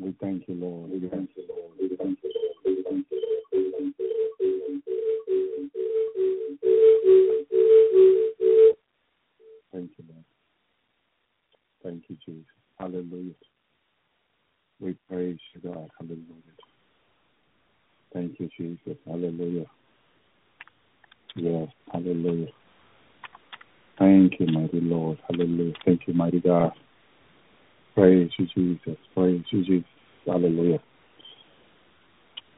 We 0.00 0.14
thank 0.18 0.48
you, 0.48 0.54
Lord. 0.54 0.90
We 0.90 1.08
thank 1.08 1.30
you, 1.36 1.44
Lord. 1.48 1.72
We 1.78 1.88
thank 1.96 2.18
you, 2.22 2.30
Lord. 2.34 2.54
We 2.64 2.82
thank 2.82 3.06
you, 3.10 3.20
Lord. 3.20 3.44
We 3.52 3.72
thank 3.76 3.96
you. 3.98 4.10
Thank 9.72 9.90
you, 9.98 10.04
Lord. 10.08 10.24
Thank 11.82 12.04
you, 12.08 12.16
Jesus. 12.24 12.46
Hallelujah. 12.78 13.34
We 14.80 14.96
praise 15.08 15.38
you, 15.54 15.60
God. 15.70 15.90
Hallelujah. 15.98 16.56
Thank 18.12 18.40
you, 18.40 18.48
Jesus. 18.56 18.98
Hallelujah. 19.06 19.66
Yes, 21.36 21.68
hallelujah. 21.92 22.48
Thank 23.98 24.40
you, 24.40 24.46
mighty 24.46 24.80
Lord. 24.80 25.18
Hallelujah. 25.28 25.74
Thank 25.84 26.06
you, 26.06 26.14
mighty 26.14 26.40
God. 26.40 26.72
Praise 28.00 28.30
you, 28.38 28.46
Jesus. 28.54 28.98
Praise 29.14 29.42
you, 29.50 29.62
Jesus. 29.62 29.88
Hallelujah. 30.26 30.78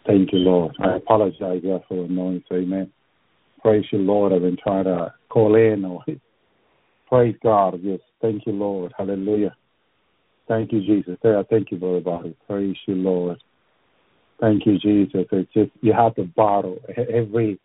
Thank 0.07 0.33
you, 0.33 0.39
Lord. 0.39 0.77
I 0.81 0.95
apologize 0.95 1.63
yeah, 1.65 1.79
for 1.89 2.07
the 2.07 2.13
noise. 2.13 2.43
Amen. 2.53 2.93
Praise 3.61 3.85
you, 3.91 3.99
Lord. 3.99 4.33
I've 4.33 4.43
been 4.43 4.57
trying 4.63 4.85
to 4.85 5.13
call 5.31 5.57
in. 5.57 5.85
Or 5.85 6.05
praise 7.09 7.35
God. 7.43 7.81
Yes. 7.83 7.99
Thank 8.21 8.47
you, 8.47 8.53
Lord. 8.53 8.93
Hallelujah. 8.97 9.57
Thank 10.47 10.71
you, 10.71 10.81
Jesus. 10.81 11.19
Thank 11.23 11.73
you, 11.73 11.77
everybody. 11.77 12.37
Praise 12.49 12.77
you, 12.87 12.95
Lord. 12.95 13.43
Thank 14.41 14.65
you, 14.65 14.79
Jesus. 14.79 15.27
It's 15.33 15.53
just 15.53 15.71
you 15.81 15.93
have 15.93 16.15
to 16.17 16.25
bottle 16.25 16.79
every 16.97 17.59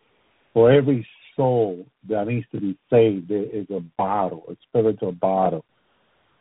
for 0.52 0.72
every 0.72 1.06
soul 1.36 1.86
that 2.08 2.26
needs 2.26 2.46
to 2.50 2.60
be 2.60 2.76
saved. 2.90 3.28
There 3.28 3.44
is 3.44 3.66
a 3.70 3.78
bottle, 3.96 4.42
a 4.48 4.56
spiritual 4.68 5.12
bottle. 5.12 5.64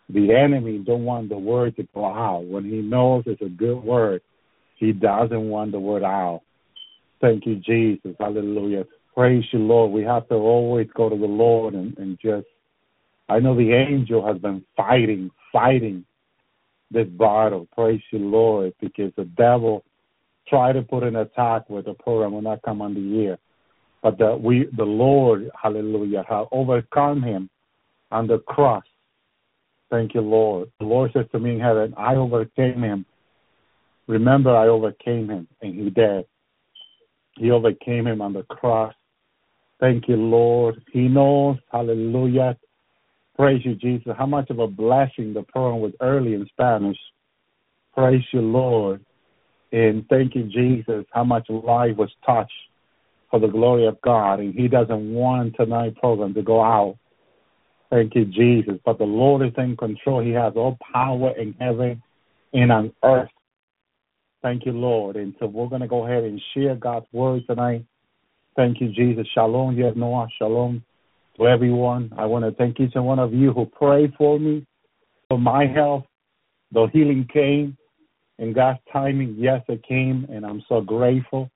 The 0.09 0.33
enemy 0.33 0.79
don't 0.79 1.03
want 1.03 1.29
the 1.29 1.37
word 1.37 1.75
to 1.75 1.87
go 1.93 2.05
out 2.05 2.45
when 2.45 2.63
he 2.63 2.77
knows 2.77 3.23
it's 3.25 3.41
a 3.41 3.49
good 3.49 3.83
word. 3.83 4.21
He 4.75 4.93
doesn't 4.93 5.49
want 5.49 5.71
the 5.71 5.79
word 5.79 6.03
out. 6.03 6.41
Thank 7.19 7.45
you, 7.45 7.55
Jesus. 7.55 8.15
Hallelujah. 8.19 8.85
Praise 9.13 9.43
you, 9.51 9.59
Lord. 9.59 9.91
We 9.91 10.03
have 10.03 10.27
to 10.29 10.35
always 10.35 10.87
go 10.95 11.09
to 11.09 11.17
the 11.17 11.25
Lord 11.25 11.73
and, 11.73 11.97
and 11.97 12.17
just. 12.21 12.45
I 13.29 13.39
know 13.39 13.55
the 13.55 13.73
angel 13.73 14.25
has 14.25 14.37
been 14.37 14.63
fighting, 14.77 15.31
fighting 15.51 16.05
this 16.91 17.07
battle. 17.07 17.67
Praise 17.75 18.01
you, 18.11 18.19
Lord, 18.19 18.73
because 18.79 19.11
the 19.17 19.25
devil 19.25 19.83
tried 20.47 20.73
to 20.73 20.81
put 20.81 21.03
an 21.03 21.17
attack 21.17 21.69
with 21.69 21.85
the 21.85 21.93
program 21.95 22.31
will 22.31 22.41
not 22.41 22.61
come 22.61 22.81
on 22.81 22.93
the 22.93 23.25
air. 23.25 23.37
But 24.01 24.17
the, 24.17 24.37
we, 24.37 24.67
the 24.77 24.85
Lord, 24.85 25.49
hallelujah, 25.61 26.23
have 26.29 26.47
overcome 26.51 27.21
him 27.21 27.49
on 28.11 28.27
the 28.27 28.39
cross. 28.39 28.83
Thank 29.89 30.13
you, 30.13 30.21
Lord. 30.21 30.69
The 30.79 30.85
Lord 30.85 31.11
says 31.13 31.25
to 31.31 31.39
me 31.39 31.55
in 31.55 31.59
heaven, 31.59 31.93
I 31.97 32.15
overcame 32.15 32.81
him. 32.81 33.05
Remember, 34.07 34.55
I 34.55 34.67
overcame 34.67 35.29
him, 35.29 35.47
and 35.61 35.75
he 35.75 35.89
did. 35.89 36.25
He 37.37 37.51
overcame 37.51 38.07
him 38.07 38.21
on 38.21 38.33
the 38.33 38.43
cross. 38.43 38.93
Thank 39.79 40.07
you, 40.07 40.15
Lord. 40.15 40.83
He 40.91 41.07
knows, 41.07 41.57
hallelujah. 41.71 42.57
Praise 43.37 43.61
you, 43.63 43.75
Jesus. 43.75 44.13
How 44.17 44.25
much 44.25 44.49
of 44.49 44.59
a 44.59 44.67
blessing 44.67 45.33
the 45.33 45.43
program 45.43 45.81
was 45.81 45.93
early 46.01 46.33
in 46.33 46.47
Spanish. 46.47 46.97
Praise 47.93 48.23
you, 48.31 48.41
Lord. 48.41 49.05
And 49.71 50.07
thank 50.09 50.33
you, 50.33 50.43
Jesus, 50.43 51.05
how 51.11 51.23
much 51.23 51.49
life 51.49 51.95
was 51.97 52.09
touched 52.25 52.51
for 53.29 53.39
the 53.39 53.47
glory 53.47 53.85
of 53.85 54.01
God. 54.01 54.39
And 54.39 54.53
He 54.53 54.67
doesn't 54.67 55.13
want 55.13 55.55
tonight's 55.55 55.99
program 55.99 56.33
to 56.33 56.41
go 56.41 56.61
out. 56.61 56.97
Thank 57.89 58.15
you, 58.15 58.25
Jesus. 58.25 58.75
But 58.85 58.97
the 58.97 59.05
Lord 59.05 59.45
is 59.45 59.53
in 59.57 59.77
control. 59.77 60.21
He 60.21 60.31
has 60.31 60.53
all 60.55 60.77
power 60.93 61.31
in 61.37 61.53
heaven 61.59 62.01
and 62.53 62.71
on 62.71 62.93
earth. 63.03 63.29
Thank 64.41 64.65
you, 64.65 64.73
Lord. 64.73 65.15
And 65.15 65.33
so 65.39 65.47
we're 65.47 65.67
going 65.67 65.81
to 65.81 65.87
go 65.87 66.05
ahead 66.05 66.23
and 66.23 66.41
share 66.53 66.75
God's 66.75 67.07
word 67.11 67.43
tonight. 67.47 67.85
Thank 68.55 68.81
you, 68.81 68.89
Jesus. 68.91 69.27
Shalom, 69.33 69.77
yes, 69.77 69.93
Noah. 69.95 70.27
Shalom 70.37 70.83
to 71.37 71.47
everyone. 71.47 72.11
I 72.17 72.25
want 72.25 72.43
to 72.45 72.51
thank 72.51 72.79
each 72.79 72.93
and 72.95 73.05
one 73.05 73.19
of 73.19 73.33
you 73.33 73.53
who 73.53 73.65
prayed 73.65 74.13
for 74.17 74.39
me, 74.39 74.65
for 75.29 75.39
my 75.39 75.65
health. 75.65 76.05
The 76.71 76.87
healing 76.91 77.27
came 77.31 77.77
in 78.39 78.53
God's 78.53 78.79
timing. 78.91 79.35
Yes, 79.37 79.61
it 79.67 79.83
came, 79.87 80.27
and 80.29 80.45
I'm 80.45 80.63
so 80.67 80.81
grateful 80.81 81.49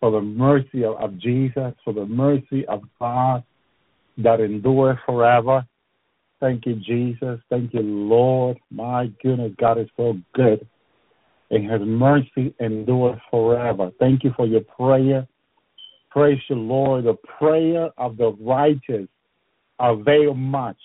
for 0.00 0.10
the 0.10 0.20
mercy 0.20 0.84
of, 0.84 0.96
of 0.96 1.18
Jesus, 1.18 1.72
for 1.84 1.92
the 1.92 2.06
mercy 2.06 2.66
of 2.66 2.82
God 3.00 3.42
that 4.18 4.40
endure 4.40 5.00
forever. 5.06 5.64
Thank 6.40 6.66
you, 6.66 6.76
Jesus. 6.76 7.40
Thank 7.48 7.74
you, 7.74 7.80
Lord. 7.80 8.58
My 8.70 9.06
goodness, 9.22 9.52
God 9.58 9.78
is 9.78 9.88
so 9.96 10.18
good. 10.34 10.66
And 11.50 11.70
his 11.70 11.80
mercy 11.82 12.54
endures 12.60 13.18
forever. 13.30 13.90
Thank 13.98 14.24
you 14.24 14.32
for 14.36 14.46
your 14.46 14.62
prayer. 14.62 15.26
Praise 16.10 16.40
the 16.48 16.54
Lord. 16.54 17.04
The 17.04 17.14
prayer 17.38 17.90
of 17.98 18.16
the 18.16 18.32
righteous 18.40 19.08
avail 19.78 20.34
much. 20.34 20.78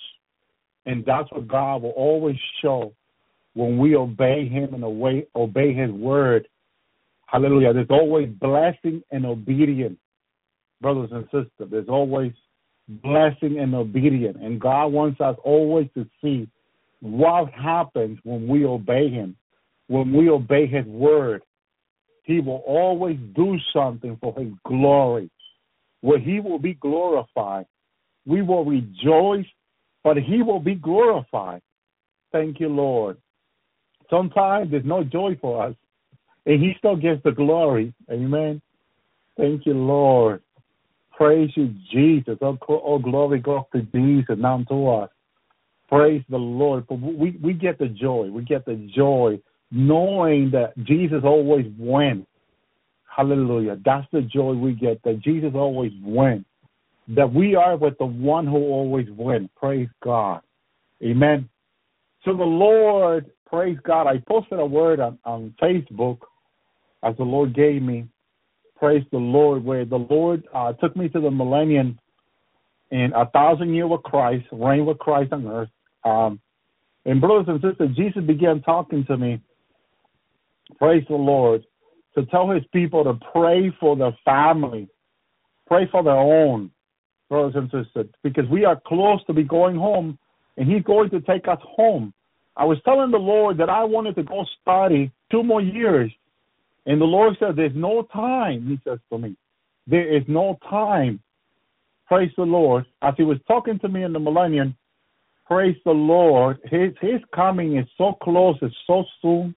And 0.86 1.04
that's 1.06 1.32
what 1.32 1.48
God 1.48 1.84
will 1.84 1.92
always 1.92 2.38
show 2.62 2.94
when 3.54 3.78
we 3.78 3.96
obey 3.96 4.48
him 4.48 4.74
and 4.74 4.84
obey, 4.84 5.28
obey 5.36 5.74
his 5.74 5.92
word. 5.92 6.48
Hallelujah. 7.28 7.74
There's 7.74 7.88
always 7.90 8.30
blessing 8.30 9.04
and 9.12 9.26
obedience, 9.26 10.00
brothers 10.82 11.10
and 11.12 11.26
sisters. 11.26 11.70
There's 11.70 11.90
always 11.90 12.32
blessing 12.90 13.60
and 13.60 13.74
obedience. 13.76 14.38
And 14.42 14.60
God 14.60 14.88
wants 14.88 15.22
us 15.22 15.38
always 15.44 15.88
to 15.96 16.06
see 16.22 16.48
what 17.02 17.52
happens 17.52 18.20
when 18.24 18.48
we 18.48 18.66
obey 18.66 19.10
him. 19.10 19.36
When 19.88 20.14
we 20.14 20.30
obey 20.30 20.68
his 20.68 20.86
word, 20.86 21.42
he 22.24 22.40
will 22.40 22.64
always 22.68 23.18
do 23.36 23.58
something 23.74 24.18
for 24.22 24.36
his 24.38 24.52
glory, 24.66 25.32
where 26.02 26.20
he 26.20 26.40
will 26.40 26.60
be 26.60 26.76
glorified. 26.76 27.66
We 28.26 28.44
will 28.44 28.66
rejoice, 28.66 29.48
but 30.04 30.18
he 30.18 30.44
will 30.44 30.60
be 30.60 30.76
glorified. 30.76 31.62
Thank 32.32 32.60
you, 32.60 32.70
Lord. 32.70 33.18
Sometimes 34.10 34.70
there's 34.70 34.86
no 34.86 35.04
joy 35.04 35.38
for 35.42 35.64
us, 35.66 35.76
and 36.46 36.62
he 36.62 36.74
still 36.78 36.96
gets 36.96 37.24
the 37.24 37.32
glory. 37.32 37.94
Amen. 38.12 38.62
Thank 39.38 39.66
you, 39.66 39.74
Lord. 39.74 40.44
Praise 41.20 41.52
you, 41.56 41.76
Jesus. 41.92 42.38
Oh, 42.42 42.58
oh 42.70 42.98
glory 42.98 43.40
goes 43.40 43.64
to 43.76 43.82
Jesus, 43.82 44.38
not 44.38 44.70
to 44.70 44.88
us. 44.88 45.10
Praise 45.90 46.24
the 46.30 46.38
Lord. 46.38 46.88
But 46.88 47.02
we, 47.02 47.38
we 47.44 47.52
get 47.52 47.78
the 47.78 47.90
joy. 47.90 48.30
We 48.32 48.44
get 48.44 48.66
the 48.66 48.90
joy 48.96 49.42
knowing 49.70 50.50
that 50.52 50.78
Jesus 50.86 51.20
always 51.26 51.66
wins. 51.78 52.26
Hallelujah. 53.04 53.78
That's 53.84 54.08
the 54.14 54.22
joy 54.22 54.54
we 54.54 54.72
get, 54.72 55.04
that 55.04 55.20
Jesus 55.20 55.52
always 55.56 55.92
wins. 56.02 56.46
That 57.10 57.34
we 57.34 57.54
are 57.54 57.76
with 57.76 57.98
the 57.98 58.06
one 58.06 58.48
who 58.48 58.56
always 58.56 59.08
wins. 59.10 59.50
Praise 59.58 59.90
God. 60.02 60.40
Amen. 61.04 61.50
So 62.24 62.34
the 62.34 62.44
Lord, 62.44 63.30
praise 63.46 63.78
God. 63.84 64.08
I 64.08 64.20
posted 64.26 64.60
a 64.60 64.66
word 64.66 65.02
on, 65.02 65.20
on 65.26 65.54
Facebook 65.62 66.20
as 67.04 67.18
the 67.18 67.24
Lord 67.24 67.54
gave 67.54 67.82
me. 67.82 68.08
Praise 68.80 69.04
the 69.12 69.18
Lord, 69.18 69.66
where 69.66 69.84
the 69.84 69.98
Lord 69.98 70.48
uh, 70.54 70.72
took 70.74 70.96
me 70.96 71.10
to 71.10 71.20
the 71.20 71.30
millennium 71.30 72.00
in 72.92 73.12
a 73.14 73.26
thousand 73.26 73.74
year 73.74 73.88
with 73.88 74.04
Christ, 74.04 74.46
reign 74.54 74.86
with 74.86 74.98
Christ 75.00 75.34
on 75.34 75.46
earth. 75.48 75.70
Um, 76.06 76.40
and 77.06 77.20
brothers 77.20 77.48
and 77.50 77.62
sisters, 77.62 77.96
Jesus 77.98 78.24
began 78.24 78.62
talking 78.62 79.06
to 79.06 79.18
me. 79.18 79.42
Praise 80.78 81.04
the 81.10 81.16
Lord 81.16 81.66
to 82.16 82.26
tell 82.28 82.50
His 82.50 82.64
people 82.72 83.04
to 83.04 83.20
pray 83.34 83.72
for 83.82 83.98
their 83.98 84.18
family, 84.24 84.88
pray 85.68 85.88
for 85.92 86.02
their 86.02 86.14
own 86.18 86.72
brothers 87.28 87.56
and 87.56 87.66
sisters, 87.66 88.08
because 88.24 88.46
we 88.50 88.64
are 88.64 88.80
close 88.88 89.24
to 89.28 89.34
be 89.34 89.44
going 89.44 89.76
home, 89.76 90.18
and 90.56 90.72
He's 90.72 90.84
going 90.84 91.10
to 91.10 91.20
take 91.22 91.50
us 91.50 91.60
home. 91.62 92.14
I 92.56 92.64
was 92.64 92.78
telling 92.86 93.12
the 93.12 93.18
Lord 93.18 93.58
that 93.58 93.70
I 93.70 93.84
wanted 93.84 94.16
to 94.16 94.24
go 94.24 94.46
study 94.62 95.12
two 95.32 95.44
more 95.44 95.62
years 95.62 96.12
and 96.86 97.00
the 97.00 97.06
Lord 97.06 97.36
said, 97.40 97.56
There's 97.56 97.76
no 97.76 98.04
time, 98.14 98.68
He 98.68 98.80
says 98.90 99.00
to 99.12 99.18
me. 99.18 99.36
There 99.88 100.16
is 100.16 100.24
no 100.28 100.58
time. 100.70 101.20
Praise 102.08 102.32
the 102.38 102.44
Lord. 102.44 102.86
As 103.02 103.14
He 103.18 103.24
was 103.24 103.38
talking 103.48 103.80
to 103.80 103.90
me 103.90 104.04
in 104.04 104.14
the 104.14 104.20
millennium, 104.20 104.76
praise 105.46 105.78
the 105.86 105.92
Lord. 105.92 106.60
His 106.66 106.94
His 107.02 107.22
coming 107.34 107.78
is 107.78 107.88
so 107.98 108.14
close, 108.24 108.58
it's 108.62 108.76
so 108.88 109.04
soon. 109.22 109.56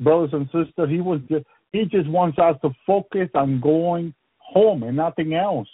Brothers 0.00 0.30
and 0.32 0.46
sisters, 0.46 0.90
He 0.90 1.00
was 1.00 1.20
just 1.30 1.44
He 1.72 1.84
just 1.84 2.08
wants 2.08 2.38
us 2.38 2.56
to 2.62 2.70
focus 2.86 3.28
on 3.34 3.60
going 3.60 4.14
home 4.38 4.82
and 4.82 4.96
nothing 4.96 5.34
else. 5.34 5.68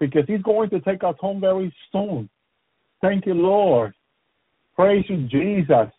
Because 0.00 0.24
He's 0.26 0.42
going 0.42 0.70
to 0.70 0.80
take 0.80 1.04
us 1.04 1.16
home 1.20 1.40
very 1.40 1.74
soon. 1.92 2.28
Thank 3.00 3.26
you, 3.26 3.34
Lord. 3.34 3.94
Praise 4.74 5.04
you, 5.08 5.26
Jesus. 5.28 5.92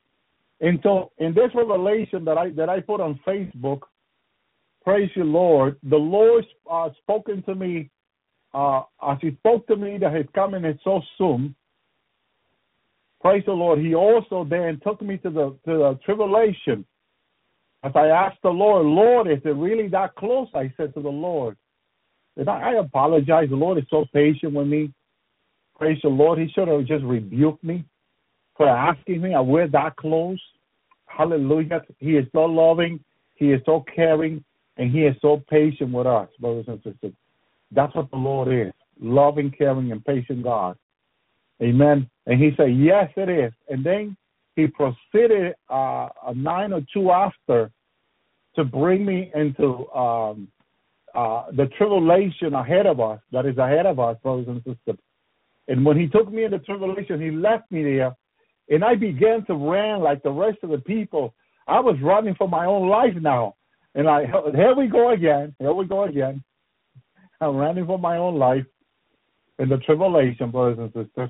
And 0.61 0.79
so 0.83 1.11
in 1.17 1.33
this 1.33 1.51
revelation 1.53 2.25
that 2.25 2.37
I 2.37 2.49
that 2.51 2.69
I 2.69 2.81
put 2.81 3.01
on 3.01 3.19
Facebook, 3.25 3.81
Praise 4.89 5.11
you, 5.13 5.23
Lord. 5.23 5.77
The 5.83 5.97
Lord 5.97 6.47
uh, 6.67 6.89
spoken 7.03 7.43
to 7.43 7.53
me 7.53 7.91
uh, 8.55 8.81
as 9.07 9.19
He 9.21 9.35
spoke 9.35 9.67
to 9.67 9.75
me 9.75 9.99
that 9.99 10.15
His 10.15 10.25
coming 10.33 10.65
is 10.65 10.79
so 10.83 10.99
soon. 11.15 11.53
Praise 13.21 13.43
the 13.45 13.51
Lord. 13.51 13.77
He 13.77 13.93
also 13.93 14.47
then 14.49 14.79
took 14.83 14.99
me 15.03 15.17
to 15.17 15.29
the 15.29 15.49
to 15.67 15.77
the 15.77 15.99
tribulation, 16.03 16.83
As 17.83 17.91
I 17.93 18.07
asked 18.07 18.39
the 18.41 18.49
Lord, 18.49 18.83
Lord, 18.87 19.27
is 19.27 19.37
it 19.45 19.49
really 19.49 19.89
that 19.89 20.15
close? 20.15 20.47
I 20.55 20.73
said 20.75 20.95
to 20.95 21.03
the 21.03 21.07
Lord. 21.07 21.55
And 22.35 22.49
I, 22.49 22.71
I 22.71 22.79
apologize. 22.79 23.49
The 23.51 23.57
Lord 23.57 23.77
is 23.77 23.85
so 23.91 24.05
patient 24.11 24.53
with 24.53 24.65
me. 24.65 24.91
Praise 25.77 25.99
the 26.01 26.09
Lord. 26.09 26.39
He 26.39 26.47
should 26.55 26.67
have 26.67 26.87
just 26.87 27.03
rebuked 27.03 27.63
me 27.63 27.85
for 28.57 28.67
asking 28.67 29.21
me, 29.21 29.35
are 29.35 29.43
we 29.43 29.67
that 29.67 29.97
close? 29.97 30.41
Hallelujah. 31.05 31.83
He 31.99 32.17
is 32.17 32.25
so 32.33 32.39
loving. 32.45 32.99
He 33.35 33.51
is 33.51 33.61
so 33.67 33.85
caring. 33.95 34.43
And 34.79 34.91
he 34.91 35.01
is 35.01 35.15
so 35.21 35.43
patient 35.49 35.91
with 35.91 36.07
us, 36.07 36.29
brothers 36.39 36.65
and 36.67 36.77
sisters. 36.77 37.13
That's 37.71 37.93
what 37.93 38.09
the 38.09 38.17
Lord 38.17 38.47
is. 38.47 38.73
Loving, 38.99 39.51
caring, 39.55 39.91
and 39.91 40.03
patient 40.03 40.41
God. 40.41 40.77
Amen. 41.61 42.09
And 42.25 42.41
he 42.41 42.51
said, 42.55 42.75
Yes, 42.75 43.11
it 43.17 43.29
is. 43.29 43.51
And 43.67 43.85
then 43.85 44.15
he 44.55 44.67
proceeded 44.67 45.53
uh, 45.69 46.07
a 46.27 46.33
nine 46.33 46.73
or 46.73 46.81
two 46.93 47.11
after 47.11 47.69
to 48.55 48.63
bring 48.63 49.05
me 49.05 49.31
into 49.35 49.87
um, 49.91 50.47
uh, 51.13 51.45
the 51.51 51.67
tribulation 51.77 52.53
ahead 52.53 52.85
of 52.85 53.01
us, 53.01 53.19
that 53.31 53.45
is 53.45 53.57
ahead 53.57 53.85
of 53.85 53.99
us, 53.99 54.17
brothers 54.23 54.47
and 54.47 54.57
sisters. 54.59 54.99
And 55.67 55.85
when 55.85 55.99
he 55.99 56.07
took 56.07 56.31
me 56.31 56.45
into 56.45 56.59
tribulation, 56.59 57.21
he 57.21 57.31
left 57.31 57.69
me 57.71 57.83
there, 57.83 58.15
and 58.69 58.83
I 58.83 58.95
began 58.95 59.45
to 59.45 59.53
run 59.53 60.01
like 60.01 60.23
the 60.23 60.31
rest 60.31 60.59
of 60.63 60.69
the 60.69 60.79
people. 60.79 61.33
I 61.67 61.79
was 61.79 61.95
running 62.01 62.35
for 62.35 62.47
my 62.47 62.65
own 62.65 62.87
life 62.87 63.13
now. 63.19 63.55
And 63.95 64.07
I 64.09 64.25
here 64.55 64.75
we 64.75 64.87
go 64.87 65.11
again. 65.11 65.55
Here 65.59 65.73
we 65.73 65.85
go 65.85 66.03
again. 66.03 66.43
I'm 67.41 67.55
running 67.55 67.85
for 67.85 67.97
my 67.97 68.17
own 68.17 68.35
life 68.37 68.65
in 69.59 69.69
the 69.69 69.77
tribulation, 69.77 70.51
brothers 70.51 70.77
and 70.79 71.05
sisters. 71.05 71.29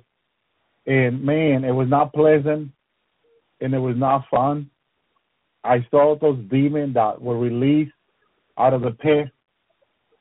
And 0.86 1.24
man, 1.24 1.64
it 1.64 1.72
was 1.72 1.88
not 1.88 2.14
pleasant 2.14 2.72
and 3.62 3.74
it 3.74 3.80
was 3.80 3.96
not 3.98 4.26
fun. 4.32 4.70
I 5.64 5.86
saw 5.92 6.18
those 6.20 6.40
demons 6.50 6.94
that 6.94 7.22
were 7.22 7.38
released 7.38 7.92
out 8.58 8.74
of 8.74 8.82
the 8.82 8.92
pit. 8.92 9.30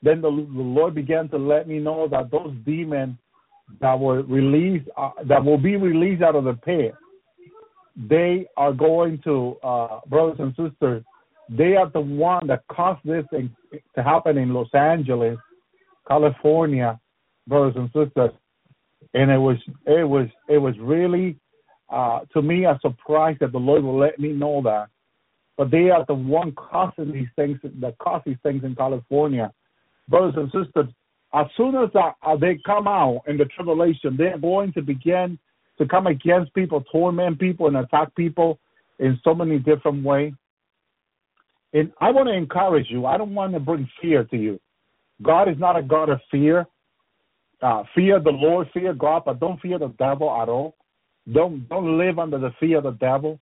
Then 0.03 0.21
the, 0.21 0.31
the 0.31 0.63
Lord 0.63 0.95
began 0.95 1.29
to 1.31 1.39
let 1.39 1.69
me 1.69 1.79
know 1.79 2.09
that 2.09 2.31
those 2.31 2.55
demons 2.65 3.17
that 3.81 3.99
were 3.99 4.23
released, 4.23 4.89
uh, 4.97 5.11
that 5.27 5.45
will 5.45 5.59
be 5.59 5.77
released 5.77 6.23
out 6.23 6.37
of 6.37 6.45
the 6.45 6.55
pit, 6.55 6.95
they 7.97 8.47
are 8.57 8.73
going 8.73 9.21
to, 9.25 9.57
uh, 9.63 10.01
brothers 10.09 10.39
and 10.39 10.51
sisters, 10.57 11.05
they 11.49 11.77
are 11.77 11.91
the 11.91 12.01
one 12.01 12.47
that 12.49 12.63
caused 12.71 13.01
this 13.05 13.25
thing 13.31 13.55
to 13.95 14.03
happen 14.03 14.39
in 14.39 14.53
Los 14.53 14.73
Angeles, 14.75 15.39
California, 16.07 16.99
brothers 17.47 17.75
and 17.77 17.89
sisters. 17.89 18.33
And 19.15 19.31
it 19.31 19.39
was, 19.39 19.57
it 19.87 20.07
was, 20.07 20.29
it 20.49 20.59
was 20.59 20.75
really 20.79 21.39
uh, 21.91 22.21
to 22.33 22.43
me 22.43 22.65
a 22.65 22.79
surprise 22.83 23.37
that 23.41 23.53
the 23.53 23.59
Lord 23.59 23.83
will 23.83 23.99
let 23.99 24.19
me 24.19 24.29
know 24.29 24.61
that. 24.63 24.89
But 25.57 25.71
they 25.71 25.91
are 25.91 26.05
the 26.07 26.15
one 26.15 26.53
causing 26.53 27.13
these 27.13 27.29
things 27.35 27.59
that 27.63 27.99
cause 27.99 28.23
these 28.25 28.37
things 28.43 28.63
in 28.63 28.77
California. 28.77 29.53
Brothers 30.09 30.35
and 30.37 30.47
sisters, 30.47 30.93
as 31.35 31.47
soon 31.57 31.75
as 31.75 31.91
uh, 31.95 32.37
they 32.37 32.59
come 32.65 32.87
out 32.87 33.23
in 33.27 33.37
the 33.37 33.45
tribulation, 33.47 34.17
they're 34.17 34.39
going 34.39 34.73
to 34.75 34.83
begin 34.83 35.39
to 35.79 35.87
come 35.87 36.07
against 36.07 36.55
people, 36.55 36.83
torment 36.93 37.39
people, 37.39 37.67
and 37.67 37.77
attack 37.77 38.15
people 38.15 38.59
in 38.99 39.19
so 39.25 39.35
many 39.35 39.59
different 39.59 40.05
ways. 40.05 40.33
And 41.73 41.93
I 42.01 42.11
want 42.11 42.29
to 42.29 42.35
encourage 42.35 42.87
you. 42.89 43.07
I 43.07 43.19
don't 43.19 43.35
want 43.35 43.53
to 43.53 43.61
bring 43.61 43.89
fear 44.01 44.25
to 44.25 44.37
you. 44.37 44.61
God 45.23 45.49
is 45.49 45.59
not 45.59 45.77
a 45.77 45.83
God 45.83 46.09
of 46.09 46.21
fear. 46.31 46.67
Uh, 47.61 47.83
fear 47.95 48.21
the 48.21 48.31
Lord, 48.31 48.69
fear 48.73 48.95
God, 48.95 49.23
but 49.27 49.41
don't 49.41 49.61
fear 49.61 49.79
the 49.79 49.89
devil 49.99 50.31
at 50.41 50.49
all. 50.49 50.77
Don't 51.33 51.69
don't 51.69 51.99
live 51.99 52.19
under 52.19 52.39
the 52.39 52.53
fear 52.61 52.79
of 52.79 52.85
the 52.85 52.93
devil. 52.93 53.41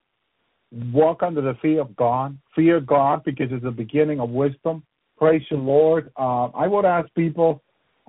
Walk 0.71 1.21
under 1.21 1.41
the 1.41 1.55
fear 1.61 1.81
of 1.81 1.95
God. 1.95 2.37
Fear 2.55 2.79
God 2.79 3.23
because 3.23 3.47
it's 3.51 3.63
the 3.63 3.71
beginning 3.71 4.19
of 4.19 4.29
wisdom. 4.29 4.83
Praise 5.17 5.43
the 5.51 5.57
Lord. 5.57 6.11
Uh, 6.17 6.45
I 6.47 6.67
would 6.67 6.85
ask 6.85 7.13
people 7.13 7.61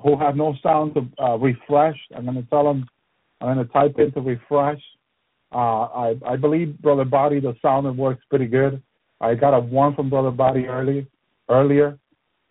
who 0.03 0.17
have 0.19 0.37
no 0.37 0.55
sound 0.63 0.95
to 0.95 1.23
uh, 1.23 1.37
refresh. 1.37 1.97
I'm 2.17 2.25
going 2.25 2.37
to 2.37 2.49
tell 2.49 2.65
them. 2.65 2.89
I'm 3.41 3.55
going 3.55 3.67
to 3.67 3.73
type 3.73 3.99
in 3.99 4.13
to 4.13 4.21
refresh. 4.21 4.81
Uh, 5.53 5.57
I 5.57 6.15
I 6.27 6.37
believe 6.37 6.81
Brother 6.81 7.05
Body 7.05 7.41
the 7.41 7.55
sound 7.61 7.99
works 7.99 8.25
pretty 8.31 8.47
good. 8.47 8.83
I 9.21 9.35
got 9.35 9.55
a 9.55 9.61
one 9.61 9.95
from 9.95 10.11
Brother 10.11 10.31
Body 10.31 10.67
early 10.67 11.07
earlier, 11.49 11.99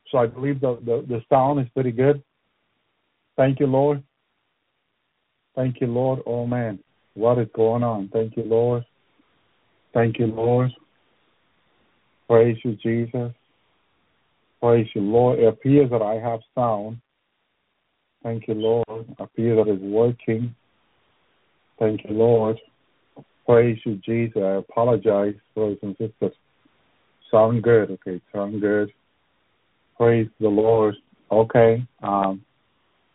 so 0.10 0.18
I 0.18 0.28
believe 0.28 0.62
the, 0.62 0.78
the 0.86 1.06
the 1.08 1.22
sound 1.30 1.60
is 1.60 1.68
pretty 1.74 1.92
good. 1.92 2.24
Thank 3.38 3.60
you, 3.60 3.68
Lord. 3.68 4.04
Thank 5.56 5.82
you, 5.82 5.88
Lord. 5.88 6.22
Oh 6.26 6.46
man 6.46 6.80
what 7.16 7.40
is 7.40 7.48
going 7.56 7.84
on. 7.84 8.10
Thank 8.14 8.38
you, 8.38 8.44
Lord. 8.44 8.86
Thank 9.94 10.20
you, 10.20 10.28
Lord. 10.28 10.72
Praise 12.30 12.58
you, 12.64 12.76
Jesus. 12.76 13.32
Praise 14.62 14.88
you, 14.94 15.02
Lord. 15.02 15.40
It 15.40 15.48
appears 15.48 15.90
that 15.92 16.02
I 16.02 16.16
have 16.16 16.42
sound. 16.54 17.00
Thank 18.24 18.48
you, 18.48 18.54
Lord. 18.56 18.86
It 18.90 19.16
appears 19.20 19.58
that 19.58 19.72
it's 19.72 19.82
working. 19.82 20.54
Thank 21.80 22.02
you, 22.04 22.16
Lord. 22.16 22.60
Praise 23.46 23.80
you, 23.86 23.96
Jesus. 23.98 24.42
I 24.44 24.56
apologize, 24.56 25.36
brothers 25.54 25.78
and 25.82 25.96
sisters. 25.98 26.36
Sound 27.32 27.64
good. 27.64 27.92
Okay, 27.92 28.22
sound 28.34 28.62
good. 28.62 28.92
Praise 29.98 30.28
the 30.40 30.48
Lord. 30.48 30.96
Okay. 31.32 31.86
Um, 32.04 32.44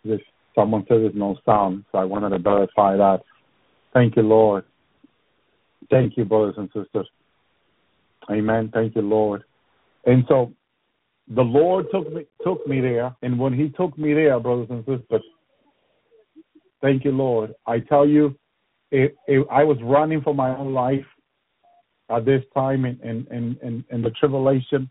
this 0.05 0.21
someone 0.55 0.85
said 0.89 0.99
there's 0.99 1.15
no 1.15 1.37
sound, 1.45 1.85
so 1.93 1.99
I 1.99 2.05
wanted 2.05 2.31
to 2.31 2.39
verify 2.39 2.97
that. 2.97 3.21
Thank 3.93 4.17
you, 4.17 4.23
Lord. 4.23 4.65
Thank 5.91 6.17
you, 6.17 6.25
brothers 6.25 6.55
and 6.59 6.69
sisters. 6.75 7.09
Amen. 8.31 8.71
Thank 8.73 8.95
you, 8.95 9.03
Lord. 9.03 9.45
And 10.07 10.25
so 10.29 10.53
the 11.35 11.43
Lord 11.43 11.87
took 11.93 12.13
me 12.13 12.25
took 12.43 12.67
me 12.67 12.81
there, 12.81 13.15
and 13.23 13.39
when 13.39 13.53
He 13.53 13.69
took 13.71 13.97
me 13.99 14.15
there, 14.15 14.41
brothers 14.41 14.69
and 14.71 14.85
sisters, 14.85 15.23
thank 16.81 17.05
you, 17.05 17.13
Lord. 17.13 17.55
I 17.67 17.81
tell 17.81 18.07
you, 18.07 18.35
it, 18.91 19.17
it, 19.27 19.47
I 19.51 19.65
was 19.65 19.79
running 19.83 20.23
for 20.23 20.35
my 20.35 20.57
own 20.57 20.73
life 20.73 21.05
at 22.11 22.25
this 22.25 22.43
time 22.55 22.85
in 22.85 22.99
in, 23.03 23.57
in, 23.63 23.85
in, 23.91 24.03
the 24.03 24.11
tribulation, 24.11 24.91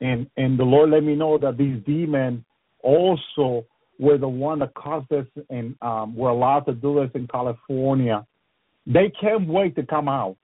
and 0.00 0.28
and 0.36 0.58
the 0.58 0.64
Lord 0.64 0.90
let 0.90 1.02
me 1.02 1.14
know 1.14 1.38
that 1.38 1.56
these 1.56 1.82
demons 1.84 2.42
also 2.82 3.66
were 3.98 4.18
the 4.18 4.28
one 4.28 4.58
that 4.60 4.74
caused 4.74 5.08
this 5.08 5.26
and 5.50 5.74
um, 5.82 6.14
were 6.14 6.30
allowed 6.30 6.60
to 6.66 6.72
do 6.72 7.00
this 7.00 7.10
in 7.14 7.26
California. 7.26 8.26
They 8.86 9.10
can't 9.20 9.48
wait 9.48 9.74
to 9.76 9.82
come 9.84 10.08
out 10.08 10.36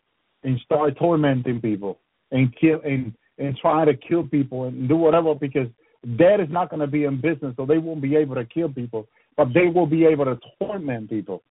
and 0.43 0.59
start 0.65 0.99
tormenting 0.99 1.61
people 1.61 1.99
and 2.31 2.55
kill 2.59 2.81
and 2.85 3.15
and 3.38 3.57
trying 3.57 3.87
to 3.87 3.95
kill 3.95 4.25
people 4.25 4.65
and 4.65 4.88
do 4.88 4.97
whatever 4.97 5.35
because 5.35 5.69
that 6.05 6.41
is 6.41 6.49
not 6.51 6.69
going 6.69 6.81
to 6.81 6.87
be 6.87 7.05
in 7.05 7.21
business, 7.21 7.55
so 7.57 7.65
they 7.65 7.79
won't 7.79 8.03
be 8.03 8.17
able 8.17 8.35
to 8.35 8.45
kill 8.45 8.69
people, 8.69 9.07
but 9.37 9.49
they 9.55 9.69
will 9.69 9.87
be 9.87 10.05
able 10.05 10.25
to 10.25 10.38
torment 10.59 11.09
people. 11.09 11.43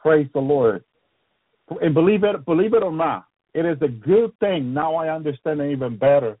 Praise 0.00 0.26
the 0.34 0.40
Lord. 0.40 0.82
And 1.80 1.94
believe 1.94 2.24
it, 2.24 2.44
believe 2.44 2.74
it 2.74 2.82
or 2.82 2.92
not, 2.92 3.26
it 3.56 3.64
is 3.64 3.78
a 3.80 3.88
good 3.88 4.38
thing. 4.38 4.74
Now 4.74 4.96
I 4.96 5.14
understand 5.14 5.62
even 5.62 5.96
better 5.96 6.36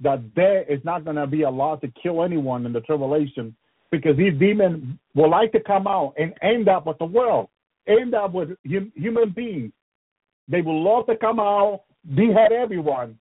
that 0.00 0.22
there 0.34 0.62
is 0.62 0.80
not 0.84 1.04
going 1.04 1.16
to 1.16 1.26
be 1.26 1.42
a 1.42 1.50
allowed 1.50 1.82
to 1.82 1.92
kill 2.02 2.24
anyone 2.24 2.64
in 2.64 2.72
the 2.72 2.80
tribulation 2.80 3.54
because 3.90 4.16
these 4.16 4.32
demons 4.38 4.98
will 5.14 5.30
like 5.30 5.52
to 5.52 5.60
come 5.60 5.86
out 5.86 6.14
and 6.18 6.32
end 6.42 6.68
up 6.68 6.86
with 6.86 6.96
the 6.98 7.04
world, 7.04 7.48
end 7.86 8.14
up 8.14 8.32
with 8.32 8.48
hum, 8.66 8.90
human 8.94 9.30
beings. 9.30 9.72
They 10.48 10.62
will 10.62 10.82
love 10.82 11.06
to 11.06 11.16
come 11.16 11.40
out, 11.40 11.82
behead 12.14 12.52
everyone, 12.52 13.18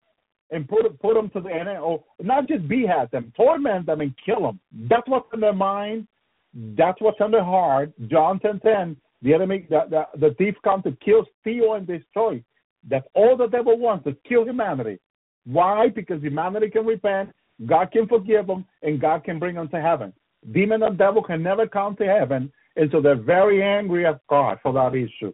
and 0.51 0.69
put 0.69 0.83
put 1.01 1.15
them 1.15 1.31
to 1.31 1.41
the 1.41 1.49
end, 1.49 1.69
or 1.69 1.99
oh, 1.99 2.05
not 2.21 2.47
just 2.47 2.67
behead 2.67 3.09
them, 3.11 3.33
torment 3.35 3.87
them 3.87 4.01
and 4.01 4.13
kill 4.23 4.43
them. 4.43 4.59
That's 4.89 5.07
what's 5.07 5.33
in 5.33 5.39
their 5.39 5.53
mind. 5.53 6.07
That's 6.53 7.01
what's 7.01 7.19
in 7.19 7.31
their 7.31 7.43
heart. 7.43 7.91
John 8.09 8.39
ten 8.39 8.59
ten. 8.59 8.95
The 9.23 9.33
enemy, 9.33 9.65
the, 9.69 9.81
the, 9.89 10.27
the 10.27 10.35
thief 10.35 10.55
comes 10.65 10.83
to 10.83 10.91
kill, 11.03 11.25
steal, 11.39 11.75
and 11.75 11.87
destroy. 11.87 12.43
That's 12.89 13.07
all 13.13 13.37
the 13.37 13.47
devil 13.47 13.77
wants 13.77 14.05
to 14.05 14.15
kill 14.27 14.45
humanity. 14.45 14.99
Why? 15.45 15.89
Because 15.89 16.21
humanity 16.21 16.69
can 16.69 16.85
repent, 16.85 17.31
God 17.65 17.91
can 17.91 18.07
forgive 18.07 18.47
them, 18.47 18.65
and 18.81 18.99
God 18.99 19.23
can 19.23 19.39
bring 19.39 19.55
them 19.55 19.69
to 19.69 19.81
heaven. 19.81 20.13
Demon 20.51 20.83
and 20.83 20.97
devil 20.97 21.23
can 21.23 21.41
never 21.41 21.67
come 21.67 21.95
to 21.97 22.05
heaven, 22.05 22.51
and 22.75 22.89
so 22.91 23.01
they're 23.01 23.15
very 23.15 23.63
angry 23.63 24.05
at 24.05 24.19
God 24.27 24.59
for 24.61 24.73
that 24.73 24.95
issue. 24.95 25.33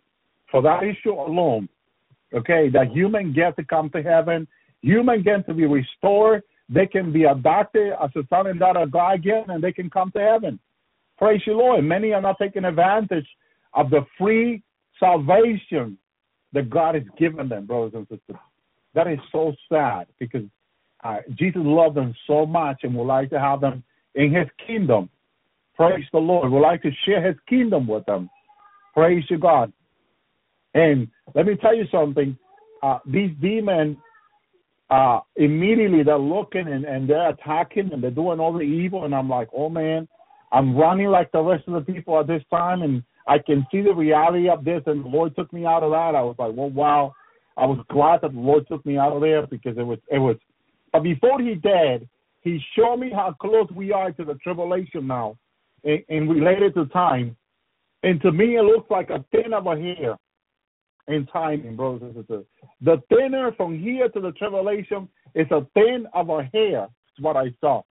For 0.52 0.62
that 0.62 0.84
issue 0.84 1.14
alone. 1.14 1.70
Okay, 2.34 2.70
that 2.70 2.92
human 2.92 3.34
get 3.34 3.56
to 3.58 3.64
come 3.64 3.90
to 3.92 4.04
heaven, 4.04 4.48
human 4.82 5.24
get 5.24 5.48
to 5.48 5.54
be 5.54 5.66
restored, 5.66 6.44
they 6.70 6.86
can 6.86 7.12
be 7.12 7.24
adopted 7.24 7.94
as 8.02 8.12
a 8.16 8.22
son 8.30 8.48
and 8.48 8.60
daughter 8.60 8.82
of 8.82 8.92
God 8.92 9.16
again, 9.16 9.46
and 9.48 9.64
they 9.64 9.72
can 9.72 9.90
come 9.90 10.12
to 10.12 10.20
heaven. 10.20 10.60
Praise 11.18 11.42
the 11.46 11.54
Lord. 11.54 11.84
Many 11.84 12.14
are 12.14 12.22
not 12.22 12.38
taking 12.40 12.66
advantage 12.66 13.28
of 13.74 13.90
the 13.90 14.06
free 14.18 14.62
salvation 15.00 15.98
that 16.54 16.70
God 16.70 16.96
has 16.96 17.04
given 17.18 17.50
them, 17.50 17.66
brothers 17.66 17.94
and 17.94 18.08
sisters. 18.08 18.42
That 18.96 19.08
is 19.08 19.20
so 19.32 19.54
sad 19.72 20.08
because 20.20 20.46
uh, 21.04 21.18
Jesus 21.38 21.62
loved 21.64 21.96
them 21.96 22.14
so 22.28 22.46
much 22.46 22.80
and 22.84 22.96
would 22.96 23.06
like 23.06 23.30
to 23.30 23.40
have 23.40 23.62
them 23.62 23.84
in 24.16 24.34
his 24.34 24.48
kingdom. 24.66 25.10
Praise 25.76 26.06
the 26.12 26.20
Lord. 26.20 26.52
Would 26.52 26.60
like 26.60 26.82
to 26.82 26.92
share 27.06 27.26
his 27.26 27.38
kingdom 27.48 27.88
with 27.88 28.06
them. 28.06 28.30
Praise 28.94 29.24
you, 29.30 29.38
God. 29.38 29.72
And 30.74 31.08
let 31.36 31.46
me 31.46 31.56
tell 31.56 31.76
you 31.76 31.86
something. 31.92 32.38
Uh, 32.84 33.00
these 33.06 33.32
demons, 33.42 33.98
uh, 34.90 35.20
immediately 35.36 36.04
they're 36.04 36.18
looking 36.18 36.68
and, 36.68 36.86
and 36.86 37.10
they're 37.10 37.30
attacking 37.30 37.92
and 37.94 38.04
they're 38.04 38.12
doing 38.12 38.40
all 38.40 38.54
the 38.54 38.60
evil. 38.60 39.06
And 39.06 39.16
I'm 39.16 39.30
like, 39.30 39.50
oh 39.56 39.70
man, 39.70 40.08
I'm 40.52 40.76
running 40.76 41.08
like 41.08 41.32
the 41.32 41.42
rest 41.42 41.64
of 41.68 41.74
the 41.74 41.94
people 41.94 42.20
at 42.20 42.28
this 42.28 42.44
time. 42.50 42.82
And 42.82 43.04
I 43.30 43.38
can 43.38 43.66
see 43.72 43.82
the 43.82 43.94
reality 43.94 44.50
of 44.50 44.66
this. 44.66 44.82
And 44.88 45.06
the 45.06 45.08
Lord 45.08 45.36
took 45.36 45.54
me 45.54 45.66
out 45.66 45.84
of 45.84 45.92
that. 45.92 46.16
I 46.16 46.24
was 46.24 46.36
like, 46.40 46.52
well, 46.56 46.72
wow. 46.72 47.14
I 47.56 47.66
was 47.66 47.78
glad 47.92 48.22
that 48.22 48.34
the 48.34 48.40
Lord 48.40 48.68
took 48.68 48.84
me 48.86 48.98
out 48.98 49.14
of 49.14 49.22
there 49.22 49.46
because 49.46 49.78
it 49.78 49.84
was, 49.84 50.00
it 50.10 50.18
was, 50.18 50.38
but 50.92 51.04
before 51.04 51.40
he 51.40 51.56
did, 51.56 52.10
he 52.42 52.60
showed 52.76 52.98
me 52.98 53.12
how 53.14 53.36
close 53.40 53.70
we 53.76 53.92
are 53.92 54.12
to 54.14 54.26
the 54.26 54.36
tribulation 54.36 55.06
now 55.06 55.38
and, 55.84 56.30
related 56.30 56.74
to 56.76 56.86
time. 56.88 57.36
And 58.02 58.20
to 58.22 58.32
me, 58.32 58.56
it 58.56 58.64
looks 58.64 58.90
like 58.90 59.10
a 59.10 59.24
thin 59.32 59.54
of 59.54 59.68
a 59.68 59.76
hair 59.76 60.18
in 61.10 61.28
timing, 61.28 61.76
brothers 61.76 62.02
and 62.02 62.16
sisters. 62.16 62.46
The 62.82 63.02
thinner 63.10 63.52
from 63.58 63.78
here 63.78 64.08
to 64.08 64.20
the 64.22 64.32
tribulation 64.32 65.10
is 65.36 65.48
a 65.52 65.68
thin 65.74 66.08
of 66.14 66.30
a 66.30 66.50
hair, 66.54 66.86
is 66.86 67.24
what 67.24 67.36
I 67.36 67.54
saw 67.60 67.84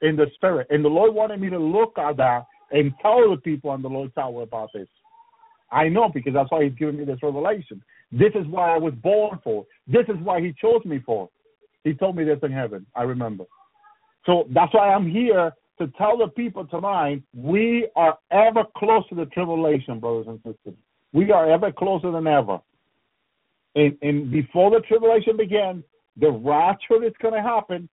in 0.00 0.16
the 0.16 0.26
spirit. 0.36 0.68
And 0.70 0.84
the 0.84 0.88
Lord 0.88 1.12
wanted 1.12 1.40
me 1.40 1.50
to 1.50 1.58
look 1.58 1.98
at 1.98 2.16
that 2.18 2.46
and 2.72 2.92
tell 3.00 3.30
the 3.30 3.36
people 3.36 3.70
on 3.70 3.82
the 3.82 3.88
Lord's 3.88 4.16
Hour 4.16 4.42
about 4.42 4.70
this. 4.74 4.88
I 5.70 5.88
know 5.88 6.10
because 6.12 6.34
that's 6.34 6.50
why 6.50 6.64
He's 6.64 6.74
giving 6.74 6.98
me 6.98 7.04
this 7.04 7.22
revelation. 7.22 7.82
This 8.10 8.32
is 8.34 8.46
why 8.46 8.74
I 8.74 8.78
was 8.78 8.94
born 8.94 9.38
for. 9.44 9.66
This 9.86 10.04
is 10.08 10.16
why 10.22 10.40
He 10.40 10.54
chose 10.60 10.84
me 10.84 11.00
for. 11.04 11.28
He 11.84 11.94
told 11.94 12.16
me 12.16 12.24
this 12.24 12.38
in 12.42 12.52
heaven. 12.52 12.86
I 12.94 13.02
remember. 13.02 13.44
So 14.26 14.46
that's 14.50 14.72
why 14.74 14.92
I'm 14.92 15.10
here 15.10 15.52
to 15.78 15.88
tell 15.98 16.16
the 16.16 16.28
people 16.28 16.66
tonight 16.66 17.22
we 17.34 17.88
are 17.96 18.18
ever 18.30 18.64
closer 18.76 19.08
to 19.10 19.14
the 19.16 19.26
tribulation, 19.26 19.98
brothers 19.98 20.26
and 20.28 20.38
sisters. 20.38 20.78
We 21.12 21.32
are 21.32 21.50
ever 21.50 21.72
closer 21.72 22.10
than 22.10 22.26
ever. 22.26 22.60
And, 23.74 23.96
and 24.02 24.30
before 24.30 24.70
the 24.70 24.80
tribulation 24.80 25.36
begins, 25.36 25.82
the 26.16 26.30
rapture 26.30 27.02
is 27.04 27.12
going 27.20 27.34
to 27.34 27.42
happen. 27.42 27.88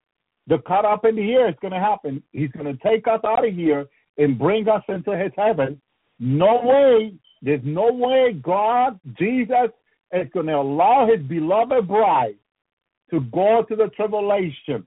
The 0.47 0.59
cut 0.59 0.85
up 0.85 1.05
in 1.05 1.15
the 1.15 1.31
air 1.31 1.49
is 1.49 1.55
going 1.61 1.73
to 1.73 1.79
happen. 1.79 2.21
He's 2.31 2.51
going 2.51 2.65
to 2.65 2.83
take 2.83 3.07
us 3.07 3.21
out 3.23 3.47
of 3.47 3.53
here 3.53 3.87
and 4.19 4.37
bring 4.37 4.67
us 4.67 4.83
into 4.87 5.17
his 5.17 5.31
heaven. 5.35 5.81
No 6.19 6.61
way, 6.63 7.13
there's 7.41 7.61
no 7.63 7.91
way 7.91 8.33
God, 8.33 8.99
Jesus, 9.17 9.71
is 10.11 10.27
going 10.33 10.47
to 10.47 10.57
allow 10.57 11.07
his 11.07 11.25
beloved 11.25 11.87
bride 11.87 12.35
to 13.09 13.21
go 13.21 13.65
to 13.67 13.75
the 13.75 13.87
tribulation. 13.95 14.85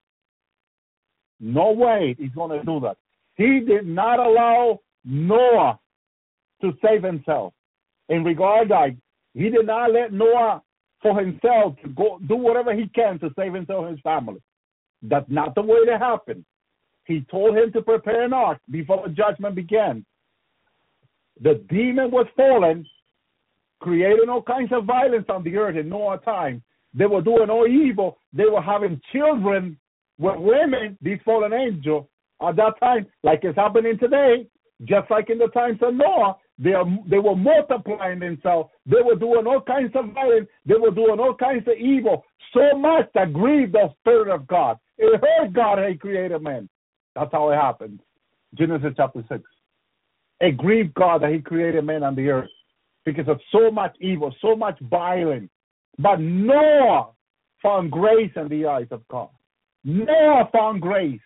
No 1.41 1.73
way 1.73 2.15
he's 2.19 2.31
going 2.31 2.57
to 2.57 2.65
do 2.65 2.79
that. 2.81 2.97
He 3.37 3.61
did 3.61 3.87
not 3.87 4.21
allow 4.21 4.81
Noah 5.05 5.81
to 6.61 6.73
save 6.85 7.03
himself. 7.03 7.55
In 8.09 8.23
regard, 8.23 8.69
like 8.69 8.97
he 9.35 9.49
did 9.49 9.67
not 9.67 9.93
let 9.93 10.13
Noah 10.13 10.63
for 11.01 11.19
himself 11.19 11.75
to 11.83 11.89
go 11.89 12.21
do 12.29 12.37
whatever 12.37 12.75
he 12.75 12.87
can 12.95 13.19
to 13.21 13.31
save 13.37 13.55
himself 13.55 13.87
and 13.87 13.93
his 13.93 14.03
family. 14.03 14.41
That's 15.03 15.29
not 15.29 15.55
the 15.55 15.63
way 15.63 15.79
it 15.79 15.99
happened. 15.99 16.45
He 17.05 17.27
told 17.31 17.57
him 17.57 17.73
to 17.73 17.83
prepare 17.83 18.25
an 18.25 18.33
ark 18.33 18.61
before 18.71 19.03
the 19.07 19.13
judgment 19.13 19.55
began. 19.55 20.05
The 21.41 21.65
demon 21.69 22.11
was 22.11 22.27
fallen, 22.37 22.87
creating 23.81 24.29
all 24.29 24.43
kinds 24.43 24.73
of 24.73 24.85
violence 24.85 25.27
on 25.29 25.43
the 25.43 25.57
earth 25.57 25.77
in 25.77 25.89
Noah's 25.89 26.21
time. 26.25 26.63
They 26.95 27.07
were 27.07 27.23
doing 27.23 27.51
all 27.51 27.67
evil. 27.67 28.19
They 28.33 28.45
were 28.45 28.63
having 28.63 29.01
children 29.13 29.79
with 30.19 30.39
women, 30.39 30.97
these 31.01 31.19
fallen 31.25 31.53
angels, 31.53 32.07
at 32.41 32.57
that 32.57 32.79
time, 32.81 33.07
like 33.23 33.41
it's 33.45 33.57
happening 33.57 33.99
today, 33.99 34.47
just 34.85 35.11
like 35.11 35.31
in 35.31 35.39
the 35.39 35.49
times 35.49 35.79
of 35.83 35.95
Noah, 35.95 36.37
they 36.59 36.73
are 36.75 36.85
they 37.09 37.19
were 37.19 37.37
multiplying 37.37 38.19
themselves. 38.19 38.71
They 38.87 39.01
were 39.03 39.17
doing 39.17 39.47
all 39.47 39.61
kinds 39.61 39.93
of 39.95 40.13
violence. 40.13 40.49
They 40.67 40.75
were 40.75 40.91
doing 40.91 41.19
all 41.19 41.35
kinds 41.35 41.67
of 41.67 41.75
evil, 41.79 42.25
so 42.53 42.77
much 42.79 43.09
that 43.15 43.33
grieved 43.33 43.73
the 43.73 43.93
Spirit 44.01 44.33
of 44.33 44.47
God. 44.47 44.79
It 44.99 45.21
hurt 45.21 45.53
God 45.53 45.79
He 45.89 45.97
created 45.97 46.43
man. 46.43 46.69
That's 47.15 47.33
how 47.33 47.51
it 47.51 47.57
happens. 47.57 48.01
Genesis 48.55 48.93
chapter 48.97 49.25
six. 49.29 49.43
It 50.41 50.57
grieved 50.57 50.95
God 50.95 51.23
that 51.23 51.33
He 51.33 51.41
created 51.41 51.85
man 51.85 52.03
on 52.03 52.15
the 52.15 52.29
earth 52.29 52.51
because 53.05 53.29
of 53.29 53.41
so 53.51 53.71
much 53.71 53.97
evil, 54.01 54.35
so 54.41 54.57
much 54.57 54.79
violence. 54.81 55.51
But 55.99 56.21
Noah 56.21 57.09
found 57.63 57.91
grace 57.91 58.33
in 58.37 58.49
the 58.49 58.67
eyes 58.67 58.89
of 58.91 59.07
God. 59.09 59.29
Noah 59.85 60.49
found 60.53 60.81
grace. 60.81 61.21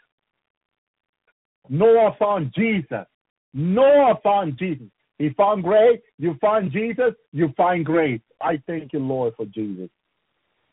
Noah 1.68 2.14
found 2.18 2.52
Jesus. 2.54 3.06
Noah 3.54 4.18
found 4.22 4.58
Jesus. 4.58 4.86
He 5.18 5.30
found 5.30 5.62
grace. 5.62 6.00
You 6.18 6.36
find 6.40 6.70
Jesus. 6.70 7.14
You 7.32 7.52
find 7.56 7.84
grace. 7.84 8.20
I 8.40 8.60
thank 8.66 8.92
you, 8.92 8.98
Lord, 8.98 9.34
for 9.36 9.46
Jesus. 9.46 9.88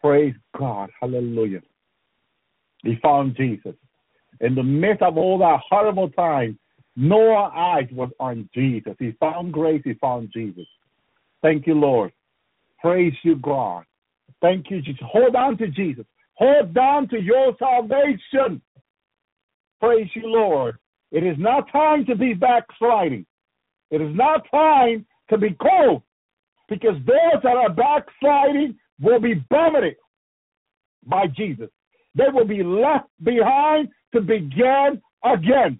Praise 0.01 0.35
God. 0.57 0.89
Hallelujah. 0.99 1.61
He 2.83 2.97
found 3.01 3.37
Jesus. 3.37 3.75
In 4.41 4.55
the 4.55 4.63
midst 4.63 5.01
of 5.01 5.17
all 5.17 5.37
that 5.39 5.59
horrible 5.69 6.09
time, 6.09 6.57
Noah's 6.95 7.51
eyes 7.55 7.87
was 7.91 8.09
on 8.19 8.49
Jesus. 8.53 8.93
He 8.99 9.11
found 9.19 9.53
grace. 9.53 9.81
He 9.83 9.93
found 9.95 10.31
Jesus. 10.33 10.65
Thank 11.41 11.67
you, 11.67 11.75
Lord. 11.75 12.11
Praise 12.79 13.13
you, 13.23 13.37
God. 13.37 13.85
Thank 14.41 14.69
you, 14.69 14.81
Jesus. 14.81 15.01
Hold 15.05 15.35
on 15.35 15.57
to 15.57 15.67
Jesus. 15.67 16.05
Hold 16.35 16.77
on 16.77 17.07
to 17.09 17.21
your 17.21 17.55
salvation. 17.57 18.61
Praise 19.79 20.09
you, 20.15 20.23
Lord. 20.25 20.77
It 21.11 21.23
is 21.23 21.35
not 21.37 21.71
time 21.71 22.05
to 22.05 22.15
be 22.15 22.33
backsliding. 22.33 23.25
It 23.91 24.01
is 24.01 24.15
not 24.15 24.45
time 24.49 25.05
to 25.29 25.37
be 25.37 25.55
cold 25.61 26.01
because 26.67 26.95
those 27.05 27.41
that 27.43 27.55
are 27.55 27.69
backsliding 27.69 28.75
will 28.99 29.19
be 29.19 29.43
vomited 29.49 29.95
by 31.05 31.27
Jesus. 31.27 31.69
They 32.15 32.25
will 32.33 32.45
be 32.45 32.63
left 32.63 33.07
behind 33.23 33.89
to 34.13 34.21
begin 34.21 35.01
again. 35.23 35.79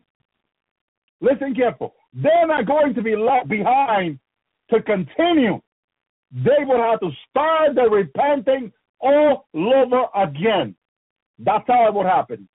Listen 1.21 1.55
careful. 1.55 1.93
They're 2.13 2.47
not 2.47 2.65
going 2.65 2.93
to 2.95 3.01
be 3.01 3.15
left 3.15 3.47
behind 3.47 4.19
to 4.71 4.81
continue. 4.81 5.61
They 6.31 6.65
will 6.65 6.81
have 6.81 6.99
to 6.99 7.11
start 7.29 7.75
the 7.75 7.83
repenting 7.83 8.71
all 8.99 9.45
over 9.53 10.05
again. 10.15 10.75
That's 11.39 11.63
how 11.67 11.87
it 11.87 11.93
would 11.93 12.05
happen. 12.05 12.47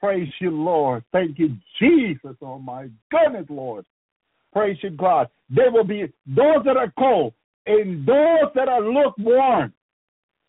Praise 0.00 0.28
you, 0.40 0.50
Lord. 0.50 1.04
Thank 1.12 1.38
you, 1.38 1.56
Jesus. 1.80 2.36
Oh, 2.42 2.58
my 2.58 2.88
goodness, 3.10 3.46
Lord. 3.48 3.86
Praise 4.52 4.76
you, 4.82 4.90
God. 4.90 5.28
There 5.48 5.70
will 5.70 5.84
be 5.84 6.02
those 6.26 6.64
that 6.64 6.76
are 6.76 6.92
cold 6.98 7.32
and 7.66 8.06
those 8.06 8.50
that 8.54 8.68
are 8.68 8.82
lukewarm 8.82 9.72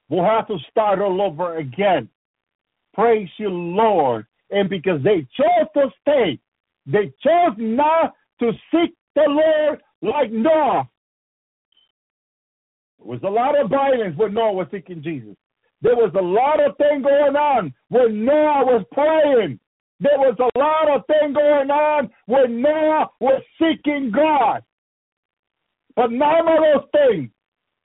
will 0.09 0.23
have 0.23 0.47
to 0.47 0.57
start 0.69 0.99
all 0.99 1.21
over 1.21 1.57
again. 1.57 2.09
Praise 2.93 3.29
you, 3.37 3.49
Lord. 3.49 4.25
And 4.55 4.69
because 4.69 5.03
they 5.03 5.27
chose 5.35 5.67
to 5.73 5.89
stay, 6.01 6.39
they 6.85 7.11
chose 7.21 7.55
not 7.57 8.13
to 8.39 8.53
seek 8.71 8.95
the 9.13 9.25
Lord 9.27 9.81
like 10.01 10.31
Noah. 10.31 10.87
There 12.97 13.07
was 13.07 13.19
a 13.23 13.29
lot 13.29 13.59
of 13.59 13.69
violence 13.69 14.17
when 14.17 14.33
Noah 14.33 14.53
was 14.53 14.67
seeking 14.71 15.03
Jesus. 15.03 15.35
There 15.81 15.95
was 15.97 16.13
a 16.17 16.21
lot 16.21 16.65
of 16.65 16.77
things 16.77 17.03
going 17.03 17.35
on 17.35 17.73
when 17.89 18.23
Noah 18.23 18.63
was 18.63 18.85
praying. 18.93 19.59
There 19.99 20.19
was 20.19 20.37
a 20.39 20.57
lot 20.57 20.87
of 20.87 21.01
things 21.05 21.35
going 21.35 21.69
on 21.69 22.09
when 22.27 22.61
Noah 22.61 23.09
was 23.19 23.41
seeking 23.59 24.09
God. 24.09 24.63
But 25.97 26.11
none 26.11 26.47
of 26.47 26.59
those 26.63 26.89
things 26.93 27.29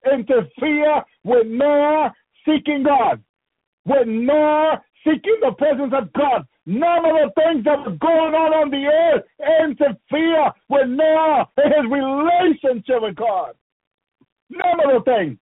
interfere 0.06 1.02
with 1.24 1.48
Noah 1.48 2.12
seeking 2.46 2.84
God. 2.84 3.24
When 3.84 4.24
Noah 4.24 4.80
seeking 5.04 5.38
the 5.40 5.52
presence 5.52 5.92
of 5.96 6.12
God, 6.12 6.46
none 6.66 7.04
of 7.04 7.12
the 7.12 7.30
things 7.36 7.64
that 7.64 7.78
were 7.78 7.96
going 7.96 8.34
on 8.34 8.52
on 8.52 8.70
the 8.70 8.84
earth 8.86 9.24
interfere 9.64 10.52
with 10.68 10.88
Noah 10.88 11.48
and 11.56 11.74
his 11.74 11.90
relationship 11.90 13.02
with 13.02 13.16
God. 13.16 13.54
None 14.50 14.80
of 14.84 15.04
the 15.04 15.10
things. 15.10 15.38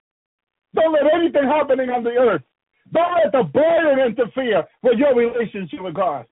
Don't 0.76 0.94
let 0.94 1.14
anything 1.14 1.44
happening 1.44 1.90
on 1.90 2.04
the 2.04 2.12
earth. 2.12 2.44
Don't 2.94 3.16
let 3.16 3.32
the 3.32 3.44
burden 3.44 4.00
interfere 4.00 4.64
with 4.84 4.98
your 4.98 5.16
relationship 5.16 5.82
with 5.82 5.96
God. 5.96 6.26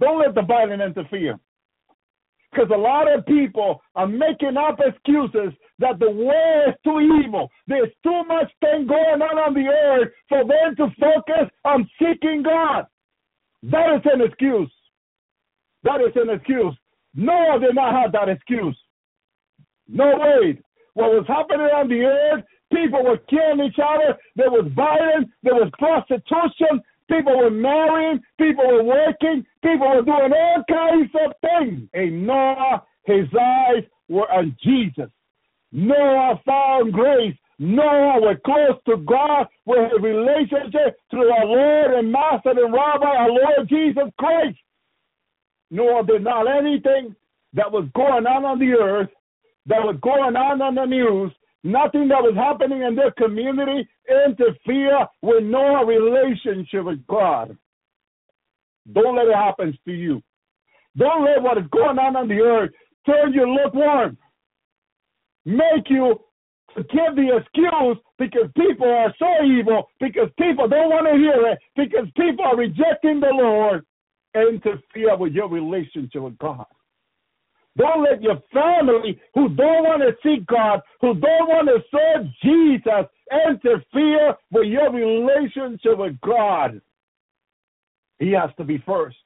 Don't 0.00 0.20
let 0.20 0.34
the 0.34 0.42
Biden 0.42 0.84
interfere. 0.84 1.38
Because 2.50 2.70
a 2.74 2.78
lot 2.78 3.12
of 3.12 3.24
people 3.26 3.82
are 3.94 4.06
making 4.06 4.56
up 4.56 4.80
excuses 4.80 5.52
that 5.78 5.98
the 5.98 6.10
world 6.10 6.68
is 6.68 6.74
too 6.84 7.00
evil. 7.24 7.50
There's 7.66 7.90
too 8.02 8.22
much 8.26 8.50
thing 8.60 8.86
going 8.86 9.20
on 9.22 9.38
on 9.38 9.54
the 9.54 9.68
earth 9.68 10.12
for 10.28 10.44
them 10.44 10.76
to 10.76 10.88
focus 11.00 11.50
on 11.64 11.88
seeking 11.98 12.42
God. 12.42 12.86
That 13.62 13.96
is 13.96 14.02
an 14.04 14.22
excuse. 14.22 14.72
That 15.82 16.00
is 16.00 16.12
an 16.16 16.30
excuse. 16.30 16.74
No, 17.14 17.58
did 17.60 17.74
not 17.74 17.94
have 17.94 18.12
that 18.12 18.28
excuse. 18.28 18.76
No 19.88 20.16
way. 20.18 20.58
What 20.94 21.10
was 21.10 21.24
happening 21.28 21.66
on 21.66 21.88
the 21.88 22.02
earth, 22.04 22.44
people 22.72 23.04
were 23.04 23.18
killing 23.28 23.66
each 23.66 23.78
other. 23.78 24.18
There 24.34 24.50
was 24.50 24.70
violence. 24.74 25.28
There 25.42 25.54
was 25.54 25.70
prostitution. 25.78 26.82
People 27.08 27.38
were 27.38 27.50
marrying, 27.50 28.20
people 28.38 28.66
were 28.66 28.82
working, 28.82 29.46
people 29.62 29.88
were 29.88 30.02
doing 30.02 30.32
all 30.32 30.64
kinds 30.68 31.10
of 31.24 31.32
things. 31.40 31.88
And 31.94 32.26
Noah, 32.26 32.82
his 33.04 33.26
eyes 33.40 33.84
were 34.08 34.30
on 34.32 34.56
Jesus. 34.62 35.10
Noah 35.76 36.40
found 36.46 36.94
grace. 36.94 37.36
Noah 37.58 38.18
was 38.18 38.36
close 38.46 38.80
to 38.86 38.96
God 39.04 39.46
with 39.66 39.92
a 39.92 40.00
relationship 40.00 40.96
through 41.10 41.30
our 41.30 41.44
Lord 41.44 41.98
and 41.98 42.10
Master 42.10 42.50
and 42.50 42.72
Rabbi, 42.72 43.04
our 43.04 43.28
Lord 43.28 43.68
Jesus 43.68 44.10
Christ. 44.18 44.56
Noah 45.70 46.06
did 46.06 46.24
not 46.24 46.46
anything 46.46 47.14
that 47.52 47.70
was 47.70 47.86
going 47.94 48.26
on 48.26 48.46
on 48.46 48.58
the 48.58 48.72
earth, 48.72 49.10
that 49.66 49.82
was 49.82 49.96
going 50.00 50.34
on 50.34 50.62
on 50.62 50.76
the 50.76 50.86
news, 50.86 51.30
nothing 51.62 52.08
that 52.08 52.22
was 52.22 52.34
happening 52.36 52.80
in 52.80 52.94
their 52.96 53.10
community 53.12 53.86
interfere 54.08 55.06
with 55.20 55.44
Noah's 55.44 55.86
relationship 55.86 56.86
with 56.86 57.06
God. 57.06 57.56
Don't 58.92 59.16
let 59.16 59.26
it 59.26 59.34
happen 59.34 59.76
to 59.84 59.92
you. 59.92 60.22
Don't 60.96 61.24
let 61.24 61.42
what 61.42 61.58
is 61.58 61.64
going 61.70 61.98
on 61.98 62.16
on 62.16 62.28
the 62.28 62.40
earth 62.40 62.70
turn 63.04 63.34
you 63.34 63.44
lukewarm. 63.44 64.16
Make 65.46 65.88
you 65.88 66.20
give 66.76 67.16
the 67.16 67.38
excuse 67.38 67.96
because 68.18 68.50
people 68.56 68.88
are 68.88 69.14
so 69.18 69.44
evil, 69.44 69.88
because 70.00 70.28
people 70.38 70.68
don't 70.68 70.90
want 70.90 71.06
to 71.06 71.16
hear 71.16 71.52
it, 71.52 71.58
because 71.76 72.08
people 72.16 72.44
are 72.44 72.56
rejecting 72.56 73.20
the 73.20 73.30
Lord, 73.32 73.84
interfere 74.34 75.16
with 75.16 75.32
your 75.32 75.48
relationship 75.48 76.20
with 76.20 76.36
God. 76.38 76.66
Don't 77.76 78.02
let 78.02 78.22
your 78.22 78.42
family 78.52 79.20
who 79.34 79.48
don't 79.50 79.84
want 79.84 80.02
to 80.02 80.16
seek 80.22 80.46
God, 80.46 80.80
who 81.00 81.14
don't 81.14 81.48
want 81.48 81.68
to 81.68 81.82
serve 81.90 82.26
Jesus, 82.42 83.06
interfere 83.48 84.34
with 84.50 84.66
your 84.66 84.90
relationship 84.90 85.98
with 85.98 86.18
God. 86.22 86.80
He 88.18 88.32
has 88.32 88.50
to 88.56 88.64
be 88.64 88.82
first. 88.86 89.16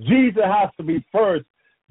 Jesus 0.00 0.42
has 0.44 0.70
to 0.76 0.82
be 0.82 1.04
first. 1.12 1.44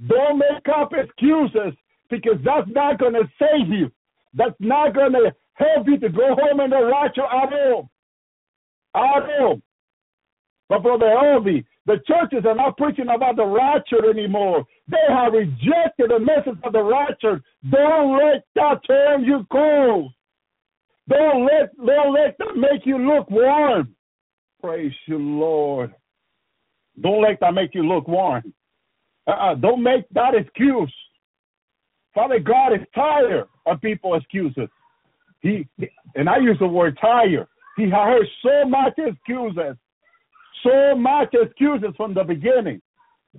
Don't 0.07 0.37
make 0.37 0.67
up 0.73 0.91
excuses 0.93 1.73
because 2.09 2.37
that's 2.43 2.69
not 2.69 2.99
going 2.99 3.13
to 3.13 3.29
save 3.39 3.69
you. 3.69 3.91
That's 4.33 4.55
not 4.59 4.93
going 4.93 5.13
to 5.13 5.33
help 5.53 5.87
you 5.87 5.99
to 5.99 6.09
go 6.09 6.35
home 6.35 6.59
and 6.59 6.71
the 6.71 6.83
rapture 6.85 7.23
at 7.23 7.53
all. 7.53 7.89
At 8.95 9.23
all. 9.39 9.61
But 10.69 10.83
Brother 10.83 11.05
Elvi, 11.05 11.65
the 11.87 11.97
churches 12.07 12.45
are 12.45 12.55
not 12.55 12.77
preaching 12.77 13.07
about 13.09 13.35
the 13.35 13.45
rapture 13.45 14.07
anymore. 14.09 14.63
They 14.87 14.97
have 15.09 15.33
rejected 15.33 16.11
the 16.11 16.19
message 16.19 16.59
of 16.63 16.73
the 16.73 16.83
rapture. 16.83 17.41
Don't 17.71 18.17
let 18.17 18.45
that 18.55 18.81
turn 18.85 19.23
you 19.23 19.45
cold. 19.51 20.11
Don't 21.09 21.45
let 21.45 21.75
don't 21.75 22.13
let 22.13 22.37
that 22.37 22.55
make 22.55 22.85
you 22.85 22.99
look 22.99 23.31
warm. 23.31 23.95
Praise 24.61 24.93
you, 25.07 25.17
Lord. 25.17 25.95
Don't 27.01 27.23
let 27.23 27.39
that 27.39 27.53
make 27.53 27.73
you 27.73 27.81
look 27.81 28.07
warm. 28.07 28.53
Uh-uh. 29.25 29.55
Don't 29.55 29.81
make 29.81 30.07
that 30.11 30.35
excuse. 30.35 30.93
Father 32.13 32.39
God 32.39 32.73
is 32.73 32.81
tired 32.93 33.45
of 33.65 33.81
people 33.81 34.15
excuses. 34.15 34.67
He 35.41 35.67
and 36.15 36.29
I 36.29 36.37
use 36.37 36.57
the 36.59 36.67
word 36.67 36.97
tired. 36.99 37.47
He 37.77 37.89
heard 37.89 38.25
so 38.43 38.67
much 38.67 38.93
excuses, 38.97 39.77
so 40.63 40.95
much 40.95 41.33
excuses 41.33 41.95
from 41.95 42.13
the 42.13 42.23
beginning. 42.23 42.81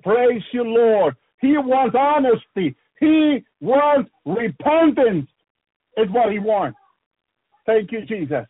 Praise 0.02 0.42
you, 0.52 0.64
Lord. 0.64 1.14
He 1.40 1.56
wants 1.58 1.96
honesty. 1.98 2.74
He 2.98 3.44
wants 3.60 4.10
repentance. 4.24 5.28
Is 5.96 6.08
what 6.10 6.30
he 6.32 6.38
wants. 6.38 6.78
Thank 7.66 7.90
you, 7.92 8.06
Jesus. 8.06 8.46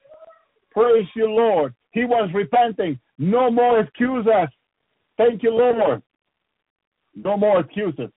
Praise 0.71 1.07
you, 1.17 1.27
Lord. 1.27 1.75
He 1.93 2.05
wants 2.05 2.35
repenting. 2.35 3.01
No 3.19 3.51
more 3.51 3.81
excuses. 3.81 4.49
Thank 5.17 5.43
you, 5.43 5.51
Lord. 5.51 6.03
No 7.15 7.37
more 7.37 7.61
excuses. 7.61 8.11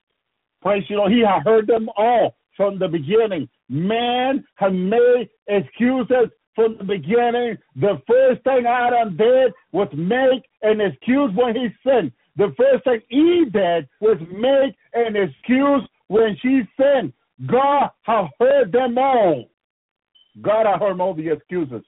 Praise 0.63 0.83
you, 0.87 0.95
Lord. 0.95 1.11
He 1.11 1.19
had 1.19 1.43
heard 1.43 1.67
them 1.67 1.89
all 1.97 2.35
from 2.55 2.79
the 2.79 2.87
beginning. 2.87 3.49
Man 3.67 4.45
had 4.55 4.73
made 4.73 5.29
excuses 5.47 6.29
from 6.55 6.77
the 6.77 6.85
beginning. 6.85 7.57
The 7.75 8.01
first 8.07 8.43
thing 8.45 8.65
Adam 8.65 9.17
did 9.17 9.51
was 9.73 9.89
make 9.93 10.45
an 10.61 10.79
excuse 10.79 11.31
when 11.35 11.53
he 11.53 11.67
sinned. 11.85 12.13
The 12.37 12.53
first 12.57 12.85
thing 12.85 13.01
Eve 13.09 13.51
did 13.51 13.89
was 13.99 14.17
make 14.31 14.75
an 14.93 15.17
excuse 15.17 15.81
when 16.07 16.37
she 16.41 16.61
sinned. 16.79 17.11
God 17.45 17.89
have 18.03 18.27
heard 18.39 18.71
them 18.71 18.97
all. 18.97 19.49
God 20.41 20.65
have 20.65 20.79
heard 20.79 20.99
all 21.01 21.13
the 21.13 21.29
excuses. 21.29 21.83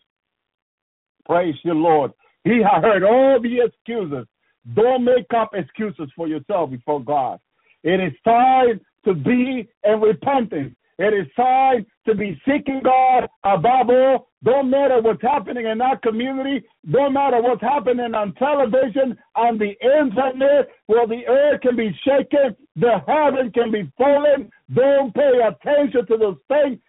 Praise 1.26 1.56
you, 1.64 1.74
Lord. 1.74 2.12
He 2.44 2.62
has 2.62 2.84
heard 2.84 3.04
all 3.04 3.42
the 3.42 3.62
excuses. 3.62 4.28
Don't 4.74 5.06
make 5.06 5.28
up 5.36 5.52
excuses 5.54 6.10
for 6.16 6.28
yourself 6.28 6.72
before 6.72 7.02
God. 7.02 7.40
It 7.86 8.02
is 8.02 8.14
time 8.26 8.82
to 9.06 9.14
be 9.14 9.70
in 9.84 10.02
repentance. 10.02 10.76
It 10.98 11.14
is 11.14 11.28
time 11.36 11.86
to 12.08 12.16
be 12.16 12.42
seeking 12.48 12.82
God 12.84 13.28
above 13.44 13.90
all. 13.90 14.28
Don't 14.44 14.72
matter 14.72 15.02
what's 15.02 15.22
happening 15.22 15.68
in 15.68 15.82
our 15.82 15.98
community. 16.00 16.66
Don't 16.90 17.14
matter 17.14 17.42
what's 17.42 17.62
happening 17.62 18.16
on 18.16 18.34
television, 18.36 19.18
on 19.36 19.60
the 19.60 19.74
internet, 19.82 20.70
where 20.88 21.06
the 21.06 21.28
earth 21.28 21.62
can 21.62 21.76
be 21.76 21.96
shaken, 22.04 22.56
the 22.76 23.02
heaven 23.06 23.52
can 23.52 23.72
be 23.72 23.92
fallen. 23.98 24.50
Don't 24.74 25.14
pay 25.14 25.42
attention 25.48 26.08
to 26.08 26.18
those 26.18 26.38
things. 26.48 26.80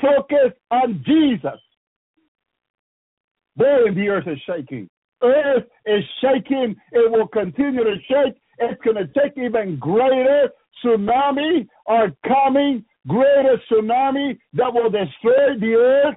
Focus 0.00 0.52
on 0.70 1.02
Jesus. 1.04 1.60
Boy, 3.56 3.92
the 3.94 4.08
earth 4.08 4.28
is 4.28 4.38
shaking. 4.46 4.88
Earth 5.22 5.64
is 5.86 6.04
shaking. 6.20 6.76
It 6.92 7.10
will 7.10 7.26
continue 7.26 7.82
to 7.82 7.96
shake. 8.06 8.36
It's 8.58 8.80
going 8.82 8.96
to 8.96 9.06
take 9.08 9.36
even 9.36 9.78
greater 9.78 10.50
tsunami 10.84 11.66
are 11.86 12.10
coming, 12.26 12.84
greater 13.06 13.60
tsunami 13.70 14.38
that 14.54 14.72
will 14.72 14.90
destroy 14.90 15.58
the 15.58 15.74
earth. 15.74 16.16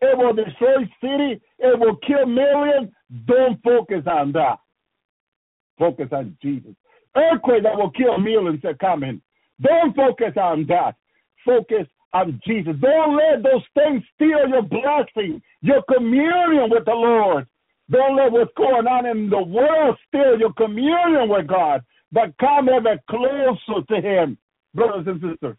It 0.00 0.16
will 0.16 0.32
destroy 0.32 0.84
city. 1.00 1.40
It 1.58 1.78
will 1.78 1.96
kill 1.96 2.26
millions. 2.26 2.90
Don't 3.26 3.62
focus 3.62 4.04
on 4.06 4.32
that. 4.32 4.58
Focus 5.78 6.08
on 6.12 6.36
Jesus. 6.42 6.74
Earthquake 7.16 7.62
that 7.64 7.76
will 7.76 7.90
kill 7.90 8.18
millions 8.18 8.64
are 8.64 8.74
coming. 8.74 9.20
Don't 9.60 9.94
focus 9.96 10.34
on 10.36 10.66
that. 10.68 10.94
Focus 11.44 11.86
on 12.12 12.40
Jesus. 12.46 12.74
Don't 12.80 13.16
let 13.16 13.42
those 13.42 13.62
things 13.74 14.02
steal 14.14 14.48
your 14.48 14.62
blessing, 14.62 15.42
your 15.62 15.82
communion 15.82 16.70
with 16.70 16.84
the 16.84 16.92
Lord. 16.92 17.46
Don't 17.90 18.16
let 18.16 18.32
what's 18.32 18.52
going 18.56 18.86
on 18.86 19.06
in 19.06 19.30
the 19.30 19.42
world 19.42 19.96
steal 20.08 20.38
your 20.38 20.52
communion 20.54 21.28
with 21.28 21.46
God, 21.46 21.82
but 22.12 22.36
come 22.38 22.68
ever 22.68 22.98
closer 23.08 23.84
to 23.88 24.00
Him, 24.00 24.36
brothers 24.74 25.06
and 25.06 25.20
sisters. 25.20 25.56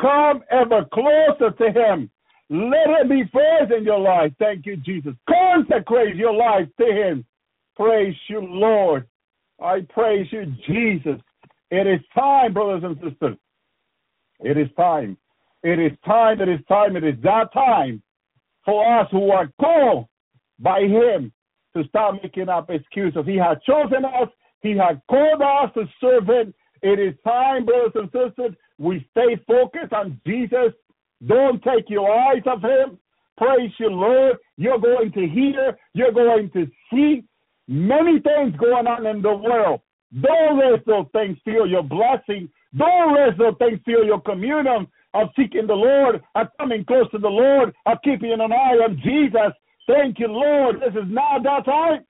Come 0.00 0.42
ever 0.50 0.84
closer 0.92 1.50
to 1.50 1.72
Him. 1.72 2.10
Let 2.50 3.00
Him 3.00 3.08
be 3.08 3.22
first 3.32 3.72
in 3.72 3.84
your 3.84 4.00
life. 4.00 4.32
Thank 4.38 4.66
you, 4.66 4.76
Jesus. 4.76 5.14
Consecrate 5.28 6.16
your 6.16 6.34
life 6.34 6.68
to 6.78 6.86
Him. 6.86 7.24
Praise 7.76 8.16
you, 8.28 8.40
Lord. 8.40 9.06
I 9.62 9.80
praise 9.88 10.26
you, 10.30 10.52
Jesus. 10.66 11.20
It 11.70 11.86
is 11.86 12.00
time, 12.14 12.52
brothers 12.52 12.82
and 12.84 12.96
sisters. 12.96 13.36
It 14.40 14.58
is 14.58 14.68
time. 14.76 15.16
It 15.62 15.78
is 15.78 15.92
time. 16.04 16.40
It 16.40 16.48
is 16.48 16.60
time. 16.66 16.96
It 16.96 17.04
is 17.04 17.14
that 17.22 17.52
time 17.54 18.02
for 18.64 19.00
us 19.00 19.06
who 19.10 19.30
are 19.30 19.50
called 19.58 20.06
by 20.58 20.80
Him 20.80 21.32
to 21.76 21.84
stop 21.88 22.14
making 22.22 22.48
up 22.48 22.70
excuses. 22.70 23.22
He 23.26 23.36
has 23.36 23.58
chosen 23.66 24.04
us. 24.04 24.28
He 24.62 24.70
has 24.76 24.96
called 25.08 25.42
us 25.42 25.70
to 25.74 25.84
serve 26.00 26.26
Him. 26.26 26.54
It 26.82 26.98
is 26.98 27.14
time, 27.24 27.66
brothers 27.66 27.92
and 27.94 28.08
sisters, 28.08 28.54
we 28.78 29.06
stay 29.10 29.36
focused 29.46 29.92
on 29.92 30.20
Jesus. 30.26 30.72
Don't 31.26 31.62
take 31.62 31.88
your 31.88 32.10
eyes 32.10 32.42
off 32.46 32.62
Him. 32.62 32.98
Praise 33.36 33.70
you, 33.78 33.90
Lord. 33.90 34.36
You're 34.56 34.78
going 34.78 35.12
to 35.12 35.26
hear. 35.26 35.78
You're 35.94 36.12
going 36.12 36.50
to 36.52 36.66
see 36.90 37.24
many 37.68 38.20
things 38.20 38.56
going 38.58 38.86
on 38.86 39.06
in 39.06 39.22
the 39.22 39.34
world. 39.34 39.80
Don't 40.20 40.58
let 40.58 40.84
those 40.86 41.06
things 41.12 41.38
steal 41.40 41.66
your 41.66 41.82
blessing. 41.82 42.48
Don't 42.76 43.14
let 43.14 43.38
those 43.38 43.54
things 43.58 43.80
steal 43.82 44.04
your 44.04 44.20
communion 44.20 44.86
of 45.14 45.28
seeking 45.36 45.66
the 45.66 45.74
Lord, 45.74 46.22
of 46.34 46.48
coming 46.58 46.84
close 46.84 47.10
to 47.12 47.18
the 47.18 47.28
Lord, 47.28 47.74
of 47.86 47.98
keeping 48.04 48.32
an 48.32 48.40
eye 48.40 48.78
on 48.82 49.00
Jesus. 49.02 49.52
Thank 49.90 50.20
you, 50.20 50.28
Lord. 50.28 50.76
This 50.76 50.94
is 50.94 51.08
not 51.08 51.42
that 51.42 51.64
time. 51.64 52.04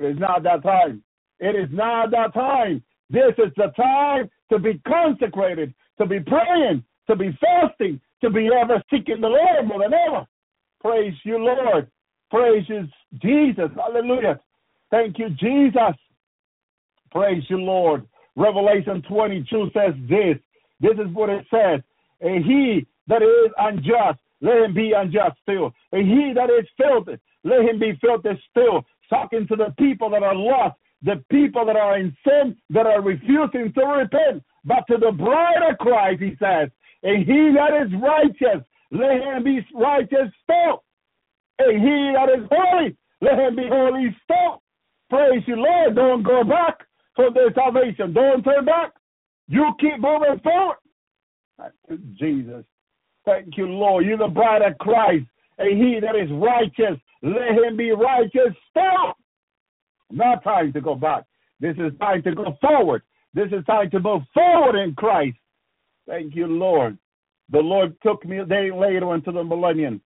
It 0.00 0.06
is 0.06 0.18
not 0.18 0.42
that 0.42 0.62
time. 0.62 1.02
It 1.38 1.56
is 1.56 1.68
not 1.72 2.10
that 2.10 2.34
time. 2.34 2.82
This 3.08 3.32
is 3.38 3.52
the 3.56 3.72
time 3.76 4.28
to 4.50 4.58
be 4.58 4.80
consecrated, 4.86 5.74
to 5.98 6.06
be 6.06 6.20
praying, 6.20 6.84
to 7.08 7.16
be 7.16 7.36
fasting, 7.40 8.00
to 8.22 8.28
be 8.28 8.50
ever 8.52 8.82
seeking 8.90 9.20
the 9.20 9.28
Lord 9.28 9.66
more 9.66 9.82
than 9.82 9.94
ever. 9.94 10.26
Praise 10.80 11.14
you, 11.24 11.38
Lord. 11.38 11.90
Praise 12.30 12.64
you, 12.68 12.86
Jesus. 13.22 13.70
Hallelujah. 13.74 14.38
Thank 14.90 15.18
you, 15.18 15.30
Jesus. 15.30 15.96
Praise 17.10 17.44
you, 17.48 17.58
Lord. 17.58 18.06
Revelation 18.36 19.02
22 19.08 19.70
says 19.72 19.94
this. 20.08 20.36
This 20.80 20.98
is 20.98 21.12
what 21.14 21.30
it 21.30 21.46
says. 21.50 21.80
And 22.20 22.44
he 22.44 22.86
that 23.08 23.22
is 23.22 23.52
unjust, 23.58 24.18
let 24.40 24.62
him 24.62 24.74
be 24.74 24.92
unjust 24.92 25.38
still. 25.42 25.72
And 25.92 26.06
he 26.06 26.32
that 26.34 26.50
is 26.50 26.66
filthy, 26.76 27.20
let 27.44 27.62
him 27.62 27.78
be 27.78 27.98
filthy 28.00 28.40
still. 28.50 28.84
Talking 29.08 29.46
to 29.48 29.56
the 29.56 29.72
people 29.78 30.10
that 30.10 30.22
are 30.22 30.34
lost, 30.34 30.76
the 31.02 31.22
people 31.30 31.64
that 31.66 31.76
are 31.76 31.98
in 31.98 32.16
sin, 32.26 32.56
that 32.70 32.86
are 32.86 33.00
refusing 33.00 33.72
to 33.72 33.84
repent. 33.84 34.42
But 34.64 34.84
to 34.90 34.98
the 34.98 35.12
bride 35.12 35.62
of 35.70 35.78
Christ, 35.78 36.22
he 36.22 36.36
says, 36.40 36.68
and 37.02 37.24
he 37.24 37.52
that 37.54 37.86
is 37.86 37.92
righteous, 38.02 38.64
let 38.90 39.22
him 39.22 39.44
be 39.44 39.64
righteous 39.74 40.32
still. 40.42 40.82
And 41.58 41.80
he 41.80 42.12
that 42.14 42.28
is 42.36 42.48
holy, 42.50 42.96
let 43.20 43.38
him 43.38 43.56
be 43.56 43.68
holy 43.68 44.14
still. 44.24 44.62
Praise 45.08 45.42
you, 45.46 45.56
Lord. 45.56 45.94
Don't 45.94 46.22
go 46.22 46.42
back 46.42 46.84
for 47.14 47.30
their 47.32 47.52
salvation. 47.54 48.12
Don't 48.12 48.42
turn 48.42 48.64
back. 48.64 48.92
You 49.48 49.72
keep 49.78 50.00
moving 50.00 50.40
forward. 50.42 50.78
Jesus. 52.14 52.64
Thank 53.26 53.56
you, 53.56 53.66
Lord. 53.66 54.06
You're 54.06 54.18
the 54.18 54.28
bride 54.28 54.62
of 54.62 54.78
Christ. 54.78 55.26
And 55.58 55.82
he 55.82 56.00
that 56.00 56.16
is 56.16 56.30
righteous, 56.32 57.00
let 57.22 57.50
him 57.50 57.76
be 57.76 57.90
righteous 57.90 58.54
still. 58.70 59.14
Not 60.10 60.44
time 60.44 60.72
to 60.72 60.80
go 60.80 60.94
back. 60.94 61.24
This 61.60 61.76
is 61.78 61.92
time 61.98 62.22
to 62.22 62.34
go 62.34 62.56
forward. 62.60 63.02
This 63.34 63.48
is 63.52 63.64
time 63.64 63.90
to 63.90 64.00
move 64.00 64.22
forward 64.32 64.78
in 64.78 64.94
Christ. 64.94 65.36
Thank 66.06 66.34
you, 66.34 66.46
Lord. 66.46 66.98
The 67.50 67.58
Lord 67.58 67.96
took 68.02 68.24
me 68.24 68.38
a 68.38 68.44
day 68.44 68.70
later 68.70 69.14
into 69.14 69.32
the 69.32 69.42
millennium. 69.42 70.00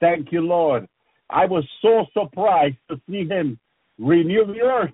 Thank 0.00 0.32
you, 0.32 0.40
Lord. 0.40 0.86
I 1.30 1.46
was 1.46 1.64
so 1.80 2.06
surprised 2.12 2.76
to 2.90 3.00
see 3.08 3.26
him 3.26 3.58
renew 3.98 4.46
the 4.46 4.60
earth. 4.60 4.92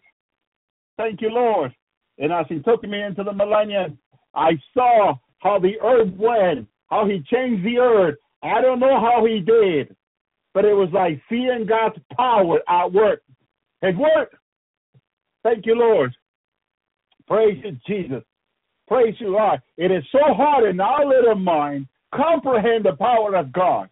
Thank 0.97 1.21
you, 1.21 1.31
Lord. 1.31 1.75
And 2.19 2.33
as 2.33 2.47
he 2.49 2.61
took 2.61 2.83
me 2.85 3.03
into 3.03 3.25
the 3.25 3.33
millennium, 3.33 3.99
I 4.35 4.53
saw 4.75 5.15
how 5.39 5.59
the 5.59 5.81
earth 5.81 6.13
went, 6.17 6.69
how 6.91 7.07
he 7.07 7.22
changed 7.32 7.64
the 7.64 7.78
earth. 7.78 8.16
I 8.43 8.61
don't 8.61 8.80
know 8.80 9.01
how 9.01 9.24
he 9.24 9.41
did, 9.41 9.95
but 10.55 10.64
it 10.64 10.74
was 10.74 10.88
like 10.93 11.20
seeing 11.28 11.66
God's 11.68 11.99
power 12.16 12.61
at 12.68 12.93
work. 12.93 13.22
It 13.82 13.97
worked. 13.97 14.34
Thank 15.43 15.66
you, 15.66 15.74
Lord. 15.74 16.14
Praise 17.26 17.62
you, 17.64 17.76
Jesus. 17.86 18.22
Praise 18.88 19.14
you, 19.18 19.32
God. 19.32 19.62
It 19.76 19.91
is 19.91 20.03
so 20.11 20.34
hard 20.34 20.68
in 20.68 20.80
our 20.80 21.07
little 21.07 21.36
mind 21.36 21.86
comprehend 22.14 22.84
the 22.84 22.97
power 22.97 23.36
of 23.36 23.53
God. 23.53 23.88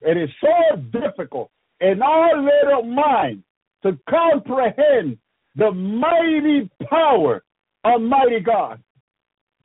It 0.00 0.16
is 0.16 0.30
so 0.40 0.76
difficult 0.76 1.50
in 1.80 2.02
our 2.02 2.40
little 2.40 2.82
mind 2.82 3.42
to 3.82 3.98
comprehend 4.08 5.18
the 5.56 5.70
mighty 5.70 6.70
power 6.88 7.44
of 7.84 8.00
mighty 8.00 8.40
God. 8.40 8.82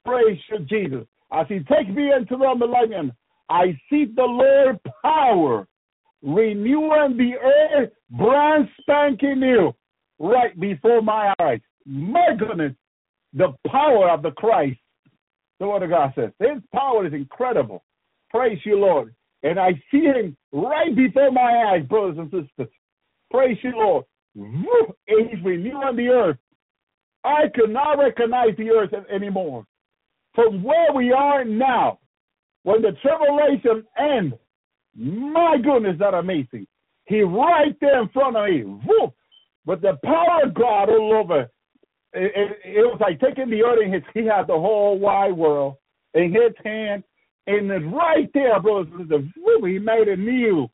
Praise 0.06 0.40
you, 0.52 0.60
Jesus. 0.60 1.08
As 1.34 1.48
he 1.50 1.60
takes 1.60 1.90
me 1.90 2.12
into 2.14 2.38
the 2.38 2.56
millennium, 2.56 3.12
I 3.50 3.78
see 3.90 4.06
the 4.06 4.24
Lord 4.24 4.80
power 5.04 5.68
renewing 6.22 7.18
the 7.18 7.34
earth 7.44 7.90
brand 8.12 8.70
spanking 8.80 9.40
new 9.40 9.74
right 10.20 10.58
before 10.60 11.02
my 11.02 11.34
eyes. 11.40 11.60
My 11.86 12.36
goodness, 12.38 12.74
the 13.34 13.54
power 13.68 14.10
of 14.10 14.22
the 14.22 14.32
Christ. 14.32 14.80
The 15.60 15.68
word 15.68 15.84
of 15.84 15.90
God 15.90 16.14
says, 16.16 16.32
His 16.40 16.62
power 16.74 17.06
is 17.06 17.14
incredible. 17.14 17.84
Praise 18.30 18.60
you, 18.64 18.78
Lord. 18.78 19.14
And 19.44 19.60
I 19.60 19.74
see 19.92 20.04
him 20.04 20.38
right 20.52 20.96
before 20.96 21.32
my 21.32 21.74
eyes, 21.74 21.86
brothers 21.88 22.18
and 22.18 22.32
sisters. 22.32 22.74
Praise 23.30 23.58
you, 23.62 23.72
Lord. 23.76 24.06
And 24.36 25.30
he's 25.30 25.44
renewing 25.44 25.96
the 25.96 26.08
earth. 26.08 26.38
I 27.24 27.44
cannot 27.54 28.00
recognize 28.00 28.56
the 28.58 28.70
earth 28.72 28.94
anymore. 29.14 29.66
From 30.36 30.64
where 30.64 30.92
we 30.94 31.12
are 31.12 31.46
now, 31.46 32.00
when 32.64 32.82
the 32.82 32.94
tribulation 33.02 33.86
ends, 33.98 34.36
my 34.96 35.58
goodness, 35.64 35.98
that 36.00 36.14
amazing. 36.14 36.68
He 37.06 37.22
right 37.22 37.76
there 37.82 38.02
in 38.02 38.10
front 38.10 38.38
of 38.38 38.46
me. 38.46 38.64
But 39.66 39.82
the 39.82 39.98
power 40.04 40.44
of 40.46 40.54
God 40.54 40.90
all 40.90 41.14
over. 41.14 41.50
It, 42.14 42.32
it, 42.36 42.78
it 42.78 42.82
was 42.82 43.00
like 43.02 43.20
taking 43.20 43.50
the 43.50 43.64
earth 43.64 43.80
in 43.84 43.92
his, 43.92 44.04
he 44.14 44.26
had 44.26 44.48
the 44.48 44.54
whole 44.54 45.00
wide 45.00 45.34
world 45.34 45.76
in 46.14 46.32
his 46.32 46.54
hand. 46.64 47.04
And 47.48 47.70
it's 47.72 47.86
right 47.94 48.30
there, 48.34 48.60
brothers 48.62 48.88
and 48.94 49.02
sisters. 49.02 49.26
He 49.36 49.80
made 49.80 50.08
it 50.08 50.20
new 50.20 50.70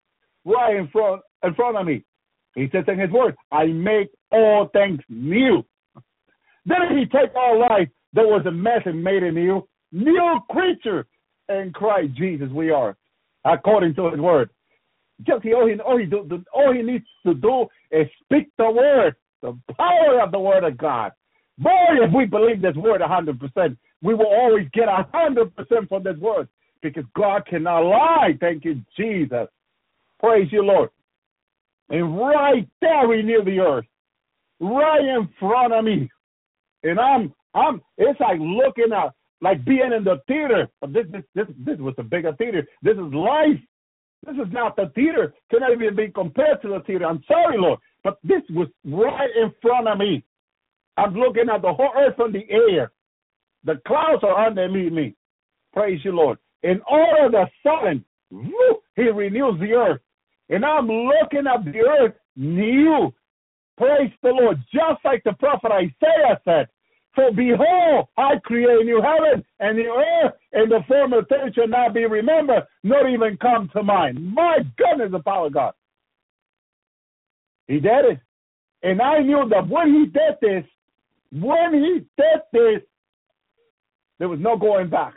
right 0.46 0.76
in 0.76 0.88
front 0.90 1.22
in 1.44 1.54
front 1.56 1.78
of 1.78 1.86
me. 1.86 2.04
He 2.56 2.68
says 2.72 2.84
in 2.88 3.00
his 3.00 3.10
word, 3.12 3.36
I 3.52 3.66
make 3.68 4.10
all 4.32 4.70
things 4.74 5.00
new. 5.10 5.64
Then 6.66 6.98
he 6.98 7.06
take 7.06 7.34
our 7.36 7.58
life 7.58 7.88
that 8.14 8.26
was 8.26 8.46
a 8.46 8.52
mess 8.52 8.82
and 8.86 9.04
made 9.04 9.24
it 9.24 9.34
new. 9.34 9.68
New 9.92 10.40
creature 10.50 11.06
in 11.50 11.72
Christ 11.74 12.16
Jesus 12.16 12.50
we 12.52 12.70
are, 12.72 12.96
according 13.46 13.96
to 13.96 14.12
his 14.12 14.20
word. 14.20 14.50
Just 15.26 15.46
all, 15.46 15.68
he, 15.68 15.80
all, 15.80 15.98
he 15.98 16.06
do, 16.06 16.44
all 16.54 16.74
he 16.74 16.82
needs 16.82 17.06
to 17.26 17.34
do 17.34 17.68
is 17.92 18.08
speak 18.24 18.50
the 18.58 18.70
word, 18.70 19.16
the 19.42 19.58
power 19.78 20.22
of 20.22 20.32
the 20.32 20.40
word 20.40 20.64
of 20.64 20.78
God. 20.78 21.12
Boy, 21.58 21.72
if 22.02 22.14
we 22.16 22.26
believe 22.26 22.62
this 22.62 22.76
word 22.76 23.02
100%, 23.02 23.78
we 24.02 24.14
will 24.14 24.28
always 24.28 24.68
get 24.74 24.88
100% 24.88 25.90
from 25.90 26.04
this 26.04 26.18
word 26.18 26.48
because 26.82 27.04
God 27.16 27.46
cannot 27.46 27.82
lie. 27.82 28.38
Thank 28.40 28.64
you, 28.64 28.82
Jesus. 28.98 29.48
Praise 30.20 30.48
you, 30.52 30.64
Lord. 30.64 30.90
And 31.90 32.18
right 32.18 32.68
there, 32.82 33.08
we 33.08 33.22
near 33.24 33.44
the 33.44 33.60
earth, 33.60 33.86
right 34.60 35.04
in 35.04 35.28
front 35.40 35.74
of 35.74 35.84
me. 35.84 36.10
And 36.84 37.00
I'm, 37.00 37.34
I'm, 37.54 37.82
it's 37.98 38.20
like 38.20 38.40
looking 38.40 38.94
at, 38.94 39.14
like 39.42 39.64
being 39.66 39.92
in 39.96 40.04
the 40.04 40.18
theater. 40.28 40.68
This, 40.90 41.06
this, 41.12 41.24
this, 41.34 41.48
this 41.66 41.80
was 41.80 41.96
a 41.98 42.04
bigger 42.04 42.34
theater. 42.34 42.68
This 42.82 42.94
is 42.94 43.14
life. 43.14 43.60
This 44.26 44.36
is 44.36 44.52
not 44.52 44.76
the 44.76 44.92
theater. 44.96 45.34
Cannot 45.50 45.72
even 45.74 45.96
be 45.96 46.10
compared 46.10 46.62
to 46.62 46.68
the 46.68 46.82
theater. 46.86 47.06
I'm 47.06 47.24
sorry, 47.28 47.58
Lord, 47.58 47.80
but 48.04 48.20
this 48.24 48.42
was 48.50 48.68
right 48.86 49.30
in 49.42 49.54
front 49.62 49.88
of 49.88 49.98
me. 49.98 50.24
I'm 50.98 51.14
looking 51.14 51.50
at 51.54 51.62
the 51.62 51.74
whole 51.74 51.92
earth 51.98 52.18
from 52.18 52.34
the 52.34 52.46
air. 52.50 52.92
The 53.64 53.80
clouds 53.88 54.24
are 54.24 54.48
underneath 54.48 54.92
me. 54.92 55.16
Praise 55.74 56.00
you, 56.04 56.12
Lord. 56.12 56.38
All 56.90 57.26
of 57.26 57.34
a 57.34 57.50
sudden, 57.64 58.04
whoo, 58.32 58.80
he 58.96 59.04
renews 59.04 59.60
the 59.60 59.72
earth. 59.74 60.02
And 60.50 60.66
I'm 60.66 60.88
looking 60.88 61.46
at 61.48 61.64
the 61.64 61.80
earth 61.80 62.16
new. 62.36 63.14
Praise 63.78 64.12
the 64.22 64.30
Lord. 64.30 64.58
Just 64.74 65.06
like 65.06 65.24
the 65.24 65.34
prophet 65.34 65.72
Isaiah 65.72 66.42
said, 66.44 66.68
For 67.20 67.34
behold, 67.34 68.08
I 68.16 68.38
create 68.46 68.80
a 68.80 68.84
new 68.86 69.02
heaven 69.02 69.44
and 69.60 69.78
new 69.78 69.94
earth, 69.94 70.36
and 70.54 70.72
the 70.72 70.80
former 70.88 71.22
things 71.26 71.54
shall 71.54 71.68
not 71.68 71.94
be 71.94 72.06
remembered, 72.06 72.64
nor 72.82 73.10
even 73.10 73.36
come 73.36 73.70
to 73.74 73.84
mind. 73.84 74.34
My 74.34 74.60
goodness, 74.78 75.12
the 75.12 75.20
power 75.20 75.48
of 75.48 75.54
God. 75.54 75.74
He 77.68 77.82
did 77.82 78.06
it. 78.06 78.20
And 78.84 79.02
I 79.02 79.20
knew 79.20 79.50
that 79.50 79.68
when 79.68 79.94
he 79.94 80.06
did 80.06 80.38
this, 80.42 80.64
when 81.34 81.74
he 81.74 82.06
did 82.16 82.42
this, 82.54 82.82
there 84.18 84.30
was 84.30 84.40
no 84.40 84.56
going 84.56 84.90
back. 84.90 85.16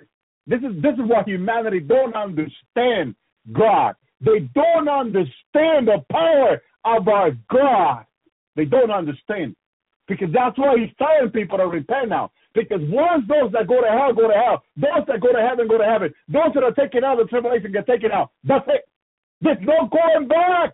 This 0.48 0.58
is 0.58 0.82
this 0.82 0.94
is 0.94 1.08
what 1.08 1.28
humanity 1.28 1.78
don't 1.78 2.16
understand 2.16 3.14
God. 3.52 3.94
They 4.20 4.40
don't 4.56 4.88
understand 4.88 5.86
the 5.86 6.04
power 6.10 6.60
of 6.84 7.06
our 7.06 7.30
God. 7.48 8.06
They 8.56 8.64
don't 8.64 8.90
understand. 8.90 9.54
Because 10.18 10.34
that's 10.34 10.58
why 10.58 10.76
he's 10.78 10.94
telling 10.98 11.30
people 11.30 11.58
to 11.58 11.66
repent 11.66 12.08
now. 12.08 12.30
Because 12.54 12.80
once 12.82 13.24
those 13.28 13.50
that 13.52 13.66
go 13.66 13.80
to 13.80 13.88
hell 13.88 14.12
go 14.12 14.28
to 14.28 14.34
hell, 14.34 14.62
those 14.76 15.06
that 15.08 15.20
go 15.20 15.32
to 15.32 15.40
heaven 15.40 15.68
go 15.68 15.78
to 15.78 15.84
heaven, 15.84 16.12
those 16.28 16.52
that 16.54 16.62
are 16.62 16.72
taken 16.72 17.02
out 17.04 17.18
of 17.18 17.26
the 17.26 17.30
tribulation 17.30 17.72
get 17.72 17.86
taken 17.86 18.12
out. 18.12 18.30
That's 18.44 18.66
it. 18.68 18.84
There's 19.40 19.58
no 19.62 19.88
going 19.88 20.28
back. 20.28 20.72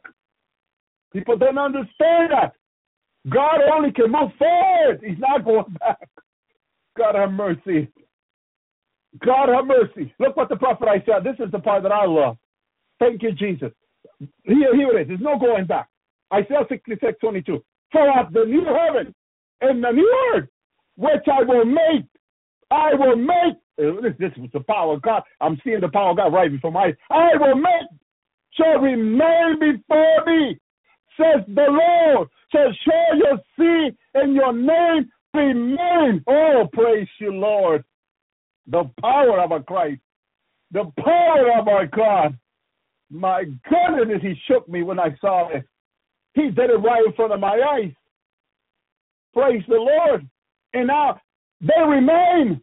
People 1.12 1.38
don't 1.38 1.58
understand 1.58 2.32
that. 2.32 2.52
God 3.30 3.60
only 3.74 3.92
can 3.92 4.10
move 4.10 4.32
forward. 4.38 5.00
He's 5.06 5.18
not 5.18 5.44
going 5.44 5.76
back. 5.78 6.08
God 6.96 7.14
have 7.14 7.32
mercy. 7.32 7.88
God 9.24 9.48
have 9.48 9.66
mercy. 9.66 10.12
Look 10.18 10.36
what 10.36 10.48
the 10.48 10.56
prophet 10.56 10.88
Isaiah. 10.88 11.20
Said. 11.22 11.24
This 11.24 11.46
is 11.46 11.52
the 11.52 11.58
part 11.58 11.82
that 11.84 11.92
I 11.92 12.06
love. 12.06 12.36
Thank 12.98 13.22
you, 13.22 13.32
Jesus. 13.32 13.70
Here, 14.42 14.74
here 14.74 14.98
it 14.98 15.02
is. 15.02 15.08
There's 15.08 15.20
no 15.20 15.38
going 15.38 15.66
back. 15.66 15.88
Isaiah 16.32 16.66
66, 16.68 17.18
22. 17.20 17.62
For 17.92 18.08
at 18.10 18.32
the 18.32 18.44
new 18.44 18.64
heaven 18.64 19.14
and 19.60 19.82
the 19.82 19.90
new 19.90 20.32
earth, 20.34 20.48
which 20.96 21.26
I 21.32 21.42
will 21.42 21.64
make, 21.64 22.06
I 22.70 22.94
will 22.94 23.16
make. 23.16 23.56
Uh, 23.78 24.00
this, 24.02 24.14
this 24.18 24.32
was 24.36 24.50
the 24.52 24.60
power 24.60 24.94
of 24.94 25.02
God. 25.02 25.22
I'm 25.40 25.60
seeing 25.64 25.80
the 25.80 25.88
power 25.88 26.10
of 26.10 26.16
God 26.16 26.32
right 26.32 26.50
before 26.50 26.72
my 26.72 26.86
eyes. 26.86 26.94
I 27.10 27.30
will 27.38 27.54
make 27.54 27.88
shall 28.58 28.80
remain 28.80 29.58
before 29.58 30.24
me, 30.26 30.58
says 31.16 31.44
the 31.46 31.66
Lord. 31.68 32.28
Shall 32.52 32.72
show 32.84 33.16
your 33.16 33.38
seed 33.56 33.96
and 34.14 34.34
your 34.34 34.52
name 34.52 35.10
remain. 35.34 36.22
Oh, 36.26 36.68
praise 36.72 37.08
you, 37.20 37.32
Lord. 37.32 37.84
The 38.66 38.90
power 39.00 39.40
of 39.40 39.52
our 39.52 39.62
Christ, 39.62 40.00
the 40.72 40.90
power 41.02 41.58
of 41.58 41.68
our 41.68 41.86
God. 41.86 42.38
My 43.10 43.44
goodness, 43.44 44.20
he 44.20 44.34
shook 44.46 44.68
me 44.68 44.82
when 44.82 44.98
I 44.98 45.16
saw 45.20 45.48
it. 45.48 45.64
He 46.34 46.50
did 46.50 46.70
it 46.70 46.74
right 46.74 47.04
in 47.06 47.12
front 47.14 47.32
of 47.32 47.40
my 47.40 47.58
eyes. 47.58 47.92
Praise 49.38 49.62
the 49.68 49.76
Lord. 49.76 50.28
And 50.74 50.88
now 50.88 51.20
they 51.60 51.80
remain. 51.86 52.60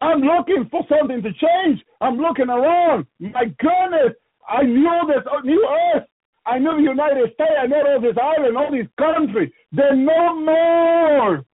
I'm 0.00 0.20
looking 0.20 0.66
for 0.70 0.80
something 0.88 1.22
to 1.22 1.30
change. 1.32 1.82
I'm 2.00 2.16
looking 2.16 2.48
around. 2.48 3.06
My 3.20 3.44
goodness, 3.44 4.14
I 4.48 4.62
knew 4.62 5.00
this 5.06 5.22
uh, 5.30 5.40
new 5.44 5.68
earth. 5.94 6.04
I 6.46 6.58
knew 6.58 6.76
the 6.76 6.82
United 6.82 7.32
States. 7.34 7.52
I 7.60 7.66
know 7.66 7.82
all 7.86 8.00
this 8.00 8.16
island, 8.20 8.56
all 8.56 8.72
these 8.72 8.88
countries. 8.98 9.52
They're 9.72 9.94
no 9.94 10.40
more. 10.40 11.44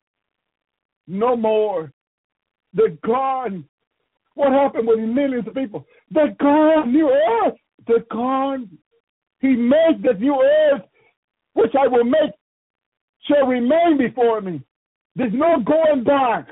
No 1.09 1.37
more. 1.37 1.93
They're 2.73 2.97
gone. 3.05 3.65
What 4.35 4.53
happened 4.53 4.87
with 4.87 5.01
millions 5.01 5.49
of 5.49 5.55
people? 5.55 5.85
The 6.13 6.37
God 6.39 6.85
new 6.87 7.11
earth. 7.11 7.55
The 7.89 8.05
God, 8.11 8.69
He 9.41 9.49
made 9.49 10.03
the 10.05 10.15
new 10.19 10.41
earth, 10.41 10.83
which 11.55 11.73
I 11.75 11.89
will 11.89 12.05
make, 12.05 12.31
shall 13.27 13.47
remain 13.47 13.99
before 13.99 14.41
me. 14.41 14.63
There's 15.17 15.33
no 15.33 15.61
going 15.61 16.05
back. 16.05 16.49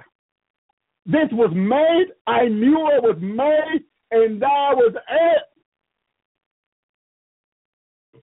This 1.06 1.28
was 1.32 1.50
made. 1.54 2.12
I 2.26 2.48
knew 2.48 2.88
it 2.92 3.02
was 3.02 3.16
made, 3.20 3.84
and 4.10 4.42
that 4.42 4.72
was 4.74 4.94
it. 4.94 5.42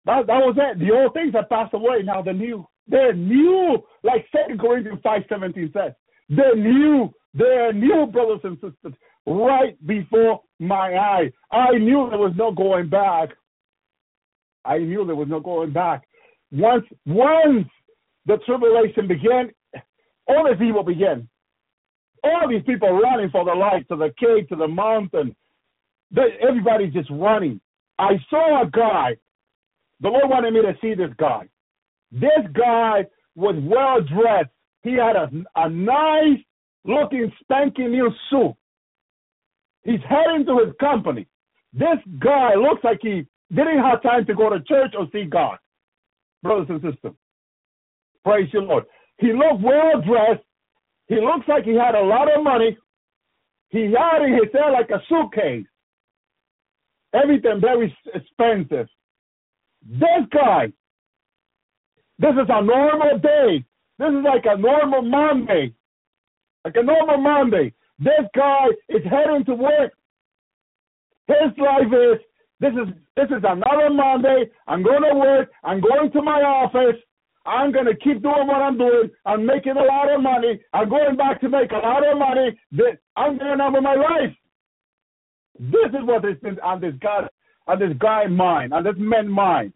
That, 0.05 0.27
that 0.27 0.39
was 0.39 0.55
it. 0.57 0.79
The 0.79 0.91
old 0.91 1.13
things 1.13 1.33
have 1.33 1.49
passed 1.49 1.73
away. 1.73 2.03
Now 2.03 2.21
the 2.21 2.33
new. 2.33 2.67
They're 2.87 3.13
new, 3.13 3.83
like 4.03 4.25
Second 4.31 4.59
Corinthians 4.59 5.01
five 5.03 5.23
seventeen 5.27 5.71
says. 5.73 5.91
They're 6.29 6.55
new. 6.55 7.13
They're 7.33 7.73
new, 7.73 8.07
brothers 8.07 8.39
and 8.45 8.55
sisters, 8.55 8.93
right 9.25 9.77
before 9.85 10.41
my 10.59 10.95
eye. 10.95 11.31
I 11.51 11.77
knew 11.77 12.07
there 12.09 12.17
was 12.17 12.33
no 12.35 12.51
going 12.51 12.89
back. 12.89 13.29
I 14.65 14.79
knew 14.79 15.05
there 15.05 15.15
was 15.15 15.27
no 15.27 15.39
going 15.39 15.71
back. 15.71 16.07
Once, 16.51 16.85
once 17.05 17.67
the 18.27 18.37
tribulation 18.45 19.07
began, 19.07 19.51
all 20.27 20.43
this 20.43 20.61
evil 20.61 20.83
began. 20.83 21.27
All 22.23 22.49
these 22.49 22.63
people 22.65 22.91
running 22.91 23.29
for 23.29 23.45
the 23.45 23.53
light 23.53 23.87
to 23.89 23.95
the 23.95 24.13
cave, 24.19 24.49
to 24.49 24.55
the 24.55 24.67
mountain. 24.67 25.35
They, 26.11 26.37
everybody's 26.47 26.93
just 26.93 27.09
running. 27.09 27.61
I 27.97 28.13
saw 28.29 28.63
a 28.63 28.69
guy. 28.69 29.17
The 30.01 30.09
Lord 30.09 30.29
wanted 30.29 30.53
me 30.53 30.61
to 30.61 30.73
see 30.81 30.93
this 30.93 31.11
guy. 31.17 31.47
This 32.11 32.45
guy 32.53 33.05
was 33.35 33.55
well 33.61 34.01
dressed. 34.01 34.49
He 34.83 34.93
had 34.93 35.15
a, 35.15 35.29
a 35.55 35.69
nice 35.69 36.39
looking 36.85 37.31
spanking 37.41 37.91
new 37.91 38.11
suit. 38.29 38.55
He's 39.83 39.99
heading 40.07 40.45
to 40.47 40.65
his 40.65 40.73
company. 40.79 41.27
This 41.73 41.99
guy 42.19 42.55
looks 42.55 42.83
like 42.83 42.99
he 43.01 43.25
didn't 43.53 43.79
have 43.79 44.01
time 44.03 44.25
to 44.25 44.35
go 44.35 44.49
to 44.49 44.61
church 44.61 44.93
or 44.97 45.07
see 45.13 45.25
God. 45.25 45.57
Brothers 46.43 46.67
and 46.69 46.81
sisters, 46.81 47.13
praise 48.23 48.49
the 48.53 48.59
Lord. 48.59 48.85
He 49.19 49.33
looked 49.33 49.63
well 49.63 50.01
dressed. 50.01 50.43
He 51.07 51.15
looks 51.15 51.47
like 51.47 51.63
he 51.63 51.75
had 51.75 51.95
a 51.95 52.01
lot 52.03 52.27
of 52.35 52.43
money. 52.43 52.77
He 53.69 53.93
had 53.93 54.23
in 54.23 54.33
his 54.33 54.51
hair 54.53 54.71
like 54.71 54.89
a 54.89 55.01
suitcase. 55.09 55.65
Everything 57.13 57.59
very 57.61 57.95
expensive. 58.13 58.87
This 59.89 60.25
guy, 60.31 60.67
this 62.19 62.33
is 62.33 62.49
a 62.49 62.61
normal 62.63 63.19
day. 63.19 63.63
This 63.99 64.09
is 64.09 64.23
like 64.23 64.45
a 64.45 64.57
normal 64.57 65.01
Monday. 65.01 65.73
Like 66.65 66.75
a 66.75 66.83
normal 66.83 67.17
Monday. 67.17 67.73
This 67.99 68.25
guy 68.35 68.67
is 68.89 69.03
heading 69.09 69.45
to 69.45 69.55
work. 69.55 69.93
His 71.27 71.57
life 71.57 71.91
is 71.91 72.21
this 72.59 72.73
is 72.73 72.93
this 73.15 73.27
is 73.27 73.43
another 73.43 73.89
Monday. 73.89 74.49
I'm 74.67 74.83
going 74.83 75.03
to 75.03 75.15
work. 75.15 75.49
I'm 75.63 75.81
going 75.81 76.11
to 76.11 76.21
my 76.21 76.41
office. 76.41 76.99
I'm 77.47 77.71
going 77.71 77.85
to 77.85 77.95
keep 77.95 78.21
doing 78.21 78.45
what 78.45 78.61
I'm 78.61 78.77
doing. 78.77 79.09
I'm 79.25 79.45
making 79.45 79.77
a 79.77 79.83
lot 79.83 80.13
of 80.13 80.21
money. 80.21 80.59
I'm 80.73 80.89
going 80.89 81.15
back 81.15 81.39
to 81.41 81.49
make 81.49 81.71
a 81.71 81.77
lot 81.77 82.05
of 82.05 82.17
money. 82.17 82.59
I'm 83.15 83.37
going 83.37 83.61
on 83.61 83.73
with 83.73 83.83
my 83.83 83.95
life. 83.95 84.35
This 85.59 85.89
is 85.89 86.05
what 86.05 86.25
is 86.25 86.35
on 86.61 86.81
this 86.81 86.93
guy 87.01 87.27
on 87.67 87.79
this 87.79 87.97
guy 87.99 88.27
mind, 88.27 88.73
on 88.73 88.83
this 88.83 88.93
man 88.97 89.27
mind. 89.27 89.73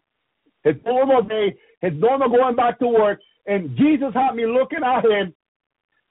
His 0.63 0.75
normal 0.85 1.23
day, 1.23 1.55
his 1.81 1.93
normal 1.95 2.29
going 2.29 2.55
back 2.55 2.79
to 2.79 2.87
work, 2.87 3.19
and 3.47 3.75
Jesus 3.75 4.13
had 4.13 4.35
me 4.35 4.45
looking 4.45 4.83
at 4.85 5.03
him. 5.03 5.33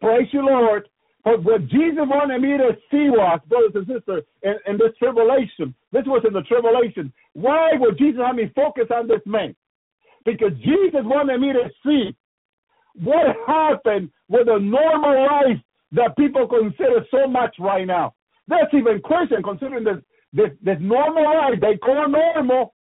Praise 0.01 0.29
you, 0.33 0.45
Lord. 0.45 0.89
But 1.25 1.45
what 1.45 1.69
Jesus 1.69 2.05
wanted 2.07 2.41
me 2.41 2.57
to 2.57 2.77
see 2.91 3.11
was, 3.11 3.41
brothers 3.49 3.73
and 3.75 3.87
sisters, 3.87 4.25
in, 4.43 4.55
in 4.67 4.79
this 4.79 4.97
tribulation, 4.99 5.75
this 5.93 6.05
was 6.07 6.25
in 6.27 6.33
the 6.33 6.43
tribulation. 6.43 7.13
Why 7.35 7.73
would 7.75 7.99
Jesus 7.99 8.21
have 8.25 8.37
me 8.37 8.51
focus 8.55 8.87
on 8.93 9.07
this 9.07 9.21
man? 9.27 9.55
Because 10.25 10.53
Jesus 10.59 11.03
wanted 11.05 11.41
me 11.41 11.53
to 11.53 11.71
see 11.85 12.15
what 12.95 13.37
happened 13.47 14.11
with 14.29 14.47
the 14.47 14.59
normal 14.59 15.27
life 15.27 15.59
that 15.93 16.17
people 16.17 16.47
consider 16.47 17.05
so 17.11 17.27
much 17.27 17.55
right 17.59 17.87
now. 17.87 18.15
That's 18.49 18.73
even 18.75 19.01
Christian 19.03 19.43
considering 19.43 19.85
this 19.85 19.99
this 20.33 20.51
this 20.63 20.79
normal 20.81 21.25
life 21.25 21.61
they 21.61 21.77
call 21.77 22.09
normal. 22.09 22.75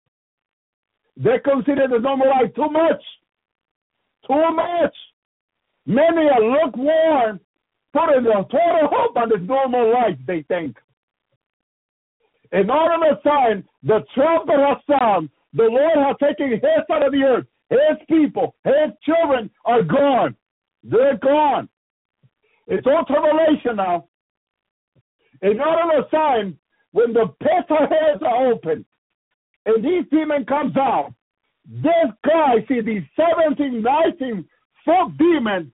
They 1.15 1.39
consider 1.43 1.88
the 1.88 1.99
normal 1.99 2.29
life 2.29 2.53
too 2.55 2.69
much. 2.69 3.03
Too 4.27 4.51
much. 4.53 4.95
Many 5.85 6.27
are 6.29 6.41
lukewarm, 6.41 7.39
putting 7.93 8.23
their 8.25 8.43
total 8.43 8.89
hope 8.91 9.15
on 9.15 9.29
this 9.29 9.39
normal 9.41 9.91
life, 9.93 10.17
they 10.27 10.43
think. 10.43 10.77
And 12.51 12.69
all 12.69 12.89
of 12.93 13.01
a 13.01 13.21
sudden, 13.23 13.63
the 13.83 14.03
trumpet 14.13 14.55
has 14.57 14.77
sounded. 14.89 15.31
The 15.58 15.64
Lord 15.64 15.97
has 15.97 16.16
taken 16.22 16.51
his 16.51 16.62
out 16.91 17.05
of 17.05 17.12
the 17.12 17.24
earth. 17.24 17.45
His 17.70 17.97
people, 18.08 18.55
his 18.64 18.93
children 19.03 19.49
are 19.66 19.82
gone. 19.82 20.36
They're 20.84 21.18
gone. 21.18 21.68
It's 22.68 22.86
all 22.86 23.03
tribulation 23.05 23.78
now. 23.78 24.08
And 25.41 25.60
all 25.60 25.97
of 25.97 26.05
a 26.05 26.10
sudden, 26.10 26.60
when 26.91 27.14
the 27.14 27.28
pit 27.39 27.66
heads 27.70 28.22
are 28.22 28.51
open 28.51 28.86
and 29.66 29.84
these 29.84 30.05
demon 30.12 30.45
comes 30.45 30.78
out, 30.78 31.14
this 31.66 32.12
guy, 32.24 32.64
see 32.68 32.82
these 32.82 33.03
17, 33.18 33.82
19 33.82 34.45
foot 34.86 35.18
demons 35.18 35.72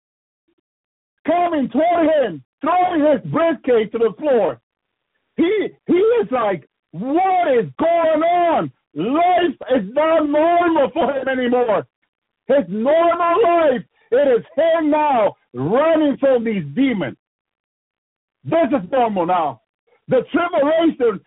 coming 1.26 1.70
toward 1.70 2.08
him, 2.08 2.44
throwing 2.62 3.02
his 3.02 3.32
briefcase 3.32 3.92
to 3.92 3.98
the 3.98 4.14
floor. 4.20 4.62
He 5.38 5.70
he 5.88 5.94
is 5.94 6.28
like, 6.32 6.70
what 6.92 7.48
is 7.58 7.70
going 7.80 8.24
on? 8.24 8.72
Life 8.94 9.56
is 9.76 9.88
not 9.94 10.28
normal 10.28 10.89
for 10.94 11.14
him 11.14 11.28
anymore. 11.28 11.88
His 12.48 12.66
normal 12.68 13.44
life, 13.44 13.82
it 14.12 14.39
is 14.39 14.46
him 14.56 14.92
now 14.92 15.36
running 15.54 16.18
from 16.20 16.44
these 16.44 16.66
demons. 16.76 17.18
This 18.44 18.68
is 18.72 18.92
normal 18.92 19.26
now. 19.26 19.62
The 20.08 20.22
tribulation 20.32 21.22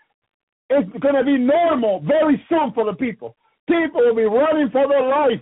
is 0.71 1.01
going 1.01 1.15
to 1.15 1.25
be 1.25 1.39
normal 1.39 2.01
very 2.01 2.45
soon 2.49 2.73
for 2.75 2.85
the 2.85 2.93
people. 2.93 3.37
People 3.67 4.03
will 4.03 4.15
be 4.15 4.25
running 4.25 4.71
for 4.71 4.87
their 4.89 5.09
life. 5.09 5.41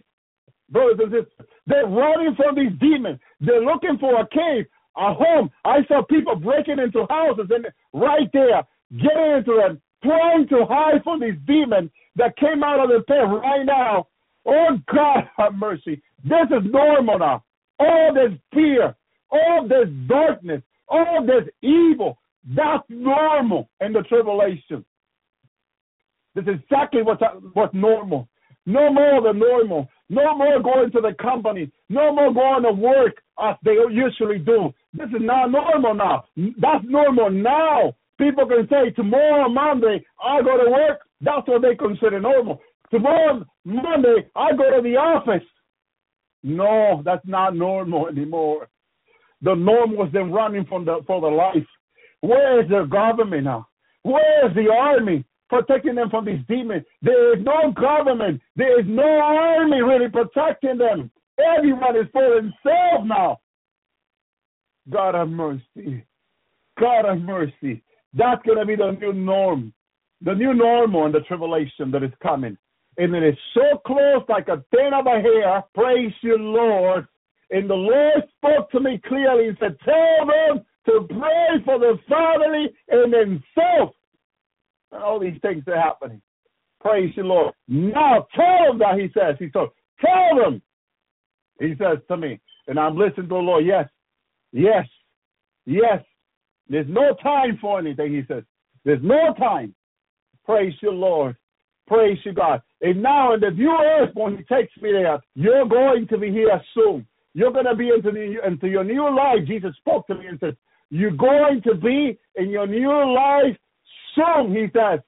Brothers 0.71 1.01
and 1.03 1.13
sisters, 1.13 1.49
they're 1.67 1.87
running 1.87 2.37
from 2.37 2.55
these 2.55 2.79
demons. 2.81 3.19
They're 3.41 3.65
looking 3.65 3.99
for 3.99 4.21
a 4.21 4.29
cave, 4.29 4.67
a 4.97 5.13
home. 5.13 5.51
I 5.65 5.79
saw 5.89 6.03
people 6.05 6.37
breaking 6.37 6.79
into 6.79 7.05
houses 7.11 7.51
and 7.51 7.67
right 7.93 8.29
there, 8.33 8.63
getting 8.93 9.37
into 9.39 9.61
them, 9.61 9.83
trying 10.05 10.47
to 10.49 10.65
hide 10.69 11.03
from 11.03 11.21
these 11.21 11.39
demons 11.47 11.91
that 12.17 12.37
came 12.37 12.63
out 12.63 12.81
of 12.81 12.89
the 12.89 13.03
pit 13.07 13.17
right 13.27 13.65
now. 13.65 14.07
Oh 14.47 14.79
God 14.93 15.29
have 15.37 15.55
mercy. 15.55 16.03
This 16.25 16.49
is 16.51 16.71
normal 16.71 17.19
now. 17.19 17.45
All 17.79 18.13
this 18.15 18.39
fear, 18.53 18.95
all 19.31 19.67
this 19.69 19.89
darkness, 20.09 20.63
all 20.89 21.25
this 21.25 21.49
evil, 21.63 22.19
that's 22.57 22.85
normal 22.89 23.69
in 23.81 23.93
the 23.93 24.03
tribulation. 24.03 24.85
This 26.35 26.45
is 26.45 26.61
exactly 26.63 27.03
what's, 27.03 27.23
what's 27.53 27.75
normal. 27.75 28.29
No 28.67 28.93
more 28.93 29.23
than 29.23 29.39
normal. 29.39 29.89
No 30.09 30.37
more 30.37 30.63
going 30.63 30.91
to 30.93 31.01
the 31.01 31.15
company. 31.21 31.71
No 31.89 32.15
more 32.15 32.33
going 32.33 32.63
to 32.63 32.73
work 32.73 33.23
as 33.41 33.57
they 33.65 33.77
usually 33.91 34.39
do. 34.39 34.73
This 34.93 35.09
is 35.09 35.21
not 35.21 35.51
normal 35.51 35.95
now. 35.95 36.25
That's 36.37 36.85
normal 36.85 37.31
now. 37.31 37.95
People 38.19 38.47
can 38.47 38.69
say 38.71 38.91
tomorrow 38.91 39.49
Monday 39.49 40.05
I 40.23 40.43
go 40.43 40.63
to 40.63 40.71
work. 40.71 41.01
That's 41.21 41.47
what 41.49 41.63
they 41.63 41.75
consider 41.75 42.21
normal. 42.21 42.61
Tomorrow 42.91 43.45
Monday 43.65 44.29
I 44.37 44.53
go 44.53 44.77
to 44.77 44.83
the 44.83 44.97
office. 44.97 45.47
No, 46.43 47.03
that's 47.05 47.27
not 47.27 47.57
normal 47.57 48.09
anymore. 48.09 48.69
The 49.43 49.55
normal 49.55 50.07
is 50.07 50.13
them 50.13 50.31
running 50.33 50.67
from 50.67 50.85
the 50.85 51.01
for 51.07 51.21
the 51.21 51.27
life. 51.27 51.67
Where 52.21 52.63
is 52.63 52.69
the 52.69 52.85
government 52.85 53.45
now? 53.45 53.67
Where 54.03 54.49
is 54.49 54.55
the 54.55 54.71
army? 54.73 55.25
protecting 55.53 55.95
them 55.95 56.09
from 56.09 56.25
these 56.25 56.41
demons. 56.49 56.83
There 57.03 57.37
is 57.37 57.45
no 57.45 57.73
government. 57.73 58.41
There 58.57 58.81
is 58.81 58.87
no 58.89 59.03
army 59.03 59.83
really 59.83 60.09
protecting 60.09 60.79
them. 60.79 61.11
Everyone 61.39 61.95
is 61.95 62.07
for 62.11 62.37
himself 62.37 63.05
now. 63.05 63.39
God 64.91 65.15
have 65.15 65.29
mercy. 65.29 66.05
God 66.81 67.05
have 67.05 67.21
mercy. 67.21 67.85
That's 68.15 68.43
going 68.45 68.59
to 68.59 68.67
be 68.67 68.77
the 68.77 68.93
new 68.93 69.13
norm, 69.13 69.73
the 70.23 70.35
new 70.35 70.55
normal 70.55 71.07
in 71.07 71.13
the 71.13 71.21
tribulation 71.21 71.91
that 71.93 72.03
is 72.03 72.13
coming. 72.23 72.57
And 72.99 73.15
it 73.15 73.23
is 73.23 73.39
so 73.55 73.79
close, 73.87 74.23
like 74.29 74.49
a 74.49 74.63
thin 74.71 74.93
of 74.95 75.07
a 75.07 75.21
hair. 75.21 75.63
Praise 75.75 76.13
you, 76.23 76.37
Lord. 76.37 77.07
And 77.51 77.69
the 77.69 77.75
Lord 77.75 78.23
spoke 78.37 78.71
to 78.73 78.81
me 78.81 79.01
clearly 79.07 79.49
and 79.49 79.57
said, 79.61 79.77
Tell 79.85 80.27
them 80.27 80.65
to 80.87 81.07
pray 81.09 81.65
for 81.65 81.79
the 81.79 81.99
family 82.09 82.75
and 82.89 83.13
themselves 83.13 83.95
And 84.93 85.03
all 85.03 85.19
these 85.21 85.39
things 85.43 85.65
are 85.69 85.81
happening. 85.81 86.21
Praise 86.81 87.13
you, 87.17 87.25
Lord. 87.25 87.55
Now 87.69 88.27
tell 88.35 88.69
them 88.69 88.79
that 88.81 88.99
he 88.99 89.09
says. 89.15 89.37
He 89.39 89.47
says, 89.47 89.69
tell 90.01 90.37
them. 90.37 90.63
He 91.61 91.75
says 91.79 91.99
to 92.09 92.17
me, 92.17 92.41
and 92.67 92.79
I'm 92.79 92.97
listening 92.97 93.29
to 93.29 93.35
the 93.35 93.37
Lord. 93.37 93.65
Yes, 93.65 93.89
yes, 94.53 94.87
yes. 95.67 96.03
There's 96.69 96.87
no 96.89 97.15
time 97.23 97.59
for 97.61 97.79
anything, 97.79 98.13
he 98.13 98.23
says. 98.29 98.45
There's 98.85 99.03
no 99.03 99.35
time. 99.39 99.75
Praise 100.45 100.75
you, 100.81 100.91
Lord. 100.91 101.37
Praise 101.87 102.19
you, 102.25 102.33
God. 102.33 102.63
And 102.81 103.03
now 103.03 103.35
in 103.35 103.41
the 103.41 103.51
new 103.51 103.71
earth, 103.71 104.11
when 104.15 104.37
He 104.37 104.45
takes 104.45 104.77
me 104.81 104.93
there, 104.93 105.21
you're 105.35 105.67
going 105.67 106.07
to 106.09 106.19
be 106.19 106.31
here 106.31 106.61
soon. 106.75 107.07
You're 107.35 107.53
going 107.53 107.67
to 107.67 107.75
be 107.75 107.89
into, 107.89 108.11
the, 108.11 108.47
into 108.47 108.69
your 108.69 108.85
new 108.85 109.15
life. 109.15 109.47
Jesus 109.47 109.75
spoke 109.77 110.07
to 110.07 110.15
me 110.15 110.27
and 110.27 110.39
said, 110.41 110.57
You're 110.91 111.11
going 111.11 111.63
to 111.63 111.75
be 111.75 112.19
in 112.37 112.51
your 112.51 112.67
new 112.67 113.15
life 113.15 113.57
soon, 114.15 114.55
He 114.55 114.67
says. 114.73 115.01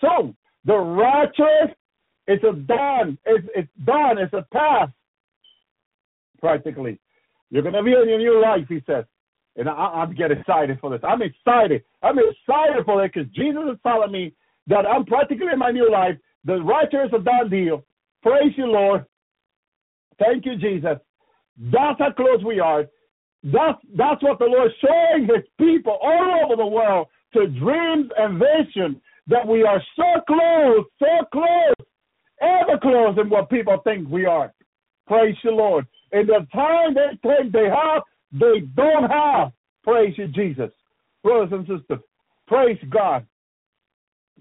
Soon. 0.00 0.36
The 0.64 0.76
righteous 0.76 1.74
is 2.28 2.38
a 2.48 2.52
done. 2.52 3.18
It's, 3.24 3.46
it's 3.54 3.68
done. 3.84 4.18
It's 4.18 4.32
a 4.32 4.46
past, 4.52 4.92
practically. 6.38 7.00
You're 7.50 7.62
going 7.62 7.74
to 7.74 7.82
be 7.82 7.92
in 7.92 8.08
your 8.08 8.18
new 8.18 8.42
life, 8.42 8.66
He 8.68 8.82
says. 8.86 9.04
And 9.60 9.68
I, 9.68 9.72
I'm 9.72 10.14
getting 10.14 10.38
excited 10.38 10.80
for 10.80 10.90
this. 10.90 11.00
I'm 11.04 11.20
excited. 11.20 11.84
I'm 12.02 12.18
excited 12.18 12.84
for 12.86 13.04
it 13.04 13.12
because 13.12 13.30
Jesus 13.32 13.62
is 13.70 13.78
telling 13.86 14.10
me 14.10 14.32
that 14.68 14.86
I'm 14.86 15.04
practically 15.04 15.48
in 15.52 15.58
my 15.58 15.70
new 15.70 15.90
life. 15.90 16.16
The 16.46 16.62
righteous 16.62 17.08
is 17.08 17.12
a 17.14 17.22
done 17.22 17.50
deal. 17.50 17.84
Praise 18.22 18.52
you, 18.56 18.66
Lord. 18.66 19.04
Thank 20.18 20.46
you, 20.46 20.56
Jesus. 20.56 20.96
That's 21.58 21.98
how 21.98 22.10
close 22.16 22.42
we 22.42 22.58
are. 22.58 22.86
That's 23.44 23.78
that's 23.96 24.22
what 24.22 24.38
the 24.38 24.46
Lord 24.46 24.68
is 24.68 24.76
showing 24.80 25.24
His 25.24 25.44
people 25.58 25.98
all 26.02 26.40
over 26.44 26.56
the 26.56 26.66
world 26.66 27.08
to 27.34 27.46
dreams 27.46 28.10
and 28.16 28.40
vision 28.40 29.00
that 29.26 29.46
we 29.46 29.62
are 29.62 29.82
so 29.94 30.22
close, 30.26 30.86
so 30.98 31.26
close, 31.32 31.86
ever 32.40 32.78
close 32.80 33.16
than 33.16 33.28
what 33.28 33.50
people 33.50 33.78
think 33.84 34.08
we 34.08 34.24
are. 34.24 34.54
Praise 35.06 35.36
you, 35.44 35.52
Lord. 35.52 35.86
In 36.12 36.26
the 36.26 36.46
time 36.52 36.94
they 36.94 37.18
think 37.22 37.52
they 37.52 37.68
have, 37.68 38.02
they 38.32 38.60
don't 38.74 39.10
have. 39.10 39.52
Praise 39.82 40.14
you, 40.16 40.28
Jesus. 40.28 40.70
Brothers 41.22 41.50
and 41.52 41.66
sisters, 41.66 42.04
praise 42.46 42.78
God. 42.88 43.26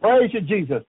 Praise 0.01 0.29
you, 0.33 0.41
Jesus. 0.41 0.83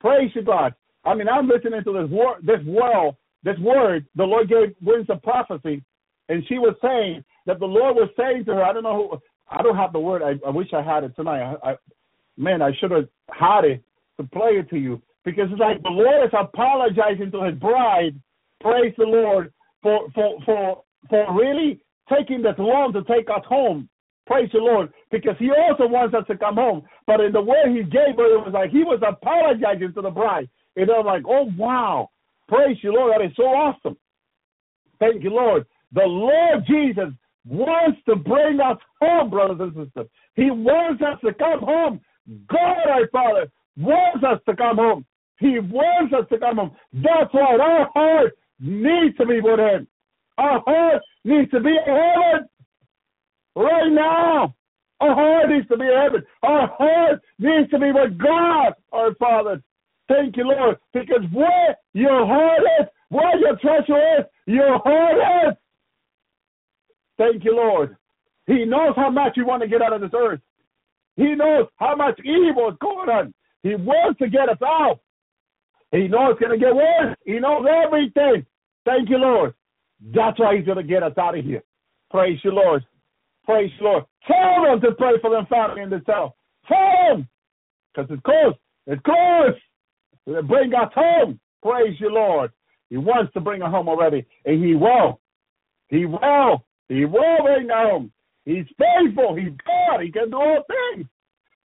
Praise 0.00 0.30
you, 0.34 0.42
God. 0.42 0.74
I 1.04 1.14
mean, 1.14 1.28
I'm 1.28 1.48
listening 1.48 1.82
to 1.84 1.92
this 1.92 2.10
word, 2.10 2.38
this 2.42 2.64
world, 2.66 3.16
this 3.44 3.58
word 3.58 4.06
the 4.16 4.24
Lord 4.24 4.48
gave 4.48 4.74
wins 4.82 5.06
of 5.08 5.22
prophecy, 5.22 5.82
and 6.28 6.44
she 6.48 6.58
was 6.58 6.74
saying 6.82 7.24
that 7.46 7.60
the 7.60 7.66
Lord 7.66 7.96
was 7.96 8.10
saying 8.16 8.44
to 8.46 8.54
her, 8.54 8.64
I 8.64 8.72
don't 8.72 8.82
know 8.82 9.08
who, 9.10 9.18
I 9.50 9.62
don't 9.62 9.76
have 9.76 9.92
the 9.92 10.00
word. 10.00 10.22
I, 10.22 10.34
I 10.46 10.50
wish 10.50 10.68
I 10.72 10.82
had 10.82 11.04
it 11.04 11.14
tonight. 11.16 11.42
I, 11.42 11.70
I, 11.70 11.76
man, 12.36 12.62
I 12.62 12.72
should 12.78 12.90
have 12.90 13.08
had 13.30 13.64
it 13.64 13.82
to 14.20 14.26
play 14.26 14.58
it 14.58 14.68
to 14.70 14.76
you 14.76 15.00
because 15.24 15.48
it's 15.50 15.60
like 15.60 15.82
the 15.82 15.88
Lord 15.88 16.26
is 16.26 16.34
apologizing 16.38 17.30
to 17.32 17.44
His 17.44 17.54
bride. 17.54 18.20
Praise 18.60 18.92
the 18.98 19.04
Lord 19.04 19.52
for 19.82 20.08
for 20.14 20.38
for 20.44 20.82
for 21.08 21.34
really 21.34 21.80
taking 22.12 22.42
that 22.42 22.58
long 22.58 22.92
to 22.92 23.02
take 23.04 23.28
us 23.28 23.44
home. 23.48 23.88
Praise 24.26 24.50
the 24.52 24.58
Lord, 24.58 24.92
because 25.10 25.36
He 25.38 25.50
also 25.50 25.86
wants 25.86 26.14
us 26.14 26.26
to 26.26 26.36
come 26.36 26.56
home. 26.56 26.82
But 27.06 27.20
in 27.20 27.32
the 27.32 27.40
way 27.40 27.62
He 27.68 27.82
gave 27.82 28.16
her, 28.16 28.34
it 28.34 28.44
was 28.44 28.52
like 28.52 28.70
He 28.70 28.84
was 28.84 29.00
apologizing 29.06 29.94
to 29.94 30.02
the 30.02 30.10
bride. 30.10 30.48
And 30.76 30.90
I'm 30.90 31.06
like, 31.06 31.22
oh 31.26 31.50
wow, 31.56 32.10
praise 32.46 32.76
you, 32.82 32.92
Lord, 32.92 33.14
that 33.14 33.24
is 33.24 33.32
so 33.36 33.44
awesome. 33.44 33.96
Thank 35.00 35.22
you, 35.22 35.30
Lord. 35.30 35.64
The 35.92 36.04
Lord 36.04 36.64
Jesus 36.66 37.14
wants 37.46 37.98
to 38.06 38.16
bring 38.16 38.60
us 38.60 38.76
home, 39.00 39.30
brothers 39.30 39.58
and 39.60 39.86
sisters. 39.86 40.08
He 40.34 40.50
wants 40.50 41.02
us 41.02 41.18
to 41.24 41.32
come 41.34 41.60
home. 41.60 42.00
God, 42.48 42.86
our 42.88 43.08
Father, 43.08 43.50
wants 43.76 44.24
us 44.24 44.40
to 44.46 44.54
come 44.54 44.76
home. 44.76 45.06
He 45.38 45.58
wants 45.58 46.12
us 46.12 46.28
to 46.30 46.38
come 46.38 46.56
home. 46.56 46.76
That's 46.92 47.32
why 47.32 47.56
our 47.56 47.90
heart 47.94 48.36
needs 48.60 49.16
to 49.16 49.26
be 49.26 49.40
with 49.40 49.58
Him. 49.58 49.86
Our 50.38 50.62
heart 50.64 51.02
needs 51.24 51.50
to 51.50 51.60
be 51.60 51.70
in 51.70 51.76
heaven 51.84 52.48
right 53.56 53.90
now. 53.90 54.54
Our 55.00 55.14
heart 55.14 55.50
needs 55.50 55.68
to 55.68 55.76
be 55.76 55.84
in 55.84 56.00
heaven. 56.00 56.22
Our 56.42 56.68
heart 56.68 57.20
needs 57.38 57.70
to 57.70 57.78
be 57.78 57.92
with 57.92 58.18
God, 58.18 58.74
our 58.92 59.14
Father. 59.16 59.62
Thank 60.08 60.36
you, 60.36 60.44
Lord, 60.44 60.78
because 60.94 61.22
where 61.32 61.76
your 61.92 62.26
heart 62.26 62.60
is, 62.80 62.86
where 63.10 63.38
your 63.38 63.56
treasure 63.56 64.20
is, 64.20 64.24
your 64.46 64.78
heart 64.78 65.48
is. 65.48 65.56
Thank 67.18 67.44
you, 67.44 67.56
Lord. 67.56 67.96
He 68.46 68.64
knows 68.64 68.94
how 68.96 69.10
much 69.10 69.36
you 69.36 69.44
want 69.44 69.62
to 69.62 69.68
get 69.68 69.82
out 69.82 69.92
of 69.92 70.00
this 70.00 70.10
earth. 70.16 70.40
He 71.16 71.34
knows 71.34 71.66
how 71.76 71.96
much 71.96 72.18
evil 72.20 72.70
is 72.70 72.76
going 72.80 73.10
on. 73.10 73.34
He 73.62 73.74
wants 73.74 74.18
to 74.20 74.28
get 74.30 74.48
us 74.48 74.62
out. 74.64 75.00
He 75.90 76.06
knows 76.06 76.32
it's 76.32 76.40
going 76.40 76.58
to 76.58 76.64
get 76.64 76.74
worse. 76.74 77.16
He 77.24 77.38
knows 77.40 77.66
everything. 77.84 78.46
Thank 78.84 79.10
you, 79.10 79.18
Lord. 79.18 79.54
That's 80.00 80.38
why 80.38 80.56
he's 80.56 80.64
going 80.66 80.78
to 80.78 80.82
get 80.82 81.02
us 81.02 81.16
out 81.18 81.38
of 81.38 81.44
here. 81.44 81.62
Praise 82.10 82.38
you, 82.44 82.52
Lord. 82.52 82.84
Praise 83.44 83.70
you, 83.78 83.86
Lord. 83.86 84.04
Tell 84.26 84.64
them 84.64 84.80
to 84.82 84.92
pray 84.92 85.12
for 85.20 85.30
them 85.30 85.46
family 85.46 85.82
in 85.82 85.90
this 85.90 86.04
town. 86.06 86.30
Tell 86.66 87.16
them. 87.16 87.28
Because 87.94 88.10
it's 88.10 88.22
close. 88.22 88.54
It's 88.86 89.02
close. 89.02 90.46
Bring 90.46 90.74
us 90.74 90.92
home. 90.94 91.40
Praise 91.62 91.96
you, 91.98 92.10
Lord. 92.12 92.52
He 92.90 92.96
wants 92.96 93.32
to 93.34 93.40
bring 93.40 93.62
us 93.62 93.70
home 93.70 93.88
already. 93.88 94.26
And 94.44 94.64
he 94.64 94.74
will. 94.74 95.20
He 95.88 96.06
will. 96.06 96.64
He 96.88 97.04
will 97.04 97.42
bring 97.42 97.70
us 97.70 97.90
home. 97.90 98.12
He's 98.44 98.66
faithful. 98.78 99.34
He's 99.36 99.52
God. 99.66 100.00
He 100.02 100.12
can 100.12 100.30
do 100.30 100.36
all 100.36 100.62
things. 100.94 101.06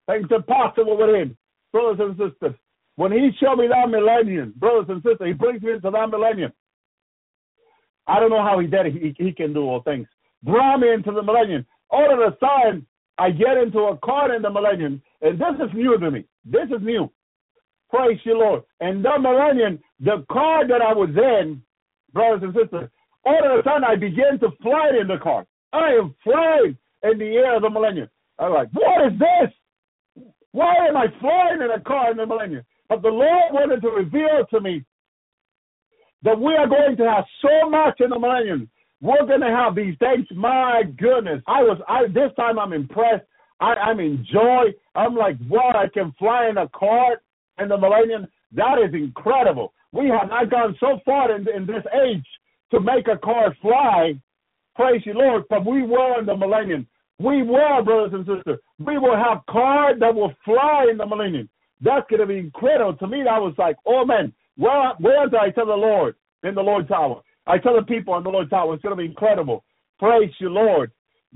Things 0.07 0.27
impossible 0.31 0.97
with 0.97 1.15
him. 1.15 1.37
Brothers 1.71 1.99
and 1.99 2.31
sisters, 2.31 2.55
when 2.95 3.11
he 3.11 3.31
showed 3.41 3.55
me 3.55 3.67
that 3.67 3.89
millennium, 3.89 4.53
brothers 4.57 4.85
and 4.89 5.01
sisters, 5.01 5.27
he 5.27 5.33
brings 5.33 5.61
me 5.61 5.71
into 5.73 5.89
that 5.89 6.09
millennium. 6.09 6.51
I 8.07 8.19
don't 8.19 8.29
know 8.29 8.43
how 8.43 8.59
he 8.59 8.67
did 8.67 8.87
it. 8.87 8.93
He, 8.93 9.23
he 9.23 9.31
can 9.31 9.53
do 9.53 9.61
all 9.61 9.81
things. 9.81 10.07
Brought 10.43 10.79
me 10.79 10.91
into 10.91 11.11
the 11.11 11.23
millennium. 11.23 11.65
All 11.89 12.11
of 12.11 12.19
a 12.19 12.35
sudden, 12.39 12.85
I 13.17 13.29
get 13.31 13.57
into 13.57 13.79
a 13.79 13.97
car 13.97 14.35
in 14.35 14.41
the 14.41 14.49
millennium, 14.49 15.01
and 15.21 15.39
this 15.39 15.55
is 15.67 15.73
new 15.73 15.97
to 15.97 16.11
me. 16.11 16.25
This 16.45 16.65
is 16.65 16.81
new. 16.81 17.09
Praise 17.89 18.19
you, 18.23 18.37
Lord. 18.37 18.63
And 18.79 19.05
the 19.05 19.19
millennium, 19.19 19.79
the 19.99 20.25
car 20.31 20.67
that 20.67 20.81
I 20.81 20.93
was 20.93 21.09
in, 21.09 21.61
brothers 22.11 22.41
and 22.43 22.53
sisters, 22.53 22.89
all 23.23 23.39
of 23.45 23.59
a 23.59 23.63
sudden 23.63 23.83
I 23.83 23.95
begin 23.95 24.39
to 24.41 24.49
fly 24.61 24.91
in 24.99 25.07
the 25.07 25.17
car. 25.21 25.45
I 25.71 25.91
am 25.91 26.15
flying 26.23 26.77
in 27.03 27.19
the 27.19 27.35
air 27.37 27.55
of 27.55 27.61
the 27.61 27.69
millennium. 27.69 28.09
I'm 28.39 28.53
like, 28.53 28.69
what 28.73 29.07
is 29.07 29.19
this? 29.19 30.25
Why 30.51 30.73
am 30.87 30.97
I 30.97 31.07
flying 31.19 31.61
in 31.61 31.71
a 31.71 31.79
car 31.79 32.11
in 32.11 32.17
the 32.17 32.25
millennium? 32.25 32.63
But 32.89 33.01
the 33.01 33.09
Lord 33.09 33.53
wanted 33.53 33.81
to 33.81 33.89
reveal 33.89 34.45
to 34.51 34.59
me 34.59 34.83
that 36.23 36.39
we 36.39 36.53
are 36.55 36.67
going 36.67 36.95
to 36.97 37.03
have 37.03 37.25
so 37.41 37.69
much 37.69 37.99
in 37.99 38.09
the 38.09 38.19
millennium. 38.19 38.69
We're 39.01 39.25
going 39.27 39.41
to 39.41 39.47
have 39.47 39.75
these 39.75 39.95
things. 39.99 40.25
My 40.33 40.83
goodness, 40.97 41.41
I 41.47 41.61
was. 41.61 41.77
I 41.87 42.07
this 42.07 42.31
time 42.37 42.57
I'm 42.57 42.73
impressed. 42.73 43.25
I, 43.59 43.73
I'm 43.73 43.99
in 43.99 44.25
joy. 44.31 44.65
I'm 44.95 45.15
like, 45.15 45.37
what? 45.47 45.75
I 45.75 45.87
can 45.87 46.13
fly 46.17 46.47
in 46.49 46.57
a 46.57 46.69
car 46.69 47.21
in 47.59 47.67
the 47.67 47.77
millennium. 47.77 48.27
That 48.53 48.77
is 48.79 48.93
incredible. 48.93 49.73
We 49.91 50.07
have 50.07 50.29
not 50.29 50.49
gone 50.49 50.75
so 50.79 50.99
far 51.05 51.35
in, 51.35 51.47
in 51.49 51.65
this 51.65 51.83
age 52.05 52.25
to 52.71 52.79
make 52.79 53.07
a 53.07 53.17
car 53.17 53.55
fly. 53.61 54.13
Praise 54.75 55.01
you, 55.05 55.13
Lord. 55.13 55.43
But 55.49 55.65
we 55.65 55.83
will 55.83 56.19
in 56.19 56.25
the 56.25 56.35
millennium. 56.35 56.87
We 57.19 57.43
will, 57.43 57.83
brothers 57.83 58.13
and 58.13 58.25
sisters. 58.25 58.59
We 58.79 58.97
will 58.97 59.15
have 59.15 59.45
cars 59.49 59.97
that 59.99 60.15
will 60.15 60.33
fly 60.43 60.87
in 60.89 60.97
the 60.97 61.05
millennium. 61.05 61.49
That's 61.81 62.09
going 62.09 62.21
to 62.21 62.25
be 62.25 62.37
incredible. 62.37 62.95
To 62.97 63.07
me, 63.07 63.23
that 63.25 63.41
was 63.41 63.53
like, 63.57 63.75
oh 63.85 64.05
man, 64.05 64.33
where, 64.57 64.93
where 64.99 65.23
I 65.39 65.49
tell 65.51 65.65
the 65.65 65.73
Lord 65.73 66.15
in 66.43 66.55
the 66.55 66.61
Lord's 66.61 66.91
Hour? 66.91 67.21
I 67.45 67.57
tell 67.57 67.75
the 67.75 67.83
people 67.83 68.15
in 68.17 68.23
the 68.23 68.29
Lord's 68.29 68.53
Hour, 68.53 68.73
it's 68.73 68.83
going 68.83 68.95
to 68.95 69.01
be 69.01 69.09
incredible. 69.09 69.63
Praise 69.99 70.31
you, 70.39 70.49
Lord. 70.49 70.91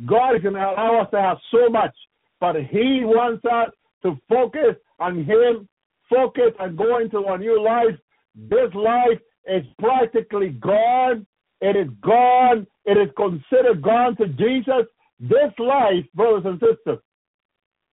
God 0.05 0.35
is 0.35 0.41
going 0.41 0.53
to 0.53 0.59
allow 0.59 1.01
us 1.01 1.09
to 1.11 1.21
have 1.21 1.37
so 1.51 1.69
much, 1.69 1.95
but 2.39 2.55
He 2.55 3.01
wants 3.03 3.43
us 3.45 3.69
to 4.03 4.17
focus 4.29 4.75
on 4.99 5.23
Him, 5.23 5.67
focus 6.09 6.51
on 6.59 6.75
going 6.75 7.09
to 7.11 7.25
a 7.27 7.37
new 7.37 7.61
life. 7.61 7.95
This 8.35 8.73
life 8.75 9.19
is 9.47 9.63
practically 9.79 10.49
gone. 10.49 11.25
It 11.61 11.75
is 11.75 11.87
gone. 12.01 12.67
It 12.85 12.97
is 12.97 13.09
considered 13.17 13.81
gone 13.81 14.15
to 14.17 14.27
Jesus. 14.27 14.85
This 15.19 15.51
life, 15.57 16.05
brothers 16.13 16.43
and 16.45 16.59
sisters, 16.59 16.99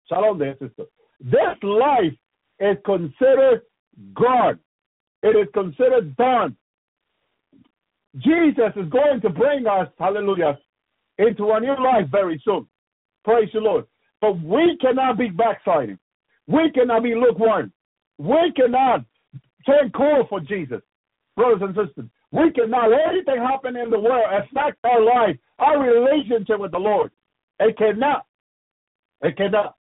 shalom 0.09 0.39
there, 0.39 0.57
sister. 0.61 0.85
This 1.20 1.57
life 1.62 2.12
is 2.61 2.77
considered 2.85 3.62
gone. 4.14 4.59
It 5.25 5.35
is 5.37 5.49
considered 5.55 6.14
done. 6.16 6.55
Jesus 8.18 8.72
is 8.77 8.89
going 8.91 9.22
to 9.22 9.31
bring 9.31 9.66
us, 9.66 9.89
hallelujah, 9.99 10.59
into 11.16 11.51
a 11.51 11.61
new 11.61 11.75
life 11.83 12.09
very 12.11 12.41
soon. 12.45 12.66
Praise 13.25 13.49
the 13.55 13.61
Lord. 13.61 13.87
But 14.20 14.39
we 14.43 14.77
cannot 14.83 15.16
be 15.16 15.29
backsliding. 15.29 15.99
We 16.47 16.70
cannot 16.72 17.05
be 17.05 17.14
lukewarm. 17.14 17.72
We 18.18 18.53
cannot 18.55 19.07
turn 19.64 19.91
cold 19.97 20.29
for 20.29 20.41
Jesus. 20.41 20.83
Brothers 21.37 21.62
and 21.62 21.75
sisters, 21.75 22.11
we 22.31 22.53
cannot 22.53 22.91
let 22.91 23.09
anything 23.09 23.39
happen 23.39 23.77
in 23.77 23.89
the 23.89 23.99
world 23.99 24.27
affect 24.31 24.77
our 24.85 25.01
life, 25.01 25.37
our 25.59 25.81
relationship 25.81 26.61
with 26.61 26.72
the 26.72 26.79
Lord. 26.79 27.11
It 27.61 27.79
cannot. 27.79 28.27
It 29.22 29.39
cannot. 29.39 29.75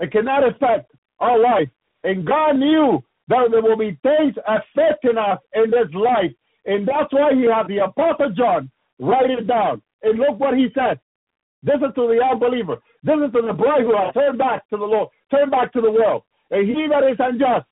It 0.00 0.10
cannot 0.10 0.42
affect 0.48 0.90
our 1.20 1.38
life. 1.38 1.68
And 2.02 2.26
God 2.26 2.56
knew 2.56 3.04
that 3.28 3.48
there 3.50 3.62
will 3.62 3.76
be 3.76 3.98
things 4.02 4.34
affecting 4.46 5.18
us 5.18 5.38
in 5.54 5.70
this 5.70 5.92
life. 5.94 6.32
And 6.66 6.86
that's 6.86 7.12
why 7.12 7.32
he 7.34 7.44
had 7.44 7.68
the 7.68 7.84
Apostle 7.84 8.32
John 8.36 8.70
write 8.98 9.30
it 9.30 9.46
down. 9.46 9.82
And 10.02 10.18
look 10.18 10.38
what 10.38 10.56
he 10.56 10.68
said. 10.74 11.00
This 11.62 11.76
is 11.76 11.94
to 11.94 12.06
the 12.06 12.20
unbeliever. 12.22 12.76
This 13.02 13.16
is 13.24 13.32
to 13.32 13.42
the 13.42 13.52
bride 13.52 13.82
who 13.82 13.96
has 13.96 14.14
turned 14.14 14.38
back 14.38 14.68
to 14.70 14.76
the 14.76 14.84
Lord, 14.84 15.08
turn 15.30 15.50
back 15.50 15.72
to 15.72 15.80
the 15.80 15.90
world. 15.90 16.22
And 16.50 16.66
he 16.68 16.86
that 16.88 17.04
is 17.04 17.16
unjust, 17.18 17.66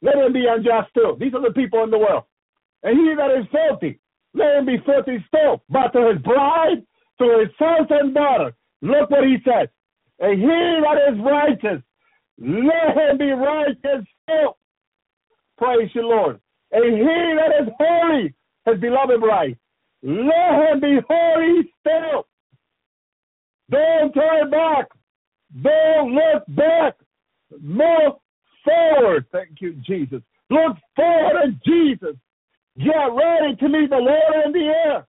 let 0.00 0.16
him 0.16 0.32
be 0.32 0.46
unjust 0.46 0.94
too. 0.94 1.16
These 1.18 1.34
are 1.34 1.42
the 1.42 1.52
people 1.54 1.82
in 1.84 1.90
the 1.90 1.98
world. 1.98 2.24
And 2.82 2.98
he 2.98 3.14
that 3.14 3.30
is 3.30 3.46
filthy, 3.50 4.00
let 4.34 4.58
him 4.58 4.66
be 4.66 4.78
filthy 4.86 5.24
still. 5.28 5.62
But 5.68 5.92
to 5.92 6.12
his 6.12 6.22
bride, 6.22 6.82
to 7.18 7.38
his 7.40 7.50
sons 7.58 7.88
and 7.90 8.14
daughters, 8.14 8.54
look 8.80 9.10
what 9.10 9.24
he 9.24 9.36
says. 9.44 9.68
And 10.20 10.40
he 10.40 10.46
that 10.46 10.98
is 11.12 11.18
righteous, 11.20 11.82
let 12.38 12.96
him 12.96 13.18
be 13.18 13.30
righteous 13.32 14.06
still. 14.22 14.56
Praise 15.58 15.90
you, 15.94 16.02
Lord. 16.02 16.40
And 16.72 16.84
he 16.84 17.02
that 17.02 17.62
is 17.62 17.68
holy, 17.78 18.34
his 18.66 18.80
beloved 18.80 19.20
bride, 19.20 19.58
let 20.02 20.72
him 20.72 20.80
be 20.80 20.98
holy 21.08 21.70
still. 21.80 22.26
Don't 23.70 24.12
turn 24.12 24.50
back. 24.50 24.88
Don't 25.62 26.14
look 26.14 26.44
back. 26.48 26.94
Move 27.60 28.14
forward. 28.64 29.26
Thank 29.32 29.60
you, 29.60 29.74
Jesus. 29.86 30.22
Look 30.50 30.76
forward 30.96 31.60
to 31.64 31.70
Jesus. 31.70 32.16
Get 32.78 32.90
ready 32.90 33.56
to 33.56 33.68
meet 33.68 33.90
the 33.90 33.96
Lord 33.96 34.46
in 34.46 34.52
the 34.52 34.72
air. 34.86 35.06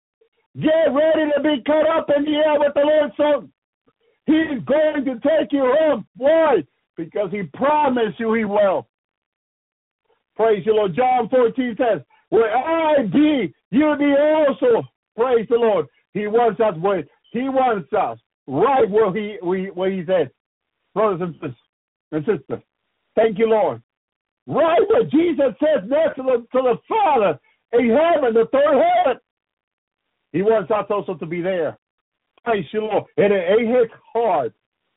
Get 0.60 0.94
ready 0.94 1.32
to 1.36 1.42
be 1.42 1.64
caught 1.64 1.90
up 1.98 2.10
in 2.16 2.26
the 2.26 2.32
air 2.32 2.60
with 2.60 2.74
the 2.74 2.82
Lord's 2.82 3.18
Son. 3.18 3.52
He's 4.26 4.64
going 4.66 5.06
to 5.06 5.14
take 5.16 5.52
you 5.52 5.74
home. 5.80 6.06
Why? 6.16 6.64
Because 6.96 7.32
he 7.32 7.44
promised 7.56 8.20
you 8.20 8.34
he 8.34 8.46
will. 8.46 8.88
Praise 10.36 10.64
the 10.66 10.72
Lord. 10.72 10.96
John 10.96 11.30
14 11.30 11.76
says, 11.78 12.02
Where 12.30 12.56
I 12.56 13.04
be, 13.04 13.54
you 13.72 13.96
be 13.98 14.16
also. 14.20 14.88
Praise 15.16 15.48
the 15.50 15.58
Lord. 15.58 15.88
He 16.14 16.28
wants 16.28 16.60
us 16.60 16.76
where 16.80 17.04
he 17.32 17.50
wants 17.50 17.92
us 17.94 18.20
right 18.48 18.90
where 18.90 19.14
he 19.14 19.38
where 19.42 19.92
he's 19.92 20.10
at. 20.10 20.32
Brothers 20.94 21.22
and 21.22 21.34
sisters 21.34 21.56
and 22.12 22.26
sisters. 22.26 22.64
Thank 23.16 23.38
you, 23.40 23.48
Lord. 23.48 23.82
Right 24.48 24.82
where 24.90 25.04
Jesus 25.04 25.56
says 25.60 25.88
next 25.88 26.16
to 26.18 26.24
the 26.24 26.46
to 26.52 26.62
the 26.64 26.76
Father 26.88 27.40
in 27.74 27.90
heaven, 27.90 28.34
the 28.34 28.48
third 28.52 28.84
heaven. 28.84 29.20
He 30.32 30.42
wants 30.42 30.72
us 30.72 30.86
also 30.90 31.16
to 31.16 31.26
be 31.26 31.42
there. 31.42 31.78
Praise 32.44 32.66
you, 32.72 32.82
Lord. 32.82 33.06
And 33.18 33.32
it 33.32 33.46
ain't 33.50 33.70
his 33.70 33.90
heart 34.14 34.54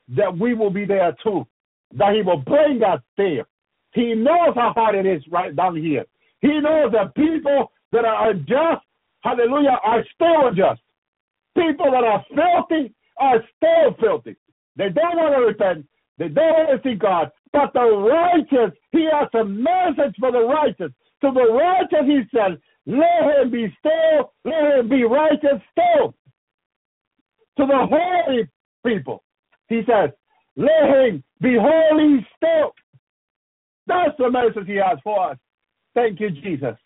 that 0.09 0.37
we 0.37 0.55
will 0.55 0.71
be 0.71 0.85
there 0.85 1.15
too. 1.23 1.47
That 1.93 2.15
he 2.15 2.23
will 2.23 2.39
bring 2.39 2.83
us 2.83 3.01
there. 3.17 3.47
He 3.97 4.15
knows 4.15 4.55
how 4.55 4.75
hard 4.77 4.95
it 4.95 5.07
is 5.07 5.23
right 5.33 5.57
down 5.57 5.75
here. 5.75 6.05
He 6.43 6.61
knows 6.61 6.93
that 6.93 7.15
people 7.15 7.73
that 7.93 8.05
are 8.05 8.29
unjust, 8.31 8.85
hallelujah, 9.23 9.79
are 9.83 10.05
still 10.15 10.49
unjust. 10.49 10.83
People 11.57 11.91
that 11.93 12.05
are 12.05 12.23
filthy 12.29 12.95
are 13.19 13.43
still 13.57 13.97
filthy. 13.99 14.37
They 14.77 14.91
don't 14.91 15.17
want 15.17 15.35
to 15.35 15.47
repent. 15.47 15.87
They 16.19 16.29
don't 16.29 16.45
want 16.45 16.83
to 16.83 16.87
see 16.87 16.95
God. 16.95 17.31
But 17.55 17.73
the 17.73 17.81
righteous, 17.81 18.77
he 18.93 19.09
has 19.11 19.29
a 19.33 19.45
message 19.47 20.15
for 20.21 20.31
the 20.31 20.43
righteous. 20.43 20.93
To 21.23 21.33
the 21.33 21.51
righteous, 21.51 22.05
he 22.05 22.21
says, 22.37 22.59
let 22.85 23.41
him 23.41 23.51
be 23.51 23.75
still, 23.79 24.35
let 24.45 24.79
him 24.79 24.91
be 24.91 25.05
righteous 25.05 25.63
still. 25.73 26.13
To 27.57 27.67
the 27.67 27.87
holy 27.89 28.47
people, 28.85 29.25
he 29.71 29.81
says, 29.89 30.11
let 30.55 30.85
him 30.91 31.25
be 31.41 31.57
holy 31.59 32.27
still. 32.37 32.75
That's 33.87 34.17
the 34.19 34.31
message 34.31 34.67
he 34.67 34.77
has 34.77 34.99
for 35.05 35.31
us. 35.31 35.39
Thank 35.95 36.21
you, 36.21 36.31
Jesus. 36.31 36.77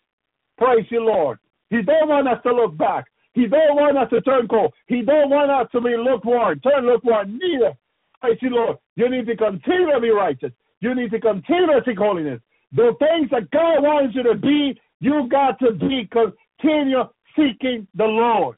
Praise 0.57 0.85
you, 0.89 1.03
Lord. 1.03 1.39
He 1.69 1.81
don't 1.81 2.09
want 2.09 2.27
us 2.27 2.41
to 2.43 2.53
look 2.53 2.77
back. 2.77 3.05
He 3.33 3.47
don't 3.47 3.75
want 3.75 3.97
us 3.97 4.09
to 4.09 4.21
turn 4.21 4.47
cold. 4.47 4.73
He 4.87 5.01
don't 5.01 5.29
want 5.29 5.49
us 5.49 5.67
to 5.71 5.81
be 5.81 5.95
lukewarm, 5.97 6.59
turn 6.59 6.85
lukewarm. 6.85 7.39
Neither. 7.39 7.73
Praise 8.19 8.37
you, 8.41 8.49
Lord. 8.49 8.77
You 8.95 9.09
need 9.09 9.25
to 9.27 9.35
continue 9.35 9.91
to 9.91 9.99
be 9.99 10.09
righteous. 10.09 10.51
You 10.81 10.93
need 10.93 11.11
to 11.11 11.19
continue 11.19 11.67
to 11.67 11.81
seek 11.85 11.97
holiness. 11.97 12.41
The 12.73 12.93
things 12.99 13.29
that 13.31 13.49
God 13.51 13.81
wants 13.81 14.15
you 14.15 14.23
to 14.23 14.35
be, 14.35 14.79
you 14.99 15.27
got 15.29 15.59
to 15.59 15.71
be 15.71 16.09
continue 16.11 17.03
seeking 17.35 17.87
the 17.95 18.05
Lord. 18.05 18.57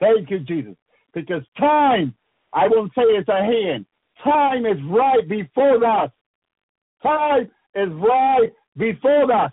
Thank 0.00 0.30
you, 0.30 0.40
Jesus. 0.40 0.74
Because 1.14 1.42
time, 1.58 2.14
I 2.52 2.66
won't 2.68 2.92
say 2.94 3.02
it's 3.02 3.28
a 3.28 3.44
hand. 3.44 3.86
Time 4.24 4.66
is 4.66 4.78
right 4.88 5.28
before 5.28 5.84
us. 5.84 6.10
Time 7.02 7.50
is 7.74 7.88
right 7.92 8.50
before 8.76 9.32
us. 9.32 9.52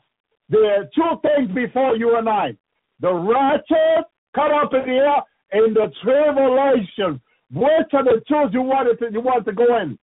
There 0.49 0.81
are 0.81 0.89
two 0.95 1.21
things 1.21 1.51
before 1.53 1.95
you 1.95 2.17
and 2.17 2.27
I. 2.27 2.55
The 2.99 3.11
righteous 3.11 4.05
cut 4.35 4.51
up 4.51 4.73
in 4.73 4.81
the 4.81 4.95
air 4.95 5.23
and 5.51 5.75
the 5.75 5.91
tribulation. 6.03 7.21
Which 7.51 7.93
of 7.93 8.05
the 8.05 8.21
two 8.27 8.49
you 8.51 8.61
want 8.61 8.99
to, 8.99 9.11
you 9.11 9.21
want 9.21 9.45
to 9.45 9.53
go 9.53 9.77
in? 9.81 9.97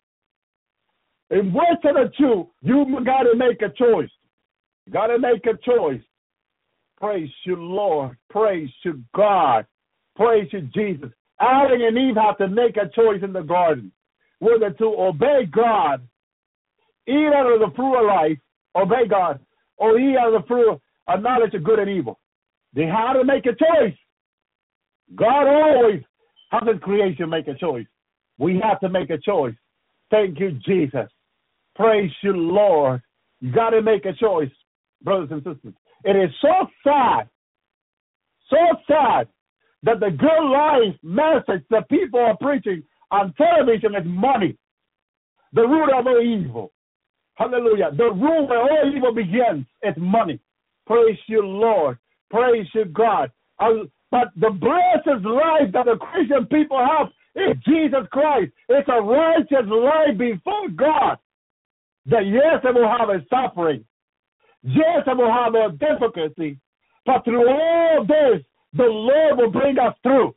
In 1.30 1.52
which 1.52 1.84
of 1.84 1.94
the 1.94 2.12
two 2.18 2.48
you 2.62 2.84
got 3.04 3.22
to 3.22 3.34
make 3.36 3.62
a 3.62 3.70
choice? 3.70 4.10
Got 4.90 5.08
to 5.08 5.18
make 5.18 5.46
a 5.46 5.56
choice. 5.64 6.02
Praise 7.00 7.30
you, 7.44 7.56
Lord. 7.56 8.16
Praise 8.30 8.70
you, 8.84 9.02
God. 9.14 9.66
Praise 10.14 10.48
you, 10.52 10.62
Jesus. 10.74 11.10
Adam 11.40 11.80
and 11.80 11.98
Eve 11.98 12.16
have 12.16 12.38
to 12.38 12.48
make 12.48 12.76
a 12.76 12.88
choice 12.94 13.22
in 13.22 13.32
the 13.32 13.42
garden 13.42 13.90
whether 14.42 14.70
to 14.70 14.84
obey 14.98 15.46
God, 15.48 16.02
eat 17.06 17.32
out 17.34 17.52
of 17.52 17.60
the 17.60 17.74
fruit 17.74 17.98
of 17.98 18.06
life, 18.06 18.38
obey 18.76 19.06
God, 19.08 19.40
or 19.76 19.98
eat 19.98 20.16
out 20.16 20.34
of 20.34 20.42
the 20.42 20.46
fruit 20.46 20.80
of 21.08 21.22
knowledge 21.22 21.54
of 21.54 21.64
good 21.64 21.78
and 21.78 21.90
evil. 21.90 22.18
They 22.74 22.86
had 22.86 23.14
to 23.14 23.24
make 23.24 23.46
a 23.46 23.54
choice. 23.54 23.96
God 25.14 25.46
always 25.46 26.02
has 26.50 26.62
his 26.66 26.80
creation 26.80 27.28
make 27.28 27.48
a 27.48 27.54
choice. 27.54 27.86
We 28.38 28.60
have 28.62 28.80
to 28.80 28.88
make 28.88 29.10
a 29.10 29.18
choice. 29.18 29.54
Thank 30.10 30.38
you, 30.38 30.52
Jesus. 30.66 31.08
Praise 31.74 32.10
you, 32.22 32.32
Lord. 32.32 33.02
You 33.40 33.52
got 33.52 33.70
to 33.70 33.82
make 33.82 34.04
a 34.04 34.12
choice, 34.12 34.50
brothers 35.02 35.28
and 35.30 35.42
sisters. 35.42 35.74
It 36.04 36.16
is 36.16 36.30
so 36.40 36.66
sad, 36.84 37.28
so 38.48 38.56
sad 38.86 39.28
that 39.82 40.00
the 40.00 40.10
good 40.10 40.50
life 40.50 40.94
message 41.02 41.64
that 41.70 41.88
people 41.88 42.20
are 42.20 42.36
preaching 42.40 42.82
on 43.10 43.34
television 43.34 43.94
is 43.94 44.04
money, 44.04 44.56
the 45.52 45.62
root 45.62 45.90
of 45.92 46.06
all 46.06 46.22
evil. 46.22 46.72
Hallelujah. 47.34 47.90
The 47.96 48.10
root 48.12 48.48
where 48.48 48.60
all 48.60 48.92
evil 48.94 49.14
begins 49.14 49.66
is 49.82 49.94
money. 49.96 50.38
Praise 50.86 51.18
you, 51.26 51.42
Lord. 51.42 51.98
Praise 52.30 52.66
you, 52.74 52.84
God. 52.86 53.30
But 53.58 54.28
the 54.36 54.50
blessed 54.50 55.24
life 55.24 55.72
that 55.72 55.86
the 55.86 55.96
Christian 55.96 56.46
people 56.46 56.78
have 56.78 57.08
is 57.34 57.56
Jesus 57.66 58.06
Christ. 58.10 58.52
It's 58.68 58.88
a 58.88 59.00
righteous 59.00 59.66
life 59.66 60.18
before 60.18 60.68
God. 60.76 61.18
That 62.06 62.26
yes, 62.26 62.60
it 62.64 62.74
will 62.74 62.88
have 62.88 63.08
a 63.08 63.24
suffering. 63.30 63.84
Yes, 64.62 65.04
it 65.06 65.16
will 65.16 65.32
have 65.32 65.54
a 65.54 65.70
difficulty. 65.72 66.58
But 67.06 67.24
through 67.24 67.48
all 67.48 68.04
this, 68.04 68.42
the 68.74 68.84
Lord 68.84 69.38
will 69.38 69.50
bring 69.50 69.78
us 69.78 69.94
through. 70.02 70.34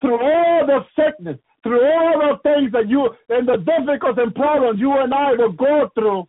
Through 0.00 0.18
all 0.20 0.66
the 0.66 0.80
sickness, 0.96 1.38
through 1.62 1.82
all 1.84 2.18
the 2.18 2.38
things 2.42 2.72
that 2.72 2.88
you 2.88 3.10
and 3.28 3.46
the 3.46 3.58
difficulties 3.58 4.22
and 4.22 4.34
problems 4.34 4.80
you 4.80 4.92
and 4.98 5.12
I 5.12 5.32
will 5.32 5.52
go 5.52 5.90
through, 5.94 6.28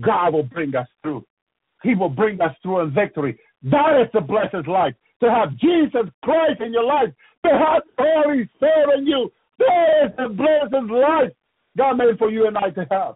God 0.00 0.32
will 0.32 0.42
bring 0.42 0.74
us 0.74 0.88
through. 1.02 1.24
He 1.82 1.94
will 1.94 2.08
bring 2.08 2.40
us 2.40 2.54
through 2.62 2.80
in 2.80 2.94
victory. 2.94 3.38
That 3.62 4.00
is 4.02 4.08
the 4.12 4.20
blessed 4.20 4.68
life. 4.68 4.94
To 5.20 5.30
have 5.30 5.56
Jesus 5.58 6.10
Christ 6.22 6.60
in 6.60 6.72
your 6.72 6.84
life, 6.84 7.10
to 7.44 7.52
have 7.52 7.82
Holy 7.98 8.48
Spirit 8.56 8.98
in 8.98 9.06
you. 9.06 9.30
That 9.58 10.06
is 10.06 10.12
the 10.16 10.28
blessed 10.28 10.90
life 10.90 11.30
God 11.76 11.94
made 11.94 12.18
for 12.18 12.30
you 12.30 12.46
and 12.46 12.56
I 12.56 12.70
to 12.70 12.86
have. 12.90 13.14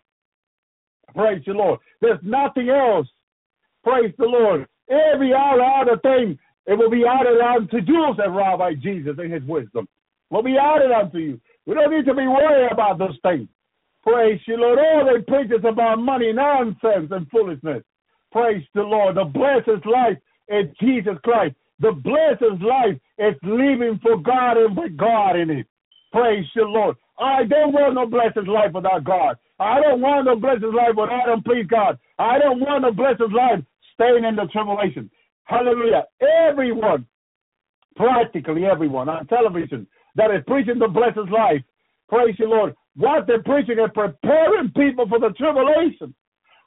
Praise 1.14 1.42
the 1.46 1.52
Lord. 1.52 1.80
There's 2.00 2.18
nothing 2.22 2.68
else. 2.68 3.06
Praise 3.82 4.12
the 4.18 4.26
Lord. 4.26 4.66
Every 4.90 5.32
other, 5.32 5.62
other 5.62 5.98
thing, 6.02 6.38
it 6.66 6.74
will 6.74 6.90
be 6.90 7.04
added 7.06 7.40
on 7.40 7.68
to 7.68 7.80
you, 7.80 8.14
said 8.16 8.34
Rabbi 8.34 8.74
Jesus 8.82 9.16
in 9.18 9.30
his 9.30 9.42
wisdom 9.44 9.88
will 10.34 10.42
be 10.42 10.58
added 10.58 10.90
unto 10.90 11.18
you. 11.18 11.40
We 11.64 11.74
don't 11.74 11.94
need 11.94 12.06
to 12.06 12.14
be 12.14 12.26
worried 12.26 12.72
about 12.72 12.98
those 12.98 13.16
things. 13.22 13.48
Praise 14.02 14.40
you, 14.46 14.56
Lord. 14.56 14.78
All 14.80 15.06
they 15.06 15.22
preach 15.22 15.50
is 15.50 15.64
about 15.64 16.00
money, 16.00 16.32
nonsense, 16.32 17.08
and 17.10 17.30
foolishness. 17.30 17.84
Praise 18.32 18.64
the 18.74 18.82
Lord. 18.82 19.16
The 19.16 19.24
blessed 19.24 19.86
life 19.86 20.18
is 20.48 20.66
Jesus 20.80 21.14
Christ. 21.22 21.54
The 21.78 21.92
blessed 21.92 22.62
life 22.62 22.98
is 23.18 23.34
living 23.44 24.00
for 24.02 24.18
God 24.18 24.56
and 24.56 24.76
with 24.76 24.96
God 24.96 25.36
in 25.36 25.50
it. 25.50 25.66
Praise 26.12 26.44
the 26.54 26.62
Lord. 26.62 26.96
I 27.18 27.44
don't 27.44 27.72
want 27.72 27.94
no 27.94 28.06
blessed 28.06 28.48
life 28.48 28.72
without 28.74 29.04
God. 29.04 29.36
I 29.60 29.80
don't 29.80 30.00
want 30.00 30.26
no 30.26 30.34
blessed 30.34 30.64
life 30.64 30.96
without 30.96 31.28
Him, 31.28 31.42
please 31.44 31.66
God. 31.68 31.96
I 32.18 32.38
don't 32.38 32.58
want 32.58 32.82
no 32.82 32.92
blessed 32.92 33.32
life 33.32 33.62
staying 33.94 34.24
in 34.24 34.34
the 34.34 34.46
tribulation. 34.52 35.08
Hallelujah. 35.44 36.04
Everyone, 36.20 37.06
practically 37.94 38.64
everyone 38.64 39.08
on 39.08 39.26
television, 39.28 39.86
that 40.16 40.30
is 40.30 40.42
preaching 40.46 40.78
the 40.78 40.88
blessed 40.88 41.30
life. 41.30 41.62
Praise 42.08 42.34
you, 42.38 42.48
Lord. 42.48 42.74
What 42.96 43.26
they're 43.26 43.42
preaching 43.42 43.78
is 43.78 43.90
preparing 43.94 44.70
people 44.76 45.08
for 45.08 45.18
the 45.18 45.30
tribulation. 45.30 46.14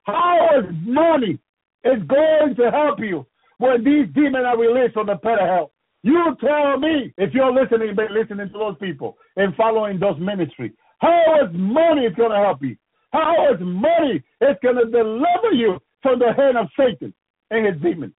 How 0.03 0.49
is 0.59 0.65
money 0.83 1.39
is 1.83 2.03
going 2.07 2.55
to 2.55 2.71
help 2.71 2.99
you 2.99 3.25
when 3.57 3.83
these 3.83 4.07
demons 4.13 4.45
are 4.45 4.57
released 4.57 4.93
from 4.93 5.07
the 5.07 5.15
pit 5.15 5.39
of 5.39 5.47
hell? 5.47 5.71
You 6.03 6.35
tell 6.39 6.77
me 6.77 7.13
if 7.17 7.33
you're 7.33 7.53
listening, 7.53 7.95
but 7.95 8.11
listening 8.11 8.47
to 8.47 8.57
those 8.57 8.77
people 8.79 9.17
and 9.35 9.55
following 9.55 9.99
those 9.99 10.19
ministries. 10.19 10.71
How 10.99 11.41
is 11.43 11.49
money 11.53 12.05
is 12.05 12.15
going 12.15 12.31
to 12.31 12.37
help 12.37 12.61
you? 12.61 12.75
How 13.11 13.53
is 13.53 13.59
money 13.59 14.23
is 14.41 14.55
going 14.61 14.75
to 14.75 14.85
deliver 14.85 15.51
you 15.53 15.79
from 16.01 16.19
the 16.19 16.33
hand 16.35 16.57
of 16.57 16.67
Satan 16.77 17.13
and 17.51 17.65
his 17.65 17.81
demons? 17.81 18.13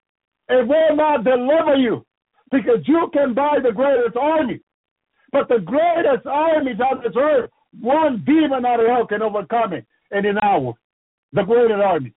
It 0.48 0.66
will 0.66 0.96
not 0.96 1.24
deliver 1.24 1.76
you 1.76 2.04
because 2.50 2.80
you 2.86 3.10
can 3.12 3.34
buy 3.34 3.58
the 3.62 3.72
greatest 3.72 4.16
army. 4.16 4.60
But 5.32 5.48
the 5.48 5.58
greatest 5.58 6.26
armies 6.26 6.80
on 6.80 7.02
this 7.02 7.12
earth, 7.16 7.50
one 7.80 8.24
demon 8.26 8.64
out 8.64 8.80
of 8.80 8.86
hell 8.86 9.06
can 9.06 9.22
overcome 9.22 9.74
it 9.74 9.86
in 10.10 10.24
an 10.26 10.38
hour. 10.42 10.74
The 11.32 11.42
greatest 11.42 11.80
army. 11.80 12.14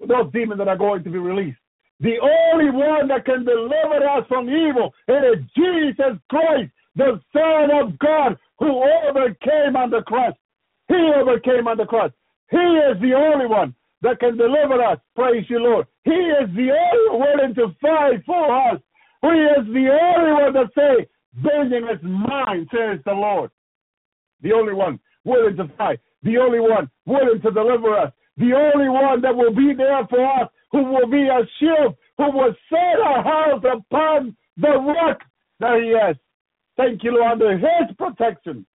Those 0.00 0.32
demons 0.32 0.58
that 0.58 0.68
are 0.68 0.76
going 0.76 1.04
to 1.04 1.10
be 1.10 1.18
released. 1.18 1.58
The 2.00 2.16
only 2.20 2.70
one 2.70 3.08
that 3.08 3.24
can 3.24 3.44
deliver 3.44 4.06
us 4.06 4.26
from 4.28 4.48
evil 4.48 4.92
it 5.08 5.38
is 5.38 5.44
Jesus 5.56 6.18
Christ, 6.28 6.70
the 6.94 7.20
Son 7.32 7.70
of 7.72 7.98
God, 7.98 8.36
who 8.58 8.82
overcame 9.08 9.76
on 9.76 9.90
the 9.90 10.02
cross. 10.02 10.34
He 10.88 11.12
overcame 11.16 11.68
on 11.68 11.78
the 11.78 11.86
cross. 11.86 12.10
He 12.50 12.56
is 12.56 13.00
the 13.00 13.14
only 13.14 13.46
one 13.46 13.74
that 14.02 14.20
can 14.20 14.36
deliver 14.36 14.82
us. 14.82 14.98
Praise 15.14 15.46
you, 15.48 15.58
Lord. 15.58 15.86
He 16.04 16.12
is 16.12 16.48
the 16.54 16.70
only 16.70 17.18
one 17.18 17.54
to 17.54 17.74
fight 17.80 18.24
for 18.24 18.70
us. 18.70 18.80
He 19.22 19.28
is 19.28 19.66
the 19.66 19.88
only 19.90 20.32
one 20.32 20.52
that 20.52 20.70
say, 20.76 21.06
vengeance 21.36 21.86
is 21.94 22.02
mine, 22.02 22.66
says 22.70 22.98
the 23.04 23.12
Lord. 23.12 23.50
The 24.42 24.52
only 24.52 24.74
one 24.74 24.98
willing 25.24 25.56
to 25.56 25.68
fight. 25.76 26.00
The 26.22 26.38
only 26.38 26.60
one 26.60 26.90
willing 27.04 27.40
to 27.42 27.50
deliver 27.50 27.96
us. 27.96 28.12
The 28.36 28.52
only 28.52 28.88
one 28.88 29.22
that 29.22 29.34
will 29.34 29.54
be 29.54 29.72
there 29.76 30.06
for 30.08 30.24
us, 30.42 30.48
who 30.70 30.84
will 30.84 31.06
be 31.06 31.26
a 31.26 31.40
shield, 31.58 31.96
who 32.18 32.30
will 32.30 32.54
set 32.68 33.00
our 33.02 33.22
house 33.22 33.64
upon 33.64 34.36
the 34.56 34.68
rock 34.68 35.20
that 35.60 35.80
he 35.82 35.94
has. 35.98 36.16
Thank 36.76 37.02
you, 37.02 37.12
Lord, 37.12 37.32
under 37.32 37.56
his 37.56 37.96
protection, 37.96 38.66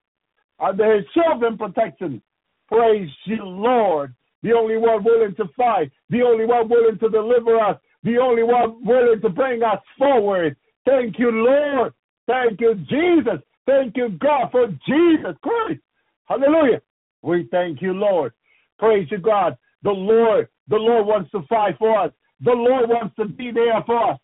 under 0.59 0.95
his 0.95 1.05
shield 1.13 1.43
and 1.43 1.59
protection. 1.59 2.21
Praise 2.67 3.09
you, 3.25 3.43
Lord. 3.43 4.15
The 4.43 4.53
only 4.53 4.77
one 4.77 5.03
willing 5.03 5.35
to 5.35 5.45
fight, 5.55 5.91
the 6.09 6.23
only 6.23 6.45
one 6.45 6.67
willing 6.67 6.97
to 6.97 7.09
deliver 7.09 7.59
us, 7.59 7.77
the 8.03 8.17
only 8.17 8.41
one 8.41 8.83
willing 8.83 9.21
to 9.21 9.29
bring 9.29 9.61
us 9.61 9.77
forward. 9.99 10.55
Thank 10.85 11.19
you, 11.19 11.29
Lord. 11.29 11.93
Thank 12.31 12.61
you, 12.61 12.75
Jesus. 12.75 13.41
Thank 13.65 13.97
you, 13.97 14.09
God, 14.21 14.51
for 14.51 14.67
Jesus 14.87 15.35
Christ. 15.43 15.81
Hallelujah. 16.25 16.81
We 17.21 17.47
thank 17.51 17.81
you, 17.81 17.91
Lord. 17.91 18.31
Praise 18.79 19.07
you, 19.11 19.17
God. 19.17 19.57
The 19.83 19.91
Lord, 19.91 20.47
the 20.69 20.77
Lord 20.77 21.07
wants 21.07 21.29
to 21.31 21.41
fight 21.49 21.75
for 21.77 21.99
us. 21.99 22.11
The 22.39 22.51
Lord 22.51 22.87
wants 22.89 23.15
to 23.17 23.25
be 23.25 23.51
there 23.51 23.83
for 23.85 24.11
us. 24.13 24.19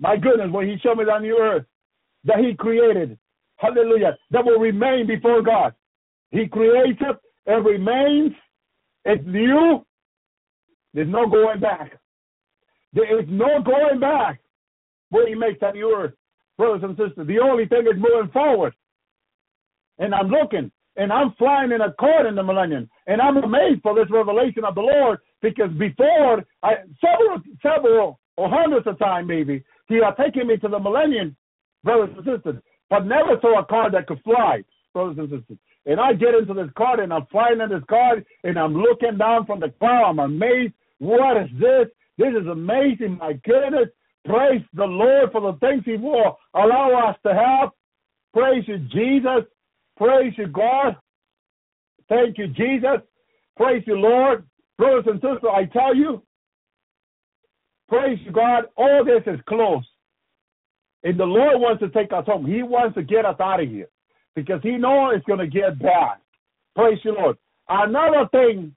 My 0.00 0.16
goodness, 0.16 0.48
when 0.50 0.66
He 0.66 0.78
showed 0.82 0.96
me 0.96 1.04
on 1.04 1.22
the 1.22 1.32
earth 1.32 1.66
that 2.24 2.38
He 2.38 2.54
created, 2.54 3.18
hallelujah, 3.56 4.16
that 4.30 4.44
will 4.46 4.58
remain 4.58 5.06
before 5.06 5.42
God. 5.42 5.74
He 6.30 6.48
created 6.48 7.16
and 7.46 7.66
remains. 7.66 8.32
It's 9.04 9.22
new. 9.26 9.84
There's 10.94 11.08
no 11.08 11.28
going 11.28 11.60
back. 11.60 11.98
There 12.94 13.20
is 13.20 13.26
no 13.28 13.62
going 13.62 14.00
back 14.00 14.40
when 15.10 15.28
He 15.28 15.34
makes 15.34 15.60
that 15.60 15.74
new 15.74 15.94
earth, 15.94 16.14
brothers 16.62 16.84
and 16.84 16.96
sisters. 16.96 17.26
The 17.26 17.40
only 17.40 17.66
thing 17.66 17.88
is 17.92 17.98
moving 17.98 18.30
forward. 18.32 18.72
And 19.98 20.14
I'm 20.14 20.28
looking 20.28 20.70
and 20.94 21.12
I'm 21.12 21.34
flying 21.36 21.72
in 21.72 21.80
a 21.80 21.92
cord 21.94 22.26
in 22.26 22.36
the 22.36 22.42
millennium. 22.44 22.88
And 23.08 23.20
I'm 23.20 23.36
amazed 23.36 23.82
for 23.82 23.96
this 23.96 24.06
revelation 24.10 24.64
of 24.64 24.76
the 24.76 24.82
Lord 24.82 25.18
because 25.40 25.70
before, 25.76 26.44
I, 26.62 26.74
several, 27.00 27.40
several, 27.60 28.20
or 28.36 28.48
hundreds 28.48 28.86
of 28.86 28.96
times 29.00 29.26
maybe, 29.26 29.64
He 29.88 29.96
had 29.96 30.14
taken 30.22 30.46
me 30.46 30.56
to 30.58 30.68
the 30.68 30.78
millennium, 30.78 31.36
brothers 31.82 32.14
and 32.16 32.24
sisters, 32.24 32.62
but 32.88 33.06
never 33.06 33.40
saw 33.40 33.60
a 33.60 33.66
car 33.66 33.90
that 33.90 34.06
could 34.06 34.22
fly, 34.22 34.62
brothers 34.94 35.18
and 35.18 35.30
sisters. 35.30 35.58
And 35.86 35.98
I 35.98 36.12
get 36.12 36.34
into 36.34 36.54
this 36.54 36.70
car 36.76 37.00
and 37.00 37.12
I'm 37.12 37.26
flying 37.26 37.60
in 37.60 37.70
this 37.70 37.82
car 37.88 38.22
and 38.44 38.56
I'm 38.56 38.74
looking 38.74 39.18
down 39.18 39.46
from 39.46 39.58
the 39.58 39.74
car. 39.80 40.04
I'm 40.04 40.20
amazed. 40.20 40.74
What 41.00 41.38
is 41.38 41.50
this? 41.58 41.88
This 42.18 42.34
is 42.40 42.46
amazing. 42.46 43.18
My 43.18 43.32
goodness. 43.32 43.88
Praise 44.24 44.62
the 44.74 44.84
Lord 44.84 45.32
for 45.32 45.40
the 45.40 45.58
things 45.58 45.82
He 45.84 45.96
will 45.96 46.38
allow 46.54 47.08
us 47.08 47.16
to 47.26 47.34
have. 47.34 47.70
Praise 48.32 48.64
you, 48.66 48.78
Jesus. 48.78 49.44
Praise 49.96 50.32
you, 50.36 50.46
God. 50.46 50.96
Thank 52.08 52.38
you, 52.38 52.48
Jesus. 52.48 53.00
Praise 53.56 53.82
you, 53.86 53.96
Lord. 53.96 54.44
Brothers 54.78 55.04
and 55.06 55.20
sisters, 55.20 55.50
I 55.52 55.64
tell 55.66 55.94
you, 55.94 56.22
praise 57.88 58.18
you, 58.24 58.32
God. 58.32 58.64
All 58.76 59.04
this 59.04 59.22
is 59.26 59.40
close. 59.48 59.84
And 61.04 61.18
the 61.18 61.24
Lord 61.24 61.60
wants 61.60 61.82
to 61.82 61.88
take 61.90 62.12
us 62.12 62.24
home. 62.26 62.46
He 62.46 62.62
wants 62.62 62.94
to 62.96 63.02
get 63.02 63.24
us 63.24 63.36
out 63.40 63.62
of 63.62 63.68
here 63.68 63.88
because 64.34 64.60
He 64.62 64.76
knows 64.76 65.14
it's 65.16 65.26
going 65.26 65.40
to 65.40 65.46
get 65.46 65.78
bad. 65.78 66.18
Praise 66.74 66.98
you, 67.04 67.14
Lord. 67.14 67.36
Another 67.68 68.28
thing, 68.30 68.74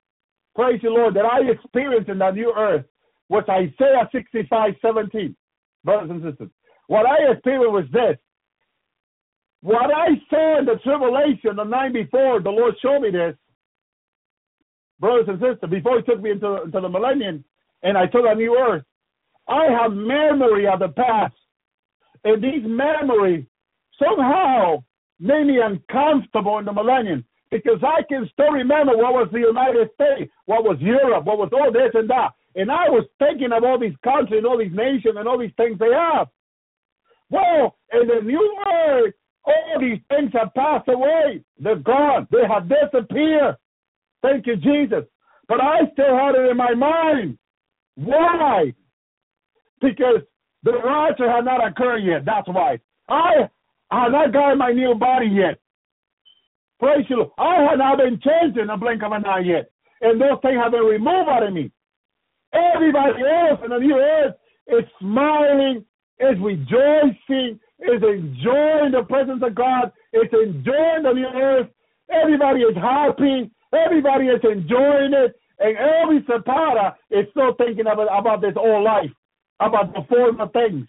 praise 0.55 0.79
you, 0.83 0.89
Lord, 0.89 1.15
that 1.15 1.25
I 1.25 1.41
experienced 1.49 2.09
in 2.09 2.19
the 2.19 2.31
new 2.31 2.53
earth 2.55 2.85
was 3.29 3.43
Isaiah 3.49 4.09
65 4.11 4.73
17. 4.81 5.35
Brothers 5.83 6.09
and 6.09 6.23
sisters, 6.23 6.49
what 6.87 7.05
I 7.05 7.31
experienced 7.31 7.71
was 7.71 7.85
this 7.91 8.17
what 9.65 9.89
I 9.91 10.09
saw 10.29 10.59
in 10.59 10.65
the 10.65 10.75
tribulation 10.83 11.55
the 11.55 11.63
night 11.63 11.91
before, 11.91 12.39
the 12.39 12.51
Lord 12.51 12.75
showed 12.83 12.99
me 12.99 13.09
this, 13.09 13.35
brothers 14.99 15.25
and 15.27 15.39
sisters, 15.39 15.71
before 15.71 15.97
He 15.97 16.03
took 16.03 16.21
me 16.21 16.31
into, 16.31 16.61
into 16.61 16.81
the 16.81 16.87
millennium 16.87 17.43
and 17.81 17.97
I 17.97 18.05
took 18.05 18.25
a 18.27 18.35
new 18.35 18.55
earth. 18.55 18.83
I 19.47 19.65
have 19.71 19.91
memory 19.91 20.67
of 20.67 20.79
the 20.79 20.89
past. 20.89 21.33
And 22.23 22.43
these 22.43 22.61
memories 22.63 23.45
somehow 23.99 24.83
made 25.19 25.47
me 25.47 25.59
uncomfortable 25.59 26.59
in 26.59 26.65
the 26.65 26.73
millennium 26.73 27.25
because 27.49 27.79
I 27.81 28.03
can 28.07 28.29
still 28.33 28.51
remember 28.51 28.95
what 28.95 29.13
was 29.13 29.29
the 29.31 29.39
United 29.39 29.89
States, 29.95 30.31
what 30.45 30.63
was 30.63 30.77
Europe, 30.79 31.25
what 31.25 31.39
was 31.39 31.49
all 31.53 31.71
this 31.71 31.89
and 31.95 32.07
that. 32.11 32.33
And 32.55 32.71
I 32.71 32.89
was 32.89 33.05
thinking 33.19 33.51
of 33.51 33.63
all 33.63 33.77
these 33.77 33.95
countries 34.03 34.37
and 34.37 34.47
all 34.47 34.57
these 34.57 34.73
nations 34.73 35.15
and 35.17 35.27
all 35.27 35.37
these 35.37 35.55
things 35.57 35.77
they 35.77 35.91
have. 35.93 36.27
Well, 37.29 37.77
in 37.91 38.07
the 38.07 38.21
new 38.23 38.57
earth, 38.67 39.13
all 39.45 39.79
these 39.79 39.99
things 40.09 40.31
have 40.33 40.53
passed 40.53 40.87
away. 40.87 41.43
They're 41.59 41.75
gone. 41.75 42.27
They 42.31 42.47
have 42.47 42.69
disappeared. 42.69 43.55
Thank 44.21 44.47
you, 44.47 44.55
Jesus. 44.55 45.03
But 45.47 45.61
I 45.61 45.81
still 45.93 46.17
had 46.17 46.35
it 46.35 46.49
in 46.49 46.57
my 46.57 46.73
mind. 46.73 47.37
Why? 47.95 48.73
Because 49.81 50.21
the 50.63 50.73
rapture 50.83 51.29
had 51.29 51.45
not 51.45 51.65
occurred 51.65 51.99
yet. 51.99 52.25
That's 52.25 52.47
why. 52.47 52.79
I 53.09 53.49
had 53.91 54.11
not 54.11 54.33
got 54.33 54.57
my 54.57 54.71
new 54.71 54.95
body 54.95 55.27
yet. 55.27 55.59
Praise 56.79 57.05
you. 57.09 57.31
I 57.37 57.63
had 57.69 57.77
not 57.77 57.97
been 57.97 58.19
changed 58.19 58.57
in 58.57 58.69
a 58.69 58.77
blink 58.77 59.03
of 59.03 59.11
an 59.11 59.25
eye 59.25 59.43
yet. 59.45 59.69
And 60.01 60.19
those 60.19 60.39
things 60.41 60.57
have 60.61 60.71
been 60.71 60.81
removed 60.81 61.29
out 61.29 61.43
of 61.43 61.53
me. 61.53 61.71
Everybody 62.55 63.21
else 63.23 63.59
in 63.63 63.69
the 63.71 63.79
new 63.79 63.97
earth 63.97 64.35
is 64.67 64.83
smiling, 64.99 65.85
is 66.19 66.37
rejoicing, 66.41 67.59
is 67.79 68.01
enjoying 68.01 68.91
the 68.91 69.03
presence 69.07 69.43
of 69.45 69.55
God, 69.55 69.91
is 70.13 70.29
enjoying 70.31 71.03
the 71.03 71.13
new 71.13 71.27
earth. 71.27 71.67
Everybody 72.09 72.61
is 72.61 72.75
happy, 72.75 73.51
everybody 73.73 74.27
is 74.27 74.39
enjoying 74.43 75.13
it, 75.13 75.35
and 75.59 75.77
Elvi 75.77 76.25
Zapata 76.27 76.95
is 77.09 77.25
still 77.31 77.53
thinking 77.57 77.87
about, 77.87 78.07
about 78.17 78.41
this 78.41 78.53
old 78.55 78.83
life, 78.83 79.11
about 79.59 79.93
the 79.93 80.01
former 80.07 80.47
things, 80.49 80.87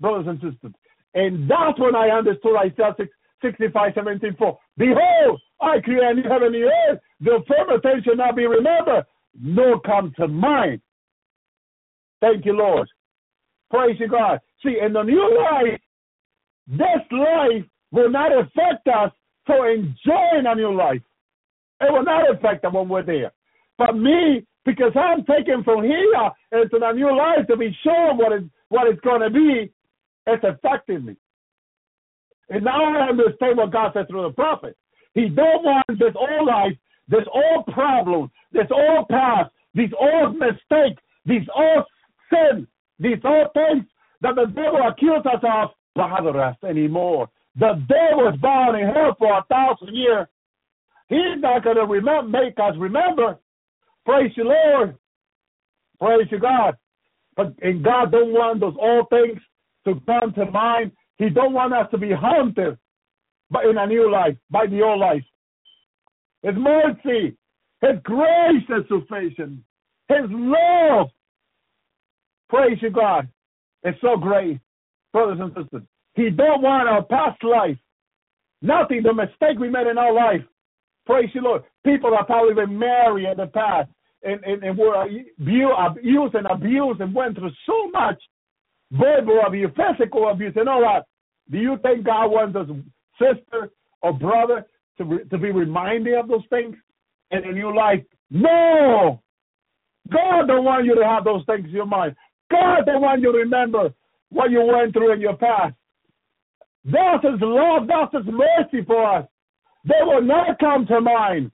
brothers 0.00 0.26
and 0.28 0.40
sisters. 0.40 0.72
And 1.14 1.48
that's 1.48 1.78
when 1.78 1.94
I 1.94 2.08
understood 2.08 2.56
Isaiah 2.56 2.94
65, 3.42 3.92
17, 3.94 4.36
4. 4.38 4.58
Behold, 4.78 5.40
I 5.60 5.80
create 5.80 6.02
a 6.02 6.14
new 6.14 6.22
heaven 6.22 6.48
and 6.48 6.52
new 6.52 6.70
earth. 6.88 6.98
The 7.20 7.38
former 7.46 7.80
things 7.80 8.04
shall 8.04 8.16
not 8.16 8.36
be 8.36 8.46
remembered, 8.46 9.04
nor 9.40 9.80
come 9.80 10.12
to 10.18 10.26
mind. 10.28 10.80
Thank 12.20 12.44
you, 12.44 12.52
Lord. 12.52 12.88
Praise 13.70 13.96
you, 13.98 14.08
God. 14.08 14.40
See, 14.62 14.76
in 14.84 14.92
the 14.92 15.02
new 15.02 15.38
life, 15.38 15.80
this 16.66 17.10
life 17.10 17.64
will 17.90 18.10
not 18.10 18.32
affect 18.32 18.88
us 18.88 19.12
for 19.46 19.70
enjoying 19.70 20.46
a 20.46 20.54
new 20.54 20.74
life. 20.74 21.02
It 21.80 21.92
will 21.92 22.04
not 22.04 22.30
affect 22.30 22.64
us 22.64 22.72
when 22.72 22.88
we're 22.88 23.02
there. 23.02 23.32
But 23.76 23.96
me, 23.96 24.46
because 24.64 24.92
I'm 24.94 25.24
taken 25.24 25.62
from 25.64 25.82
here 25.82 26.30
into 26.52 26.78
the 26.78 26.92
new 26.92 27.16
life 27.16 27.46
to 27.48 27.56
be 27.56 27.76
shown 27.84 28.16
what 28.16 28.32
is 28.32 28.44
what 28.68 28.86
it's 28.88 29.00
going 29.00 29.20
to 29.20 29.30
be, 29.30 29.70
it's 30.26 30.44
affecting 30.44 31.04
me. 31.04 31.16
And 32.48 32.64
now 32.64 32.84
I 32.84 33.08
understand 33.08 33.58
what 33.58 33.72
God 33.72 33.92
said 33.94 34.08
through 34.08 34.22
the 34.22 34.30
prophet. 34.30 34.76
He 35.14 35.28
don't 35.28 35.64
want 35.64 35.86
this 35.88 36.14
old 36.16 36.46
life, 36.46 36.76
this 37.08 37.24
old 37.32 37.66
problem, 37.66 38.30
this 38.52 38.66
old 38.70 39.08
past, 39.08 39.50
these 39.74 39.90
old 39.98 40.36
mistakes, 40.36 41.02
these 41.24 41.46
old 41.54 41.84
sins, 42.34 42.66
these 42.98 43.18
old 43.24 43.48
things 43.54 43.84
that 44.20 44.34
the 44.34 44.46
devil 44.46 44.80
accused 44.86 45.26
us 45.26 45.42
of 45.42 45.70
bother 45.94 46.40
us 46.42 46.56
anymore. 46.68 47.28
The 47.56 47.80
devil 47.88 48.28
is 48.28 48.40
bound 48.40 48.78
in 48.78 48.88
hell 48.88 49.14
for 49.18 49.38
a 49.38 49.44
thousand 49.48 49.94
years. 49.94 50.26
He's 51.08 51.38
not 51.38 51.62
going 51.62 51.76
to 51.76 51.86
remember, 51.86 52.28
make 52.28 52.58
us 52.58 52.74
remember. 52.76 53.38
Praise 54.04 54.32
you, 54.36 54.44
Lord. 54.44 54.96
Praise 56.00 56.26
you, 56.30 56.40
God. 56.40 56.76
But 57.36 57.54
and 57.62 57.84
God 57.84 58.10
don't 58.12 58.32
want 58.32 58.60
those 58.60 58.76
old 58.80 59.08
things 59.10 59.40
to 59.84 60.00
come 60.06 60.32
to 60.34 60.50
mind 60.50 60.92
He 61.18 61.28
don't 61.30 61.52
want 61.52 61.74
us 61.74 61.86
to 61.90 61.98
be 61.98 62.10
haunted 62.12 62.78
but 63.50 63.66
in 63.66 63.78
a 63.78 63.86
new 63.86 64.10
life, 64.10 64.36
by 64.50 64.66
the 64.66 64.82
old 64.82 65.00
life. 65.00 65.22
His 66.42 66.54
mercy, 66.56 67.36
His 67.80 67.98
grace 68.02 68.64
is 68.68 68.84
sufficient. 68.88 69.60
His 70.08 70.26
love, 70.30 71.08
praise 72.48 72.78
you, 72.80 72.90
God, 72.90 73.28
It's 73.82 74.00
so 74.00 74.16
great, 74.16 74.60
brothers 75.12 75.38
and 75.40 75.52
sisters. 75.54 75.82
He 76.14 76.30
don't 76.30 76.62
want 76.62 76.88
our 76.88 77.02
past 77.04 77.42
life, 77.42 77.76
nothing, 78.62 79.02
the 79.02 79.12
mistake 79.12 79.58
we 79.58 79.68
made 79.68 79.86
in 79.86 79.98
our 79.98 80.12
life. 80.12 80.42
Praise 81.06 81.28
you, 81.34 81.42
Lord. 81.42 81.62
People 81.84 82.10
that 82.12 82.26
probably 82.26 82.54
been 82.54 82.78
married 82.78 83.28
in 83.28 83.36
the 83.36 83.46
past 83.46 83.90
and, 84.22 84.42
and, 84.44 84.62
and 84.62 84.78
were 84.78 85.02
abused 85.02 86.34
and 86.34 86.46
abused 86.46 87.00
and 87.00 87.14
went 87.14 87.36
through 87.36 87.50
so 87.66 87.90
much 87.92 88.20
verbal 88.92 89.40
abuse, 89.46 89.70
physical 89.76 90.30
abuse, 90.30 90.54
and 90.56 90.68
all 90.68 90.80
that. 90.80 91.04
Do 91.50 91.58
you 91.58 91.78
think 91.82 92.04
God 92.04 92.28
wants 92.28 92.56
us, 92.56 92.68
sister 93.18 93.70
or 94.02 94.12
brother, 94.12 94.64
to, 94.98 95.04
re, 95.04 95.24
to 95.30 95.38
be 95.38 95.50
reminded 95.50 96.14
of 96.14 96.28
those 96.28 96.44
things 96.48 96.74
in 97.30 97.44
a 97.44 97.52
new 97.52 97.74
life? 97.74 98.02
No! 98.30 99.20
God 100.10 100.46
don't 100.46 100.64
want 100.64 100.86
you 100.86 100.94
to 100.94 101.04
have 101.04 101.24
those 101.24 101.44
things 101.46 101.66
in 101.66 101.70
your 101.70 101.86
mind. 101.86 102.14
God 102.50 102.86
don't 102.86 103.02
want 103.02 103.22
you 103.22 103.32
remember 103.32 103.92
what 104.30 104.50
you 104.50 104.62
went 104.62 104.92
through 104.92 105.12
in 105.12 105.20
your 105.20 105.36
past. 105.36 105.74
That's 106.84 107.24
His 107.24 107.40
love, 107.40 107.88
that's 107.88 108.14
His 108.14 108.32
mercy 108.32 108.84
for 108.86 109.18
us. 109.18 109.26
They 109.84 110.02
will 110.02 110.22
not 110.22 110.58
come 110.58 110.86
to 110.86 111.00
mind. 111.00 111.50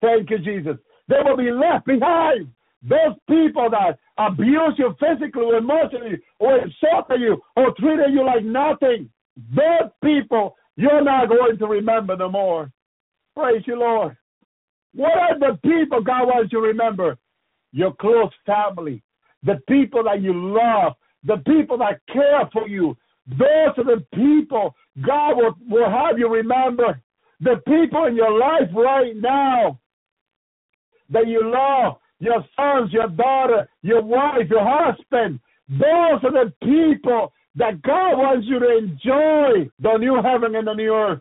Thank 0.00 0.30
you, 0.30 0.38
Jesus. 0.38 0.76
They 1.08 1.16
will 1.24 1.36
be 1.36 1.50
left 1.50 1.86
behind. 1.86 2.48
Those 2.82 3.16
people 3.28 3.70
that 3.70 3.98
abuse 4.18 4.74
you 4.76 4.94
physically 4.98 5.44
or 5.44 5.56
emotionally 5.56 6.18
or 6.40 6.56
insulted 6.58 7.20
you 7.20 7.40
or 7.56 7.72
treated 7.78 8.12
you 8.12 8.24
like 8.26 8.44
nothing, 8.44 9.08
those 9.54 9.90
people 10.02 10.56
you're 10.76 11.04
not 11.04 11.28
going 11.28 11.58
to 11.58 11.66
remember 11.66 12.16
no 12.16 12.28
more. 12.28 12.72
Praise 13.36 13.62
you, 13.66 13.78
Lord. 13.78 14.16
What 14.94 15.12
are 15.16 15.38
the 15.38 15.58
people 15.62 16.02
God 16.02 16.26
wants 16.26 16.52
you 16.52 16.60
to 16.60 16.66
remember? 16.66 17.16
Your 17.72 17.94
close 17.94 18.32
family, 18.44 19.02
the 19.42 19.60
people 19.68 20.04
that 20.04 20.22
you 20.22 20.32
love, 20.34 20.94
the 21.24 21.38
people 21.46 21.78
that 21.78 22.00
care 22.12 22.48
for 22.52 22.68
you. 22.68 22.96
Those 23.26 23.78
are 23.78 23.84
the 23.84 24.04
people 24.14 24.74
God 25.06 25.36
will, 25.36 25.54
will 25.68 25.90
have 25.90 26.18
you 26.18 26.28
remember. 26.28 27.00
The 27.40 27.56
people 27.66 28.06
in 28.06 28.16
your 28.16 28.36
life 28.38 28.68
right 28.74 29.16
now 29.16 29.78
that 31.10 31.26
you 31.26 31.42
love, 31.44 31.96
your 32.20 32.44
sons, 32.56 32.92
your 32.92 33.08
daughter, 33.08 33.68
your 33.82 34.02
wife, 34.02 34.48
your 34.48 34.64
husband. 34.64 35.40
Those 35.68 36.22
are 36.22 36.32
the 36.32 36.52
people 36.62 37.32
that 37.56 37.82
God 37.82 38.16
wants 38.16 38.46
you 38.48 38.58
to 38.58 38.78
enjoy 38.78 39.70
the 39.80 39.96
new 39.98 40.20
heaven 40.22 40.54
and 40.54 40.66
the 40.66 40.74
new 40.74 40.94
earth. 40.94 41.20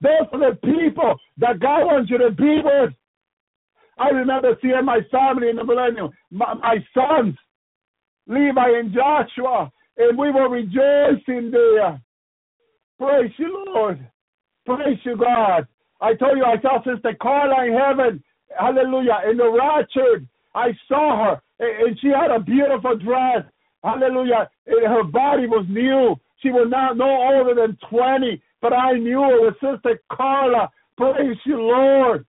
Those 0.00 0.28
are 0.32 0.50
the 0.50 0.56
people 0.56 1.14
that 1.38 1.60
God 1.60 1.86
wants 1.86 2.10
you 2.10 2.18
to 2.18 2.30
be 2.30 2.60
with. 2.62 2.92
I 3.96 4.08
remember 4.08 4.56
seeing 4.60 4.84
my 4.84 5.00
family 5.10 5.50
in 5.50 5.56
the 5.56 5.64
millennium, 5.64 6.10
my, 6.30 6.54
my 6.54 6.84
sons, 6.92 7.36
Levi 8.26 8.78
and 8.78 8.92
Joshua, 8.92 9.70
and 9.96 10.18
we 10.18 10.30
were 10.30 10.48
rejoicing 10.48 11.50
there. 11.50 12.00
Praise 12.98 13.32
you, 13.36 13.64
Lord. 13.66 14.06
Praise 14.66 14.98
you, 15.04 15.16
God. 15.16 15.66
I 16.00 16.14
told 16.14 16.38
you 16.38 16.44
I 16.44 16.60
saw 16.60 16.82
Sister 16.82 17.14
Carla 17.20 17.66
in 17.66 17.74
heaven. 17.74 18.22
Hallelujah. 18.58 19.20
In 19.30 19.36
the 19.36 19.50
rapture, 19.50 20.24
I 20.54 20.68
saw 20.88 21.24
her, 21.24 21.42
and 21.58 21.98
she 22.00 22.08
had 22.08 22.30
a 22.30 22.40
beautiful 22.40 22.96
dress. 22.96 23.44
Hallelujah. 23.82 24.48
And 24.66 24.86
her 24.86 25.04
body 25.04 25.46
was 25.46 25.66
new. 25.68 26.16
She 26.38 26.50
was 26.50 26.68
not 26.70 26.96
no 26.96 27.06
older 27.06 27.54
than 27.54 27.76
20, 27.88 28.40
but 28.60 28.72
I 28.72 28.92
knew 28.92 29.22
it 29.24 29.42
was 29.42 29.54
Sister 29.60 30.00
Carla. 30.10 30.70
Praise 30.96 31.36
you, 31.44 31.60
Lord. 31.60 32.24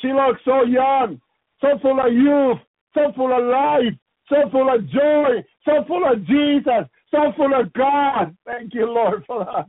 She 0.00 0.08
looked 0.08 0.40
so 0.44 0.64
young, 0.64 1.20
so 1.60 1.78
full 1.80 2.00
of 2.00 2.12
youth, 2.12 2.58
so 2.94 3.12
full 3.14 3.32
of 3.32 3.44
life, 3.44 3.94
so 4.28 4.48
full 4.50 4.72
of 4.72 4.88
joy, 4.88 5.44
so 5.64 5.84
full 5.86 6.04
of 6.10 6.24
Jesus, 6.26 6.88
so 7.10 7.32
full 7.36 7.58
of 7.58 7.72
God. 7.72 8.36
Thank 8.46 8.74
you, 8.74 8.86
Lord, 8.86 9.24
for 9.26 9.44
that. 9.44 9.66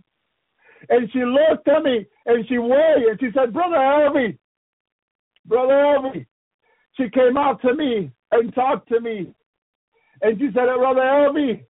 And 0.89 1.09
she 1.11 1.19
looked 1.19 1.67
at 1.67 1.83
me 1.83 2.05
and 2.25 2.45
she 2.47 2.57
waved 2.57 3.07
and 3.09 3.19
she 3.19 3.27
said, 3.33 3.53
Brother 3.53 3.77
Elvi, 3.77 4.37
Brother 5.45 5.73
Elvi. 5.73 6.25
She 6.97 7.09
came 7.09 7.37
out 7.37 7.61
to 7.61 7.73
me 7.73 8.11
and 8.31 8.53
talked 8.53 8.89
to 8.89 8.99
me. 8.99 9.33
And 10.21 10.39
she 10.39 10.47
said, 10.47 10.67
Brother 10.77 11.01
Elvi, 11.01 11.63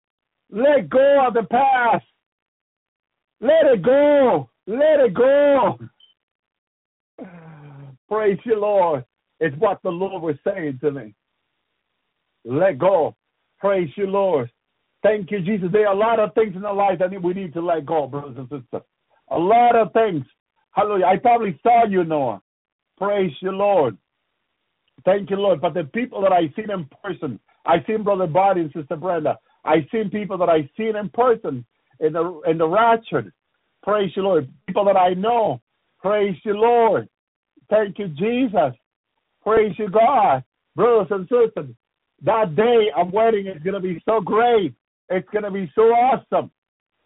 let 0.49 0.89
go 0.89 1.25
of 1.27 1.33
the 1.33 1.43
past. 1.43 2.05
Let 3.39 3.65
it 3.65 3.81
go. 3.83 4.49
Let 4.67 4.99
it 4.99 5.13
go. 5.13 5.79
Praise 8.09 8.39
you, 8.45 8.59
Lord. 8.59 9.05
It's 9.39 9.55
what 9.57 9.79
the 9.83 9.89
Lord 9.89 10.21
was 10.23 10.35
saying 10.45 10.79
to 10.81 10.91
me. 10.91 11.13
Let 12.45 12.77
go. 12.79 13.15
Praise 13.59 13.89
you, 13.95 14.07
Lord. 14.07 14.51
Thank 15.03 15.31
you, 15.31 15.41
Jesus. 15.41 15.69
There 15.71 15.87
are 15.87 15.93
a 15.93 15.97
lot 15.97 16.19
of 16.19 16.33
things 16.33 16.55
in 16.55 16.65
our 16.65 16.75
life 16.75 16.99
that 16.99 17.11
we 17.21 17.33
need 17.33 17.53
to 17.53 17.61
let 17.61 17.85
go, 17.85 18.07
brothers 18.07 18.35
and 18.37 18.47
sisters. 18.49 18.83
A 19.31 19.37
lot 19.37 19.75
of 19.75 19.91
things. 19.93 20.25
Hallelujah. 20.71 21.05
I 21.05 21.17
probably 21.17 21.59
saw 21.63 21.85
you, 21.85 22.03
Noah. 22.03 22.41
Praise 22.97 23.31
you, 23.41 23.51
Lord. 23.51 23.97
Thank 25.05 25.29
you, 25.29 25.37
Lord. 25.37 25.61
But 25.61 25.73
the 25.73 25.83
people 25.83 26.21
that 26.21 26.31
I 26.31 26.51
seen 26.55 26.71
in 26.71 26.87
person, 27.03 27.39
I 27.65 27.77
seen 27.85 28.03
Brother 28.03 28.27
Body 28.27 28.61
and 28.61 28.71
Sister 28.73 28.95
Brenda. 28.95 29.37
I 29.65 29.87
seen 29.91 30.09
people 30.09 30.37
that 30.37 30.49
I 30.49 30.69
seen 30.77 30.95
in 30.95 31.09
person 31.09 31.65
in 31.99 32.13
the 32.13 32.41
in 32.47 32.57
the 32.57 32.67
rapture. 32.67 33.33
Praise 33.83 34.11
you, 34.15 34.23
Lord. 34.23 34.49
People 34.67 34.85
that 34.85 34.97
I 34.97 35.13
know. 35.13 35.61
Praise 36.01 36.35
you, 36.43 36.53
Lord. 36.53 37.09
Thank 37.69 37.99
you, 37.99 38.07
Jesus. 38.09 38.73
Praise 39.43 39.73
you, 39.77 39.89
God. 39.89 40.43
Brothers 40.75 41.07
and 41.11 41.29
sisters, 41.29 41.75
that 42.23 42.55
day 42.55 42.87
of 42.95 43.11
wedding 43.11 43.47
is 43.47 43.61
going 43.63 43.73
to 43.73 43.79
be 43.79 44.01
so 44.07 44.21
great. 44.21 44.73
It's 45.09 45.27
going 45.29 45.43
to 45.43 45.51
be 45.51 45.71
so 45.75 45.83
awesome. 45.83 46.51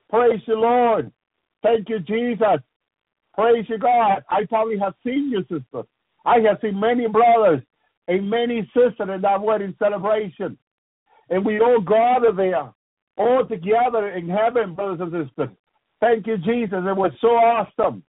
Praise 0.10 0.42
the 0.48 0.54
Lord. 0.54 1.12
Thank 1.64 1.90
you, 1.90 2.00
Jesus. 2.00 2.62
Praise 3.36 3.66
you, 3.68 3.78
God. 3.78 4.24
I 4.30 4.46
probably 4.48 4.78
have 4.80 4.94
seen 5.04 5.32
you, 5.32 5.42
sister. 5.42 5.88
I 6.26 6.40
have 6.40 6.60
seen 6.62 6.80
many 6.80 7.08
brothers 7.08 7.62
and 8.08 8.30
many 8.30 8.62
sisters 8.74 9.10
in 9.14 9.22
that 9.22 9.42
wedding 9.42 9.76
celebration. 9.80 10.58
And 11.30 11.46
we 11.46 11.60
all 11.60 11.82
gather 11.82 12.32
there, 12.32 12.72
all 13.18 13.46
together 13.46 14.12
in 14.12 14.30
heaven, 14.30 14.76
brothers 14.76 15.00
and 15.02 15.28
sisters. 15.28 15.50
Thank 16.00 16.28
you, 16.28 16.38
Jesus. 16.38 16.80
It 16.86 16.96
was 16.96 17.12
so 17.20 17.30
awesome. 17.30 18.04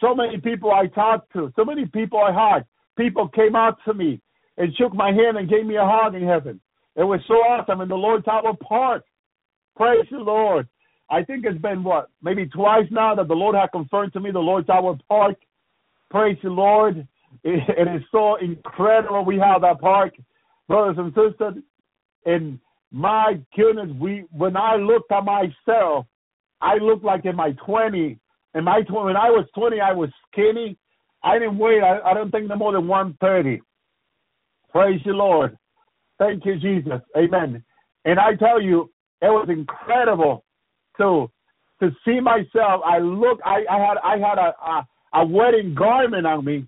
So 0.00 0.14
many 0.14 0.38
people 0.38 0.72
I 0.72 0.86
talked 0.86 1.32
to, 1.34 1.52
so 1.56 1.64
many 1.64 1.86
people 1.86 2.18
I 2.18 2.32
hugged. 2.32 2.66
People 2.96 3.28
came 3.28 3.54
out 3.54 3.78
to 3.84 3.94
me 3.94 4.20
and 4.56 4.74
shook 4.76 4.94
my 4.94 5.08
hand 5.08 5.36
and 5.36 5.48
gave 5.48 5.66
me 5.66 5.76
a 5.76 5.84
hug 5.84 6.14
in 6.14 6.26
heaven. 6.26 6.60
It 6.96 7.04
was 7.04 7.20
so 7.26 7.34
awesome 7.34 7.80
in 7.80 7.88
the 7.88 7.96
Lord's 7.96 8.26
Hour 8.28 8.54
Park. 8.62 9.04
Praise 9.76 10.06
the 10.10 10.18
Lord. 10.18 10.68
I 11.10 11.22
think 11.24 11.44
it's 11.44 11.60
been 11.60 11.82
what, 11.82 12.08
maybe 12.22 12.46
twice 12.46 12.86
now 12.90 13.14
that 13.14 13.28
the 13.28 13.34
Lord 13.34 13.56
had 13.56 13.72
confirmed 13.72 14.12
to 14.14 14.20
me 14.20 14.30
the 14.30 14.38
Lord's 14.38 14.68
Hour 14.68 14.96
Park. 15.08 15.36
Praise 16.10 16.38
the 16.42 16.50
Lord. 16.50 17.06
It, 17.42 17.62
it 17.76 17.88
is 17.88 18.02
so 18.12 18.36
incredible 18.36 19.24
we 19.24 19.38
have 19.38 19.62
that 19.62 19.80
park, 19.80 20.14
brothers 20.68 20.96
and 20.98 21.12
sisters. 21.12 21.62
And 22.24 22.60
my 22.92 23.40
goodness, 23.56 23.90
we 24.00 24.24
when 24.30 24.56
I 24.56 24.76
looked 24.76 25.10
at 25.10 25.24
myself, 25.24 26.06
I 26.60 26.76
looked 26.76 27.04
like 27.04 27.24
in 27.24 27.36
my 27.36 27.52
20. 27.66 28.18
In 28.54 28.64
my 28.64 28.82
20, 28.82 29.04
when 29.04 29.16
I 29.16 29.30
was 29.30 29.46
20, 29.56 29.80
I 29.80 29.92
was 29.92 30.10
skinny. 30.30 30.78
I 31.24 31.38
didn't 31.38 31.58
weigh, 31.58 31.80
I, 31.80 32.10
I 32.10 32.14
don't 32.14 32.30
think 32.30 32.48
no 32.48 32.56
more 32.56 32.72
than 32.72 32.86
130. 32.86 33.60
Praise 34.74 35.00
the 35.06 35.12
Lord. 35.12 35.56
Thank 36.18 36.44
you, 36.44 36.58
Jesus. 36.58 37.00
Amen. 37.16 37.62
And 38.04 38.18
I 38.18 38.34
tell 38.34 38.60
you, 38.60 38.90
it 39.22 39.26
was 39.26 39.48
incredible 39.48 40.44
to 40.98 41.30
to 41.80 41.90
see 42.04 42.20
myself. 42.20 42.82
I 42.84 42.98
look. 42.98 43.38
I, 43.44 43.64
I 43.70 43.78
had 43.78 43.98
I 44.02 44.18
had 44.18 44.38
a, 44.38 44.52
a 44.68 44.88
a 45.22 45.26
wedding 45.26 45.76
garment 45.76 46.26
on 46.26 46.44
me, 46.44 46.66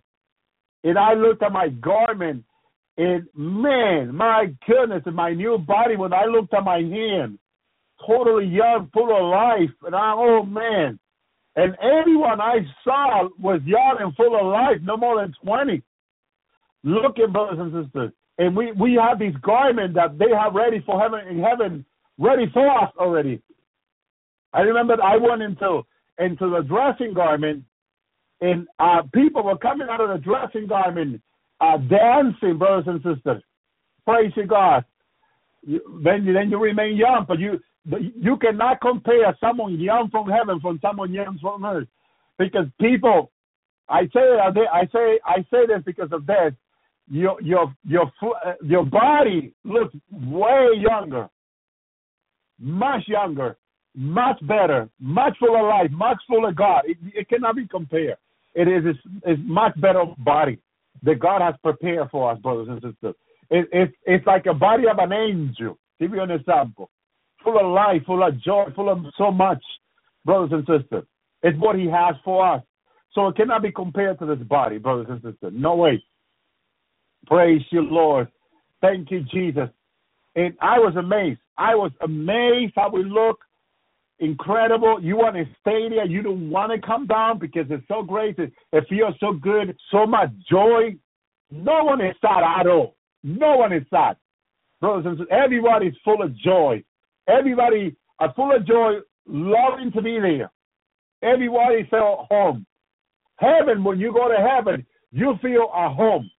and 0.84 0.96
I 0.96 1.14
looked 1.14 1.42
at 1.42 1.52
my 1.52 1.68
garment, 1.68 2.44
and 2.96 3.26
man, 3.34 4.14
my 4.14 4.46
goodness, 4.68 5.02
and 5.04 5.16
my 5.16 5.32
new 5.32 5.58
body. 5.58 5.96
When 5.96 6.12
I 6.12 6.26
looked 6.26 6.54
at 6.54 6.64
my 6.64 6.78
hand, 6.78 7.40
totally 8.06 8.46
young, 8.46 8.88
full 8.94 9.16
of 9.16 9.30
life, 9.32 9.74
and 9.82 9.96
I 9.96 10.12
oh 10.16 10.44
man, 10.44 10.98
and 11.56 11.76
everyone 11.82 12.40
I 12.40 12.58
saw 12.84 13.28
was 13.40 13.60
young 13.64 13.96
and 14.00 14.14
full 14.14 14.38
of 14.38 14.46
life, 14.46 14.78
no 14.82 14.96
more 14.96 15.20
than 15.20 15.34
twenty. 15.44 15.82
Looking, 16.86 17.32
brothers 17.32 17.58
and 17.58 17.84
sisters, 17.84 18.12
and 18.38 18.56
we 18.56 18.70
we 18.70 18.94
have 18.94 19.18
these 19.18 19.34
garments 19.42 19.96
that 19.96 20.18
they 20.18 20.30
have 20.30 20.54
ready 20.54 20.80
for 20.86 21.00
heaven 21.00 21.26
in 21.26 21.42
heaven, 21.42 21.84
ready 22.16 22.46
for 22.54 22.64
us 22.70 22.92
already. 22.96 23.42
I 24.52 24.60
remember 24.60 24.96
I 25.02 25.16
went 25.16 25.42
into 25.42 25.82
into 26.20 26.48
the 26.48 26.62
dressing 26.62 27.12
garment, 27.12 27.64
and 28.40 28.68
uh, 28.78 29.02
people 29.12 29.42
were 29.42 29.58
coming 29.58 29.88
out 29.90 30.00
of 30.00 30.10
the 30.10 30.18
dressing 30.24 30.68
garment, 30.68 31.20
uh, 31.60 31.76
dancing, 31.78 32.56
brothers 32.56 32.84
and 32.86 33.02
sisters. 33.02 33.42
Praise 34.06 34.30
you, 34.36 34.46
God. 34.46 34.84
You, 35.66 35.80
then 36.04 36.24
you 36.24 36.34
then 36.34 36.50
you 36.50 36.58
remain 36.58 36.96
young, 36.96 37.24
but 37.26 37.40
you 37.40 37.58
you 37.84 38.36
cannot 38.36 38.80
compare 38.80 39.36
someone 39.40 39.80
young 39.80 40.08
from 40.10 40.28
heaven 40.30 40.60
from 40.60 40.78
someone 40.80 41.12
young 41.12 41.36
from 41.42 41.64
earth, 41.64 41.88
because 42.38 42.66
people, 42.80 43.32
I 43.88 44.02
say 44.14 44.38
I 44.40 44.86
say 44.92 45.18
I 45.24 45.38
say 45.50 45.66
this 45.66 45.82
because 45.84 46.12
of 46.12 46.26
this. 46.26 46.52
Your 47.08 47.40
your 47.40 47.72
your 47.84 48.10
uh, 48.22 48.54
your 48.62 48.84
body 48.84 49.54
looks 49.64 49.94
way 50.10 50.70
younger, 50.76 51.28
much 52.58 53.02
younger, 53.06 53.56
much 53.94 54.38
better, 54.46 54.88
much 54.98 55.36
full 55.38 55.56
of 55.56 55.66
life, 55.66 55.90
much 55.92 56.18
full 56.28 56.46
of 56.46 56.56
God. 56.56 56.82
It, 56.86 56.98
it 57.14 57.28
cannot 57.28 57.56
be 57.56 57.68
compared. 57.68 58.16
It 58.54 58.66
is 58.66 58.84
it's, 58.86 58.98
it's 59.24 59.42
much 59.44 59.80
better 59.80 60.04
body 60.18 60.58
that 61.04 61.20
God 61.20 61.42
has 61.42 61.54
prepared 61.62 62.10
for 62.10 62.32
us, 62.32 62.40
brothers 62.40 62.68
and 62.68 62.82
sisters. 62.82 63.14
It, 63.50 63.68
it's 63.72 63.92
it's 64.04 64.26
like 64.26 64.46
a 64.46 64.54
body 64.54 64.84
of 64.90 64.98
an 64.98 65.12
angel. 65.12 65.78
Give 66.00 66.12
you 66.12 66.22
an 66.22 66.32
example, 66.32 66.90
full 67.44 67.58
of 67.58 67.72
life, 67.72 68.02
full 68.04 68.26
of 68.26 68.40
joy, 68.42 68.64
full 68.74 68.90
of 68.90 68.98
so 69.16 69.30
much, 69.30 69.62
brothers 70.24 70.50
and 70.52 70.66
sisters. 70.66 71.04
It's 71.42 71.58
what 71.58 71.76
He 71.76 71.86
has 71.86 72.16
for 72.24 72.54
us. 72.54 72.62
So 73.12 73.28
it 73.28 73.36
cannot 73.36 73.62
be 73.62 73.70
compared 73.70 74.18
to 74.18 74.26
this 74.26 74.44
body, 74.46 74.78
brothers 74.78 75.06
and 75.08 75.22
sisters. 75.22 75.52
No 75.54 75.76
way. 75.76 76.02
Praise 77.26 77.62
you, 77.70 77.82
Lord. 77.82 78.28
Thank 78.80 79.10
you, 79.10 79.22
Jesus. 79.32 79.68
And 80.34 80.54
I 80.60 80.78
was 80.78 80.94
amazed. 80.96 81.40
I 81.58 81.74
was 81.74 81.90
amazed 82.02 82.74
how 82.76 82.90
we 82.90 83.04
look. 83.04 83.40
Incredible. 84.18 84.98
You 85.02 85.16
want 85.16 85.36
to 85.36 85.44
stay 85.60 85.88
there. 85.88 86.06
You 86.06 86.22
don't 86.22 86.50
want 86.50 86.72
to 86.72 86.86
come 86.86 87.06
down 87.06 87.38
because 87.38 87.66
it's 87.68 87.86
so 87.88 88.02
great. 88.02 88.38
It, 88.38 88.52
feels 88.88 89.14
so 89.20 89.32
good. 89.32 89.76
So 89.90 90.06
much 90.06 90.30
joy. 90.50 90.96
No 91.50 91.84
one 91.84 92.00
is 92.00 92.14
sad 92.20 92.42
at 92.42 92.66
all. 92.66 92.96
No 93.22 93.56
one 93.56 93.72
is 93.72 93.82
sad. 93.90 94.16
Brothers 94.80 95.06
and 95.06 95.18
sisters, 95.18 95.28
everybody 95.30 95.86
is 95.86 95.94
full 96.04 96.22
of 96.22 96.36
joy. 96.36 96.82
Everybody 97.28 97.96
are 98.20 98.32
full 98.34 98.54
of 98.54 98.66
joy, 98.66 98.98
loving 99.26 99.90
to 99.92 100.02
be 100.02 100.18
there. 100.20 100.50
Everybody 101.22 101.86
felt 101.90 102.26
home. 102.30 102.66
Heaven, 103.36 103.84
when 103.84 103.98
you 103.98 104.12
go 104.12 104.28
to 104.28 104.36
heaven, 104.36 104.86
you 105.12 105.34
feel 105.42 105.70
a 105.74 105.88
home. 105.88 106.30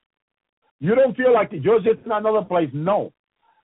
You 0.80 0.96
don't 0.96 1.16
feel 1.18 1.34
like 1.34 1.50
you're 1.52 1.80
just 1.82 2.06
in 2.06 2.12
another 2.12 2.44
place. 2.44 2.70
No. 2.74 3.12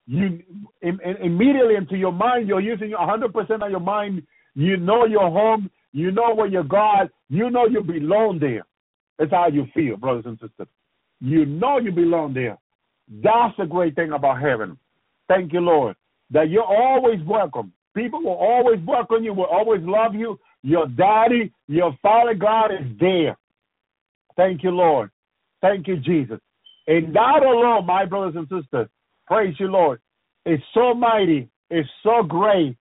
You 0.06 0.42
im- 0.82 1.00
im- 1.04 1.18
immediately 1.22 1.76
into 1.76 1.96
your 1.96 2.12
mind, 2.12 2.48
you're 2.48 2.60
using 2.60 2.92
100% 2.92 3.64
of 3.64 3.72
your 3.72 3.80
mind. 3.80 4.24
You 4.56 4.78
know 4.78 5.06
your 5.06 5.30
home. 5.30 5.70
You 5.94 6.12
know 6.12 6.34
where 6.34 6.48
you're 6.48 6.64
God. 6.64 7.10
You 7.30 7.50
know 7.50 7.68
you 7.68 7.82
belong 7.82 8.40
there. 8.40 8.64
That's 9.18 9.32
how 9.32 9.48
you 9.48 9.68
feel, 9.74 9.98
brothers 9.98 10.26
and 10.26 10.40
sisters. 10.40 10.68
You 11.22 11.46
know 11.46 11.78
you 11.78 11.92
belong 11.92 12.34
there. 12.34 12.58
That's 13.24 13.56
the 13.58 13.66
great 13.66 13.96
thing 13.96 14.12
about 14.12 14.42
heaven. 14.42 14.78
Thank 15.28 15.54
you, 15.54 15.60
Lord, 15.60 15.96
that 16.32 16.50
you're 16.50 16.64
always 16.66 17.20
welcome. 17.26 17.72
People 17.96 18.24
will 18.24 18.34
always 18.36 18.80
welcome 18.86 19.24
you, 19.24 19.34
will 19.34 19.46
always 19.46 19.82
love 19.84 20.16
you. 20.16 20.40
Your 20.64 20.88
daddy, 20.88 21.54
your 21.68 21.96
father 22.02 22.34
God 22.34 22.72
is 22.72 22.88
there. 23.00 23.38
Thank 24.36 24.64
you, 24.64 24.72
Lord. 24.72 25.12
Thank 25.62 25.88
you, 25.88 25.98
Jesus. 25.98 26.40
And 26.88 27.14
God 27.14 27.44
alone, 27.44 27.86
my 27.86 28.06
brothers 28.06 28.36
and 28.36 28.48
sisters, 28.50 28.88
praise 29.28 29.56
you, 29.60 29.68
Lord, 29.68 30.00
is 30.46 30.60
so 30.74 30.94
mighty, 30.94 31.50
is 31.70 31.86
so 32.04 32.24
great. 32.24 32.76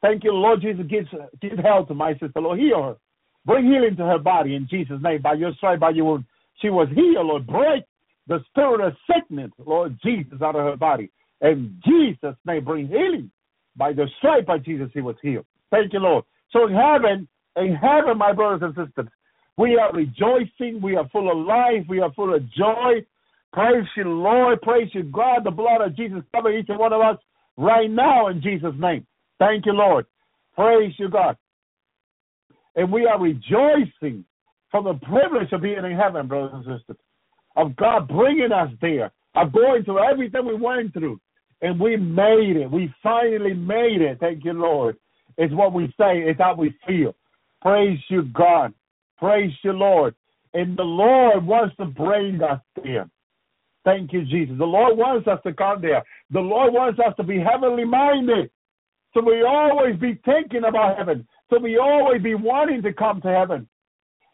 Thank 0.00 0.24
you, 0.24 0.32
Lord 0.32 0.60
Jesus. 0.62 0.86
Give, 0.88 1.04
give 1.40 1.58
health 1.58 1.88
to 1.88 1.94
my 1.94 2.12
sister, 2.12 2.40
Lord. 2.40 2.60
Heal 2.60 2.82
her. 2.82 2.96
Bring 3.44 3.64
healing 3.66 3.96
to 3.96 4.04
her 4.04 4.18
body 4.18 4.54
in 4.54 4.68
Jesus' 4.70 5.02
name. 5.02 5.22
By 5.22 5.34
your 5.34 5.52
stripe, 5.54 5.80
by 5.80 5.90
your 5.90 6.04
wound, 6.04 6.24
she 6.60 6.70
was 6.70 6.88
healed, 6.94 7.26
Lord. 7.26 7.46
Break 7.46 7.84
the 8.28 8.40
spirit 8.50 8.80
of 8.80 8.94
sickness, 9.12 9.50
Lord 9.64 9.98
Jesus, 10.04 10.40
out 10.42 10.54
of 10.54 10.64
her 10.64 10.76
body. 10.76 11.10
In 11.40 11.80
Jesus' 11.84 12.36
name, 12.44 12.64
bring 12.64 12.88
healing. 12.88 13.30
By 13.76 13.92
the 13.92 14.06
stripe 14.18 14.46
by 14.46 14.58
Jesus, 14.58 14.90
he 14.92 15.00
was 15.00 15.16
healed. 15.22 15.46
Thank 15.70 15.92
you, 15.92 16.00
Lord. 16.00 16.24
So 16.52 16.66
in 16.66 16.74
heaven, 16.74 17.28
in 17.56 17.74
heaven, 17.74 18.18
my 18.18 18.32
brothers 18.32 18.60
and 18.62 18.86
sisters, 18.86 19.10
we 19.56 19.76
are 19.76 19.92
rejoicing. 19.92 20.80
We 20.80 20.96
are 20.96 21.08
full 21.08 21.30
of 21.30 21.46
life. 21.46 21.84
We 21.88 22.00
are 22.00 22.12
full 22.12 22.34
of 22.34 22.42
joy. 22.52 23.04
Praise 23.52 23.86
you, 23.96 24.04
Lord. 24.04 24.60
Praise 24.62 24.88
you, 24.92 25.04
God. 25.04 25.44
The 25.44 25.50
blood 25.50 25.80
of 25.80 25.96
Jesus 25.96 26.22
cover 26.34 26.56
each 26.56 26.68
and 26.68 26.78
one 26.78 26.92
of 26.92 27.00
us 27.00 27.16
right 27.56 27.90
now 27.90 28.28
in 28.28 28.42
Jesus' 28.42 28.74
name. 28.78 29.06
Thank 29.38 29.66
you, 29.66 29.72
Lord. 29.72 30.06
Praise 30.54 30.92
you, 30.98 31.08
God. 31.08 31.36
And 32.76 32.92
we 32.92 33.06
are 33.06 33.20
rejoicing 33.20 34.24
for 34.70 34.82
the 34.82 34.94
privilege 35.02 35.52
of 35.52 35.62
being 35.62 35.84
in 35.84 35.96
heaven, 35.96 36.28
brothers 36.28 36.52
and 36.54 36.78
sisters, 36.78 36.96
of 37.56 37.74
God 37.76 38.06
bringing 38.08 38.52
us 38.52 38.70
there, 38.80 39.10
of 39.34 39.52
going 39.52 39.84
through 39.84 40.04
everything 40.04 40.46
we 40.46 40.54
went 40.54 40.92
through. 40.92 41.20
And 41.60 41.80
we 41.80 41.96
made 41.96 42.56
it. 42.56 42.70
We 42.70 42.92
finally 43.02 43.54
made 43.54 44.00
it. 44.00 44.18
Thank 44.20 44.44
you, 44.44 44.52
Lord. 44.52 44.96
It's 45.38 45.54
what 45.54 45.72
we 45.72 45.86
say, 45.98 46.18
it's 46.18 46.38
how 46.40 46.54
we 46.54 46.72
feel. 46.86 47.14
Praise 47.62 47.98
you, 48.08 48.24
God. 48.24 48.72
Praise 49.18 49.52
you, 49.64 49.72
Lord. 49.72 50.14
And 50.54 50.76
the 50.76 50.84
Lord 50.84 51.44
wants 51.44 51.74
to 51.76 51.86
bring 51.86 52.40
us 52.42 52.60
there. 52.82 53.08
Thank 53.88 54.12
you, 54.12 54.22
Jesus. 54.26 54.54
The 54.58 54.66
Lord 54.66 54.98
wants 54.98 55.26
us 55.28 55.38
to 55.46 55.54
come 55.54 55.80
there. 55.80 56.04
The 56.30 56.40
Lord 56.40 56.74
wants 56.74 57.00
us 57.00 57.14
to 57.16 57.22
be 57.22 57.38
heavenly 57.40 57.86
minded. 57.86 58.50
So 59.14 59.22
we 59.22 59.42
always 59.42 59.98
be 59.98 60.20
thinking 60.26 60.64
about 60.68 60.98
heaven. 60.98 61.26
So 61.48 61.58
we 61.58 61.78
always 61.78 62.20
be 62.20 62.34
wanting 62.34 62.82
to 62.82 62.92
come 62.92 63.22
to 63.22 63.28
heaven. 63.28 63.66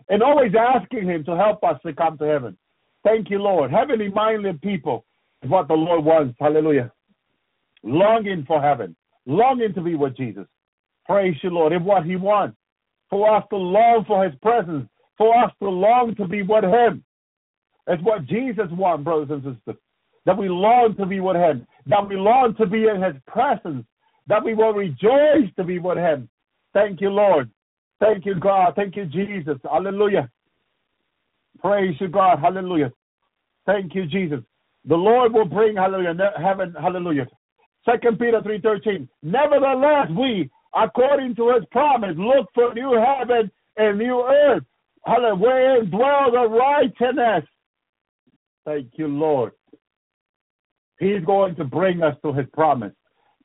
And 0.09 0.25
always 0.25 0.51
asking 0.59 1.07
Him 1.09 1.23
to 1.27 1.37
help 1.37 1.63
us 1.63 1.81
to 1.87 1.93
come 1.93 2.19
to 2.19 2.25
heaven. 2.25 2.57
Thank 3.05 3.31
you, 3.31 3.39
Lord. 3.39 3.71
Heavenly 3.71 4.09
minded 4.09 4.61
people 4.61 5.05
is 5.45 5.49
what 5.49 5.69
the 5.69 5.75
Lord 5.75 6.05
wants. 6.05 6.37
Hallelujah. 6.41 6.91
Longing 7.85 8.45
for 8.49 8.61
heaven. 8.61 8.97
Longing 9.25 9.73
to 9.75 9.83
be 9.83 9.95
with 9.95 10.17
Jesus. 10.17 10.47
Praise 11.07 11.37
you, 11.45 11.51
Lord. 11.51 11.73
And 11.73 11.85
what 11.85 12.05
He 12.05 12.17
wants. 12.17 12.57
For 13.09 13.33
us 13.37 13.45
to 13.51 13.57
long 13.57 14.05
for 14.05 14.25
His 14.25 14.35
presence. 14.43 14.89
For 15.17 15.33
us 15.45 15.53
to 15.63 15.69
long 15.69 16.17
to 16.17 16.27
be 16.27 16.43
with 16.43 16.65
Him. 16.65 17.05
It's 17.87 18.03
what 18.03 18.27
Jesus 18.27 18.67
wants, 18.71 19.05
brothers 19.05 19.29
and 19.31 19.57
sisters. 19.57 19.81
That 20.27 20.39
we 20.39 20.49
long 20.49 20.95
to 20.99 21.07
be 21.07 21.21
with 21.21 21.37
Him. 21.37 21.67
That 21.87 22.09
we 22.09 22.17
long 22.17 22.55
to 22.57 22.67
be 22.67 22.89
in 22.89 23.03
His 23.03 23.15
presence. 23.27 23.85
That 24.27 24.43
we 24.43 24.55
will 24.55 24.73
rejoice 24.73 25.53
to 25.57 25.65
be 25.65 25.79
with 25.79 25.99
Him. 25.99 26.29
Thank 26.73 27.01
you, 27.01 27.11
Lord. 27.11 27.51
Thank 28.01 28.25
you, 28.27 28.35
God. 28.35 28.73
Thank 28.75 28.97
you, 28.97 29.05
Jesus. 29.07 29.59
Hallelujah. 29.71 30.31
Praise 31.61 31.95
you, 32.01 32.09
God. 32.09 32.39
Hallelujah. 32.41 32.91
Thank 33.67 33.95
you, 33.95 34.07
Jesus. 34.07 34.41
The 34.87 34.97
Lord 34.97 35.33
will 35.33 35.47
bring 35.47 35.77
hallelujah 35.77 36.15
heaven. 36.37 36.75
Hallelujah. 36.79 37.27
Second 37.87 38.19
Peter 38.19 38.43
three 38.43 38.61
thirteen. 38.61 39.09
Nevertheless, 39.23 40.09
we, 40.19 40.51
according 40.75 41.37
to 41.37 41.55
His 41.55 41.65
promise, 41.71 42.17
look 42.17 42.49
for 42.55 42.75
new 42.75 42.93
heaven 42.93 43.51
and 43.77 43.99
new 43.99 44.23
earth. 44.23 44.65
Hallelujah. 45.07 45.35
Wherein 45.37 45.91
dwell 45.91 46.31
the 46.33 46.49
righteousness. 46.49 47.45
Thank 48.65 48.93
you, 48.95 49.09
Lord. 49.09 49.53
He's 50.99 51.25
going 51.25 51.55
to 51.57 51.65
bring 51.65 52.03
us 52.03 52.17
to 52.23 52.33
His 52.33 52.47
promise 52.53 52.93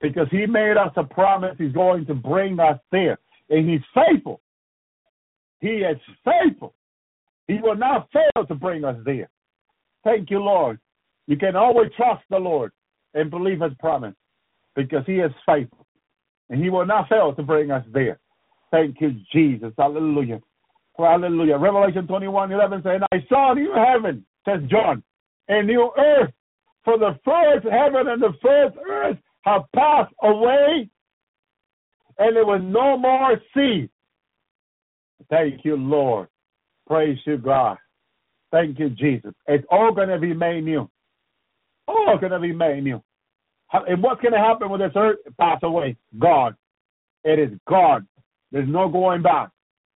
because 0.02 0.28
He 0.32 0.46
made 0.46 0.78
us 0.78 0.92
a 0.96 1.04
promise. 1.04 1.56
He's 1.58 1.74
going 1.74 2.06
to 2.06 2.14
bring 2.14 2.60
us 2.60 2.80
there, 2.92 3.20
and 3.50 3.70
He's 3.70 3.82
faithful. 3.94 4.42
He 5.60 5.68
is 5.68 5.98
faithful. 6.24 6.74
He 7.48 7.60
will 7.62 7.76
not 7.76 8.10
fail 8.14 8.46
to 8.46 8.56
bring 8.56 8.86
us 8.86 8.96
there. 9.06 9.30
Thank 10.04 10.30
you, 10.30 10.40
Lord. 10.40 10.80
You 11.28 11.38
can 11.38 11.56
always 11.56 11.92
trust 11.98 12.24
the 12.30 12.38
Lord 12.38 12.72
and 13.14 13.30
believe 13.30 13.62
His 13.62 13.74
promise 13.80 14.16
because 14.76 15.04
He 15.06 15.16
is 15.16 15.32
faithful, 15.46 15.86
and 16.50 16.64
He 16.64 16.70
will 16.70 16.86
not 16.86 17.10
fail 17.10 17.34
to 17.34 17.44
bring 17.44 17.72
us 17.72 17.86
there. 17.92 18.20
Thank 18.72 19.02
you, 19.02 19.16
Jesus. 19.34 19.74
Hallelujah. 19.78 20.42
Hallelujah. 20.98 21.58
Revelation 21.58 22.08
21 22.08 22.52
11 22.52 22.84
says, 22.84 22.92
And 22.96 23.04
I 23.12 23.26
saw 23.28 23.54
a 23.54 23.56
new 23.56 23.74
heaven, 23.74 24.26
says 24.46 24.60
John, 24.70 25.02
a 25.50 25.62
new 25.64 25.92
earth. 25.98 26.32
For 26.86 26.98
the 26.98 27.20
first 27.26 27.68
heaven 27.70 28.08
and 28.08 28.22
the 28.22 28.34
first 28.42 28.78
earth 28.90 29.18
have 29.42 29.64
passed 29.76 30.14
away, 30.24 30.90
and 32.18 32.36
there 32.36 32.46
was 32.46 32.62
no 32.64 32.98
more 32.98 33.40
sea. 33.54 33.90
Thank 35.30 35.66
you, 35.66 35.76
Lord. 35.76 36.28
Praise 36.88 37.18
you, 37.26 37.38
God. 37.38 37.78
Thank 38.52 38.80
you, 38.80 38.90
Jesus. 38.90 39.34
It's 39.48 39.66
all 39.70 39.94
going 39.94 40.10
to 40.10 40.18
be 40.18 40.34
made 40.34 40.64
new. 40.64 40.90
All 41.88 42.18
going 42.18 42.32
to 42.32 42.40
be 42.40 42.54
made 42.54 42.84
new. 42.84 43.04
And 43.72 44.02
what's 44.02 44.22
going 44.22 44.34
to 44.34 44.40
happen 44.40 44.70
when 44.70 44.80
this 44.80 44.94
earth 44.96 45.20
pass 45.40 45.60
away? 45.62 45.98
God. 46.18 46.56
It 47.24 47.38
is 47.38 47.52
God. 47.68 48.08
There's 48.52 48.68
no 48.68 48.90
going 48.90 49.22
back. 49.22 49.50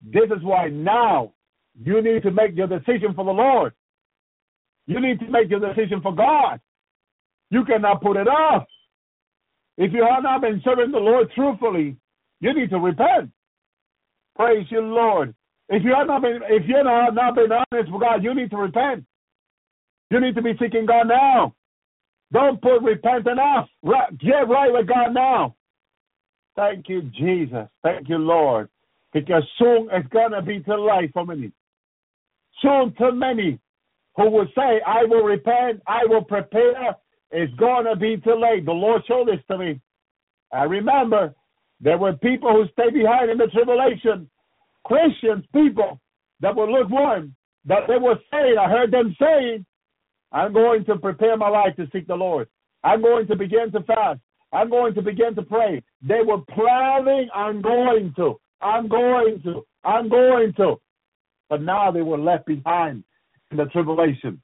This 0.03 0.25
is 0.25 0.43
why 0.43 0.67
now 0.67 1.33
you 1.81 2.01
need 2.01 2.21
to 2.23 2.31
make 2.31 2.55
your 2.55 2.67
decision 2.67 3.13
for 3.15 3.25
the 3.25 3.31
Lord. 3.31 3.73
You 4.87 4.99
need 4.99 5.19
to 5.19 5.27
make 5.29 5.49
your 5.49 5.59
decision 5.59 6.01
for 6.01 6.13
God. 6.13 6.59
You 7.49 7.63
cannot 7.65 8.01
put 8.01 8.17
it 8.17 8.27
off. 8.27 8.65
If 9.77 9.93
you 9.93 10.05
have 10.09 10.23
not 10.23 10.41
been 10.41 10.61
serving 10.63 10.91
the 10.91 10.97
Lord 10.97 11.31
truthfully, 11.33 11.97
you 12.41 12.53
need 12.53 12.69
to 12.69 12.79
repent. 12.79 13.31
Praise 14.35 14.65
you, 14.69 14.81
Lord. 14.81 15.33
If 15.69 15.83
you 15.83 15.93
have 15.95 16.07
not 16.07 16.21
been, 16.21 16.41
if 16.49 16.67
you 16.67 16.75
have 16.75 17.13
not 17.13 17.35
been 17.35 17.51
honest 17.51 17.91
with 17.91 18.01
God, 18.01 18.23
you 18.23 18.33
need 18.33 18.51
to 18.51 18.57
repent. 18.57 19.05
You 20.11 20.19
need 20.19 20.35
to 20.35 20.41
be 20.41 20.53
seeking 20.59 20.85
God 20.85 21.07
now. 21.07 21.55
Don't 22.31 22.61
put 22.61 22.79
repenting 22.79 23.39
off. 23.39 23.69
Get 24.19 24.47
right 24.49 24.71
with 24.71 24.87
God 24.87 25.13
now. 25.13 25.55
Thank 26.55 26.89
you, 26.89 27.03
Jesus. 27.17 27.67
Thank 27.81 28.09
you, 28.09 28.17
Lord. 28.17 28.69
Because 29.13 29.43
soon 29.57 29.89
it's 29.91 30.09
to 30.09 30.41
be 30.41 30.59
too 30.59 30.89
late 30.89 31.11
for 31.13 31.25
many. 31.25 31.51
Soon 32.61 32.93
too 32.97 33.11
many 33.11 33.59
who 34.15 34.29
will 34.29 34.47
say, 34.55 34.81
I 34.85 35.03
will 35.05 35.23
repent, 35.23 35.81
I 35.87 36.01
will 36.05 36.23
prepare. 36.23 36.95
It's 37.31 37.53
going 37.55 37.85
to 37.85 37.95
be 37.95 38.17
too 38.17 38.39
late. 38.39 38.65
The 38.65 38.71
Lord 38.71 39.01
showed 39.07 39.27
this 39.27 39.43
to 39.49 39.57
me. 39.57 39.81
I 40.51 40.63
remember 40.63 41.33
there 41.81 41.97
were 41.97 42.13
people 42.13 42.51
who 42.51 42.65
stayed 42.73 42.93
behind 42.93 43.31
in 43.31 43.37
the 43.37 43.47
tribulation, 43.47 44.29
Christians, 44.85 45.43
people 45.53 45.99
that 46.41 46.55
were 46.55 46.69
lukewarm, 46.69 47.35
that 47.65 47.87
they 47.87 47.97
were 47.97 48.17
saying, 48.31 48.55
I 48.59 48.69
heard 48.69 48.91
them 48.91 49.15
saying, 49.19 49.65
I'm 50.31 50.53
going 50.53 50.85
to 50.85 50.97
prepare 50.97 51.37
my 51.37 51.49
life 51.49 51.75
to 51.77 51.87
seek 51.91 52.07
the 52.07 52.15
Lord. 52.15 52.47
I'm 52.83 53.01
going 53.01 53.27
to 53.27 53.35
begin 53.35 53.71
to 53.71 53.81
fast. 53.83 54.19
I'm 54.51 54.69
going 54.69 54.93
to 54.93 55.01
begin 55.01 55.33
to 55.35 55.41
pray. 55.41 55.81
They 56.07 56.19
were 56.23 56.41
planning, 56.53 57.29
I'm 57.33 57.61
going 57.61 58.13
to. 58.17 58.39
I'm 58.61 58.87
going 58.87 59.41
to. 59.43 59.65
I'm 59.83 60.09
going 60.09 60.53
to. 60.57 60.75
But 61.49 61.61
now 61.61 61.91
they 61.91 62.01
were 62.01 62.17
left 62.17 62.45
behind 62.45 63.03
in 63.53 63.57
the 63.57 63.71
tribulation. 63.71 64.41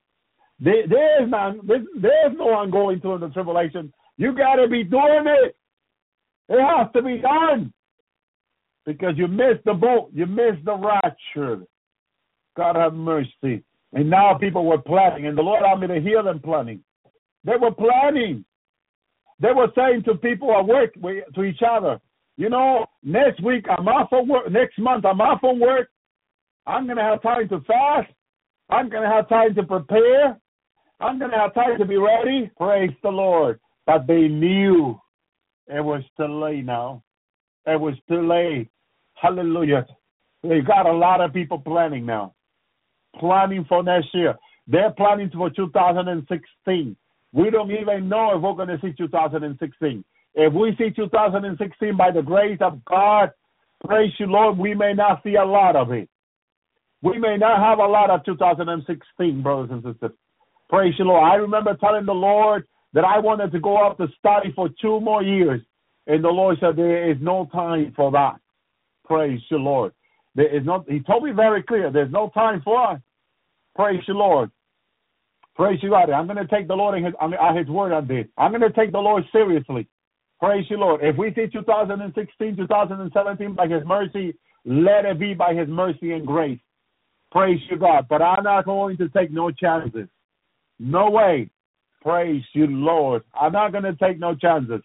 There, 0.60 0.88
there's, 0.88 1.30
none, 1.30 1.62
there's 1.68 2.38
no 2.38 2.48
one 2.48 2.70
going 2.70 3.02
in 3.04 3.20
the 3.20 3.30
tribulation. 3.30 3.94
You 4.18 4.36
got 4.36 4.56
to 4.56 4.68
be 4.68 4.84
doing 4.84 5.26
it. 5.26 5.56
It 6.50 6.60
has 6.60 6.92
to 6.94 7.02
be 7.02 7.20
done. 7.20 7.74
Because 8.86 9.14
you 9.18 9.28
missed 9.28 9.64
the 9.66 9.74
boat. 9.74 10.10
You 10.14 10.26
missed 10.26 10.66
the 10.66 10.76
rapture. 10.76 11.64
God 12.58 12.76
have 12.76 12.94
mercy. 12.94 13.64
And 13.94 14.10
now 14.10 14.38
people 14.38 14.66
were 14.66 14.78
planning, 14.78 15.26
and 15.26 15.38
the 15.38 15.42
Lord 15.42 15.62
allowed 15.62 15.82
me 15.82 15.88
to 15.88 16.02
hear 16.02 16.22
them 16.22 16.40
planning. 16.40 16.84
They 17.44 17.56
were 17.60 17.72
planning. 17.72 18.46
They 19.40 19.54
were 19.54 19.72
saying 19.76 20.04
to 20.04 20.16
people 20.16 20.54
at 20.56 20.66
work, 20.66 20.94
to 20.94 21.44
each 21.44 21.62
other, 21.68 22.00
you 22.38 22.50
know, 22.50 22.86
next 23.04 23.42
week 23.44 23.66
I'm 23.70 23.88
off 23.88 24.10
from 24.10 24.28
work, 24.28 24.52
next 24.52 24.78
month 24.80 25.06
I'm 25.06 25.22
off 25.22 25.40
from 25.40 25.60
work. 25.60 25.90
I'm 26.68 26.88
to 26.88 26.96
have 26.96 27.22
time 27.22 27.50
to 27.50 27.62
fast. 27.62 28.12
I'm 28.70 28.90
going 28.90 29.04
to 29.04 29.10
have 29.10 29.30
time 29.30 29.56
to 29.56 29.64
prepare. 29.64 30.40
I'm 31.00 31.18
going 31.18 31.32
to 31.32 31.38
have 31.38 31.54
time 31.54 31.78
to 31.80 31.86
be 31.86 31.98
ready. 31.98 32.52
Praise 32.58 32.92
the 33.02 33.10
Lord. 33.10 33.60
But 33.86 34.06
they 34.08 34.28
knew 34.28 35.00
it 35.68 35.84
was 35.84 36.04
too 36.18 36.28
late 36.28 36.66
now. 36.66 37.04
It 37.66 37.80
was 37.80 37.96
too 38.08 38.28
late. 38.28 38.70
Hallelujah. 39.16 39.86
They 40.44 40.62
got 40.62 40.86
a 40.86 40.92
lot 40.92 41.22
of 41.22 41.34
people 41.34 41.60
planning 41.60 42.06
now. 42.06 42.34
Planning 43.20 43.66
for 43.68 43.84
next 43.84 44.08
year. 44.14 44.36
They're 44.68 44.92
planning 44.92 45.32
for 45.34 45.50
2016. 45.50 46.96
We 47.34 47.50
don't 47.50 47.72
even 47.72 48.08
know 48.08 48.36
if 48.36 48.42
we're 48.42 48.54
going 48.54 48.70
to 48.70 48.80
see 48.82 48.94
2016. 48.94 50.04
If 50.36 50.54
we 50.54 50.76
see 50.78 50.92
2016 50.92 51.98
by 51.98 52.12
the 52.12 52.22
grace 52.22 52.60
of 52.62 52.84
God, 52.86 53.32
praise 53.86 54.12
you, 54.20 54.28
Lord, 54.28 54.58
we 54.58 54.76
may 54.76 54.94
not 54.94 55.22
see 55.24 55.36
a 55.36 55.46
lot 55.46 55.76
of 55.76 55.92
it. 55.92 56.08
We 57.02 57.18
may 57.20 57.38
not 57.38 57.60
have 57.60 57.80
a 57.80 57.88
lot 57.88 58.10
of 58.10 58.26
2016, 58.26 59.42
brothers 59.42 59.70
and 59.72 59.84
sisters. 59.84 60.18
Praise 60.70 60.94
the 60.98 61.06
Lord. 61.06 61.24
I 61.24 61.36
remember 61.36 61.76
telling 61.78 62.06
the 62.06 62.14
Lord 62.14 62.66
that 62.94 63.06
I 63.06 63.20
wanted 63.20 63.52
to 63.54 63.60
go 63.60 63.78
up 63.78 63.98
to 63.98 64.08
study 64.20 64.52
for 64.56 64.70
two 64.82 65.00
more 65.00 65.24
years. 65.24 65.62
And 66.08 66.24
the 66.24 66.30
Lord 66.30 66.58
said, 66.60 66.76
There 66.76 67.10
is 67.10 67.18
no 67.22 67.48
time 67.54 67.94
for 67.96 68.12
that. 68.12 68.36
Praise 69.06 69.42
the 69.50 69.58
Lord. 69.58 69.94
There 70.36 70.56
is 70.56 70.66
not, 70.66 70.90
he 70.90 71.00
told 71.02 71.24
me 71.24 71.32
very 71.32 71.64
clear, 71.64 71.92
there's 71.92 72.12
no 72.12 72.30
time 72.34 72.62
for 72.64 72.82
us. 72.92 73.00
Praise 73.76 74.02
the 74.08 74.14
Lord. 74.14 74.52
Praise 75.56 75.80
you, 75.84 75.90
God. 75.90 76.10
I'm 76.10 76.28
going 76.28 76.38
to 76.38 76.48
take 76.48 76.68
the 76.68 76.76
Lord 76.76 76.98
at 76.98 77.06
his, 77.06 77.14
his 77.58 77.68
word 77.68 77.92
on 77.92 78.08
this. 78.08 78.26
I'm 78.38 78.52
going 78.52 78.62
to 78.62 78.72
take 78.72 78.92
the 78.92 79.00
Lord 79.00 79.24
seriously. 79.32 79.88
Praise 80.40 80.66
you, 80.70 80.78
Lord. 80.78 81.02
If 81.04 81.18
we 81.18 81.34
see 81.34 81.48
2016, 81.52 82.56
2017 82.58 83.56
by 83.56 83.68
his 83.68 83.84
mercy, 83.86 84.36
let 84.66 85.06
it 85.06 85.20
be 85.20 85.34
by 85.34 85.54
his 85.54 85.68
mercy 85.68 86.14
and 86.14 86.26
grace. 86.26 86.60
Praise 87.32 87.60
you, 87.70 87.78
God. 87.78 88.08
But 88.10 88.22
I'm 88.22 88.44
not 88.44 88.66
going 88.66 88.98
to 88.98 89.10
take 89.10 89.32
no 89.32 89.52
chances. 89.52 90.08
No 90.80 91.10
way. 91.10 91.50
Praise 92.02 92.44
you, 92.54 92.68
Lord. 92.68 93.24
I'm 93.40 93.52
not 93.52 93.72
going 93.72 93.84
to 93.84 93.96
take 93.96 94.20
no 94.20 94.36
chances. 94.36 94.82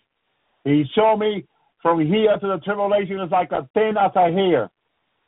He 0.64 0.84
showed 0.94 1.18
me 1.18 1.46
from 1.80 2.00
here 2.04 2.36
to 2.38 2.46
the 2.46 2.58
tribulation 2.64 3.20
is 3.20 3.30
like 3.30 3.52
a 3.52 3.68
thin 3.74 3.94
as 3.98 4.10
a 4.16 4.32
hair. 4.32 4.70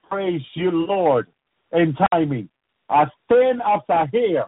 Praise 0.09 0.43
you, 0.55 0.71
Lord, 0.71 1.29
in 1.73 1.97
timing. 2.13 2.49
As 2.91 3.09
thin 3.29 3.61
as 3.65 3.81
a 3.89 4.07
hair 4.09 4.47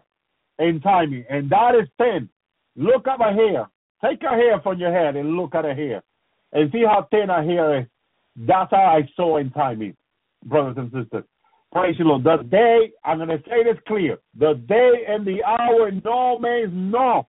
in 0.58 0.80
timing. 0.80 1.24
And 1.28 1.50
that 1.50 1.74
is 1.74 1.88
10. 2.00 2.28
Look 2.76 3.06
at 3.06 3.20
a 3.20 3.32
hair. 3.32 3.68
Take 4.04 4.22
a 4.22 4.30
hair 4.30 4.60
from 4.62 4.78
your 4.78 4.92
head 4.92 5.16
and 5.16 5.36
look 5.36 5.54
at 5.54 5.64
a 5.64 5.74
hair. 5.74 6.02
And 6.52 6.70
see 6.72 6.84
how 6.86 7.06
thin 7.10 7.30
a 7.30 7.42
hair 7.42 7.80
is. 7.80 7.86
That's 8.36 8.70
how 8.70 8.76
I 8.76 9.08
saw 9.16 9.38
in 9.38 9.50
timing, 9.50 9.96
brothers 10.44 10.76
and 10.78 10.92
sisters. 10.92 11.24
Praise 11.72 11.96
the 11.98 12.04
Lord. 12.04 12.24
The 12.24 12.38
day, 12.50 12.92
I'm 13.04 13.18
going 13.18 13.28
to 13.28 13.38
say 13.48 13.62
this 13.62 13.76
clear. 13.86 14.18
The 14.38 14.54
day 14.68 15.04
and 15.06 15.26
the 15.26 15.44
hour 15.44 15.90
no 16.04 16.38
man 16.38 16.90
knows 16.90 17.24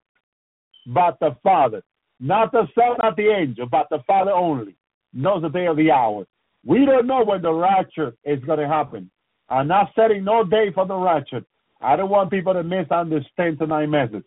but 0.88 1.20
the 1.20 1.36
Father. 1.44 1.84
Not 2.20 2.52
the 2.52 2.68
Son, 2.76 2.98
not 3.02 3.16
the 3.16 3.30
angel, 3.30 3.68
but 3.70 3.88
the 3.90 4.00
Father 4.08 4.32
only 4.32 4.76
knows 5.14 5.42
the 5.42 5.50
day 5.50 5.68
of 5.68 5.78
the 5.78 5.92
hour. 5.92 6.26
We 6.66 6.86
don't 6.86 7.08
know 7.08 7.24
when 7.24 7.42
the 7.42 7.54
rapture 7.54 8.16
is 8.26 8.44
going 8.44 8.60
to 8.60 8.68
happen. 8.68 9.10
I'm 9.50 9.68
not 9.68 9.92
setting 9.96 10.24
no 10.24 10.44
day 10.44 10.72
for 10.74 10.86
the 10.86 10.96
rapture. 10.96 11.44
I 11.82 11.96
don't 11.96 12.10
want 12.10 12.32
people 12.32 12.54
to 12.54 12.64
misunderstand 12.64 13.58
tonight's 13.58 13.90
message. 13.90 14.26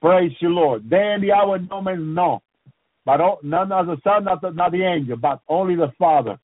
Praise 0.00 0.32
you, 0.40 0.48
Lord. 0.48 0.88
Day 0.88 1.12
and 1.14 1.22
the 1.22 1.32
hour 1.32 1.58
no 1.58 1.82
man 1.82 2.14
know. 2.14 2.42
But 3.04 3.20
none 3.42 3.72
of 3.72 3.86
the 3.86 3.96
Son, 4.04 4.24
not 4.24 4.40
the, 4.40 4.50
not 4.50 4.72
the 4.72 4.82
angel, 4.82 5.16
but 5.16 5.40
only 5.48 5.76
the 5.76 5.92
Father. 5.98 6.38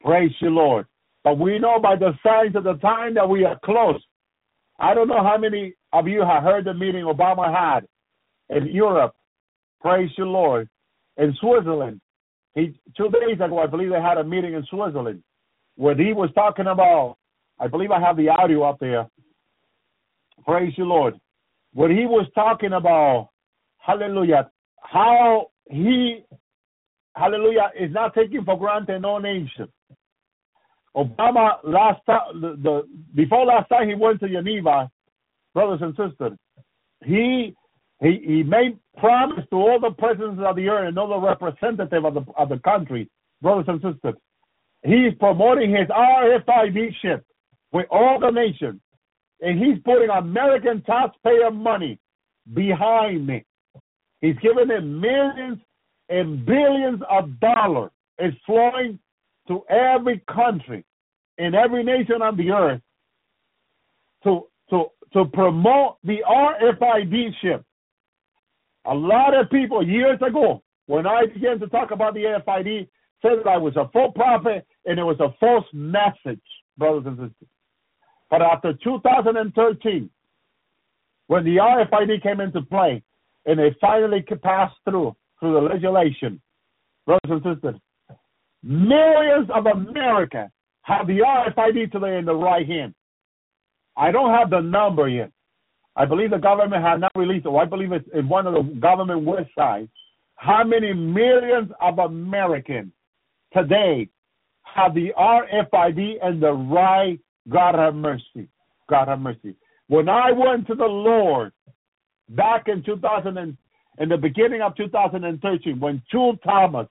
Praise 0.00 0.32
you, 0.40 0.50
Lord. 0.50 0.86
But 1.26 1.40
we 1.40 1.58
know 1.58 1.80
by 1.80 1.96
the 1.96 2.12
signs 2.24 2.54
of 2.54 2.62
the 2.62 2.74
time 2.74 3.14
that 3.14 3.28
we 3.28 3.44
are 3.44 3.58
close. 3.64 4.00
I 4.78 4.94
don't 4.94 5.08
know 5.08 5.24
how 5.24 5.36
many 5.36 5.74
of 5.92 6.06
you 6.06 6.20
have 6.20 6.44
heard 6.44 6.64
the 6.64 6.72
meeting 6.72 7.02
Obama 7.02 7.52
had 7.52 7.80
in 8.56 8.68
Europe. 8.68 9.12
Praise 9.80 10.08
you, 10.16 10.26
Lord. 10.26 10.68
In 11.16 11.34
Switzerland. 11.40 12.00
He 12.54 12.78
two 12.96 13.08
days 13.08 13.40
ago, 13.44 13.58
I 13.58 13.66
believe 13.66 13.90
they 13.90 14.00
had 14.00 14.18
a 14.18 14.22
meeting 14.22 14.54
in 14.54 14.64
Switzerland 14.70 15.20
where 15.74 15.96
he 15.96 16.12
was 16.12 16.30
talking 16.36 16.68
about 16.68 17.16
I 17.58 17.66
believe 17.66 17.90
I 17.90 17.98
have 17.98 18.16
the 18.16 18.28
audio 18.28 18.62
up 18.62 18.78
there. 18.78 19.08
Praise 20.46 20.74
you, 20.76 20.84
Lord. 20.84 21.14
What 21.72 21.90
he 21.90 22.06
was 22.06 22.28
talking 22.36 22.72
about, 22.72 23.30
hallelujah, 23.78 24.48
how 24.80 25.48
he, 25.68 26.24
hallelujah, 27.16 27.72
is 27.76 27.90
not 27.92 28.14
taking 28.14 28.44
for 28.44 28.56
granted 28.56 29.02
no 29.02 29.18
nation. 29.18 29.66
Obama 30.96 31.58
last 31.64 32.00
time, 32.06 32.40
the, 32.40 32.56
the 32.62 32.82
before 33.14 33.44
last 33.44 33.68
time 33.68 33.88
he 33.88 33.94
went 33.94 34.20
to 34.20 34.28
Geneva, 34.28 34.90
brothers 35.54 35.80
and 35.82 35.94
sisters, 35.96 36.38
he 37.04 37.54
he 38.00 38.22
he 38.26 38.42
made 38.42 38.78
promise 38.96 39.44
to 39.50 39.56
all 39.56 39.78
the 39.80 39.90
presidents 39.90 40.40
of 40.44 40.56
the 40.56 40.68
earth 40.68 40.88
and 40.88 40.98
all 40.98 41.08
the 41.08 41.26
representatives 41.26 42.04
of 42.04 42.14
the 42.14 42.24
of 42.38 42.48
the 42.48 42.58
country, 42.58 43.08
brothers 43.42 43.66
and 43.68 43.80
sisters. 43.82 44.14
He's 44.82 45.14
promoting 45.18 45.70
his 45.70 45.88
RFID 45.88 46.94
chip 47.02 47.24
with 47.72 47.86
all 47.90 48.18
the 48.20 48.30
nations. 48.30 48.80
And 49.40 49.58
he's 49.58 49.82
putting 49.84 50.08
American 50.08 50.82
taxpayer 50.82 51.50
money 51.50 51.98
behind 52.54 53.26
me. 53.26 53.44
He's 54.20 54.36
giving 54.40 54.68
them 54.68 55.00
millions 55.00 55.58
and 56.08 56.46
billions 56.46 57.02
of 57.10 57.38
dollars. 57.40 57.90
It's 58.18 58.36
flowing 58.46 58.98
to 59.48 59.62
every 59.68 60.22
country 60.32 60.84
in 61.38 61.54
every 61.54 61.84
nation 61.84 62.22
on 62.22 62.36
the 62.36 62.50
earth 62.50 62.80
to 64.24 64.46
to 64.70 64.86
to 65.12 65.24
promote 65.26 65.98
the 66.04 66.18
RFID 66.28 67.30
chip. 67.40 67.64
A 68.86 68.94
lot 68.94 69.34
of 69.34 69.50
people 69.50 69.86
years 69.86 70.18
ago, 70.26 70.62
when 70.86 71.06
I 71.06 71.26
began 71.26 71.58
to 71.60 71.66
talk 71.68 71.90
about 71.90 72.14
the 72.14 72.20
RFID, 72.20 72.88
said 73.22 73.38
that 73.38 73.48
I 73.48 73.56
was 73.56 73.76
a 73.76 73.88
full 73.92 74.12
prophet 74.12 74.66
and 74.84 74.98
it 74.98 75.02
was 75.02 75.18
a 75.20 75.34
false 75.40 75.64
message, 75.72 76.42
brothers 76.76 77.04
and 77.06 77.16
sisters. 77.16 77.48
But 78.30 78.42
after 78.42 78.72
2013, 78.72 80.10
when 81.28 81.44
the 81.44 81.56
RFID 81.56 82.22
came 82.22 82.40
into 82.40 82.62
play 82.62 83.02
and 83.46 83.60
it 83.60 83.76
finally 83.80 84.22
passed 84.22 84.76
through 84.84 85.16
through 85.40 85.54
the 85.54 85.60
legislation, 85.60 86.40
brothers 87.06 87.30
and 87.30 87.42
sisters, 87.42 87.80
millions 88.66 89.48
of 89.54 89.66
Americans 89.66 90.50
have 90.82 91.06
the 91.06 91.20
RFID 91.20 91.92
today 91.92 92.18
in 92.18 92.24
the 92.24 92.34
right 92.34 92.66
hand. 92.66 92.94
I 93.96 94.10
don't 94.10 94.34
have 94.34 94.50
the 94.50 94.60
number 94.60 95.08
yet. 95.08 95.30
I 95.94 96.04
believe 96.04 96.30
the 96.30 96.38
government 96.38 96.82
has 96.82 97.00
not 97.00 97.12
released 97.16 97.46
it. 97.46 97.50
I 97.50 97.64
believe 97.64 97.92
it's 97.92 98.06
in 98.12 98.28
one 98.28 98.46
of 98.46 98.54
the 98.54 98.62
government 98.80 99.24
websites. 99.24 99.88
How 100.34 100.64
many 100.64 100.92
millions 100.92 101.70
of 101.80 101.98
Americans 101.98 102.92
today 103.54 104.08
have 104.64 104.94
the 104.94 105.12
RFID 105.16 106.16
and 106.22 106.42
the 106.42 106.52
right 106.52 107.18
God 107.48 107.74
have 107.76 107.94
mercy. 107.94 108.48
God 108.88 109.08
have 109.08 109.20
mercy. 109.20 109.54
When 109.88 110.08
I 110.08 110.32
went 110.32 110.66
to 110.66 110.74
the 110.74 110.84
Lord 110.84 111.52
back 112.30 112.68
in 112.68 112.82
2000 112.82 113.38
and 113.38 113.56
in 113.98 114.08
the 114.08 114.16
beginning 114.16 114.60
of 114.62 114.76
2013, 114.76 115.80
when 115.80 116.02
June 116.10 116.38
Thomas 116.44 116.88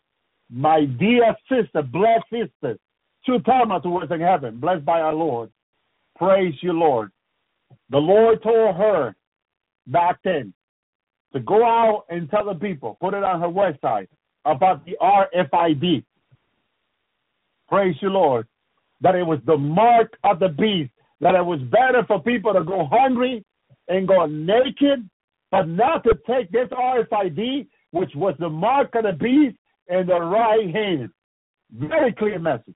my 0.49 0.85
dear 0.85 1.35
sister, 1.49 1.81
blessed 1.81 2.25
sister, 2.31 2.77
to 3.25 3.39
Tama 3.39 3.79
who 3.79 3.91
was 3.91 4.09
in 4.11 4.21
heaven, 4.21 4.59
blessed 4.59 4.85
by 4.85 5.01
our 5.01 5.13
Lord. 5.13 5.49
Praise 6.17 6.53
you, 6.61 6.73
Lord. 6.73 7.11
The 7.89 7.97
Lord 7.97 8.41
told 8.43 8.75
her 8.75 9.15
back 9.87 10.19
then 10.23 10.53
to 11.33 11.39
go 11.39 11.65
out 11.65 12.05
and 12.09 12.29
tell 12.29 12.45
the 12.45 12.55
people, 12.55 12.97
put 13.01 13.13
it 13.13 13.23
on 13.23 13.41
her 13.41 13.47
website 13.47 14.07
about 14.45 14.85
the 14.85 14.95
RFID. 15.01 16.03
Praise 17.67 17.95
you, 18.01 18.09
Lord. 18.09 18.47
That 19.01 19.15
it 19.15 19.23
was 19.23 19.39
the 19.45 19.57
mark 19.57 20.13
of 20.23 20.39
the 20.39 20.49
beast, 20.49 20.91
that 21.19 21.35
it 21.35 21.45
was 21.45 21.59
better 21.63 22.03
for 22.07 22.21
people 22.21 22.53
to 22.53 22.63
go 22.63 22.87
hungry 22.89 23.43
and 23.87 24.07
go 24.07 24.25
naked, 24.25 25.07
but 25.51 25.67
not 25.67 26.03
to 26.03 26.13
take 26.27 26.51
this 26.51 26.69
RFID, 26.69 27.67
which 27.91 28.11
was 28.15 28.35
the 28.39 28.49
mark 28.49 28.95
of 28.95 29.03
the 29.03 29.13
beast, 29.13 29.57
in 29.89 30.07
the 30.07 30.19
right 30.19 30.73
hand. 30.73 31.09
Very 31.71 32.13
clear 32.13 32.39
message. 32.39 32.75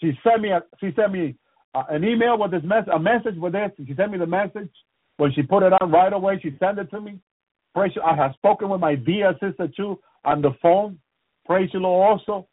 She 0.00 0.12
sent 0.22 0.42
me 0.42 0.50
a, 0.50 0.62
she 0.80 0.90
sent 0.94 1.12
me 1.12 1.36
uh, 1.74 1.84
an 1.90 2.04
email 2.04 2.38
with 2.38 2.50
this 2.50 2.62
message, 2.64 2.92
a 2.92 2.98
message 2.98 3.36
with 3.36 3.52
this. 3.52 3.70
She 3.86 3.94
sent 3.94 4.12
me 4.12 4.18
the 4.18 4.26
message 4.26 4.70
when 5.16 5.32
she 5.32 5.42
put 5.42 5.62
it 5.62 5.72
on 5.80 5.90
right 5.90 6.12
away. 6.12 6.38
She 6.42 6.56
sent 6.58 6.78
it 6.78 6.90
to 6.90 7.00
me. 7.00 7.18
Praise 7.74 7.92
you. 7.94 8.02
I 8.02 8.16
have 8.16 8.32
spoken 8.34 8.68
with 8.68 8.80
my 8.80 8.94
dear 8.94 9.34
sister 9.40 9.68
too 9.76 9.98
on 10.24 10.42
the 10.42 10.50
phone. 10.62 10.98
Praise 11.46 11.70
you, 11.72 11.80
Lord. 11.80 12.20
Also, 12.20 12.48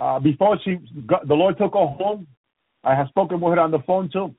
uh, 0.00 0.18
before 0.18 0.58
she 0.64 0.76
got, 1.06 1.26
the 1.28 1.34
Lord 1.34 1.56
took 1.58 1.74
her 1.74 1.86
home, 1.86 2.26
I 2.82 2.94
have 2.94 3.08
spoken 3.08 3.40
with 3.40 3.54
her 3.54 3.60
on 3.60 3.70
the 3.70 3.78
phone 3.86 4.10
too. 4.12 4.34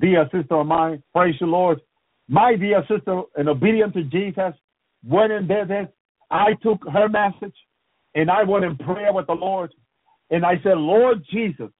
Dear 0.00 0.28
sister 0.32 0.56
of 0.56 0.66
mine, 0.66 1.02
praise 1.14 1.34
you, 1.40 1.46
Lord. 1.46 1.80
My 2.28 2.56
dear 2.56 2.82
sister, 2.88 3.22
in 3.36 3.48
obedience 3.48 3.92
to 3.94 4.02
Jesus, 4.04 4.54
went 5.06 5.32
and 5.32 5.46
did 5.46 5.68
this. 5.68 5.86
I 6.30 6.54
took 6.62 6.82
her 6.90 7.08
message 7.08 7.54
and 8.14 8.30
I 8.30 8.44
went 8.44 8.64
in 8.64 8.76
prayer 8.76 9.12
with 9.12 9.26
the 9.26 9.34
Lord. 9.34 9.72
And 10.30 10.44
I 10.44 10.54
said, 10.62 10.78
Lord 10.78 11.24
Jesus, 11.30 11.70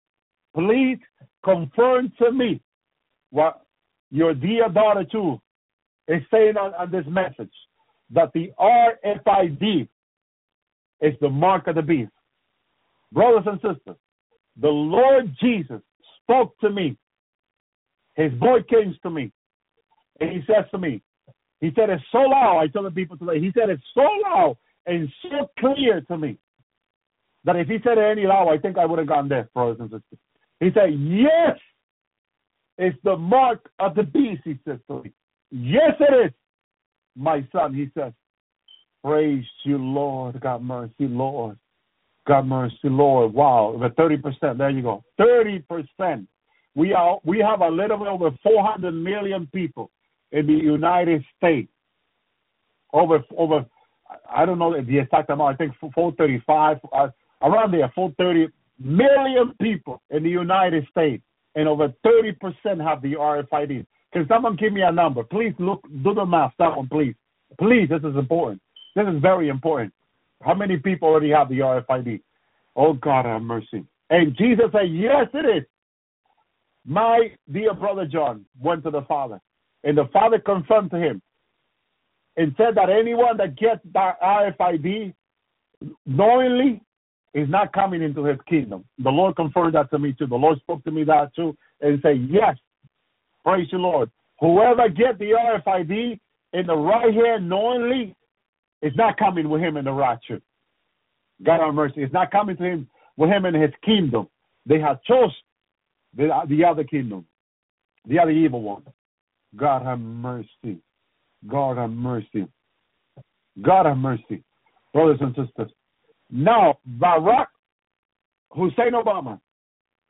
please 0.54 0.98
confirm 1.44 2.12
to 2.18 2.32
me 2.32 2.60
what 3.30 3.62
your 4.10 4.34
dear 4.34 4.68
daughter 4.68 5.04
too 5.10 5.40
is 6.08 6.22
saying 6.30 6.56
on, 6.56 6.74
on 6.74 6.90
this 6.90 7.04
message 7.08 7.52
that 8.10 8.30
the 8.34 8.52
RFID 8.58 9.88
is 11.00 11.14
the 11.20 11.28
mark 11.28 11.66
of 11.66 11.76
the 11.76 11.82
beast. 11.82 12.12
Brothers 13.12 13.44
and 13.46 13.56
sisters, 13.56 13.96
the 14.60 14.68
Lord 14.68 15.34
Jesus 15.40 15.80
spoke 16.22 16.58
to 16.60 16.70
me. 16.70 16.96
His 18.14 18.32
voice 18.34 18.62
came 18.68 18.96
to 19.02 19.10
me. 19.10 19.32
And 20.20 20.30
he 20.30 20.40
says 20.46 20.64
to 20.70 20.78
me, 20.78 21.02
he 21.60 21.72
said 21.74 21.90
it's 21.90 22.04
so 22.12 22.18
loud. 22.18 22.58
I 22.58 22.68
tell 22.68 22.82
the 22.82 22.90
people 22.90 23.16
today, 23.16 23.40
he 23.40 23.50
said 23.52 23.70
it's 23.70 23.82
so 23.94 24.06
loud 24.22 24.56
and 24.86 25.08
so 25.22 25.50
clear 25.58 26.00
to 26.02 26.18
me 26.18 26.38
that 27.44 27.56
if 27.56 27.68
he 27.68 27.78
said 27.84 27.98
any 27.98 28.26
louder, 28.26 28.50
I 28.50 28.58
think 28.58 28.78
I 28.78 28.86
would 28.86 28.98
have 28.98 29.08
gone 29.08 29.28
there, 29.28 29.48
brothers 29.54 29.76
and 29.80 29.90
sisters. 29.90 30.18
He 30.60 30.70
said, 30.74 30.94
Yes, 30.98 31.58
it's 32.78 32.98
the 33.04 33.16
mark 33.16 33.70
of 33.78 33.94
the 33.94 34.02
beast, 34.02 34.42
he 34.44 34.58
says 34.66 34.78
to 34.88 35.02
me. 35.02 35.12
Yes, 35.50 35.92
it 36.00 36.26
is, 36.26 36.32
my 37.16 37.46
son, 37.52 37.74
he 37.74 37.90
says. 37.98 38.12
Praise 39.04 39.44
you, 39.64 39.76
Lord. 39.76 40.40
God 40.40 40.62
mercy, 40.62 40.92
Lord. 41.00 41.58
God 42.26 42.46
mercy, 42.46 42.76
Lord. 42.84 43.34
Wow, 43.34 43.78
the 43.78 43.90
thirty 43.90 44.16
percent. 44.16 44.56
There 44.56 44.70
you 44.70 44.82
go. 44.82 45.04
Thirty 45.18 45.58
percent. 45.58 46.26
We 46.74 46.94
are 46.94 47.18
we 47.22 47.38
have 47.40 47.60
a 47.60 47.68
little 47.68 47.98
bit 47.98 48.08
over 48.08 48.30
four 48.42 48.64
hundred 48.64 48.92
million 48.92 49.46
people 49.52 49.90
in 50.32 50.46
the 50.46 50.54
United 50.54 51.22
States. 51.36 51.70
Over 52.94 53.22
over 53.36 53.66
I 54.28 54.44
don't 54.44 54.58
know 54.58 54.80
the 54.80 54.98
exact 54.98 55.30
amount. 55.30 55.54
I 55.54 55.56
think 55.56 55.74
435, 55.80 56.78
uh, 56.92 57.08
around 57.42 57.72
there, 57.72 57.90
430 57.94 58.52
million 58.78 59.54
people 59.60 60.02
in 60.10 60.22
the 60.22 60.30
United 60.30 60.86
States, 60.90 61.22
and 61.54 61.68
over 61.68 61.92
30% 62.04 62.34
have 62.82 63.02
the 63.02 63.14
RFID. 63.14 63.86
Can 64.12 64.26
someone 64.28 64.56
give 64.56 64.72
me 64.72 64.82
a 64.82 64.92
number? 64.92 65.22
Please 65.24 65.54
look, 65.58 65.82
do 66.02 66.14
the 66.14 66.24
math, 66.24 66.52
someone, 66.56 66.88
please. 66.88 67.14
Please, 67.58 67.88
this 67.88 68.02
is 68.02 68.16
important. 68.16 68.60
This 68.94 69.06
is 69.08 69.20
very 69.20 69.48
important. 69.48 69.92
How 70.42 70.54
many 70.54 70.76
people 70.76 71.08
already 71.08 71.30
have 71.30 71.48
the 71.48 71.60
RFID? 71.60 72.20
Oh, 72.76 72.92
God 72.94 73.24
have 73.24 73.42
mercy. 73.42 73.84
And 74.10 74.36
Jesus 74.36 74.66
said, 74.72 74.90
Yes, 74.90 75.26
it 75.32 75.62
is. 75.62 75.64
My 76.86 77.30
dear 77.50 77.72
brother 77.72 78.06
John 78.06 78.44
went 78.60 78.84
to 78.84 78.90
the 78.90 79.02
Father, 79.02 79.40
and 79.84 79.96
the 79.96 80.08
Father 80.12 80.38
confirmed 80.38 80.90
to 80.90 80.98
him 80.98 81.22
and 82.36 82.54
said 82.56 82.74
that 82.74 82.90
anyone 82.90 83.36
that 83.36 83.56
gets 83.56 83.80
that 83.92 84.20
RFID 84.20 85.14
knowingly 86.06 86.80
is 87.34 87.48
not 87.48 87.72
coming 87.72 88.02
into 88.02 88.24
his 88.24 88.38
kingdom. 88.48 88.84
The 88.98 89.10
Lord 89.10 89.36
confirmed 89.36 89.74
that 89.74 89.90
to 89.90 89.98
me 89.98 90.12
too. 90.12 90.26
The 90.26 90.34
Lord 90.36 90.58
spoke 90.60 90.84
to 90.84 90.90
me 90.90 91.04
that 91.04 91.34
too 91.34 91.56
and 91.80 92.00
said, 92.02 92.28
Yes, 92.30 92.56
praise 93.44 93.68
the 93.70 93.78
Lord. 93.78 94.10
Whoever 94.40 94.88
get 94.88 95.18
the 95.18 95.32
RFID 95.32 96.18
in 96.52 96.66
the 96.66 96.76
right 96.76 97.14
hand 97.14 97.48
knowingly 97.48 98.14
is 98.82 98.92
not 98.96 99.16
coming 99.16 99.48
with 99.48 99.60
him 99.60 99.76
in 99.76 99.84
the 99.84 99.92
rapture. 99.92 100.40
God 101.42 101.60
have 101.60 101.74
mercy. 101.74 102.02
It's 102.02 102.12
not 102.12 102.30
coming 102.30 102.56
to 102.56 102.62
him 102.62 102.88
with 103.16 103.30
him 103.30 103.44
in 103.44 103.54
his 103.54 103.70
kingdom. 103.84 104.28
They 104.66 104.78
have 104.80 105.02
chose 105.02 105.32
the, 106.16 106.28
the 106.48 106.64
other 106.64 106.84
kingdom, 106.84 107.26
the 108.06 108.18
other 108.18 108.30
evil 108.30 108.62
one. 108.62 108.82
God 109.56 109.82
have 109.82 110.00
mercy. 110.00 110.78
God 111.48 111.76
have 111.76 111.90
mercy. 111.90 112.46
God 113.62 113.86
have 113.86 113.96
mercy. 113.96 114.42
Brothers 114.92 115.18
and 115.20 115.34
sisters. 115.34 115.70
Now, 116.30 116.78
Barack 116.98 117.46
Hussein 118.52 118.92
Obama, 118.92 119.40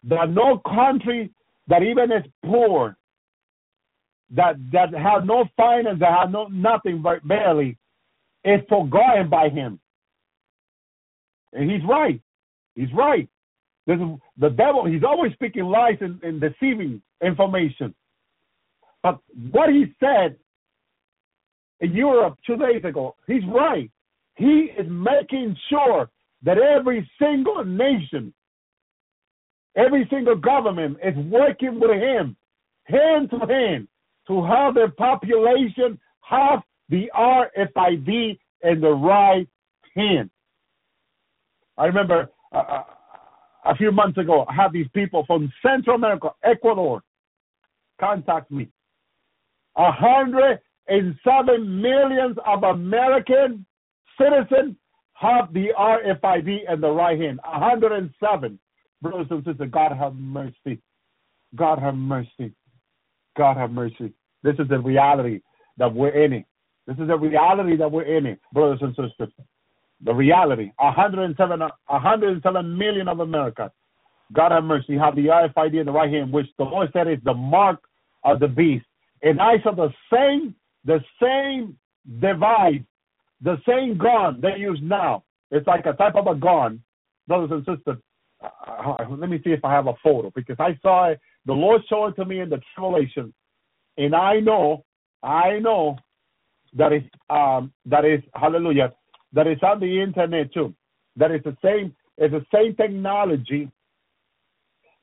there 0.03 0.27
no 0.27 0.59
country 0.59 1.31
that 1.69 1.83
even 1.83 2.13
is 2.13 2.25
poor, 2.45 2.97
that 4.31 4.57
that 4.73 4.93
have 4.93 5.25
no 5.25 5.45
finance, 5.57 6.01
that 6.01 6.19
have 6.19 6.31
no 6.31 6.47
nothing 6.49 7.03
but 7.03 7.27
barely, 7.27 7.79
is 8.45 8.61
forgotten 8.69 9.29
by 9.29 9.49
him. 9.49 9.81
And 11.53 11.71
he's 11.71 11.83
right. 11.89 12.21
He's 12.75 12.93
right. 12.93 13.29
This 13.87 13.97
is, 13.97 14.19
the 14.39 14.51
devil, 14.51 14.87
he's 14.87 15.05
always 15.05 15.33
speaking 15.35 15.65
lies 15.65 15.99
and, 16.01 16.23
and 16.23 16.41
deceiving 16.41 17.03
information. 17.23 17.95
But 19.03 19.19
what 19.53 19.71
he 19.71 19.95
said 20.01 20.37
in 21.81 21.93
Europe 21.93 22.37
two 22.47 22.57
days 22.57 22.85
ago. 22.85 23.15
He's 23.27 23.45
right. 23.47 23.91
He 24.37 24.71
is 24.79 24.87
making 24.89 25.57
sure 25.69 26.11
that 26.43 26.59
every 26.59 27.09
single 27.21 27.65
nation, 27.65 28.35
every 29.77 30.07
single 30.11 30.37
government 30.37 30.99
is 31.03 31.17
working 31.27 31.81
with 31.81 31.91
him, 31.91 32.37
hand 32.85 33.31
to 33.31 33.39
hand, 33.47 33.89
to 34.29 34.45
have 34.45 34.75
their 34.75 34.91
population 34.91 35.99
have 36.21 36.63
the 36.89 37.11
RFID 37.15 38.39
in 38.63 38.81
the 38.81 38.91
right 38.91 39.49
hand. 39.95 40.31
I 41.77 41.87
remember 41.87 42.31
uh, 42.53 42.57
uh, 42.57 42.83
a 43.65 43.77
few 43.77 43.91
months 43.91 44.19
ago, 44.19 44.45
I 44.49 44.55
had 44.55 44.73
these 44.73 44.87
people 44.95 45.25
from 45.27 45.53
Central 45.63 45.97
America, 45.97 46.31
Ecuador, 46.43 47.03
contact 47.99 48.51
me. 48.51 48.69
A 49.77 49.91
hundred 49.91 50.61
and 50.89 51.15
seven 51.25 51.81
millions 51.81 52.37
of 52.47 52.63
American 52.63 53.65
citizens 54.21 54.77
have 55.15 55.53
the 55.53 55.69
RFID 55.79 56.73
in 56.73 56.81
the 56.81 56.91
right 56.91 57.19
hand. 57.19 57.41
107. 57.45 58.59
Brothers 59.01 59.27
and 59.31 59.45
sisters, 59.45 59.71
God 59.71 59.93
have 59.93 60.15
mercy. 60.15 60.81
God 61.55 61.79
have 61.79 61.95
mercy. 61.95 62.53
God 63.37 63.57
have 63.57 63.71
mercy. 63.71 64.13
This 64.43 64.55
is 64.59 64.69
the 64.69 64.79
reality 64.79 65.41
that 65.79 65.93
we're 65.93 66.25
in. 66.25 66.33
It. 66.33 66.45
This 66.87 66.97
is 66.99 67.09
the 67.09 67.17
reality 67.17 67.77
that 67.77 67.91
we're 67.91 68.03
in, 68.03 68.27
it, 68.27 68.41
brothers 68.53 68.81
and 68.83 68.91
sisters. 68.91 69.33
The 70.05 70.13
reality. 70.13 70.71
107, 70.79 71.61
107 71.61 72.79
million 72.79 73.09
of 73.09 73.21
Americans. 73.21 73.71
God 74.33 74.53
have 74.53 74.65
mercy. 74.65 74.97
Have 74.97 75.17
the 75.17 75.27
RFID 75.27 75.81
in 75.81 75.87
the 75.87 75.93
right 75.93 76.13
hand, 76.13 76.33
which 76.33 76.47
the 76.59 76.65
Lord 76.65 76.91
said 76.93 77.09
is 77.09 77.19
the 77.25 77.35
mark 77.35 77.81
of 78.25 78.41
the 78.41 78.49
beast. 78.49 78.85
And 79.23 79.41
I 79.41 79.63
saw 79.63 79.75
the 79.75 79.93
same 80.13 80.55
the 80.85 81.01
same 81.23 81.77
device, 82.21 82.83
the 83.41 83.57
same 83.67 83.99
gun 83.99 84.41
they 84.41 84.59
use 84.59 84.79
now. 84.83 85.25
It's 85.51 85.67
like 85.67 85.87
a 85.87 85.93
type 85.93 86.17
of 86.17 86.27
a 86.27 86.35
gun, 86.35 86.83
brothers 87.27 87.51
and 87.51 87.61
sisters. 87.61 87.99
Uh, 88.43 88.95
uh, 88.99 89.07
let 89.11 89.31
me 89.31 89.41
see 89.45 89.51
if 89.51 89.65
I 89.65 89.73
have 89.73 89.87
a 89.87 89.95
photo 90.03 90.31
because 90.35 90.57
I 90.59 90.79
saw 90.83 91.11
it. 91.11 91.21
The 91.47 91.53
Lord 91.53 91.83
showed 91.89 92.09
it 92.09 92.17
to 92.17 92.25
me 92.25 92.41
in 92.41 92.51
the 92.51 92.61
Revelation, 92.77 93.33
and 93.97 94.15
I 94.15 94.41
know, 94.41 94.85
I 95.23 95.59
know 95.61 95.97
that 96.77 96.93
is 96.93 97.03
um, 97.31 97.73
that 97.87 98.05
is 98.05 98.21
hallelujah 98.35 98.93
that 99.35 99.49
is 99.49 99.59
on 99.63 99.81
the 99.81 100.01
internet 100.01 100.53
too. 100.55 100.75
That 101.17 101.33
is 101.33 101.43
the 101.45 101.57
same. 101.63 101.95
It's 102.17 102.33
the 102.33 102.47
same 102.55 102.75
technology 102.77 103.71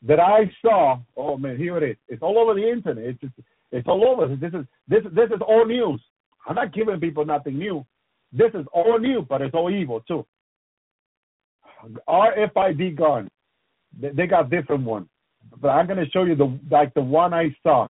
that 0.03 0.19
I 0.19 0.49
saw. 0.61 0.99
Oh 1.15 1.37
man, 1.37 1.57
here 1.57 1.77
it 1.77 1.83
is. 1.91 1.97
It's 2.07 2.23
all 2.23 2.39
over 2.39 2.53
the 2.53 2.67
internet. 2.67 3.03
It's 3.03 3.21
just, 3.21 3.33
it's 3.71 3.87
all 3.87 4.07
over. 4.07 4.35
This 4.35 4.53
is 4.53 4.65
this 4.87 5.03
this 5.13 5.29
is 5.29 5.41
all 5.47 5.65
news. 5.65 6.01
I'm 6.47 6.55
not 6.55 6.73
giving 6.73 6.99
people 6.99 7.25
nothing 7.25 7.57
new. 7.57 7.85
This 8.33 8.51
is 8.53 8.65
all 8.73 8.97
new, 8.99 9.25
but 9.27 9.41
it's 9.41 9.53
all 9.53 9.69
evil 9.69 10.01
too. 10.01 10.25
RFID 12.07 12.95
gun. 12.95 13.29
They, 13.99 14.27
got 14.27 14.49
different 14.49 14.83
ones, 14.83 15.07
but 15.59 15.69
I'm 15.69 15.87
gonna 15.87 16.09
show 16.13 16.23
you 16.23 16.35
the 16.35 16.57
like 16.69 16.93
the 16.93 17.01
one 17.01 17.33
I 17.33 17.55
saw, 17.63 17.87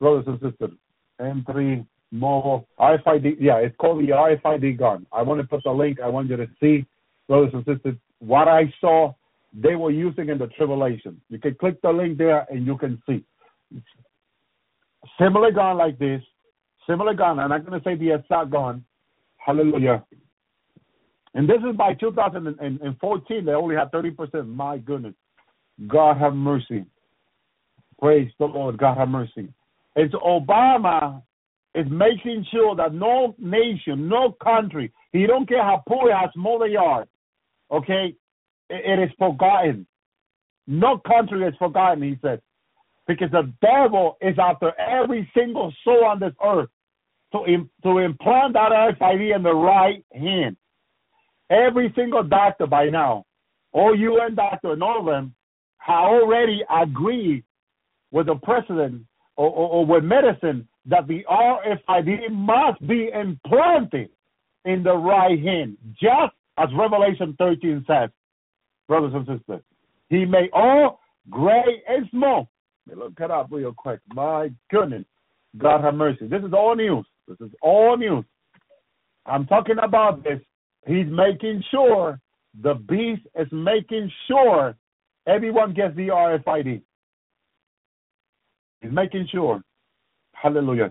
brothers 0.00 0.24
and 0.26 0.40
sisters. 0.40 0.76
M3 1.20 1.86
mobile 2.10 2.66
RFID. 2.78 3.36
Yeah, 3.38 3.58
it's 3.58 3.76
called 3.76 4.00
the 4.00 4.12
RFID 4.12 4.78
gun. 4.78 5.06
I 5.12 5.22
want 5.22 5.40
to 5.40 5.46
put 5.46 5.62
the 5.64 5.70
link. 5.70 6.00
I 6.00 6.08
want 6.08 6.28
you 6.30 6.36
to 6.36 6.48
see, 6.60 6.86
brothers 7.28 7.52
and 7.52 7.64
sisters, 7.64 7.96
what 8.18 8.48
I 8.48 8.72
saw 8.80 9.14
they 9.52 9.74
were 9.74 9.90
using 9.90 10.28
in 10.28 10.38
the 10.38 10.46
tribulation. 10.48 11.20
You 11.28 11.38
can 11.38 11.54
click 11.54 11.80
the 11.82 11.90
link 11.90 12.18
there 12.18 12.46
and 12.50 12.66
you 12.66 12.76
can 12.76 13.02
see. 13.06 13.24
Similar 15.18 15.52
gun 15.52 15.76
like 15.76 15.98
this, 15.98 16.22
similar 16.86 17.14
gun. 17.14 17.38
I'm 17.38 17.50
not 17.50 17.64
going 17.64 17.80
to 17.80 17.84
say 17.84 17.94
the 17.96 18.14
exact 18.14 18.50
gun. 18.50 18.84
Hallelujah. 19.38 20.04
And 21.34 21.48
this 21.48 21.58
is 21.68 21.76
by 21.76 21.94
2014. 21.94 23.44
They 23.44 23.52
only 23.52 23.76
had 23.76 23.92
30%. 23.92 24.46
My 24.48 24.78
goodness. 24.78 25.14
God 25.86 26.18
have 26.18 26.34
mercy. 26.34 26.84
Praise 28.00 28.30
the 28.38 28.46
Lord. 28.46 28.78
God 28.78 28.98
have 28.98 29.08
mercy. 29.08 29.48
It's 29.96 30.14
Obama 30.14 31.22
is 31.74 31.86
making 31.90 32.46
sure 32.50 32.74
that 32.76 32.92
no 32.94 33.34
nation, 33.38 34.08
no 34.08 34.32
country, 34.42 34.92
he 35.12 35.26
don't 35.26 35.48
care 35.48 35.62
how 35.62 35.82
poor, 35.86 36.12
how 36.12 36.30
small 36.32 36.58
they 36.58 36.76
are, 36.76 37.06
okay, 37.70 38.14
it 38.68 38.98
is 38.98 39.10
forgotten. 39.18 39.86
No 40.66 40.98
country 40.98 41.46
is 41.46 41.54
forgotten, 41.58 42.02
he 42.02 42.18
said, 42.22 42.40
because 43.10 43.32
the 43.32 43.52
devil 43.60 44.16
is 44.20 44.36
after 44.38 44.72
every 44.78 45.28
single 45.36 45.74
soul 45.82 46.04
on 46.04 46.20
this 46.20 46.32
earth 46.44 46.68
to, 47.32 47.68
to 47.82 47.98
implant 47.98 48.52
that 48.52 48.70
RFID 48.70 49.34
in 49.34 49.42
the 49.42 49.52
right 49.52 50.04
hand. 50.12 50.56
Every 51.50 51.92
single 51.96 52.22
doctor 52.22 52.68
by 52.68 52.84
now, 52.84 53.24
all 53.72 53.96
UN 53.96 54.36
doctor 54.36 54.72
and 54.72 54.82
all 54.82 55.00
of 55.00 55.06
them, 55.06 55.34
have 55.78 56.04
already 56.04 56.62
agreed 56.70 57.42
with 58.12 58.26
the 58.26 58.36
president 58.36 59.02
or, 59.36 59.50
or, 59.50 59.68
or 59.70 59.86
with 59.86 60.04
medicine 60.04 60.68
that 60.86 61.08
the 61.08 61.24
RFID 61.28 62.30
must 62.30 62.86
be 62.86 63.10
implanted 63.12 64.10
in 64.64 64.84
the 64.84 64.94
right 64.94 65.40
hand, 65.42 65.76
just 66.00 66.32
as 66.58 66.68
Revelation 66.78 67.34
13 67.38 67.84
says, 67.88 68.10
brothers 68.86 69.14
and 69.14 69.26
sisters. 69.26 69.62
He 70.10 70.24
made 70.24 70.50
all 70.52 71.00
great 71.28 71.82
and 71.88 72.08
small. 72.10 72.49
Look 72.86 73.12
it 73.20 73.30
up 73.30 73.48
real 73.50 73.72
quick. 73.72 74.00
My 74.14 74.50
goodness. 74.70 75.04
God 75.58 75.82
have 75.82 75.94
mercy. 75.94 76.26
This 76.26 76.42
is 76.42 76.52
all 76.52 76.76
news. 76.76 77.06
This 77.26 77.38
is 77.40 77.52
all 77.62 77.96
news. 77.96 78.24
I'm 79.26 79.46
talking 79.46 79.76
about 79.82 80.22
this. 80.24 80.40
He's 80.86 81.06
making 81.08 81.62
sure, 81.70 82.18
the 82.62 82.74
beast 82.74 83.22
is 83.38 83.48
making 83.52 84.10
sure 84.26 84.76
everyone 85.26 85.74
gets 85.74 85.94
the 85.96 86.08
RFID. 86.08 86.82
He's 88.80 88.92
making 88.92 89.28
sure. 89.30 89.62
Hallelujah. 90.32 90.90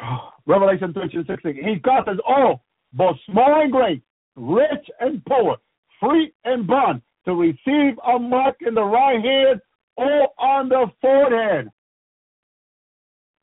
Revelation 0.46 0.92
13, 0.92 1.24
16. 1.26 1.54
He 1.54 1.80
causes 1.80 2.20
all, 2.26 2.64
both 2.92 3.16
small 3.30 3.62
and 3.62 3.72
great, 3.72 4.02
rich 4.36 4.90
and 5.00 5.24
poor, 5.24 5.56
free 6.00 6.32
and 6.44 6.66
bond, 6.66 7.00
to 7.24 7.34
receive 7.34 7.98
a 8.06 8.18
mark 8.18 8.56
in 8.66 8.74
the 8.74 8.82
right 8.82 9.24
hand 9.24 9.60
or 9.96 10.28
on 10.38 10.68
the 10.68 10.86
forehead. 11.00 11.68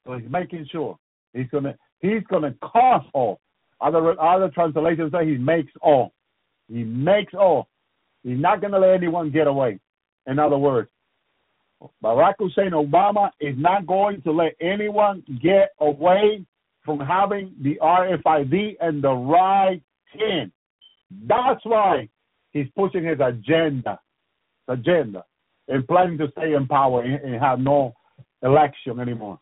So 0.05 0.17
he's 0.17 0.29
making 0.29 0.67
sure 0.71 0.97
he's 1.33 1.49
gonna 1.51 1.75
he's 1.99 2.23
gonna 2.29 2.53
cause 2.61 3.05
all. 3.13 3.39
Other 3.81 4.19
other 4.19 4.49
translations 4.49 5.11
say 5.11 5.25
he 5.25 5.37
makes 5.37 5.71
all. 5.81 6.13
He 6.67 6.83
makes 6.83 7.33
all. 7.33 7.67
He's 8.23 8.39
not 8.39 8.61
gonna 8.61 8.79
let 8.79 8.95
anyone 8.95 9.31
get 9.31 9.47
away. 9.47 9.79
In 10.27 10.39
other 10.39 10.57
words, 10.57 10.89
Barack 12.03 12.33
Hussein 12.39 12.71
Obama 12.71 13.31
is 13.39 13.55
not 13.57 13.87
going 13.87 14.21
to 14.23 14.31
let 14.31 14.55
anyone 14.59 15.23
get 15.41 15.71
away 15.79 16.45
from 16.83 16.99
having 16.99 17.53
the 17.61 17.77
RFID 17.81 18.75
and 18.81 19.01
the 19.01 19.13
right 19.13 19.81
hand. 20.17 20.51
That's 21.27 21.63
why 21.63 22.09
he's 22.51 22.67
pushing 22.75 23.03
his 23.03 23.19
agenda, 23.19 23.99
agenda, 24.67 25.23
and 25.69 25.87
planning 25.87 26.17
to 26.17 26.27
stay 26.31 26.53
in 26.53 26.67
power 26.67 27.03
and, 27.03 27.23
and 27.23 27.41
have 27.41 27.59
no 27.59 27.93
election 28.43 28.99
anymore. 28.99 29.39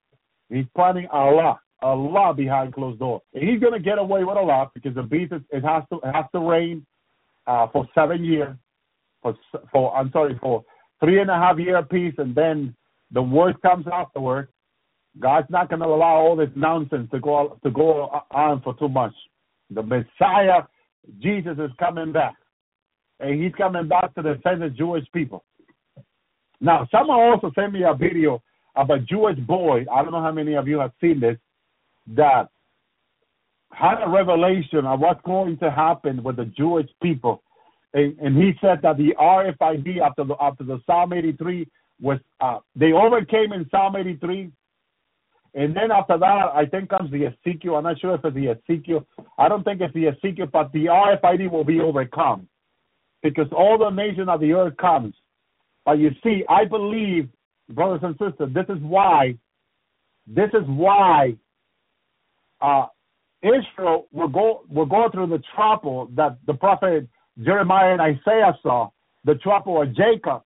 He's 0.49 0.65
planning 0.75 1.07
a 1.11 1.17
lot, 1.17 1.59
a 1.81 1.93
lot 1.95 2.37
behind 2.37 2.73
closed 2.73 2.99
doors. 2.99 3.21
And 3.33 3.47
he's 3.47 3.59
going 3.59 3.73
to 3.73 3.79
get 3.79 3.97
away 3.97 4.23
with 4.23 4.37
a 4.37 4.41
lot 4.41 4.73
because 4.73 4.93
the 4.93 5.03
beast 5.03 5.33
is, 5.33 5.41
it 5.49 5.63
has 5.63 5.83
to 5.91 5.99
it 6.03 6.13
has 6.13 6.25
to 6.33 6.39
reign 6.39 6.85
uh, 7.47 7.67
for 7.71 7.87
seven 7.95 8.23
years. 8.23 8.55
For 9.21 9.35
for 9.71 9.95
I'm 9.95 10.11
sorry 10.11 10.37
for 10.39 10.63
three 10.99 11.19
and 11.19 11.29
a 11.29 11.35
half 11.35 11.57
year 11.57 11.81
peace, 11.83 12.13
and 12.17 12.35
then 12.35 12.75
the 13.11 13.21
worst 13.21 13.61
comes 13.61 13.85
afterward. 13.91 14.49
God's 15.19 15.49
not 15.49 15.69
going 15.69 15.79
to 15.79 15.87
allow 15.87 16.17
all 16.17 16.35
this 16.35 16.49
nonsense 16.55 17.09
to 17.11 17.19
go 17.19 17.57
to 17.63 17.71
go 17.71 18.23
on 18.31 18.61
for 18.61 18.75
too 18.77 18.89
much. 18.89 19.13
The 19.71 19.81
Messiah, 19.81 20.63
Jesus, 21.19 21.57
is 21.57 21.71
coming 21.79 22.11
back, 22.11 22.35
and 23.19 23.41
He's 23.41 23.53
coming 23.57 23.87
back 23.87 24.13
to 24.15 24.21
defend 24.21 24.61
the 24.61 24.69
Jewish 24.69 25.05
people. 25.13 25.43
Now, 26.59 26.87
someone 26.91 27.19
also 27.19 27.51
sent 27.55 27.73
me 27.73 27.83
a 27.83 27.93
video 27.93 28.41
of 28.75 28.89
a 28.89 28.99
Jewish 28.99 29.37
boy. 29.39 29.85
I 29.91 30.01
don't 30.01 30.11
know 30.11 30.21
how 30.21 30.31
many 30.31 30.55
of 30.55 30.67
you 30.67 30.79
have 30.79 30.91
seen 31.01 31.19
this. 31.19 31.37
That 32.15 32.49
had 33.71 34.01
a 34.03 34.09
revelation 34.09 34.85
of 34.85 34.99
what's 34.99 35.21
going 35.25 35.57
to 35.57 35.69
happen 35.69 36.23
with 36.23 36.37
the 36.37 36.45
Jewish 36.45 36.87
people 37.01 37.43
and, 37.93 38.17
and 38.19 38.37
he 38.37 38.51
said 38.61 38.79
that 38.83 38.97
the 38.97 39.13
RFID 39.19 39.99
after 40.01 40.23
the 40.23 40.35
after 40.39 40.63
the 40.63 40.79
Psalm 40.85 41.13
83 41.13 41.67
was 41.99 42.19
uh, 42.41 42.59
they 42.75 42.91
overcame 42.91 43.53
in 43.53 43.67
Psalm 43.71 43.95
83, 43.95 44.51
and 45.55 45.75
then 45.75 45.91
after 45.91 46.17
that 46.17 46.51
I 46.53 46.65
think 46.65 46.89
comes 46.89 47.11
the 47.11 47.25
Ezekiel. 47.25 47.75
I'm 47.75 47.83
not 47.83 47.99
sure 47.99 48.15
if 48.15 48.23
it's 48.23 48.35
the 48.35 48.49
Ezekiel. 48.49 49.05
I 49.37 49.49
don't 49.49 49.63
think 49.63 49.81
it's 49.81 49.93
the 49.93 50.07
Ezekiel, 50.07 50.47
but 50.51 50.71
the 50.73 50.85
RFID 50.85 51.49
will 51.49 51.63
be 51.63 51.79
overcome 51.79 52.47
because 53.23 53.47
all 53.51 53.77
the 53.77 53.89
nation 53.89 54.29
of 54.29 54.41
the 54.41 54.53
earth 54.53 54.77
comes. 54.77 55.15
But 55.87 55.99
you 55.99 56.09
see, 56.21 56.43
I 56.49 56.65
believe, 56.65 57.29
brothers 57.69 58.01
and 58.03 58.13
sisters, 58.19 58.53
this 58.53 58.65
is 58.67 58.83
why, 58.83 59.37
this 60.27 60.49
is 60.49 60.67
why 60.67 61.37
uh, 62.59 62.87
Israel 63.41 64.07
will 64.11 64.27
go 64.27 64.63
will 64.69 64.85
go 64.85 65.07
through 65.09 65.27
the 65.27 65.41
trouble 65.55 66.09
that 66.17 66.39
the 66.45 66.55
prophet 66.55 67.07
Jeremiah 67.41 67.93
and 67.93 68.01
Isaiah 68.01 68.57
saw, 68.61 68.89
the 69.23 69.35
trouble 69.35 69.81
of 69.81 69.95
Jacob. 69.95 70.41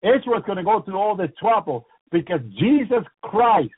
Israel's 0.00 0.44
going 0.46 0.58
to 0.58 0.64
go 0.64 0.80
through 0.82 0.96
all 0.96 1.16
this 1.16 1.30
trouble 1.40 1.84
because 2.12 2.40
Jesus 2.56 3.04
Christ 3.24 3.70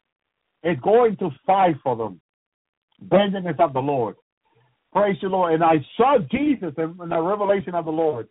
is 0.65 0.77
going 0.82 1.16
to 1.16 1.31
fight 1.47 1.77
for 1.82 1.97
them. 1.97 2.20
Vengeance 3.01 3.56
of 3.59 3.73
the 3.73 3.81
Lord. 3.81 4.16
Praise 4.93 5.16
the 5.23 5.28
Lord. 5.28 5.55
And 5.55 5.65
I 5.65 5.77
saw 5.97 6.19
Jesus 6.31 6.74
in, 6.77 6.98
in 7.02 7.09
the 7.09 7.23
revelation 7.23 7.74
of 7.74 7.86
the 7.86 7.90
Lord 7.90 8.28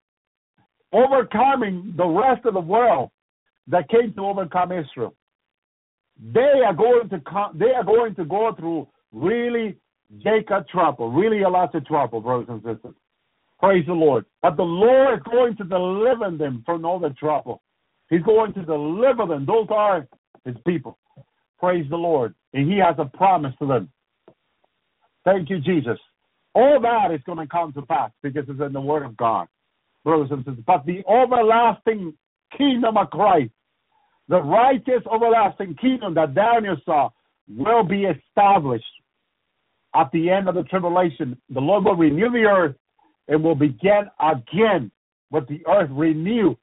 overcoming 0.94 1.94
the 1.98 2.06
rest 2.06 2.46
of 2.46 2.54
the 2.54 2.60
world 2.60 3.10
that 3.68 3.90
came 3.90 4.14
to 4.14 4.22
overcome 4.22 4.72
Israel. 4.72 5.16
They 6.34 6.62
are 6.66 6.74
going 6.74 7.10
to 7.10 7.20
come, 7.22 7.58
they 7.58 7.72
are 7.72 7.84
going 7.84 8.16
to 8.16 8.26
go 8.26 8.54
through 8.58 8.88
really 9.12 9.78
Jacob 10.24 10.68
trouble, 10.68 11.12
really 11.12 11.42
a 11.42 11.50
lot 11.50 11.74
of 11.74 11.86
trouble, 11.86 12.22
brothers 12.22 12.48
and 12.50 12.62
sisters. 12.62 12.96
Praise 13.60 13.86
the 13.88 13.94
Lord. 13.94 14.26
But 14.42 14.58
the 14.58 14.64
Lord 14.64 15.20
is 15.20 15.24
going 15.24 15.56
to 15.58 15.64
deliver 15.64 16.30
them 16.38 16.64
from 16.66 16.86
all 16.86 17.00
the 17.00 17.12
trouble. 17.12 17.62
He's 18.10 18.22
going 18.22 18.54
to 18.54 18.62
deliver 18.64 19.26
them. 19.26 19.46
Those 19.46 19.68
are 19.70 20.08
his 20.46 20.56
people. 20.68 20.98
Praise 21.60 21.86
the 21.90 21.96
Lord. 21.96 22.36
And 22.54 22.70
he 22.70 22.78
has 22.78 22.96
a 22.98 23.06
promise 23.06 23.54
to 23.60 23.66
them. 23.66 23.90
Thank 25.24 25.50
you, 25.50 25.60
Jesus. 25.60 25.98
All 26.54 26.80
that 26.82 27.12
is 27.14 27.22
going 27.26 27.40
to 27.40 27.48
come 27.48 27.72
to 27.74 27.82
pass 27.84 28.12
because 28.22 28.44
it's 28.48 28.62
in 28.62 28.74
the 28.74 28.82
Word 28.82 29.04
of 29.04 29.18
God, 29.18 29.48
brothers 30.04 30.30
and 30.32 30.44
sisters. 30.46 30.64
But 30.66 30.86
the 30.86 31.04
everlasting 31.10 32.14
kingdom 32.58 32.98
of 32.98 33.10
Christ, 33.10 33.52
the 34.28 34.42
righteous 34.42 35.04
everlasting 35.14 35.76
kingdom 35.76 36.14
that 36.16 36.34
Daniel 36.34 36.78
saw, 36.86 37.10
will 37.48 37.84
be 37.84 38.06
established 38.06 38.86
at 39.96 40.10
the 40.12 40.30
end 40.30 40.48
of 40.48 40.56
the 40.56 40.64
tribulation. 40.64 41.38
The 41.50 41.60
Lord 41.60 41.86
will 41.86 41.96
renew 41.96 42.32
the 42.32 42.46
earth 42.46 42.76
and 43.28 43.44
will 43.44 43.56
begin 43.56 44.06
again 44.20 44.92
with 45.32 45.48
the 45.48 45.62
earth 45.68 45.90
renewed. 45.92 46.58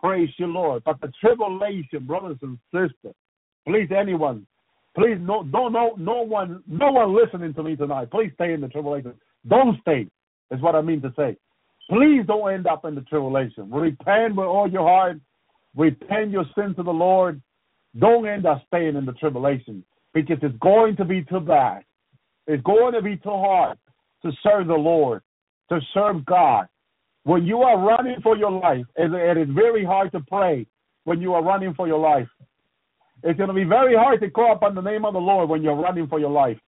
Praise 0.00 0.28
you, 0.38 0.46
Lord. 0.46 0.82
But 0.84 1.00
the 1.00 1.12
tribulation, 1.20 2.06
brothers 2.06 2.38
and 2.42 2.58
sisters, 2.72 3.14
please, 3.66 3.88
anyone, 3.96 4.46
please, 4.94 5.16
no, 5.20 5.42
don't, 5.42 5.72
no, 5.72 5.94
no 5.98 6.22
one, 6.22 6.62
no 6.66 6.92
one 6.92 7.16
listening 7.16 7.54
to 7.54 7.62
me 7.62 7.76
tonight. 7.76 8.10
Please 8.10 8.30
stay 8.34 8.52
in 8.52 8.60
the 8.60 8.68
tribulation. 8.68 9.14
Don't 9.48 9.80
stay. 9.80 10.06
Is 10.50 10.60
what 10.60 10.76
I 10.76 10.80
mean 10.80 11.00
to 11.02 11.12
say. 11.16 11.36
Please 11.90 12.24
don't 12.26 12.52
end 12.52 12.66
up 12.66 12.84
in 12.84 12.94
the 12.94 13.02
tribulation. 13.02 13.70
Repent 13.70 14.36
with 14.36 14.46
all 14.46 14.70
your 14.70 14.88
heart. 14.88 15.20
Repent 15.76 16.30
your 16.30 16.44
sin 16.56 16.74
to 16.76 16.82
the 16.82 16.90
Lord. 16.92 17.40
Don't 17.98 18.26
end 18.26 18.46
up 18.46 18.62
staying 18.68 18.96
in 18.96 19.06
the 19.06 19.12
tribulation 19.12 19.84
because 20.14 20.38
it's 20.42 20.58
going 20.60 20.96
to 20.96 21.04
be 21.04 21.24
too 21.24 21.40
bad. 21.40 21.84
It's 22.46 22.62
going 22.64 22.94
to 22.94 23.02
be 23.02 23.16
too 23.16 23.30
hard 23.30 23.78
to 24.24 24.32
serve 24.42 24.68
the 24.68 24.74
Lord 24.74 25.22
to 25.70 25.80
serve 25.94 26.24
God 26.26 26.66
When 27.24 27.44
you 27.44 27.62
are 27.62 27.78
running 27.78 28.16
for 28.22 28.36
your 28.36 28.52
life, 28.52 28.86
it 28.96 29.38
is 29.38 29.48
very 29.54 29.84
hard 29.84 30.12
to 30.12 30.20
pray 30.20 30.66
when 31.04 31.20
you 31.20 31.34
are 31.34 31.42
running 31.42 31.74
for 31.74 31.88
your 31.88 31.98
life. 31.98 32.28
It's 33.22 33.36
going 33.36 33.48
to 33.48 33.54
be 33.54 33.64
very 33.64 33.96
hard 33.96 34.20
to 34.20 34.30
call 34.30 34.52
upon 34.52 34.74
the 34.74 34.82
name 34.82 35.04
of 35.04 35.14
the 35.14 35.20
Lord 35.20 35.48
when 35.48 35.62
you're 35.62 35.76
running 35.76 36.06
for 36.08 36.20
your 36.20 36.30
life, 36.30 36.58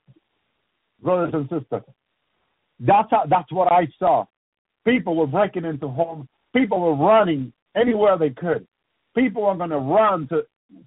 brothers 1.02 1.34
and 1.34 1.44
sisters. 1.44 1.84
That's 2.80 3.08
how, 3.10 3.24
that's 3.28 3.52
what 3.52 3.72
I 3.72 3.88
saw. 3.98 4.26
People 4.84 5.16
were 5.16 5.26
breaking 5.26 5.64
into 5.64 5.88
homes. 5.88 6.26
People 6.54 6.80
were 6.80 6.94
running 6.94 7.52
anywhere 7.76 8.16
they 8.18 8.30
could. 8.30 8.66
People 9.14 9.44
are 9.46 9.56
going 9.56 9.70
to 9.70 9.78
run 9.78 10.28
to 10.28 10.42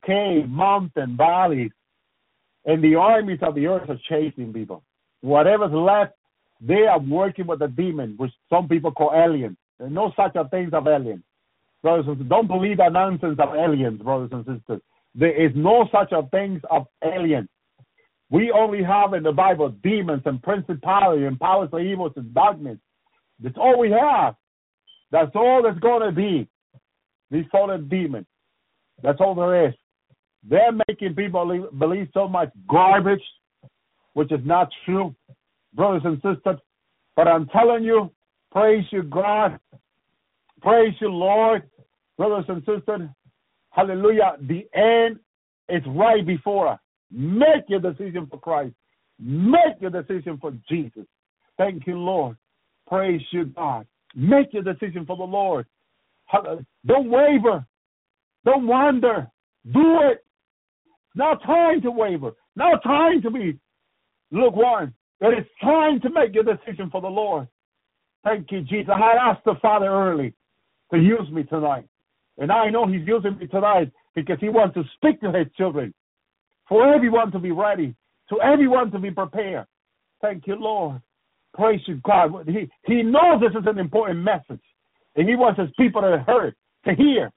cave, 0.05 0.49
mountain, 0.49 1.17
valleys, 1.17 1.71
and 2.65 2.83
the 2.83 2.95
armies 2.95 3.39
of 3.41 3.55
the 3.55 3.67
earth 3.67 3.89
are 3.89 3.99
chasing 4.09 4.53
people. 4.53 4.83
Whatever's 5.21 5.71
left, 5.71 6.13
they 6.59 6.85
are 6.87 6.99
working 6.99 7.47
with 7.47 7.59
the 7.59 7.67
demon, 7.67 8.13
which 8.17 8.31
some 8.49 8.67
people 8.67 8.91
call 8.91 9.11
aliens. 9.13 9.57
There's 9.79 9.91
no 9.91 10.13
such 10.15 10.35
a 10.35 10.47
thing 10.49 10.67
as 10.67 10.83
aliens. 10.87 11.23
Brothers 11.81 12.05
and 12.07 12.17
sisters, 12.17 12.29
don't 12.29 12.47
believe 12.47 12.77
that 12.77 12.93
nonsense 12.93 13.39
of 13.39 13.55
aliens, 13.55 14.01
brothers 14.01 14.29
and 14.31 14.45
sisters. 14.45 14.81
There 15.15 15.45
is 15.45 15.51
no 15.55 15.89
such 15.91 16.11
a 16.11 16.27
thing 16.29 16.61
of 16.69 16.85
aliens. 17.03 17.49
We 18.29 18.51
only 18.51 18.83
have 18.83 19.13
in 19.13 19.23
the 19.23 19.31
Bible 19.31 19.69
demons 19.83 20.21
and 20.25 20.41
principalities 20.41 21.25
and 21.27 21.39
powers 21.39 21.69
of 21.73 21.81
evil 21.81 22.11
and 22.15 22.33
darkness. 22.33 22.77
That's 23.41 23.57
all 23.57 23.79
we 23.79 23.91
have. 23.91 24.35
That's 25.11 25.31
all 25.35 25.61
that's 25.63 25.79
going 25.79 26.01
to 26.01 26.11
be. 26.11 26.47
These 27.29 27.45
fallen 27.51 27.87
demons. 27.87 28.27
That's 29.03 29.19
all 29.19 29.35
there 29.35 29.67
is. 29.67 29.73
They're 30.47 30.71
making 30.87 31.15
people 31.15 31.69
believe, 31.77 32.07
so 32.13 32.27
much 32.27 32.49
garbage, 32.69 33.21
which 34.13 34.31
is 34.31 34.41
not 34.43 34.69
true, 34.85 35.15
brothers 35.73 36.01
and 36.03 36.15
sisters. 36.17 36.57
But 37.15 37.27
I'm 37.27 37.47
telling 37.47 37.83
you, 37.83 38.11
praise 38.51 38.85
you, 38.91 39.03
God. 39.03 39.59
Praise 40.61 40.93
you, 40.99 41.09
Lord. 41.09 41.63
Brothers 42.17 42.45
and 42.49 42.63
sisters, 42.65 43.09
hallelujah. 43.71 44.35
The 44.41 44.67
end 44.77 45.19
is 45.69 45.81
right 45.87 46.25
before 46.25 46.67
us. 46.67 46.79
Make 47.09 47.63
your 47.67 47.79
decision 47.79 48.27
for 48.29 48.39
Christ. 48.39 48.75
Make 49.19 49.79
your 49.79 49.89
decision 49.89 50.37
for 50.39 50.53
Jesus. 50.69 51.05
Thank 51.57 51.87
you, 51.87 51.97
Lord. 51.97 52.37
Praise 52.91 53.21
you, 53.31 53.45
God. 53.45 53.87
Make 54.15 54.51
your 54.51 54.63
decision 54.63 55.05
for 55.05 55.15
the 55.15 55.23
Lord. 55.23 55.65
Don't 56.85 57.09
waver. 57.09 57.65
Don't 58.43 58.67
wander. 58.67 59.27
Do 59.71 59.99
it. 60.01 60.25
Now 61.15 61.35
time 61.35 61.81
to 61.83 61.91
waver. 61.91 62.31
Now 62.57 62.75
time 62.75 63.21
to 63.21 63.31
be 63.31 63.57
lukewarm. 64.31 64.93
It 65.21 65.39
is 65.39 65.45
time 65.61 66.01
to 66.01 66.09
make 66.09 66.33
your 66.35 66.43
decision 66.43 66.89
for 66.91 66.99
the 66.99 67.07
Lord. 67.07 67.47
Thank 68.25 68.51
you, 68.51 68.61
Jesus. 68.61 68.93
I 68.93 69.13
asked 69.13 69.45
the 69.45 69.55
Father 69.61 69.87
early 69.87 70.33
to 70.91 70.99
use 70.99 71.29
me 71.31 71.43
tonight. 71.43 71.87
And 72.37 72.51
I 72.51 72.69
know 72.69 72.87
He's 72.87 73.07
using 73.07 73.37
me 73.37 73.47
tonight 73.47 73.91
because 74.15 74.37
He 74.41 74.49
wants 74.49 74.75
to 74.75 74.83
speak 74.95 75.21
to 75.21 75.31
His 75.31 75.47
children, 75.55 75.93
for 76.67 76.93
everyone 76.93 77.31
to 77.31 77.39
be 77.39 77.51
ready, 77.51 77.95
to 78.29 78.41
everyone 78.41 78.91
to 78.91 78.99
be 78.99 79.11
prepared. 79.11 79.65
Thank 80.21 80.45
you, 80.47 80.55
Lord. 80.55 81.01
Praise 81.53 81.81
you, 81.85 81.95
God. 82.03 82.31
He, 82.47 82.69
he 82.85 83.03
knows 83.03 83.41
this 83.41 83.59
is 83.59 83.67
an 83.67 83.77
important 83.77 84.19
message, 84.19 84.63
and 85.15 85.27
He 85.27 85.35
wants 85.35 85.59
His 85.59 85.69
people 85.77 86.01
to 86.01 86.23
hear, 86.25 86.55
to 86.85 86.95
hear. 86.95 87.31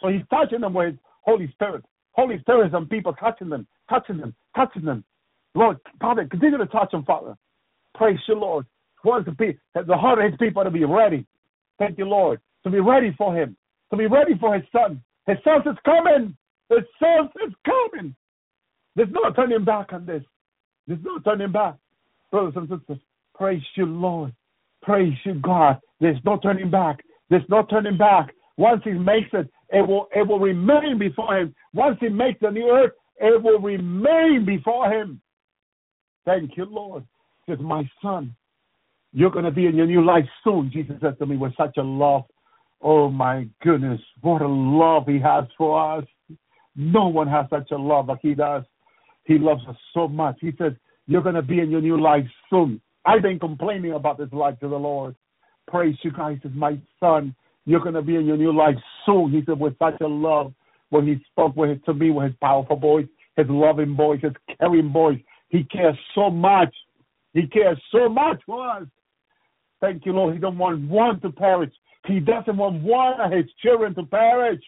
So 0.00 0.08
He's 0.08 0.22
touching 0.30 0.60
them 0.60 0.74
with 0.74 0.96
Holy 1.22 1.50
Spirit. 1.52 1.84
Holy 2.12 2.38
Spirit 2.40 2.68
is 2.68 2.74
on 2.74 2.86
people 2.86 3.12
touching 3.14 3.48
them, 3.48 3.66
touching 3.88 4.18
them, 4.18 4.34
touching 4.54 4.84
them. 4.84 5.04
Lord, 5.54 5.78
Father, 6.00 6.26
continue 6.26 6.58
to 6.58 6.66
touch 6.66 6.90
them, 6.90 7.04
Father. 7.04 7.36
Praise 7.94 8.18
you, 8.28 8.38
Lord. 8.38 8.66
Wants 9.04 9.26
to 9.28 9.34
be 9.34 9.56
the 9.74 9.96
heart 9.96 10.18
of 10.18 10.30
his 10.30 10.38
people 10.38 10.64
to 10.64 10.70
be 10.70 10.84
ready. 10.84 11.26
Thank 11.78 11.96
you, 11.96 12.06
Lord. 12.06 12.40
To 12.64 12.70
be 12.70 12.80
ready 12.80 13.14
for 13.16 13.34
him. 13.34 13.56
To 13.90 13.96
be 13.96 14.06
ready 14.06 14.32
for 14.38 14.54
his 14.54 14.64
son. 14.72 15.00
His 15.26 15.36
son 15.44 15.60
is 15.60 15.78
coming. 15.84 16.36
His 16.68 16.84
son 16.98 17.28
is 17.46 17.54
coming. 17.64 18.14
There's 18.96 19.08
no 19.12 19.30
turning 19.30 19.64
back 19.64 19.92
on 19.92 20.06
this. 20.06 20.22
There's 20.86 21.00
no 21.02 21.18
turning 21.20 21.52
back. 21.52 21.76
Brothers 22.32 22.54
and 22.56 22.68
sisters, 22.68 22.98
praise 23.36 23.62
you, 23.76 23.86
Lord. 23.86 24.34
Praise 24.82 25.14
you, 25.24 25.34
God. 25.34 25.78
There's 26.00 26.18
no 26.24 26.38
turning 26.38 26.70
back. 26.70 27.02
There's 27.30 27.48
no 27.48 27.64
turning 27.64 27.98
back. 27.98 28.32
Once 28.56 28.82
he 28.84 28.92
makes 28.92 29.28
it, 29.32 29.50
it 29.70 29.86
will 29.86 30.08
it 30.14 30.26
will 30.26 30.38
remain 30.38 30.98
before 30.98 31.36
him. 31.38 31.54
Once 31.74 31.98
he 32.00 32.08
makes 32.08 32.38
the 32.40 32.50
new 32.50 32.70
earth, 32.70 32.92
it 33.18 33.42
will 33.42 33.60
remain 33.60 34.44
before 34.46 34.90
him. 34.90 35.20
Thank 36.24 36.56
you, 36.56 36.64
Lord. 36.64 37.04
Says 37.48 37.58
my 37.60 37.88
son, 38.02 38.34
you're 39.12 39.30
gonna 39.30 39.50
be 39.50 39.66
in 39.66 39.76
your 39.76 39.86
new 39.86 40.04
life 40.04 40.24
soon. 40.42 40.70
Jesus 40.72 40.96
said 41.00 41.18
to 41.18 41.26
me 41.26 41.36
with 41.36 41.56
such 41.56 41.76
a 41.76 41.82
love. 41.82 42.24
Oh 42.80 43.08
my 43.10 43.48
goodness, 43.62 44.00
what 44.20 44.42
a 44.42 44.48
love 44.48 45.04
he 45.06 45.18
has 45.18 45.44
for 45.56 45.98
us. 45.98 46.04
No 46.74 47.08
one 47.08 47.28
has 47.28 47.46
such 47.50 47.70
a 47.70 47.76
love 47.76 48.08
like 48.08 48.18
he 48.22 48.34
does. 48.34 48.64
He 49.24 49.38
loves 49.38 49.62
us 49.68 49.76
so 49.94 50.06
much. 50.06 50.36
He 50.40 50.52
says, 50.58 50.72
You're 51.06 51.22
gonna 51.22 51.42
be 51.42 51.60
in 51.60 51.70
your 51.70 51.80
new 51.80 52.00
life 52.00 52.26
soon. 52.50 52.80
I've 53.06 53.22
been 53.22 53.38
complaining 53.38 53.92
about 53.92 54.18
this 54.18 54.32
life 54.32 54.58
to 54.60 54.68
the 54.68 54.76
Lord. 54.76 55.14
Praise 55.68 55.96
you 56.02 56.10
guys, 56.10 56.38
as 56.44 56.50
my 56.54 56.78
son. 56.98 57.34
You're 57.64 57.80
going 57.80 57.94
to 57.94 58.02
be 58.02 58.16
in 58.16 58.26
your 58.26 58.36
new 58.36 58.52
life 58.52 58.76
soon. 59.04 59.30
He 59.30 59.42
said 59.46 59.58
with 59.58 59.78
such 59.78 60.00
a 60.00 60.06
love 60.06 60.52
when 60.90 61.06
he 61.06 61.16
spoke 61.30 61.56
with 61.56 61.84
to 61.84 61.94
me 61.94 62.10
with 62.10 62.26
his 62.26 62.36
powerful 62.40 62.76
voice, 62.76 63.06
his 63.36 63.46
loving 63.48 63.96
voice, 63.96 64.20
his 64.22 64.32
caring 64.58 64.92
voice. 64.92 65.18
He 65.48 65.64
cares 65.64 65.96
so 66.14 66.30
much. 66.30 66.74
He 67.32 67.46
cares 67.46 67.80
so 67.92 68.08
much 68.08 68.40
for 68.44 68.68
us. 68.68 68.86
Thank 69.80 70.06
you, 70.06 70.12
Lord. 70.12 70.34
He 70.34 70.40
don't 70.40 70.58
want 70.58 70.88
one 70.88 71.20
to 71.20 71.30
perish. 71.30 71.72
He 72.06 72.20
doesn't 72.20 72.56
want 72.56 72.82
one 72.82 73.20
of 73.20 73.30
his 73.30 73.46
children 73.62 73.94
to 73.96 74.04
perish. 74.04 74.62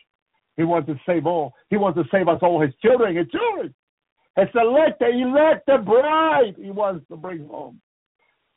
He 0.57 0.65
wants 0.65 0.89
to 0.89 1.01
save 1.07 1.27
all. 1.27 1.55
He 1.71 1.77
wants 1.77 1.99
to 1.99 2.05
save 2.11 2.29
us 2.29 2.41
all, 2.43 2.61
his 2.61 2.75
children, 2.83 3.17
his 3.17 3.29
children. 3.29 3.75
His 4.37 4.49
elect, 4.55 4.99
the 4.99 5.09
elect, 5.09 5.67
the 5.67 5.79
bride. 5.79 6.55
He 6.57 6.71
wants 6.71 7.07
to 7.09 7.17
bring 7.17 7.47
home. 7.47 7.81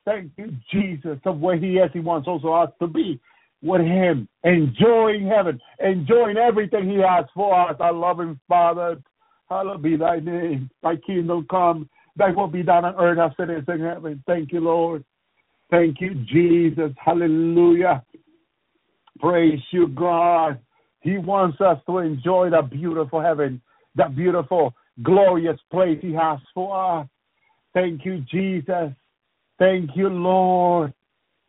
Thank 0.05 0.31
you, 0.37 0.51
Jesus, 0.71 1.19
of 1.25 1.39
where 1.39 1.57
he 1.57 1.77
is. 1.77 1.91
He 1.93 1.99
wants 1.99 2.27
also 2.27 2.53
us 2.53 2.71
to 2.79 2.87
be 2.87 3.19
with 3.61 3.81
him, 3.81 4.27
enjoying 4.43 5.27
heaven, 5.27 5.59
enjoying 5.79 6.37
everything 6.37 6.89
he 6.89 6.97
has 6.97 7.25
for 7.33 7.69
us. 7.69 7.75
Love 7.79 8.19
him, 8.19 8.39
Father. 8.47 9.01
Hallowed 9.49 9.83
be 9.83 9.97
thy 9.97 10.19
name. 10.19 10.69
Thy 10.81 10.95
kingdom 10.95 11.45
come. 11.49 11.89
Thy 12.15 12.31
will 12.31 12.47
be 12.47 12.63
done 12.63 12.85
on 12.85 12.95
earth 12.95 13.19
as 13.19 13.31
it 13.37 13.51
is 13.51 13.63
in 13.67 13.81
heaven. 13.81 14.23
Thank 14.25 14.51
you, 14.51 14.61
Lord. 14.61 15.03
Thank 15.69 16.01
you, 16.01 16.15
Jesus. 16.25 16.91
Hallelujah. 16.97 18.03
Praise 19.19 19.61
you, 19.71 19.87
God. 19.87 20.59
He 21.01 21.17
wants 21.17 21.61
us 21.61 21.77
to 21.87 21.99
enjoy 21.99 22.49
that 22.49 22.69
beautiful 22.69 23.21
heaven, 23.21 23.61
that 23.95 24.15
beautiful, 24.15 24.73
glorious 25.03 25.59
place 25.71 25.99
He 26.01 26.13
has 26.13 26.39
for 26.53 27.01
us. 27.01 27.07
Thank 27.73 28.05
you, 28.05 28.23
Jesus. 28.31 28.91
Thank 29.61 29.91
you, 29.95 30.09
Lord. 30.09 30.91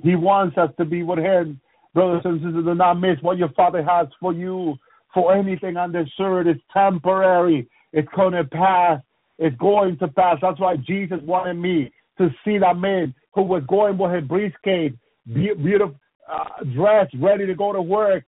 He 0.02 0.16
wants 0.16 0.58
us 0.58 0.68
to 0.76 0.84
be 0.84 1.02
with 1.02 1.18
Him. 1.18 1.58
Brothers 1.94 2.20
and 2.26 2.40
sisters, 2.42 2.66
do 2.66 2.74
not 2.74 3.00
miss 3.00 3.16
what 3.22 3.38
your 3.38 3.48
Father 3.56 3.82
has 3.82 4.06
for 4.20 4.34
you. 4.34 4.76
For 5.14 5.34
anything 5.34 5.76
this 5.92 6.08
earth 6.20 6.46
is 6.46 6.60
temporary. 6.74 7.66
It's 7.94 8.08
going 8.14 8.34
to 8.34 8.44
pass. 8.44 9.00
It's 9.38 9.56
going 9.56 9.96
to 9.96 10.08
pass. 10.08 10.36
That's 10.42 10.60
why 10.60 10.76
Jesus 10.76 11.20
wanted 11.22 11.54
me 11.54 11.90
to 12.18 12.28
see 12.44 12.58
that 12.58 12.76
man 12.76 13.14
who 13.34 13.44
was 13.44 13.62
going 13.66 13.96
with 13.96 14.12
his 14.12 14.24
briefcase, 14.24 14.92
beautiful 15.32 15.94
uh, 16.30 16.64
dress, 16.74 17.08
ready 17.18 17.46
to 17.46 17.54
go 17.54 17.72
to 17.72 17.80
work. 17.80 18.24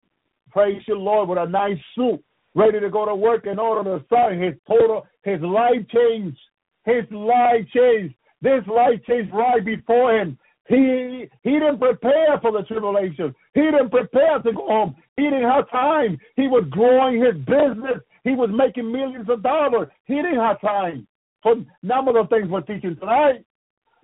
Praise 0.50 0.80
you, 0.88 0.98
Lord, 0.98 1.28
with 1.28 1.38
a 1.38 1.46
nice 1.46 1.76
suit, 1.94 2.24
ready 2.54 2.80
to 2.80 2.88
go 2.88 3.04
to 3.04 3.14
work. 3.14 3.46
All 3.58 3.78
of 3.78 3.86
a 3.86 4.02
sudden, 4.08 4.42
his 4.42 4.54
total, 4.66 5.06
his 5.24 5.42
life 5.42 5.86
changed. 5.92 6.38
His 6.86 7.04
life 7.10 7.66
changed. 7.74 8.14
This 8.44 8.62
life 8.66 9.00
changed 9.08 9.32
right 9.32 9.64
before 9.64 10.18
him. 10.18 10.38
He 10.68 11.30
he 11.42 11.52
didn't 11.52 11.78
prepare 11.78 12.38
for 12.42 12.52
the 12.52 12.62
tribulation. 12.62 13.34
He 13.54 13.62
didn't 13.62 13.88
prepare 13.88 14.38
to 14.38 14.52
go 14.52 14.66
home. 14.66 14.96
He 15.16 15.22
didn't 15.22 15.48
have 15.48 15.70
time. 15.70 16.18
He 16.36 16.46
was 16.46 16.64
growing 16.68 17.24
his 17.24 17.36
business. 17.46 18.02
He 18.22 18.32
was 18.32 18.50
making 18.52 18.92
millions 18.92 19.30
of 19.30 19.42
dollars. 19.42 19.88
He 20.04 20.16
didn't 20.16 20.40
have 20.40 20.60
time 20.60 21.06
for 21.42 21.54
none 21.82 22.06
of 22.06 22.14
the 22.14 22.26
things 22.28 22.50
we're 22.50 22.60
teaching 22.60 22.96
tonight. 23.00 23.46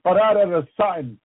But 0.05 0.17
out 0.17 0.41
of 0.41 0.49
the 0.49 0.67
sudden, 0.75 1.21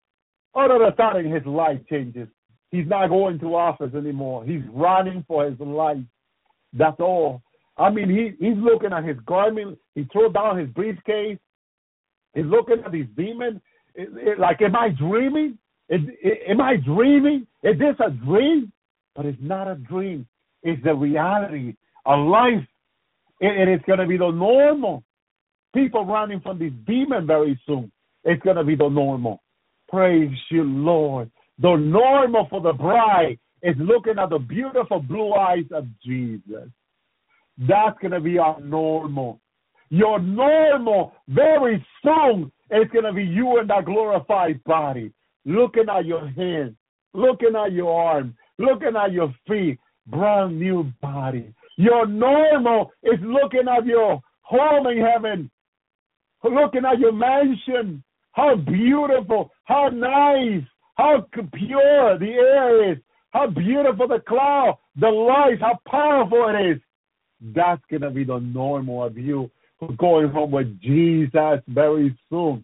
out 0.57 0.72
of 0.72 0.80
the 0.80 0.95
sudden, 0.98 1.31
his 1.31 1.45
life 1.45 1.81
changes. 1.88 2.27
He's 2.72 2.88
not 2.88 3.10
going 3.10 3.38
to 3.41 3.56
office 3.56 3.94
anymore. 3.94 4.44
He's 4.44 4.64
running 4.72 5.23
for 5.27 5.48
his 5.48 5.60
life. 5.60 5.98
That's 6.73 6.99
all. 6.99 7.44
I 7.77 7.91
mean, 7.91 8.10
he 8.10 8.34
he's 8.44 8.57
looking 8.57 8.91
at 8.91 9.03
his 9.03 9.18
garment. 9.27 9.77
He 9.94 10.06
threw 10.11 10.31
down 10.31 10.57
his 10.57 10.69
briefcase. 10.69 11.38
He's 12.34 12.45
looking 12.45 12.84
at 12.85 12.91
these 12.91 13.07
demons 13.15 13.61
like, 14.39 14.61
am 14.61 14.76
I 14.76 14.89
dreaming? 14.89 15.57
Is, 15.89 16.01
am 16.47 16.61
I 16.61 16.77
dreaming? 16.77 17.47
Is 17.61 17.77
this 17.77 17.95
a 18.05 18.10
dream? 18.10 18.72
But 19.15 19.26
it's 19.26 19.38
not 19.41 19.68
a 19.68 19.76
dream. 19.76 20.26
It's 20.64 20.84
the 20.84 20.95
reality 20.95 21.76
of 22.05 22.27
life. 22.27 22.65
It, 23.39 23.68
it 23.68 23.72
is 23.72 23.81
going 23.85 23.99
to 23.99 24.07
be 24.07 24.18
the 24.18 24.31
normal. 24.31 25.03
People 25.76 26.05
running 26.05 26.39
from 26.41 26.60
this 26.60 26.72
demon 26.88 27.27
very 27.27 27.60
soon. 27.65 27.91
It's 28.23 28.41
going 28.43 28.55
to 28.55 28.64
be 28.64 28.76
the 28.76 28.89
normal. 28.89 29.41
Praise 29.89 30.31
you, 30.49 30.64
Lord. 30.64 31.30
The 31.60 31.76
normal 31.76 32.47
for 32.49 32.61
the 32.61 32.73
bride 32.73 33.38
is 33.61 33.76
looking 33.77 34.18
at 34.18 34.30
the 34.30 34.39
beautiful 34.39 34.99
blue 34.99 35.34
eyes 35.34 35.65
of 35.72 35.85
Jesus. 36.03 36.69
That's 37.57 37.97
going 37.99 38.11
to 38.11 38.19
be 38.19 38.39
our 38.39 38.60
normal. 38.60 39.39
Your 39.94 40.18
normal, 40.18 41.14
very 41.28 41.86
soon, 42.03 42.52
it's 42.72 42.91
going 42.91 43.06
to 43.06 43.14
be 43.14 43.24
you 43.24 43.60
in 43.60 43.68
that 43.68 43.86
glorified 43.86 44.64
body, 44.64 45.14
looking 45.45 45.86
at 45.88 46.07
your 46.07 46.28
hands, 46.30 46.74
looking 47.14 47.56
at 47.56 47.74
your 47.74 48.02
arms, 48.02 48.34
looking 48.57 48.95
at 48.95 49.11
your 49.11 49.32
feet, 49.48 49.78
brand 50.07 50.60
new 50.60 50.91
body. 50.99 51.53
Your 51.78 52.07
normal 52.07 52.91
is 53.03 53.20
looking 53.22 53.68
at 53.70 53.86
your 53.86 54.20
home 54.41 54.88
in 54.88 54.98
heaven, 54.98 55.52
looking 56.44 56.86
at 56.91 56.98
your 56.98 57.14
mansion, 57.14 58.03
how 58.32 58.56
beautiful, 58.56 59.52
how 59.65 59.90
nice, 59.90 60.64
how 60.95 61.24
pure 61.32 62.18
the 62.18 62.32
air 62.32 62.94
is, 62.94 62.98
how 63.30 63.45
beautiful 63.45 64.07
the 64.07 64.24
cloud, 64.28 64.80
the 64.95 65.07
light, 65.07 65.61
how 65.61 65.78
powerful 65.88 66.48
it 66.49 66.72
is. 66.72 66.82
That's 67.53 67.84
going 67.91 68.02
to 68.02 68.10
be 68.10 68.24
the 68.24 68.40
normal 68.40 69.03
of 69.03 69.20
you 69.20 69.52
going 69.97 70.30
home 70.30 70.51
with 70.51 70.80
Jesus 70.81 71.60
very 71.68 72.18
soon. 72.30 72.64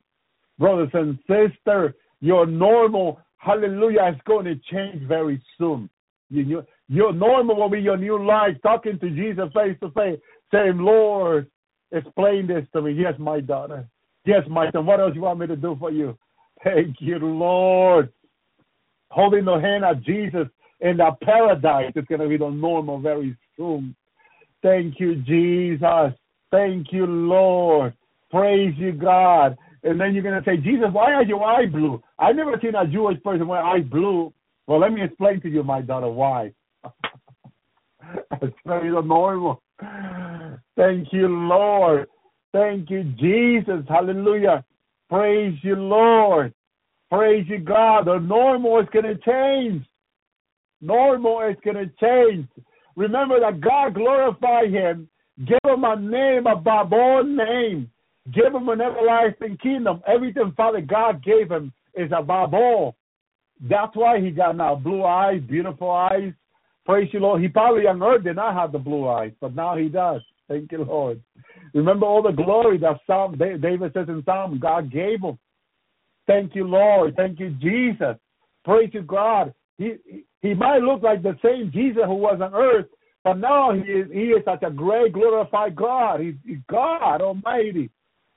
Brothers 0.58 0.90
and 0.94 1.18
sisters, 1.28 1.94
your 2.22 2.46
normal, 2.46 3.20
hallelujah, 3.38 4.14
is 4.14 4.22
going 4.26 4.46
to 4.46 4.56
change 4.72 5.08
very 5.08 5.42
soon. 5.58 5.90
You, 6.30 6.64
your 6.88 7.14
normal 7.14 7.56
will 7.56 7.70
be 7.70 7.80
your 7.80 7.98
new 7.98 8.24
life, 8.24 8.56
talking 8.62 9.00
to 9.00 9.10
Jesus 9.10 9.50
face 9.54 9.78
to 9.82 9.90
face, 9.92 10.20
saying, 10.52 10.78
Lord, 10.78 11.50
explain 11.92 12.48
this 12.48 12.66
to 12.74 12.82
me. 12.82 12.92
Yes, 12.94 13.14
my 13.18 13.40
daughter. 13.40 13.88
Yes, 14.26 14.44
my 14.50 14.70
son. 14.72 14.86
What 14.86 15.00
else 15.00 15.14
you 15.16 15.22
want 15.22 15.40
me 15.40 15.48
to 15.48 15.56
do 15.56 15.76
for 15.80 15.92
you? 15.92 16.18
Thank 16.64 16.98
you, 17.00 17.18
Lord. 17.20 18.12
Holding 19.12 19.46
the 19.46 19.58
hand 19.58 19.86
of 19.86 20.04
Jesus 20.04 20.48
in 20.82 20.98
the 20.98 21.12
paradise 21.24 21.94
is 21.96 22.06
going 22.06 22.22
to 22.22 22.28
be 22.28 22.38
the 22.38 22.50
normal 22.50 23.00
very 23.00 23.36
soon. 23.58 23.96
Thank 24.62 25.00
you, 25.00 25.16
Jesus. 25.16 26.14
Thank 26.52 26.88
you, 26.92 27.06
Lord. 27.06 27.94
Praise 28.32 28.74
you, 28.78 28.92
God. 28.92 29.58
And 29.84 30.00
then 30.00 30.14
you're 30.14 30.24
going 30.24 30.42
to 30.42 30.50
say, 30.50 30.58
Jesus, 30.58 30.88
why 30.92 31.14
are 31.14 31.24
your 31.24 31.44
eyes 31.44 31.70
blue? 31.72 32.02
I've 32.18 32.36
never 32.36 32.60
seen 32.62 32.76
a 32.76 32.88
Jewish 32.88 33.22
person 33.24 33.48
wear 33.48 33.64
eyes 33.64 33.86
blue. 33.90 34.34
Well, 34.68 34.80
let 34.80 34.92
me 34.92 35.04
explain 35.04 35.42
to 35.42 35.50
you, 35.50 35.64
my 35.64 35.82
daughter, 35.82 36.10
why. 36.10 36.54
it's 38.42 38.56
very 38.66 38.90
normal. 38.90 39.62
Thank 40.76 41.08
you, 41.12 41.28
Lord. 41.28 42.08
Thank 42.52 42.90
you, 42.90 43.04
Jesus. 43.18 43.86
Hallelujah. 43.88 44.64
Praise 45.10 45.58
you, 45.64 45.76
Lord. 45.76 46.54
Praise 47.12 47.46
you, 47.48 47.60
God. 47.60 48.06
The 48.06 48.20
normal 48.20 48.80
is 48.80 48.88
going 48.92 49.06
to 49.06 49.18
change. 49.18 49.84
Normal 50.82 51.42
is 51.50 51.58
going 51.64 51.78
to 51.78 51.92
change. 52.00 52.48
Remember 52.96 53.40
that 53.40 53.62
God 53.62 53.96
glorified 53.96 54.72
him, 54.72 55.10
give 55.46 55.60
him 55.66 55.84
a 55.84 55.96
name 55.96 56.48
above 56.48 56.94
all 56.94 57.24
name. 57.24 57.90
give 58.34 58.54
him 58.54 58.70
an 58.70 58.82
everlasting 58.82 59.58
kingdom. 59.58 60.02
Everything 60.08 60.54
Father 60.56 60.82
God 60.82 61.24
gave 61.24 61.50
him 61.50 61.72
is 61.96 62.12
above 62.16 62.54
all. 62.54 62.96
That's 63.62 63.96
why 63.96 64.20
he 64.20 64.32
got 64.32 64.56
now 64.56 64.76
blue 64.76 65.04
eyes, 65.04 65.42
beautiful 65.48 65.92
eyes. 65.92 66.34
Praise 66.86 67.10
you, 67.12 67.20
Lord. 67.20 67.42
He 67.42 67.48
probably 67.48 67.88
on 67.88 68.02
earth 68.02 68.24
did 68.24 68.38
not 68.38 68.56
have 68.56 68.72
the 68.72 68.80
blue 68.80 69.08
eyes, 69.08 69.32
but 69.42 69.56
now 69.56 69.76
he 69.76 69.90
does. 69.90 70.22
Thank 70.48 70.72
you, 70.72 70.84
Lord. 70.84 71.22
Remember 71.74 72.06
all 72.06 72.24
the 72.24 72.32
glory 72.32 72.78
that 72.80 73.00
Psalm 73.06 73.38
David 73.38 73.94
says 73.94 74.08
in 74.08 74.24
Psalm 74.26 74.60
God 74.60 74.92
gave 74.92 75.22
him. 75.22 75.38
Thank 76.26 76.56
you, 76.56 76.66
Lord. 76.66 77.16
Thank 77.16 77.40
you, 77.40 77.52
Jesus. 77.62 78.16
Praise 78.66 78.90
you, 78.94 79.04
God. 79.04 79.54
He 79.78 79.96
he 80.42 80.54
might 80.54 80.82
look 80.82 81.04
like 81.04 81.22
the 81.22 81.38
same 81.44 81.72
Jesus 81.72 82.04
who 82.06 82.16
was 82.16 82.40
on 82.42 82.54
earth, 82.54 82.86
but 83.24 83.38
now 83.38 83.74
he 83.74 83.82
is 83.82 84.08
he 84.12 84.30
is 84.30 84.44
such 84.46 84.64
a 84.64 84.72
great 84.72 85.14
glorified 85.14 85.76
God. 85.76 86.22
He's, 86.22 86.36
he's 86.46 86.60
God 86.70 87.22
Almighty. 87.22 87.90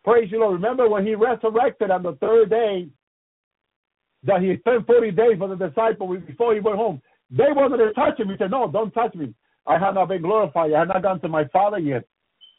Praise 0.04 0.30
you, 0.32 0.40
Lord. 0.40 0.54
Remember 0.54 0.88
when 0.88 1.06
he 1.06 1.14
resurrected 1.14 1.90
on 1.90 2.02
the 2.02 2.14
third 2.20 2.50
day, 2.50 2.88
that 4.24 4.40
he 4.40 4.56
spent 4.58 4.86
40 4.86 5.10
days 5.12 5.38
with 5.38 5.58
the 5.58 5.68
disciples 5.68 6.18
before 6.26 6.54
he 6.54 6.60
went 6.60 6.76
home. 6.76 7.02
They 7.30 7.50
wanted 7.50 7.78
to 7.78 7.92
touch 7.92 8.18
him. 8.18 8.28
He 8.28 8.36
said, 8.38 8.50
No, 8.50 8.70
don't 8.70 8.92
touch 8.92 9.14
me. 9.14 9.34
I 9.66 9.78
have 9.78 9.94
not 9.94 10.08
been 10.08 10.22
glorified. 10.22 10.72
I 10.72 10.80
have 10.80 10.88
not 10.88 11.02
gone 11.02 11.20
to 11.20 11.28
my 11.28 11.44
Father 11.48 11.78
yet, 11.78 12.04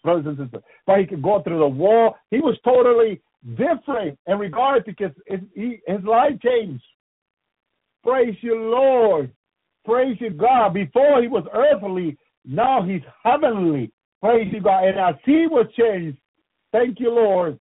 brothers 0.04 0.26
and 0.26 0.38
sisters. 0.38 0.64
But 0.88 1.00
he 1.00 1.06
could 1.06 1.22
go 1.22 1.42
through 1.42 1.60
the 1.60 1.68
wall. 1.68 2.16
He 2.32 2.40
was 2.40 2.58
totally 2.64 3.22
different 3.56 4.18
in 4.26 4.40
regard 4.40 4.86
because 4.86 5.12
his, 5.28 5.42
his 5.56 6.04
life 6.06 6.40
changed. 6.44 6.84
Praise 8.04 8.36
you, 8.42 8.56
Lord. 8.56 9.32
Praise 9.86 10.18
you, 10.20 10.30
God. 10.30 10.74
Before 10.74 11.22
he 11.22 11.28
was 11.28 11.46
earthly, 11.54 12.18
now 12.46 12.84
he's 12.84 13.02
heavenly. 13.24 13.92
Praise 14.22 14.52
you, 14.54 14.62
God. 14.62 14.86
And 14.86 15.00
as 15.00 15.16
he 15.26 15.48
was 15.48 15.68
changed, 15.78 16.18
thank 16.72 17.00
you, 17.00 17.12
Lord. 17.12 17.60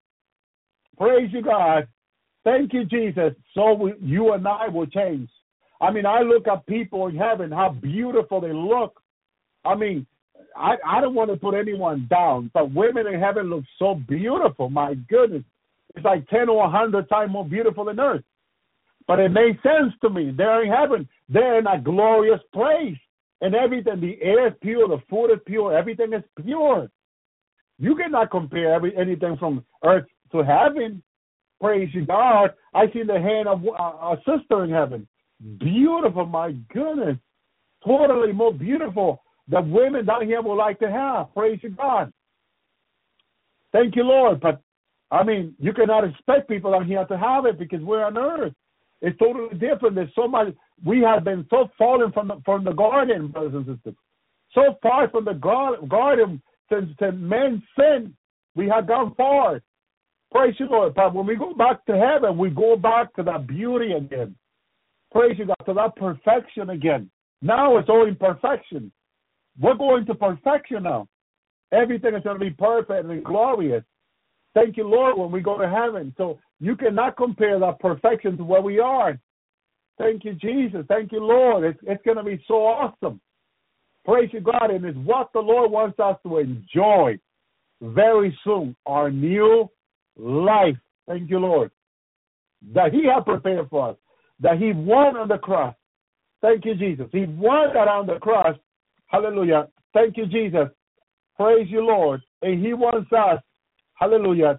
Praise 0.97 1.31
you, 1.33 1.43
God. 1.43 1.89
Thank 2.45 2.73
you, 2.73 2.85
Jesus. 2.85 3.35
So 3.55 3.75
we, 3.75 3.95
you 4.01 4.33
and 4.33 4.47
I 4.47 4.69
will 4.69 4.87
change. 4.87 5.29
I 5.81 5.91
mean, 5.91 6.07
I 6.07 6.21
look 6.21 6.47
at 6.47 6.67
people 6.67 7.09
in 7.09 7.17
heaven, 7.17 7.51
how 7.51 7.71
beautiful 7.71 8.41
they 8.41 8.53
look. 8.53 9.01
I 9.65 9.75
mean, 9.75 10.07
I, 10.57 10.77
I 10.87 11.01
don't 11.01 11.15
want 11.15 11.31
to 11.31 11.37
put 11.37 11.55
anyone 11.55 12.07
down, 12.09 12.51
but 12.55 12.73
women 12.73 13.07
in 13.07 13.19
heaven 13.21 13.51
look 13.51 13.65
so 13.79 13.95
beautiful. 13.95 14.71
My 14.71 14.95
goodness. 15.09 15.43
It's 15.95 16.05
like 16.05 16.27
10 16.29 16.49
or 16.49 16.59
100 16.59 17.09
times 17.09 17.33
more 17.33 17.45
beautiful 17.45 17.85
than 17.85 18.01
earth. 18.01 18.23
But 19.07 19.19
it 19.19 19.31
made 19.31 19.59
sense 19.63 19.93
to 20.03 20.11
me. 20.11 20.33
They're 20.37 20.65
in 20.65 20.71
heaven. 20.71 21.09
They're 21.29 21.59
in 21.59 21.67
a 21.67 21.81
glorious 21.81 22.41
place. 22.53 22.97
And 23.41 23.55
everything, 23.55 24.01
the 24.01 24.23
air 24.23 24.47
is 24.47 24.55
pure, 24.63 24.87
the 24.87 25.03
food 25.11 25.33
is 25.33 25.41
pure, 25.45 25.77
everything 25.77 26.13
is 26.13 26.23
pure. 26.45 26.89
You 27.79 27.97
cannot 27.97 28.31
compare 28.31 28.73
every, 28.73 28.97
anything 28.97 29.37
from 29.37 29.65
earth 29.85 30.07
to 30.31 30.45
heaven. 30.45 31.03
Praise 31.61 31.93
God. 32.07 32.51
I 32.73 32.87
see 32.93 33.03
the 33.03 33.21
hand 33.21 33.49
of 33.49 33.65
uh, 33.67 33.83
a 33.83 34.17
sister 34.19 34.63
in 34.63 34.71
heaven. 34.71 35.09
Beautiful, 35.59 36.27
my 36.27 36.53
goodness. 36.73 37.17
Totally 37.85 38.33
more 38.33 38.53
beautiful 38.53 39.23
that 39.49 39.67
women 39.67 40.07
down 40.07 40.27
here 40.27 40.41
would 40.41 40.55
like 40.55 40.79
to 40.79 40.91
have. 40.91 41.35
Praise 41.35 41.61
God. 41.77 42.13
Thank 43.73 43.97
you, 43.97 44.05
Lord. 44.05 44.41
But 44.41 44.61
I 45.11 45.25
mean, 45.25 45.55
you 45.59 45.73
cannot 45.73 46.05
expect 46.05 46.49
people 46.49 46.73
down 46.73 46.87
here 46.87 47.05
to 47.05 47.19
have 47.19 47.47
it 47.47 47.59
because 47.59 47.81
we're 47.81 48.05
on 48.05 48.17
earth. 48.17 48.55
It's 49.03 49.19
totally 49.19 49.59
different. 49.59 49.97
There's 49.97 50.15
so 50.15 50.29
much. 50.29 50.55
We 50.85 51.01
have 51.01 51.25
been 51.25 51.45
so 51.51 51.69
fallen 51.77 52.13
from 52.13 52.29
the, 52.29 52.41
from 52.45 52.65
the 52.65 52.73
garden, 52.73 53.29
brothers 53.29 53.55
and 53.55 53.67
sisters. 53.67 53.95
So 54.55 54.79
far 54.81 55.11
from 55.11 55.25
the 55.25 55.35
garden 55.35 56.41
since, 56.71 56.91
since 57.01 57.17
men 57.19 57.63
sinned, 57.79 58.15
we 58.55 58.69
have 58.69 58.87
gone 58.87 59.15
far. 59.17 59.61
Praise 60.31 60.55
you, 60.59 60.67
Lord. 60.71 60.95
But 60.95 61.15
when 61.15 61.27
we 61.27 61.37
go 61.37 61.53
back 61.53 61.85
to 61.87 61.97
heaven, 61.97 62.39
we 62.39 62.51
go 62.51 62.77
back 62.77 63.15
to 63.17 63.23
that 63.25 63.47
beauty 63.47 63.93
again. 63.93 64.37
Praise 65.11 65.37
you, 65.39 65.47
God, 65.47 65.57
to 65.67 65.75
that 65.75 65.97
perfection 65.97 66.71
again. 66.71 67.11
Now 67.43 67.77
it's 67.77 67.89
all 67.89 68.07
imperfection. 68.07 68.93
We're 69.61 69.75
going 69.75 70.07
to 70.07 70.15
perfection 70.15 70.85
now. 70.85 71.09
Everything 71.73 72.15
is 72.15 72.23
going 72.23 72.39
to 72.39 72.45
be 72.45 72.51
perfect 72.51 73.05
and 73.05 73.25
glorious. 73.25 73.85
Thank 74.55 74.77
you, 74.77 74.87
Lord, 74.87 75.19
when 75.19 75.31
we 75.31 75.41
go 75.41 75.59
to 75.59 75.69
heaven. 75.69 76.15
So 76.17 76.39
you 76.63 76.77
cannot 76.77 77.17
compare 77.17 77.59
that 77.59 77.81
perfection 77.81 78.37
to 78.37 78.45
where 78.45 78.63
we 78.63 78.79
are. 78.79 79.19
Thank 79.99 80.25
you, 80.25 80.35
Jesus. 80.35 80.87
Thank 80.87 81.11
you, 81.11 81.19
Lord. 81.19 81.65
It's, 81.65 81.81
it's 81.83 82.05
going 82.05 82.19
to 82.19 82.23
be 82.23 82.41
so 82.47 82.55
awesome. 82.55 83.21
Praise 84.05 84.31
you, 84.33 84.41
God. 84.41 84.71
And 84.71 84.85
it's 84.85 84.97
what 84.99 85.31
the 85.35 85.41
Lord 85.41 85.73
wants 85.73 85.99
us 85.99 86.17
to 86.23 86.39
enjoy 86.39 87.19
very 87.81 88.39
soon 88.45 88.77
our 88.87 89.11
new 89.11 89.69
life. 90.17 90.77
Thank 91.09 91.29
you, 91.31 91.41
Lord. 91.41 91.73
That 92.73 92.93
He 92.93 93.07
has 93.13 93.25
prepared 93.25 93.69
for 93.69 93.91
us, 93.91 93.97
that 94.39 94.59
He 94.59 94.73
won 94.73 95.17
on 95.17 95.27
the 95.27 95.39
cross. 95.39 95.75
Thank 96.43 96.65
you, 96.65 96.77
Jesus. 96.77 97.07
He 97.11 97.25
won 97.25 97.75
that 97.75 97.89
on 97.89 98.07
the 98.07 98.21
cross. 98.21 98.57
Hallelujah. 99.09 99.67
Thank 99.93 100.17
you, 100.17 100.27
Jesus. 100.27 100.69
Praise 101.37 101.67
you, 101.69 101.85
Lord. 101.85 102.23
And 102.41 102.65
He 102.65 102.73
wants 102.73 103.13
us 103.13 103.43
hallelujah, 103.95 104.57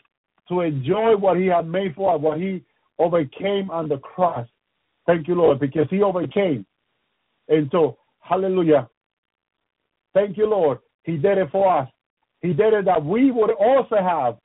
to 0.54 0.62
enjoy 0.62 1.16
what 1.18 1.38
he 1.38 1.48
had 1.48 1.68
made 1.68 1.96
for 1.96 2.16
us, 2.16 2.22
what 2.22 2.40
he 2.40 2.64
overcame 3.00 3.70
on 3.72 3.90
the 3.90 3.98
cross. 3.98 4.48
Thank 5.06 5.28
you, 5.28 5.36
Lord, 5.36 5.60
because 5.60 5.88
he 5.90 6.02
overcame. 6.02 6.66
And 7.50 7.68
so, 7.72 7.98
hallelujah. 8.20 8.88
Thank 10.14 10.38
you, 10.38 10.48
Lord. 10.48 10.80
He 11.04 11.18
did 11.18 11.38
it 11.38 11.50
for 11.52 11.80
us. 11.80 11.90
He 12.42 12.54
did 12.54 12.74
it 12.74 12.86
that 12.86 13.04
we 13.04 13.32
would 13.32 13.52
also 13.52 13.96
have, 13.98 14.38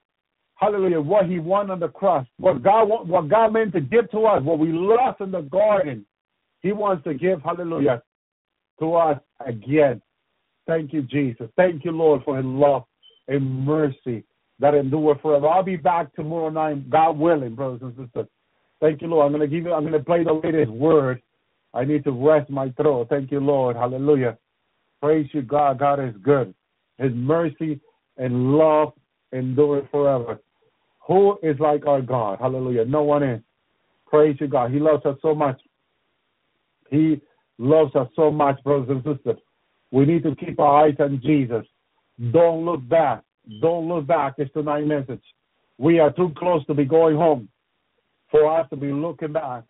hallelujah, 0.54 1.00
what 1.00 1.26
he 1.26 1.38
won 1.38 1.70
on 1.70 1.78
the 1.78 1.88
cross, 1.88 2.26
what 2.38 2.62
God 2.62 2.84
what 2.84 3.28
God 3.28 3.52
meant 3.52 3.72
to 3.74 3.80
give 3.80 4.10
to 4.12 4.20
us, 4.20 4.42
what 4.42 4.58
we 4.58 4.72
lost 4.72 5.20
in 5.20 5.30
the 5.30 5.42
garden. 5.42 6.06
He 6.60 6.72
wants 6.72 7.04
to 7.04 7.14
give, 7.14 7.42
hallelujah, 7.42 8.02
to 8.80 8.94
us 8.94 9.20
again. 9.46 10.00
Thank 10.66 10.92
you, 10.92 11.02
Jesus. 11.02 11.48
Thank 11.56 11.84
you, 11.84 11.92
Lord, 11.92 12.22
for 12.24 12.36
his 12.36 12.46
love 12.46 12.84
and 13.28 13.64
mercy 13.64 14.24
that 14.60 14.74
endure 14.74 15.16
forever. 15.20 15.48
I'll 15.48 15.62
be 15.62 15.76
back 15.76 16.14
tomorrow 16.14 16.50
night, 16.50 16.90
God 16.90 17.18
willing, 17.18 17.54
brothers 17.54 17.80
and 17.82 17.94
sisters. 17.96 18.26
Thank 18.80 19.02
you, 19.02 19.08
Lord. 19.08 19.32
I'm 19.32 19.40
to 19.40 19.46
give 19.46 19.64
you, 19.64 19.72
I'm 19.72 19.90
to 19.90 20.00
play 20.00 20.24
the 20.24 20.32
latest 20.32 20.70
word. 20.70 21.22
I 21.74 21.84
need 21.84 22.04
to 22.04 22.12
rest 22.12 22.50
my 22.50 22.70
throat. 22.70 23.08
Thank 23.10 23.30
you, 23.30 23.40
Lord. 23.40 23.76
Hallelujah. 23.76 24.38
Praise 25.00 25.28
you, 25.32 25.42
God. 25.42 25.78
God 25.78 26.00
is 26.00 26.14
good. 26.22 26.54
His 26.98 27.12
mercy 27.14 27.80
and 28.16 28.56
love 28.56 28.92
endure 29.32 29.86
forever. 29.90 30.40
Who 31.06 31.38
is 31.42 31.58
like 31.60 31.86
our 31.86 32.02
God? 32.02 32.38
Hallelujah. 32.40 32.84
No 32.84 33.02
one 33.02 33.22
is. 33.22 33.40
Praise 34.06 34.36
you, 34.40 34.48
God. 34.48 34.72
He 34.72 34.78
loves 34.78 35.04
us 35.06 35.16
so 35.22 35.34
much. 35.34 35.60
He 36.90 37.20
loves 37.58 37.94
us 37.94 38.08
so 38.16 38.30
much, 38.30 38.62
brothers 38.64 38.88
and 38.90 39.04
sisters. 39.04 39.40
We 39.90 40.04
need 40.04 40.22
to 40.24 40.34
keep 40.36 40.58
our 40.58 40.86
eyes 40.86 40.96
on 40.98 41.20
Jesus. 41.24 41.64
Don't 42.32 42.64
look 42.64 42.86
back. 42.88 43.22
Don't 43.60 43.88
look 43.88 44.06
back. 44.06 44.34
It's 44.38 44.52
the 44.54 44.60
tonight's 44.60 44.86
message. 44.86 45.22
We 45.78 46.00
are 46.00 46.10
too 46.10 46.32
close 46.36 46.64
to 46.66 46.74
be 46.74 46.84
going 46.84 47.16
home 47.16 47.48
for 48.30 48.46
us 48.58 48.68
to 48.70 48.76
be 48.76 48.92
looking 48.92 49.32
back. 49.32 49.64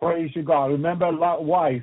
Praise 0.00 0.30
you, 0.34 0.42
God. 0.42 0.66
Remember 0.66 1.10
Lot's 1.10 1.42
wife. 1.42 1.82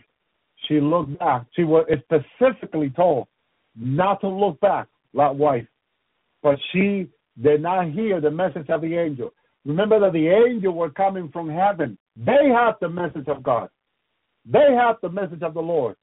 She 0.68 0.80
looked 0.80 1.20
back. 1.20 1.46
She 1.56 1.64
was 1.64 1.86
specifically 2.04 2.90
told 2.90 3.28
not 3.76 4.22
to 4.22 4.30
look 4.30 4.60
back, 4.62 4.88
Lot's 5.14 5.38
wife. 5.38 5.68
But 6.42 6.58
she 6.72 7.10
did 7.42 7.62
not 7.62 7.92
hear 7.92 8.22
the 8.22 8.32
message 8.32 8.70
of 8.70 8.82
the 8.82 8.98
angel. 8.98 9.34
Remember 9.66 10.00
that 10.00 10.14
the 10.14 10.28
angel 10.28 10.74
were 10.74 10.92
coming 10.92 11.30
from 11.34 11.50
heaven. 11.50 11.98
They 12.16 12.50
have 12.54 12.76
the 12.80 12.88
message 12.88 13.28
of 13.28 13.44
God. 13.44 13.70
They 14.46 14.74
have 14.78 14.98
the 15.02 15.10
message 15.10 15.42
of 15.42 15.54
the 15.54 15.62
Lord. 15.62 15.96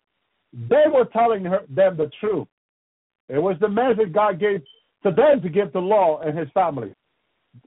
They 0.52 0.84
were 0.92 1.06
telling 1.06 1.44
her, 1.44 1.60
them 1.70 1.96
the 1.96 2.10
truth. 2.20 2.48
It 3.28 3.38
was 3.38 3.56
the 3.60 3.68
message 3.68 4.12
God 4.12 4.38
gave 4.38 4.62
them 5.10 5.42
to 5.42 5.48
give 5.48 5.72
the 5.72 5.80
law 5.80 6.20
and 6.20 6.38
his 6.38 6.48
family. 6.54 6.94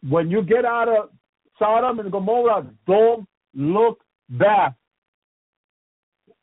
When 0.08 0.30
you 0.30 0.42
get 0.42 0.66
out 0.66 0.88
of 0.88 1.10
Sodom 1.60 2.00
and 2.00 2.12
Gomorrah, 2.12 2.66
don't 2.88 3.28
look 3.54 4.00
back. 4.30 4.74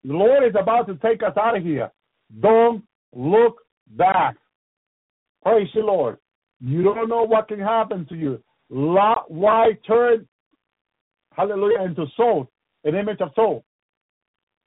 The 0.05 0.13
Lord 0.13 0.45
is 0.45 0.55
about 0.61 0.87
to 0.89 0.97
take 0.97 1.23
us 1.23 1.37
out 1.37 1.57
of 1.57 1.63
here. 1.63 1.91
Don't 2.41 2.85
look 3.15 3.61
back. 3.97 4.37
Praise 5.45 5.69
the 5.75 5.81
Lord. 5.81 6.19
You 6.61 6.83
don't 6.83 7.09
know 7.09 7.25
what 7.25 7.49
can 7.49 7.59
happen 7.59 8.07
to 8.09 8.15
you. 8.15 8.43
Why 8.69 9.77
turn, 9.87 10.29
hallelujah, 11.33 11.83
into 11.83 12.07
salt, 12.17 12.49
an 12.85 12.95
image 12.95 13.21
of 13.21 13.31
salt. 13.35 13.65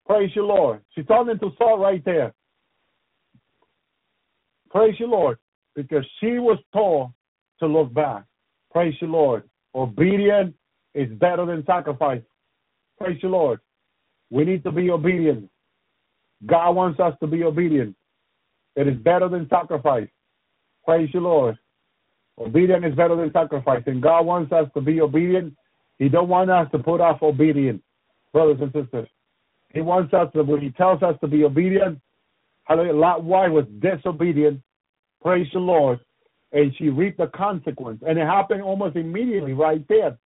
Praise 0.06 0.32
the 0.36 0.42
Lord. 0.42 0.82
She 0.94 1.04
turned 1.04 1.30
into 1.30 1.50
salt 1.58 1.80
right 1.80 2.04
there. 2.06 2.34
Praise 4.70 4.96
the 5.00 5.06
Lord, 5.06 5.38
because 5.76 6.06
she 6.20 6.40
was 6.40 6.58
told 6.74 7.12
to 7.60 7.68
look 7.68 7.94
back. 7.94 8.24
Praise 8.72 8.96
the 9.00 9.08
Lord. 9.08 9.44
Obedience 9.74 10.54
is 10.94 11.10
better 11.18 11.46
than 11.46 11.66
sacrifice. 11.66 12.22
Praise 13.00 13.20
the 13.22 13.28
Lord. 13.28 13.60
We 14.30 14.46
need 14.46 14.64
to 14.64 14.72
be 14.72 14.90
obedient. 14.90 15.50
God 16.46 16.72
wants 16.72 17.00
us 17.00 17.14
to 17.22 17.28
be 17.28 17.44
obedient. 17.44 17.96
It 18.76 18.88
is 18.88 18.98
better 18.98 19.30
than 19.30 19.48
sacrifice. 19.50 20.08
Praise 20.86 21.10
the 21.14 21.20
Lord. 21.20 21.58
Obedience 22.38 22.86
is 22.86 22.96
better 22.96 23.16
than 23.16 23.32
sacrifice. 23.32 23.84
And 23.86 24.02
God 24.02 24.26
wants 24.26 24.52
us 24.52 24.68
to 24.74 24.82
be 24.82 25.02
obedient. 25.02 25.56
He 25.98 26.10
don't 26.10 26.28
want 26.28 26.50
us 26.50 26.68
to 26.72 26.80
put 26.80 27.00
off 27.00 27.22
obedience, 27.24 27.82
brothers 28.34 28.58
and 28.62 28.74
sisters. 28.74 29.08
He 29.74 29.82
wants 29.82 30.14
us 30.14 30.32
to, 30.34 30.44
when 30.44 30.62
he 30.62 30.72
tells 30.72 31.02
us 31.04 31.16
to 31.22 31.28
be 31.28 31.44
obedient, 31.44 32.00
hallelujah, 32.64 32.94
Lot 32.94 33.24
was 33.24 33.66
disobedient. 33.80 34.62
Praise 35.26 35.48
the 35.52 35.60
Lord. 35.60 36.00
And 36.52 36.72
she 36.78 36.90
reaped 36.90 37.18
the 37.18 37.28
consequence. 37.28 38.02
And 38.08 38.20
it 38.20 38.28
happened 38.28 38.62
almost 38.62 38.96
immediately 38.96 39.54
right 39.54 39.84
there. 39.90 40.18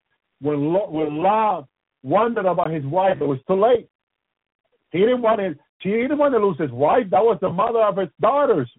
When, 0.42 0.72
when 0.72 1.16
Lot 1.16 1.66
wondered 2.02 2.44
about 2.44 2.70
his 2.70 2.84
wife, 2.84 3.16
it 3.20 3.26
was 3.26 3.38
too 3.48 3.60
late. 3.60 3.88
He 4.90 4.98
didn't 4.98 5.22
want 5.22 5.40
to, 5.40 5.54
she 5.80 5.90
didn't 5.90 6.18
want 6.18 6.34
to 6.34 6.38
lose 6.38 6.58
his 6.58 6.70
wife. 6.70 7.06
That 7.10 7.22
was 7.22 7.38
the 7.40 7.48
mother 7.48 7.80
of 7.80 7.96
his 7.96 8.10
daughters. 8.20 8.70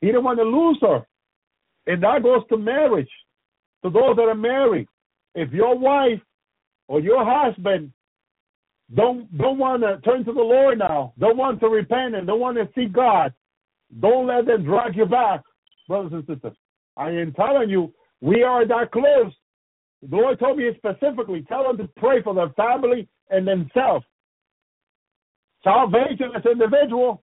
He 0.00 0.06
didn't 0.08 0.24
want 0.24 0.38
to 0.38 0.44
lose 0.44 0.78
her. 0.82 1.06
And 1.86 2.02
that 2.02 2.22
goes 2.22 2.42
to 2.50 2.58
marriage, 2.58 3.10
to 3.82 3.90
those 3.90 4.16
that 4.16 4.28
are 4.28 4.34
married. 4.34 4.88
If 5.34 5.52
your 5.52 5.76
wife 5.76 6.20
or 6.86 7.00
your 7.00 7.24
husband 7.24 7.92
don't 8.94 9.36
don't 9.38 9.58
want 9.58 9.82
to 9.82 9.98
turn 10.02 10.24
to 10.26 10.32
the 10.32 10.40
Lord 10.40 10.78
now, 10.78 11.14
don't 11.18 11.38
want 11.38 11.60
to 11.60 11.68
repent 11.68 12.14
and 12.14 12.26
don't 12.26 12.40
want 12.40 12.58
to 12.58 12.68
seek 12.74 12.92
God, 12.92 13.32
don't 14.00 14.26
let 14.26 14.46
them 14.46 14.64
drag 14.64 14.96
you 14.96 15.06
back, 15.06 15.42
brothers 15.88 16.12
and 16.12 16.26
sisters. 16.26 16.56
I 16.96 17.10
am 17.10 17.32
telling 17.32 17.68
you, 17.70 17.92
we 18.20 18.42
are 18.42 18.66
that 18.66 18.92
close. 18.92 19.32
The 20.08 20.16
Lord 20.16 20.38
told 20.38 20.58
me 20.58 20.70
specifically, 20.76 21.44
tell 21.48 21.64
them 21.64 21.76
to 21.78 21.88
pray 21.96 22.22
for 22.22 22.34
their 22.34 22.50
family 22.50 23.08
and 23.30 23.46
themselves. 23.46 24.04
Salvation 25.62 26.30
is 26.36 26.44
individual. 26.50 27.22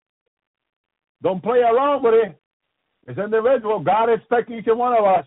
Don't 1.23 1.43
play 1.43 1.59
around 1.59 2.05
with 2.05 2.15
it. 2.15 2.39
It's 3.09 3.19
individual. 3.19 3.81
God 3.81 4.11
expects 4.11 4.51
each 4.51 4.67
one 4.67 4.93
of 4.93 5.05
us 5.05 5.27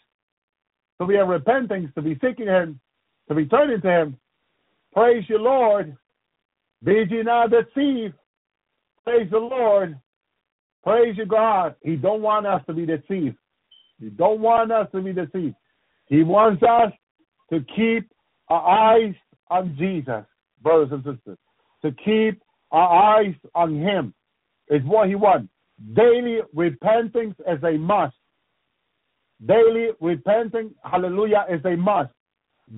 to 0.99 1.07
be 1.07 1.15
in 1.15 1.27
repentance, 1.27 1.91
to 1.95 2.01
be 2.01 2.17
seeking 2.23 2.47
Him, 2.47 2.79
to 3.27 3.35
be 3.35 3.45
turning 3.45 3.81
to 3.81 3.87
Him. 3.89 4.17
Praise 4.93 5.23
you, 5.27 5.39
Lord. 5.39 5.97
Be 6.83 7.05
ye 7.09 7.23
not 7.23 7.49
deceived. 7.49 8.13
Praise 9.03 9.29
the 9.31 9.39
Lord. 9.39 9.99
Praise 10.83 11.15
you, 11.17 11.25
God. 11.25 11.75
He 11.81 11.95
don't 11.95 12.21
want 12.21 12.47
us 12.47 12.61
to 12.67 12.73
be 12.73 12.85
deceived. 12.85 13.37
He 13.99 14.09
don't 14.09 14.41
want 14.41 14.71
us 14.71 14.87
to 14.93 15.01
be 15.01 15.13
deceived. 15.13 15.55
He 16.07 16.23
wants 16.23 16.63
us 16.63 16.91
to 17.51 17.63
keep 17.75 18.11
our 18.49 18.67
eyes 18.67 19.13
on 19.49 19.75
Jesus, 19.77 20.25
brothers 20.61 20.89
and 20.91 21.03
sisters. 21.03 21.37
To 21.83 21.91
keep 22.03 22.41
our 22.71 23.17
eyes 23.17 23.35
on 23.53 23.79
Him 23.79 24.13
is 24.69 24.81
what 24.85 25.07
He 25.07 25.15
wants. 25.15 25.49
Daily 25.93 26.39
repentance 26.53 27.35
is 27.47 27.63
a 27.63 27.77
must. 27.77 28.15
Daily 29.45 29.89
repenting, 29.99 30.71
hallelujah, 30.83 31.45
is 31.49 31.63
a 31.65 31.75
must. 31.75 32.11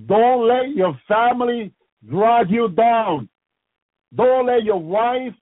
Don't 0.07 0.47
let 0.47 0.69
your 0.69 0.99
family 1.07 1.73
drag 2.09 2.49
you 2.49 2.69
down. 2.69 3.29
Don't 4.15 4.47
let 4.47 4.63
your 4.63 4.81
wife, 4.81 5.33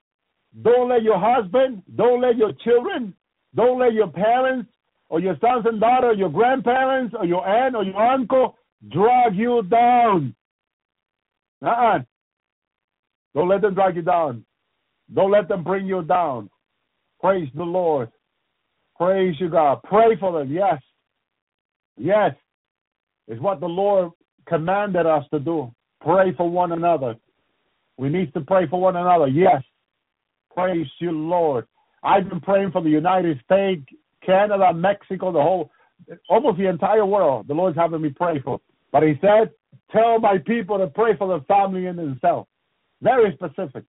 don't 0.61 0.89
let 0.89 1.03
your 1.03 1.19
husband, 1.19 1.81
don't 1.95 2.21
let 2.21 2.37
your 2.37 2.51
children, 2.63 3.13
don't 3.55 3.79
let 3.79 3.93
your 3.93 4.07
parents 4.07 4.69
or 5.09 5.19
your 5.19 5.37
sons 5.39 5.65
and 5.65 5.79
daughters, 5.79 6.17
your 6.17 6.29
grandparents 6.29 7.15
or 7.17 7.25
your 7.25 7.47
aunt 7.47 7.75
or 7.75 7.83
your 7.83 8.01
uncle 8.01 8.55
drag 8.89 9.35
you 9.35 9.63
down. 9.63 10.35
Uh-uh. 11.63 11.99
Don't 13.33 13.47
let 13.47 13.61
them 13.61 13.73
drag 13.75 13.95
you 13.95 14.01
down. 14.01 14.43
Don't 15.13 15.31
let 15.31 15.47
them 15.47 15.63
bring 15.63 15.85
you 15.85 16.01
down. 16.03 16.49
Praise 17.21 17.49
the 17.55 17.63
Lord. 17.63 18.09
Praise 18.97 19.35
you, 19.39 19.49
God. 19.49 19.79
Pray 19.83 20.17
for 20.19 20.39
them. 20.39 20.51
Yes. 20.51 20.81
Yes. 21.97 22.35
It's 23.27 23.41
what 23.41 23.59
the 23.59 23.67
Lord 23.67 24.11
commanded 24.47 25.05
us 25.05 25.23
to 25.31 25.39
do. 25.39 25.71
Pray 26.01 26.33
for 26.35 26.49
one 26.49 26.71
another. 26.71 27.15
We 27.97 28.09
need 28.09 28.33
to 28.33 28.41
pray 28.41 28.67
for 28.67 28.81
one 28.81 28.95
another. 28.95 29.27
Yes. 29.27 29.61
Praise 30.55 30.87
you, 30.99 31.11
Lord. 31.11 31.67
I've 32.03 32.29
been 32.29 32.41
praying 32.41 32.71
for 32.71 32.81
the 32.81 32.89
United 32.89 33.39
States, 33.45 33.83
Canada, 34.25 34.73
Mexico, 34.73 35.31
the 35.31 35.41
whole, 35.41 35.71
almost 36.29 36.57
the 36.57 36.67
entire 36.67 37.05
world. 37.05 37.47
The 37.47 37.53
Lord's 37.53 37.77
having 37.77 38.01
me 38.01 38.09
pray 38.09 38.39
for. 38.41 38.59
But 38.91 39.03
He 39.03 39.13
said, 39.21 39.51
tell 39.91 40.19
my 40.19 40.37
people 40.37 40.77
to 40.77 40.87
pray 40.87 41.15
for 41.17 41.27
the 41.27 41.45
family 41.45 41.85
and 41.85 41.97
themselves. 41.97 42.47
Very 43.01 43.33
specific. 43.33 43.83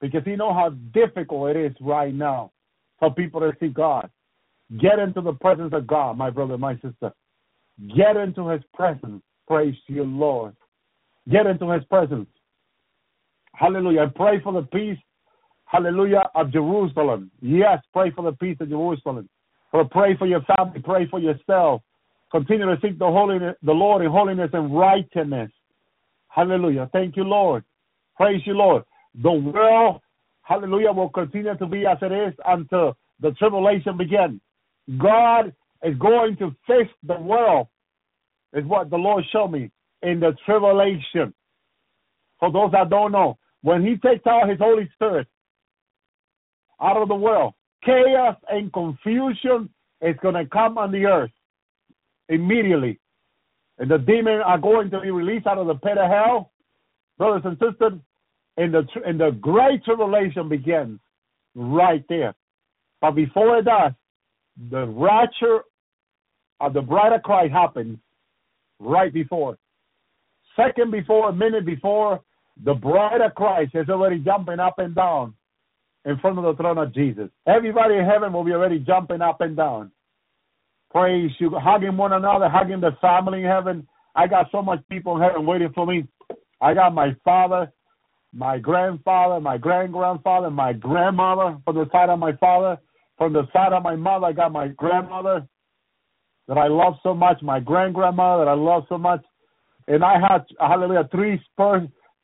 Because 0.00 0.22
He 0.24 0.36
knows 0.36 0.52
how 0.52 0.70
difficult 0.92 1.56
it 1.56 1.72
is 1.72 1.76
right 1.80 2.14
now 2.14 2.52
for 2.98 3.14
people 3.14 3.40
to 3.40 3.52
see 3.60 3.68
God. 3.68 4.10
Get 4.80 4.98
into 4.98 5.20
the 5.20 5.32
presence 5.32 5.72
of 5.72 5.86
God, 5.86 6.18
my 6.18 6.30
brother, 6.30 6.58
my 6.58 6.74
sister. 6.74 7.12
Get 7.96 8.16
into 8.16 8.48
His 8.48 8.62
presence. 8.74 9.22
Praise 9.46 9.76
you, 9.86 10.02
Lord. 10.04 10.56
Get 11.30 11.46
into 11.46 11.70
His 11.70 11.84
presence. 11.84 12.28
Hallelujah. 13.52 14.02
And 14.02 14.14
pray 14.14 14.40
for 14.42 14.52
the 14.52 14.62
peace, 14.62 14.98
hallelujah, 15.66 16.24
of 16.34 16.52
Jerusalem. 16.52 17.30
Yes, 17.40 17.78
pray 17.92 18.10
for 18.10 18.22
the 18.22 18.32
peace 18.32 18.56
of 18.60 18.68
Jerusalem. 18.68 19.28
Or 19.72 19.84
pray 19.84 20.16
for 20.16 20.26
your 20.26 20.42
family. 20.42 20.80
Pray 20.82 21.06
for 21.08 21.20
yourself. 21.20 21.82
Continue 22.32 22.66
to 22.66 22.80
seek 22.80 22.98
the 22.98 23.06
holiness, 23.06 23.56
the 23.62 23.72
Lord 23.72 24.02
in 24.02 24.10
holiness 24.10 24.50
and 24.52 24.76
righteousness. 24.76 25.50
Hallelujah. 26.28 26.88
Thank 26.92 27.16
you, 27.16 27.24
Lord. 27.24 27.64
Praise 28.16 28.40
you, 28.46 28.54
Lord. 28.54 28.84
The 29.22 29.30
world 29.30 30.00
hallelujah, 30.46 30.92
will 30.92 31.08
continue 31.08 31.56
to 31.56 31.66
be 31.66 31.86
as 31.86 31.98
it 32.00 32.12
is 32.12 32.32
until 32.46 32.96
the 33.20 33.32
tribulation 33.32 33.96
begins. 33.96 34.40
God 34.98 35.52
is 35.82 35.98
going 35.98 36.36
to 36.36 36.54
fix 36.66 36.88
the 37.02 37.18
world, 37.18 37.66
is 38.52 38.64
what 38.64 38.88
the 38.88 38.96
Lord 38.96 39.24
showed 39.32 39.48
me 39.48 39.70
in 40.02 40.20
the 40.20 40.36
tribulation. 40.46 41.34
For 42.38 42.52
those 42.52 42.70
that 42.72 42.90
don't 42.90 43.12
know, 43.12 43.38
when 43.62 43.84
He 43.84 43.96
takes 43.96 44.26
out 44.26 44.48
His 44.48 44.58
Holy 44.60 44.88
Spirit 44.94 45.26
out 46.80 46.96
of 46.96 47.08
the 47.08 47.14
world, 47.14 47.54
chaos 47.84 48.36
and 48.50 48.72
confusion 48.72 49.70
is 50.02 50.16
going 50.22 50.34
to 50.34 50.46
come 50.46 50.78
on 50.78 50.92
the 50.92 51.06
earth 51.06 51.30
immediately. 52.28 52.98
and 53.78 53.90
the 53.90 53.98
demons 53.98 54.42
are 54.44 54.58
going 54.58 54.90
to 54.90 55.00
be 55.00 55.10
released 55.10 55.46
out 55.46 55.58
of 55.58 55.66
the 55.66 55.74
pit 55.74 55.98
of 55.98 56.10
hell, 56.10 56.52
brothers 57.18 57.42
and 57.44 57.58
sisters, 57.58 58.00
and 58.56 58.72
the 58.74 58.84
and 59.06 59.20
the 59.20 59.30
great 59.32 59.84
tribulation 59.84 60.48
begins 60.48 60.98
right 61.54 62.04
there. 62.08 62.34
But 63.00 63.12
before 63.12 63.58
it 63.58 63.64
does, 63.66 63.92
the 64.70 64.86
rapture 64.86 65.60
of 66.60 66.72
the 66.72 66.80
bride 66.80 67.12
of 67.12 67.22
Christ 67.22 67.52
happens 67.52 67.98
right 68.80 69.12
before. 69.12 69.58
Second 70.56 70.90
before, 70.90 71.28
a 71.28 71.32
minute 71.34 71.66
before, 71.66 72.22
the 72.64 72.74
bride 72.74 73.20
of 73.20 73.34
Christ 73.34 73.72
is 73.74 73.88
already 73.90 74.18
jumping 74.20 74.58
up 74.58 74.78
and 74.78 74.94
down 74.94 75.34
in 76.06 76.16
front 76.18 76.38
of 76.38 76.44
the 76.44 76.54
throne 76.54 76.78
of 76.78 76.94
Jesus. 76.94 77.28
Everybody 77.46 77.96
in 77.96 78.04
heaven 78.04 78.32
will 78.32 78.44
be 78.44 78.52
already 78.52 78.78
jumping 78.78 79.20
up 79.20 79.40
and 79.40 79.56
down. 79.56 79.90
Praise 80.92 81.32
you, 81.40 81.50
hugging 81.50 81.96
one 81.96 82.12
another, 82.12 82.48
hugging 82.48 82.80
the 82.80 82.96
family 83.00 83.40
in 83.40 83.44
heaven. 83.44 83.86
I 84.14 84.28
got 84.28 84.46
so 84.52 84.62
much 84.62 84.80
people 84.88 85.16
in 85.16 85.22
heaven 85.22 85.44
waiting 85.44 85.72
for 85.74 85.84
me. 85.84 86.06
I 86.60 86.74
got 86.74 86.94
my 86.94 87.14
father, 87.24 87.70
my 88.32 88.56
grandfather, 88.56 89.40
my 89.40 89.58
grand 89.58 89.92
grandfather, 89.92 90.48
my 90.48 90.72
grandmother 90.72 91.58
from 91.64 91.74
the 91.74 91.90
side 91.90 92.08
of 92.08 92.18
my 92.18 92.32
father. 92.36 92.78
From 93.18 93.32
the 93.32 93.48
side 93.52 93.72
of 93.72 93.82
my 93.82 93.96
mother, 93.96 94.26
I 94.26 94.32
got 94.32 94.52
my 94.52 94.68
grandmother 94.68 95.46
that 96.48 96.58
I 96.58 96.68
love 96.68 96.94
so 97.02 97.14
much, 97.14 97.42
my 97.42 97.58
grand 97.58 97.94
grandmother 97.94 98.44
that 98.44 98.50
I 98.50 98.54
love 98.54 98.84
so 98.88 98.98
much. 98.98 99.24
And 99.88 100.04
I 100.04 100.20
had, 100.20 100.44
hallelujah, 100.60 101.08
three 101.10 101.40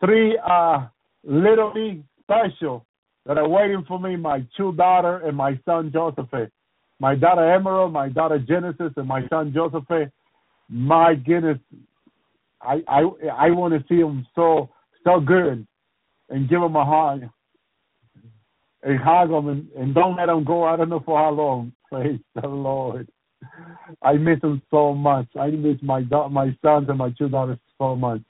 three 0.01 0.39
uh, 0.47 0.87
literally 1.25 2.05
special 2.23 2.87
that 3.27 3.39
are 3.39 3.49
waiting 3.49 3.85
for 3.87 3.99
me 3.99 4.17
my 4.17 4.45
two 4.57 4.73
daughter 4.73 5.19
and 5.19 5.37
my 5.37 5.59
son 5.65 5.91
Joseph. 5.93 6.51
My 6.99 7.15
daughter 7.15 7.53
Emerald, 7.53 7.93
my 7.93 8.09
daughter 8.09 8.39
Genesis, 8.39 8.93
and 8.97 9.09
my 9.09 9.27
son 9.29 9.53
Joseph. 9.53 10.11
My 10.69 11.15
goodness, 11.15 11.59
I 12.61 12.83
I 12.89 13.01
I 13.33 13.51
want 13.51 13.75
to 13.75 13.85
see 13.89 14.01
them 14.01 14.27
so 14.35 14.71
so 15.05 15.21
good, 15.21 15.67
and 16.29 16.49
give 16.49 16.61
them 16.61 16.77
a 16.77 16.85
hug, 16.85 17.29
and 18.83 18.99
hug 19.01 19.31
them, 19.31 19.49
and, 19.49 19.69
and 19.77 19.95
don't 19.95 20.17
let 20.17 20.27
them 20.27 20.45
go. 20.45 20.65
I 20.65 20.77
don't 20.77 20.89
know 20.89 21.03
for 21.05 21.19
how 21.19 21.31
long. 21.31 21.73
Praise 21.93 22.21
the 22.41 22.49
Lord. 22.49 23.09
I 24.01 24.15
miss 24.15 24.41
them 24.41 24.63
so 24.71 24.95
much. 24.95 25.27
I 25.39 25.51
miss 25.51 25.77
my 25.83 26.03
da- 26.03 26.29
my 26.29 26.57
sons 26.63 26.89
and 26.89 26.99
my 26.99 27.11
two 27.11 27.29
daughters 27.29 27.59
so 27.79 27.95
much. 27.95 28.23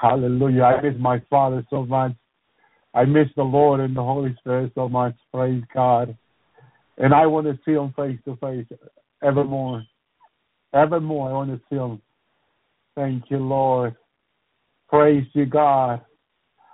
Hallelujah. 0.00 0.64
I 0.64 0.82
miss 0.82 0.94
my 0.98 1.22
father 1.30 1.64
so 1.70 1.86
much. 1.86 2.12
I 2.94 3.04
miss 3.04 3.28
the 3.36 3.42
Lord 3.42 3.80
and 3.80 3.96
the 3.96 4.02
Holy 4.02 4.34
Spirit 4.40 4.72
so 4.74 4.88
much. 4.88 5.14
Praise 5.32 5.62
God. 5.72 6.16
And 6.98 7.14
I 7.14 7.26
want 7.26 7.46
to 7.46 7.58
see 7.64 7.72
him 7.72 7.92
face 7.96 8.18
to 8.24 8.36
face 8.36 8.66
evermore. 9.22 9.84
Evermore, 10.74 11.30
I 11.30 11.32
want 11.32 11.50
to 11.50 11.60
see 11.70 11.76
him. 11.76 12.00
Thank 12.96 13.30
you, 13.30 13.38
Lord. 13.38 13.94
Praise 14.88 15.26
you, 15.34 15.46
God. 15.46 16.02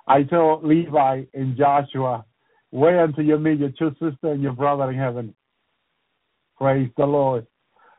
I 0.08 0.22
told 0.22 0.64
Levi 0.64 1.24
and 1.34 1.56
Joshua, 1.56 2.24
wait 2.70 2.96
until 2.96 3.24
you 3.24 3.38
meet 3.38 3.58
your 3.58 3.70
two 3.70 3.90
sister 3.92 4.32
and 4.32 4.42
your 4.42 4.52
brother 4.52 4.90
in 4.90 4.98
heaven. 4.98 5.34
Praise 6.56 6.90
the 6.96 7.04
Lord. 7.04 7.46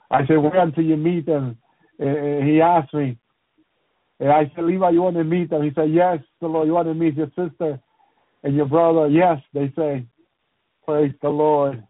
I 0.09 0.25
said, 0.25 0.37
wait 0.37 0.55
until 0.55 0.83
you 0.83 0.97
meet 0.97 1.25
them. 1.25 1.57
And 1.99 2.47
he 2.47 2.61
asked 2.61 2.93
me, 2.93 3.17
and 4.19 4.31
I 4.31 4.51
said, 4.55 4.63
Levi, 4.63 4.89
you 4.91 5.01
want 5.01 5.15
to 5.17 5.23
meet 5.23 5.49
them? 5.49 5.63
He 5.63 5.71
said, 5.75 5.91
yes, 5.91 6.19
the 6.41 6.47
Lord. 6.47 6.67
You 6.67 6.73
want 6.73 6.87
to 6.87 6.93
meet 6.95 7.15
your 7.15 7.31
sister 7.35 7.79
and 8.43 8.55
your 8.55 8.65
brother? 8.65 9.07
Yes, 9.07 9.39
they 9.53 9.71
say. 9.75 10.05
Praise 10.85 11.13
the 11.21 11.29
Lord. 11.29 11.83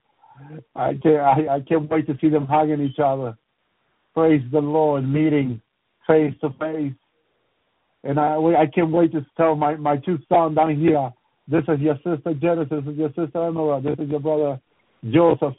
I 0.76 0.94
can't, 1.02 1.22
I, 1.22 1.56
I 1.56 1.60
can't 1.68 1.90
wait 1.90 2.08
to 2.08 2.18
see 2.20 2.30
them 2.30 2.48
hugging 2.48 2.82
each 2.82 3.00
other. 3.00 3.38
Praise 4.14 4.42
the 4.52 4.60
Lord, 4.60 5.08
meeting 5.08 5.62
face 6.08 6.34
to 6.42 6.50
face. 6.60 6.94
And 8.04 8.20
I, 8.20 8.36
I 8.36 8.66
can't 8.74 8.92
wait 8.92 9.12
to 9.12 9.26
tell 9.36 9.56
my, 9.56 9.76
my 9.76 9.98
two 9.98 10.18
sons 10.30 10.56
down 10.56 10.80
here, 10.80 11.12
this 11.48 11.64
is 11.68 11.80
your 11.80 11.96
sister 11.98 12.34
Genesis, 12.34 12.84
this 12.86 12.94
is 12.94 12.98
your 12.98 13.10
sister 13.10 13.48
Emerald, 13.48 13.84
this 13.84 13.98
is 14.00 14.10
your 14.10 14.20
brother 14.20 14.60
Joseph. 15.12 15.56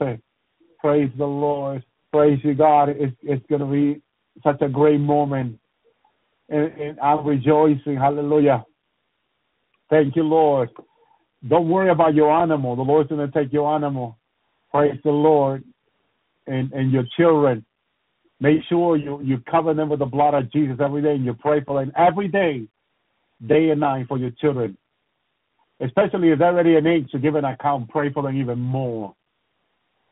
Praise 0.80 1.10
the 1.18 1.26
Lord. 1.26 1.84
Praise 2.12 2.38
you, 2.42 2.54
God. 2.54 2.88
It's, 2.88 3.14
it's 3.22 3.44
going 3.48 3.60
to 3.60 3.66
be 3.66 4.00
such 4.42 4.60
a 4.62 4.68
great 4.68 5.00
moment. 5.00 5.58
And, 6.48 6.72
and 6.72 7.00
I'm 7.00 7.26
rejoicing. 7.26 7.96
Hallelujah. 7.96 8.64
Thank 9.90 10.16
you, 10.16 10.22
Lord. 10.22 10.70
Don't 11.46 11.68
worry 11.68 11.90
about 11.90 12.14
your 12.14 12.32
animal. 12.32 12.76
The 12.76 12.82
Lord's 12.82 13.08
going 13.08 13.30
to 13.30 13.32
take 13.32 13.52
your 13.52 13.74
animal. 13.74 14.18
Praise 14.70 14.98
the 15.04 15.10
Lord. 15.10 15.64
And, 16.46 16.72
and 16.72 16.90
your 16.90 17.04
children. 17.16 17.64
Make 18.40 18.60
sure 18.68 18.96
you, 18.96 19.20
you 19.22 19.38
cover 19.50 19.74
them 19.74 19.88
with 19.88 19.98
the 19.98 20.06
blood 20.06 20.34
of 20.34 20.50
Jesus 20.52 20.78
every 20.80 21.02
day 21.02 21.14
and 21.14 21.24
you 21.24 21.34
pray 21.34 21.62
for 21.62 21.80
them 21.80 21.92
every 21.96 22.28
day, 22.28 22.66
day 23.46 23.70
and 23.70 23.80
night 23.80 24.06
for 24.08 24.16
your 24.16 24.30
children. 24.30 24.76
Especially 25.80 26.30
if 26.30 26.38
they're 26.38 26.48
already 26.48 26.76
an 26.76 26.86
age 26.86 27.10
to 27.10 27.18
give 27.18 27.34
an 27.34 27.44
account, 27.44 27.88
pray 27.90 28.12
for 28.12 28.22
them 28.22 28.36
even 28.36 28.58
more. 28.58 29.14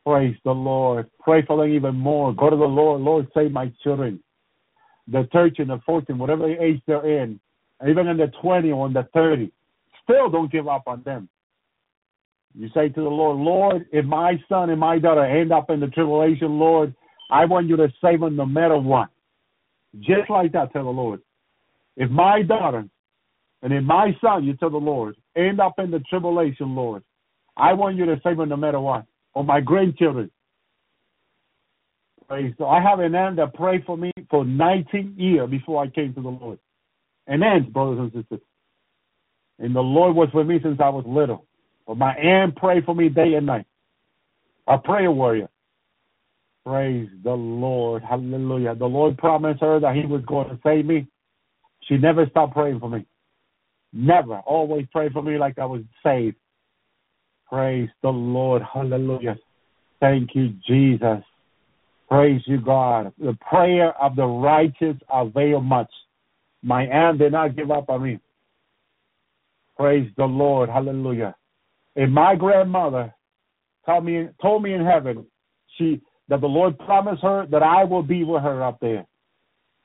Praise 0.04 0.36
the 0.44 0.52
Lord. 0.52 1.08
Pray 1.20 1.44
for 1.44 1.56
them 1.56 1.72
even 1.72 1.94
more. 1.94 2.32
Go 2.34 2.50
to 2.50 2.56
the 2.56 2.64
Lord. 2.64 3.00
Lord, 3.00 3.28
save 3.34 3.50
my 3.50 3.72
children. 3.82 4.22
The 5.08 5.28
13, 5.32 5.68
the 5.68 5.80
14, 5.86 6.18
whatever 6.18 6.48
age 6.48 6.80
they're 6.86 7.22
in, 7.22 7.40
even 7.88 8.06
in 8.08 8.16
the 8.16 8.30
20 8.40 8.70
or 8.72 8.86
in 8.86 8.92
the 8.92 9.08
30. 9.14 9.50
Still 10.08 10.30
don't 10.30 10.50
give 10.50 10.68
up 10.68 10.84
on 10.86 11.02
them. 11.02 11.28
You 12.54 12.68
say 12.74 12.88
to 12.88 13.00
the 13.00 13.08
Lord, 13.08 13.36
Lord, 13.36 13.86
if 13.92 14.04
my 14.06 14.40
son 14.48 14.70
and 14.70 14.80
my 14.80 14.98
daughter 14.98 15.24
end 15.24 15.52
up 15.52 15.68
in 15.68 15.80
the 15.80 15.88
tribulation, 15.88 16.58
Lord, 16.58 16.94
I 17.30 17.44
want 17.44 17.66
you 17.68 17.76
to 17.76 17.92
save 18.02 18.20
them 18.20 18.36
no 18.36 18.46
matter 18.46 18.78
what. 18.78 19.08
Just 20.00 20.30
like 20.30 20.52
that, 20.52 20.72
tell 20.72 20.84
the 20.84 20.90
Lord. 20.90 21.20
If 21.96 22.10
my 22.10 22.42
daughter 22.42 22.84
and 23.62 23.72
if 23.72 23.82
my 23.82 24.16
son, 24.20 24.44
you 24.44 24.54
tell 24.54 24.70
the 24.70 24.76
Lord, 24.76 25.16
end 25.34 25.60
up 25.60 25.78
in 25.78 25.90
the 25.90 26.00
tribulation, 26.00 26.74
Lord, 26.74 27.02
I 27.56 27.72
want 27.72 27.96
you 27.96 28.06
to 28.06 28.20
save 28.22 28.36
them 28.36 28.50
no 28.50 28.56
matter 28.56 28.80
what. 28.80 29.06
Or 29.34 29.44
my 29.44 29.60
grandchildren. 29.60 30.30
God. 32.28 32.54
I 32.64 32.80
have 32.80 33.00
an 33.00 33.14
aunt 33.14 33.36
that 33.36 33.54
prayed 33.54 33.84
for 33.84 33.96
me 33.96 34.12
for 34.30 34.44
19 34.44 35.14
years 35.16 35.50
before 35.50 35.82
I 35.82 35.88
came 35.88 36.14
to 36.14 36.20
the 36.20 36.28
Lord. 36.28 36.58
An 37.26 37.42
aunt, 37.42 37.72
brothers 37.72 37.98
and 37.98 38.12
sisters. 38.12 38.45
And 39.58 39.74
the 39.74 39.80
Lord 39.80 40.14
was 40.14 40.28
with 40.34 40.46
me 40.46 40.58
since 40.62 40.78
I 40.80 40.88
was 40.88 41.04
little. 41.06 41.46
But 41.86 41.96
my 41.96 42.14
aunt 42.14 42.56
prayed 42.56 42.84
for 42.84 42.94
me 42.94 43.08
day 43.08 43.34
and 43.34 43.46
night. 43.46 43.66
A 44.66 44.78
prayer 44.78 45.10
warrior. 45.10 45.48
Praise 46.64 47.08
the 47.22 47.32
Lord. 47.32 48.02
Hallelujah. 48.02 48.74
The 48.74 48.86
Lord 48.86 49.16
promised 49.18 49.60
her 49.60 49.78
that 49.80 49.94
He 49.94 50.04
was 50.04 50.22
going 50.26 50.48
to 50.48 50.58
save 50.64 50.84
me. 50.84 51.06
She 51.82 51.96
never 51.96 52.26
stopped 52.26 52.54
praying 52.54 52.80
for 52.80 52.90
me. 52.90 53.06
Never. 53.92 54.38
Always 54.40 54.86
prayed 54.92 55.12
for 55.12 55.22
me 55.22 55.38
like 55.38 55.58
I 55.58 55.64
was 55.64 55.82
saved. 56.04 56.36
Praise 57.48 57.88
the 58.02 58.08
Lord. 58.08 58.62
Hallelujah. 58.62 59.38
Thank 60.00 60.30
you, 60.34 60.54
Jesus. 60.66 61.22
Praise 62.08 62.42
you, 62.46 62.60
God. 62.60 63.12
The 63.18 63.36
prayer 63.48 63.92
of 64.00 64.16
the 64.16 64.26
righteous 64.26 64.96
avail 65.12 65.60
much. 65.60 65.90
My 66.62 66.82
aunt 66.82 67.18
did 67.18 67.32
not 67.32 67.56
give 67.56 67.70
up 67.70 67.88
on 67.88 68.02
me. 68.02 68.20
Praise 69.76 70.10
the 70.16 70.24
Lord. 70.24 70.68
Hallelujah. 70.68 71.34
And 71.96 72.12
my 72.12 72.34
grandmother 72.34 73.14
told 73.84 74.04
me 74.04 74.28
told 74.40 74.62
me 74.62 74.74
in 74.74 74.84
heaven, 74.84 75.26
she 75.76 76.00
that 76.28 76.40
the 76.40 76.46
Lord 76.46 76.78
promised 76.78 77.22
her 77.22 77.46
that 77.50 77.62
I 77.62 77.84
will 77.84 78.02
be 78.02 78.24
with 78.24 78.42
her 78.42 78.62
up 78.62 78.78
there. 78.80 79.06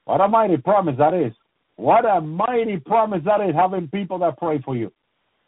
What 0.06 0.22
a 0.22 0.28
mighty 0.28 0.58
promise 0.58 0.96
that 0.98 1.14
is. 1.14 1.34
What 1.76 2.06
a 2.06 2.20
mighty 2.22 2.78
promise 2.78 3.22
that 3.26 3.42
is 3.42 3.56
having 3.56 3.88
people 3.88 4.20
that 4.20 4.38
pray 4.38 4.62
for 4.64 4.76
you. 4.76 4.92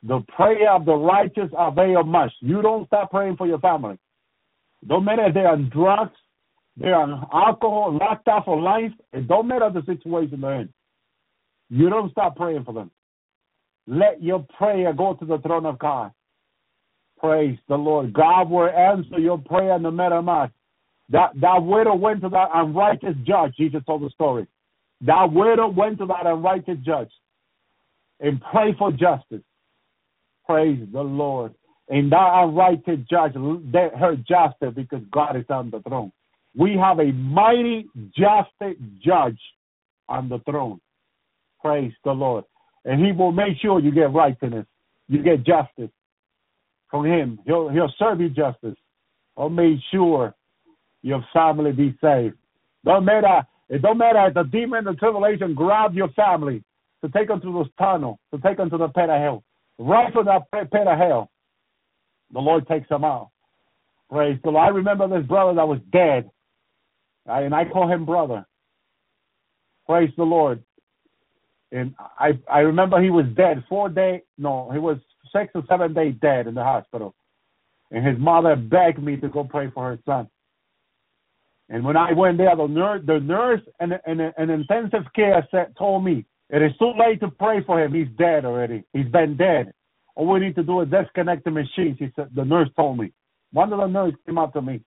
The 0.04 0.22
prayer 0.36 0.72
of 0.72 0.86
the 0.86 0.94
righteous 0.94 1.50
avail 1.58 2.04
much. 2.04 2.32
You 2.42 2.62
don't 2.62 2.88
stop 2.88 3.12
praying 3.12 3.38
for 3.38 3.48
your 3.48 3.60
family. 3.60 3.98
Don't 4.88 5.06
matter 5.06 5.28
if 5.28 5.34
they're 5.34 5.48
on 5.48 5.70
drugs, 5.70 6.12
they're 6.76 6.96
on 6.96 7.26
alcohol, 7.34 7.98
locked 8.00 8.28
out 8.28 8.46
for 8.46 8.60
life. 8.60 8.92
It 9.14 9.28
don't 9.28 9.48
matter 9.48 9.70
the 9.74 9.84
situation 9.86 10.42
they're 10.42 10.62
in. 10.62 10.70
You 11.70 11.90
don't 11.90 12.12
stop 12.12 12.36
praying 12.36 12.66
for 12.66 12.74
them. 12.74 12.92
Let 13.88 14.24
your 14.24 14.46
prayer 14.58 14.94
go 14.94 15.14
to 15.14 15.26
the 15.26 15.40
throne 15.40 15.66
of 15.66 15.80
God. 15.80 16.12
Praise 17.20 17.58
the 17.70 17.76
Lord. 17.76 18.14
God 18.14 18.50
will 18.50 18.70
answer 18.70 19.20
your 19.20 19.38
prayer 19.38 19.80
no 19.80 19.92
matter 19.92 20.22
what. 20.22 20.52
That 21.10 21.32
that 21.42 21.64
widow 21.64 21.96
went 21.96 22.22
to 22.22 22.30
that 22.30 22.50
unrighteous 22.54 23.16
judge. 23.26 23.54
Jesus 23.58 23.82
told 23.86 24.02
the 24.02 24.10
story. 24.10 24.48
That 25.02 25.32
widow 25.32 25.68
went 25.68 26.00
to 26.00 26.06
that 26.08 26.26
unrighteous 26.26 26.78
judge 26.86 27.12
and 28.20 28.42
prayed 28.42 28.78
for 28.78 28.92
justice. 28.92 29.44
Praise 30.46 30.80
the 30.92 31.02
Lord. 31.02 31.54
And 31.90 32.12
that 32.12 32.32
unrighteous 32.34 33.00
judge 33.10 33.34
her 33.34 34.16
justice 34.16 34.74
because 34.76 35.02
God 35.12 35.36
is 35.36 35.46
on 35.50 35.70
the 35.70 35.82
throne. 35.82 36.12
We 36.56 36.78
have 36.78 37.00
a 37.00 37.12
mighty 37.12 37.88
justice 38.18 38.82
judge 39.04 39.40
on 40.08 40.30
the 40.30 40.40
throne. 40.40 40.80
Praise 41.62 41.94
the 42.04 42.12
Lord. 42.12 42.46
And 42.86 43.04
he 43.06 43.12
will 43.12 43.32
make 43.32 43.58
sure 43.62 43.80
you 43.80 43.92
get 43.92 44.14
righteousness. 44.14 44.66
You 45.08 45.24
get 45.24 45.44
justice 45.46 45.92
from 46.90 47.06
him. 47.06 47.40
He'll 47.46 47.70
he'll 47.70 47.94
serve 48.00 48.22
you 48.22 48.30
justice. 48.30 48.76
Or 49.36 49.50
make 49.50 49.80
sure 49.92 50.36
your 51.02 51.26
family 51.34 51.72
be 51.72 51.98
saved. 52.02 52.36
No 52.84 53.02
matter 53.02 53.44
It 53.70 53.82
don't 53.82 53.98
matter 53.98 54.28
if 54.28 54.34
the 54.36 54.44
demon, 54.44 54.86
the 54.86 54.94
tribulation 54.94 55.56
grab 55.56 55.96
your 55.96 56.10
family 56.10 56.64
to 57.04 57.10
take 57.10 57.28
them 57.28 57.42
to 57.42 57.60
this 57.64 57.72
tunnel, 57.80 58.20
to 58.34 58.40
take 58.42 58.58
them 58.58 58.70
to 58.70 58.78
the 58.78 58.88
pit 58.90 59.10
of 59.10 59.22
hell. 59.22 59.44
Right 59.80 60.14
from 60.14 60.26
that 60.26 60.44
pit 60.52 60.88
of 60.88 60.98
hell, 60.98 61.32
the 62.32 62.40
Lord 62.40 62.68
takes 62.68 62.88
them 62.90 63.04
out. 63.04 63.30
Praise 64.12 64.40
the 64.44 64.52
Lord. 64.52 64.66
I 64.66 64.70
remember 64.70 65.08
this 65.08 65.28
brother 65.28 65.56
that 65.56 65.68
was 65.68 65.80
dead, 65.92 66.30
and 67.26 67.56
I 67.56 67.66
call 67.66 67.88
him 67.92 68.06
brother. 68.06 68.46
Praise 69.88 70.12
the 70.18 70.24
Lord. 70.24 70.63
And 71.74 71.96
I 72.20 72.40
I 72.52 72.60
remember 72.60 73.02
he 73.02 73.12
was 73.12 73.26
dead 73.36 73.66
four 73.70 73.90
day 73.90 74.24
No, 74.38 74.72
he 74.72 74.80
was 74.80 75.00
six 75.36 75.52
or 75.56 75.64
seven 75.70 75.94
days 75.94 76.16
dead 76.22 76.48
in 76.48 76.56
the 76.56 76.64
hospital, 76.64 77.16
and 77.92 78.06
his 78.08 78.20
mother 78.20 78.56
begged 78.56 79.04
me 79.04 79.18
to 79.18 79.30
go 79.30 79.44
pray 79.44 79.72
for 79.74 79.86
her 79.86 80.00
son. 80.06 80.30
And 81.70 81.84
when 81.84 81.98
I 81.98 82.14
went 82.14 82.38
there, 82.38 82.56
the 82.56 82.68
nurse, 82.68 83.02
the 83.08 83.20
nurse 83.20 83.62
and 83.80 83.94
and 84.06 84.22
an 84.22 84.50
intensive 84.52 85.12
care 85.16 85.48
said, 85.52 85.76
told 85.78 86.06
me 86.06 86.26
it 86.52 86.62
is 86.62 86.72
too 86.78 86.94
late 87.00 87.20
to 87.22 87.30
pray 87.30 87.64
for 87.66 87.84
him. 87.84 87.94
He's 87.94 88.10
dead 88.18 88.46
already. 88.46 88.84
He's 88.94 89.08
been 89.08 89.36
dead. 89.38 89.74
All 90.16 90.28
we 90.28 90.40
need 90.40 90.56
to 90.56 90.64
do 90.64 90.82
is 90.82 90.90
disconnect 90.90 91.46
the 91.46 91.52
machine. 91.52 91.96
She 91.98 92.12
said 92.16 92.30
the 92.36 92.46
nurse 92.46 92.70
told 92.76 93.00
me. 93.00 93.12
One 93.52 93.74
of 93.74 93.80
the 93.80 93.88
nurses 93.88 94.20
came 94.28 94.38
up 94.38 94.54
to 94.54 94.62
me. 94.62 94.82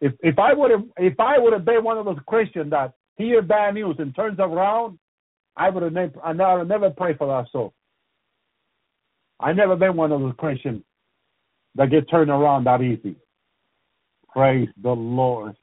If 0.00 0.14
if 0.20 0.38
I 0.40 0.54
would 0.54 0.72
have 0.72 0.84
if 0.96 1.20
I 1.20 1.38
would 1.38 1.52
have 1.52 1.64
been 1.64 1.84
one 1.84 1.98
of 1.98 2.06
those 2.06 2.18
Christians 2.26 2.70
that 2.70 2.94
hear 3.16 3.42
bad 3.42 3.74
news 3.74 3.96
and 4.00 4.14
turns 4.16 4.38
around, 4.40 4.98
I 5.58 5.70
would 5.70 5.82
have 5.82 5.92
never 5.92 6.64
never 6.64 6.90
pray 6.90 7.14
for 7.14 7.26
that 7.26 7.50
soul. 7.50 7.74
I 9.40 9.52
never 9.52 9.76
been 9.76 9.96
one 9.96 10.12
of 10.12 10.20
those 10.20 10.34
Christians 10.38 10.82
that 11.74 11.90
get 11.90 12.08
turned 12.08 12.30
around 12.30 12.64
that 12.64 12.80
easy. 12.80 13.16
Praise 14.32 14.68
the 14.82 14.90
Lord. 14.90 15.56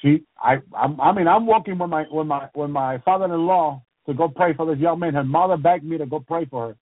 She, 0.00 0.24
I, 0.38 0.56
I'm, 0.76 1.00
I 1.00 1.12
mean, 1.12 1.28
I'm 1.28 1.46
walking 1.46 1.78
with 1.78 1.88
my, 1.88 2.04
with 2.10 2.26
my, 2.26 2.48
with 2.54 2.70
my 2.70 2.98
father-in-law 2.98 3.82
to 4.06 4.14
go 4.14 4.28
pray 4.28 4.52
for 4.54 4.66
this 4.66 4.78
young 4.80 4.98
man. 4.98 5.14
Her 5.14 5.24
mother 5.24 5.56
begged 5.56 5.84
me 5.84 5.96
to 5.98 6.06
go 6.06 6.20
pray 6.20 6.44
for 6.46 6.68
her, 6.68 6.76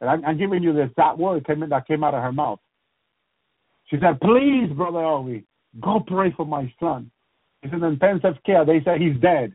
and 0.00 0.10
I'm, 0.10 0.24
I'm 0.24 0.38
giving 0.38 0.62
you 0.62 0.72
this 0.72 0.90
that 0.96 1.18
word 1.18 1.46
came 1.46 1.62
in, 1.62 1.70
that 1.70 1.86
came 1.86 2.04
out 2.04 2.14
of 2.14 2.22
her 2.22 2.32
mouth. 2.32 2.60
She 3.86 3.96
said, 4.00 4.20
"Please, 4.20 4.70
brother 4.76 4.98
Ovi, 4.98 5.44
go 5.80 6.00
pray 6.06 6.32
for 6.36 6.44
my 6.44 6.72
son. 6.78 7.10
He's 7.62 7.72
in 7.72 7.82
intensive 7.82 8.36
care. 8.44 8.64
They 8.64 8.82
say 8.84 8.98
he's 8.98 9.20
dead." 9.20 9.54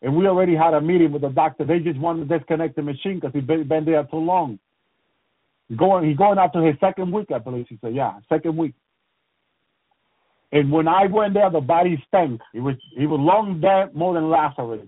And 0.00 0.16
we 0.16 0.26
already 0.26 0.54
had 0.54 0.74
a 0.74 0.80
meeting 0.80 1.12
with 1.12 1.22
the 1.22 1.28
doctor. 1.28 1.64
They 1.64 1.80
just 1.80 1.98
wanted 1.98 2.28
to 2.28 2.38
disconnect 2.38 2.76
the 2.76 2.82
machine 2.82 3.16
because 3.16 3.32
he's 3.34 3.44
been, 3.44 3.84
there 3.84 4.04
too 4.04 4.18
long. 4.18 4.58
He's 5.68 5.78
going, 5.78 6.08
he's 6.08 6.16
going 6.16 6.38
after 6.38 6.64
his 6.64 6.76
second 6.80 7.12
week, 7.12 7.28
I 7.34 7.38
believe. 7.38 7.66
She 7.68 7.78
said, 7.80 7.94
"Yeah, 7.94 8.18
second 8.28 8.56
week." 8.56 8.74
And 10.50 10.72
when 10.72 10.88
I 10.88 11.06
went 11.06 11.34
there, 11.34 11.50
the 11.50 11.60
body 11.60 12.02
stank. 12.08 12.40
He 12.52 12.60
was 12.60 12.76
he 12.96 13.06
was 13.06 13.20
long 13.20 13.60
dead, 13.60 13.94
more 13.94 14.14
than 14.14 14.30
Lazarus. 14.30 14.80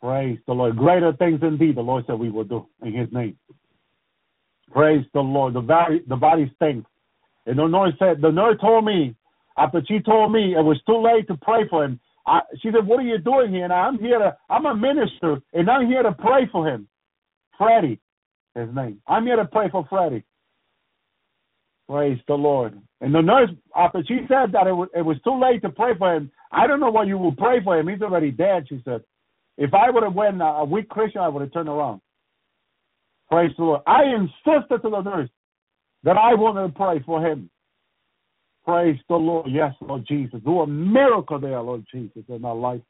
Praise 0.00 0.38
the 0.46 0.52
Lord. 0.52 0.76
Greater 0.76 1.12
things 1.14 1.40
indeed, 1.42 1.76
the 1.76 1.80
Lord 1.80 2.04
said 2.06 2.18
we 2.18 2.30
will 2.30 2.44
do 2.44 2.66
in 2.82 2.92
His 2.92 3.08
name. 3.12 3.38
Praise 4.70 5.04
the 5.14 5.20
Lord. 5.20 5.54
The 5.54 5.60
body 5.60 6.02
the 6.06 6.16
body 6.16 6.52
stinks. 6.56 6.90
And 7.46 7.58
the 7.58 7.66
nurse 7.66 7.94
said 7.98 8.20
the 8.20 8.30
nurse 8.30 8.58
told 8.60 8.84
me 8.84 9.16
after 9.56 9.82
she 9.88 10.00
told 10.00 10.32
me 10.32 10.54
it 10.54 10.62
was 10.62 10.80
too 10.86 11.02
late 11.02 11.26
to 11.28 11.36
pray 11.38 11.66
for 11.68 11.84
him. 11.84 11.98
I, 12.28 12.40
she 12.60 12.70
said, 12.72 12.86
"What 12.86 13.00
are 13.00 13.02
you 13.02 13.18
doing 13.18 13.52
here?" 13.52 13.64
And 13.64 13.72
I'm 13.72 13.98
here 13.98 14.18
to 14.18 14.36
I'm 14.50 14.66
a 14.66 14.74
minister, 14.74 15.40
and 15.52 15.70
I'm 15.70 15.86
here 15.86 16.02
to 16.02 16.12
pray 16.12 16.48
for 16.52 16.68
him. 16.68 16.88
Freddie, 17.56 18.00
his 18.54 18.68
name. 18.74 19.00
I'm 19.06 19.24
here 19.26 19.36
to 19.36 19.46
pray 19.46 19.68
for 19.70 19.86
Freddie. 19.88 20.24
Praise 21.88 22.18
the 22.28 22.34
Lord. 22.34 22.78
And 23.00 23.14
the 23.14 23.22
nurse, 23.22 23.50
after 23.74 24.02
she 24.06 24.18
said 24.28 24.52
that 24.52 24.66
it 24.66 24.72
was, 24.72 24.88
it 24.94 25.02
was 25.04 25.16
too 25.24 25.40
late 25.40 25.62
to 25.62 25.70
pray 25.70 25.92
for 25.96 26.14
him, 26.14 26.30
I 26.52 26.66
don't 26.66 26.80
know 26.80 26.90
why 26.90 27.04
you 27.04 27.16
will 27.16 27.34
pray 27.34 27.62
for 27.64 27.78
him. 27.78 27.88
He's 27.88 28.02
already 28.02 28.30
dead, 28.30 28.66
she 28.68 28.80
said. 28.84 29.02
If 29.56 29.72
I 29.74 29.90
would 29.90 30.02
have 30.02 30.14
been 30.14 30.40
uh, 30.42 30.44
a 30.44 30.64
weak 30.64 30.88
Christian, 30.88 31.22
I 31.22 31.28
would 31.28 31.40
have 31.42 31.52
turned 31.52 31.68
around. 31.68 32.00
Praise 33.30 33.50
the 33.56 33.64
Lord. 33.64 33.82
I 33.86 34.02
insisted 34.04 34.82
to 34.82 34.90
the 34.90 35.02
nurse 35.02 35.30
that 36.04 36.16
I 36.16 36.34
wanted 36.34 36.68
to 36.68 36.78
pray 36.78 37.02
for 37.04 37.24
him. 37.26 37.50
Praise 38.68 38.98
the 39.08 39.16
Lord. 39.16 39.46
Yes, 39.50 39.72
Lord 39.80 40.04
Jesus. 40.06 40.40
Do 40.44 40.60
a 40.60 40.66
miracle 40.66 41.40
there, 41.40 41.58
Lord 41.62 41.86
Jesus, 41.90 42.22
in 42.28 42.44
our 42.44 42.54
life. 42.54 42.82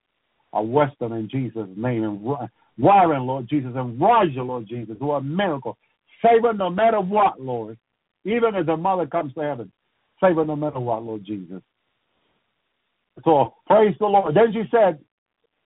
A 0.53 0.61
Western 0.61 1.13
in 1.13 1.29
Jesus' 1.31 1.69
name. 1.77 2.03
And 2.03 2.21
Warren, 2.21 3.23
Lord 3.29 3.49
Jesus. 3.49 3.71
And 3.77 4.01
Roger, 4.01 4.43
Lord 4.43 4.67
Jesus. 4.67 4.97
Do 4.99 5.13
a 5.13 5.23
miracle. 5.23 5.79
Save 6.21 6.43
her 6.43 6.53
no 6.53 6.69
matter 6.69 7.01
what, 7.01 7.41
Lord. 7.41 7.79
Even 8.25 8.57
as 8.57 8.67
a 8.67 8.77
mother 8.77 9.07
comes 9.07 9.33
to 9.35 9.41
heaven. 9.41 9.71
Save 10.21 10.35
her 10.35 10.45
no 10.45 10.57
matter 10.57 10.81
what, 10.81 11.05
Lord 11.05 11.25
Jesus. 11.25 11.63
So 13.25 13.55
praise 13.69 13.95
the 14.01 14.07
Lord. 14.07 14.35
Then 14.35 14.53
she 14.53 14.69
said, 14.73 14.99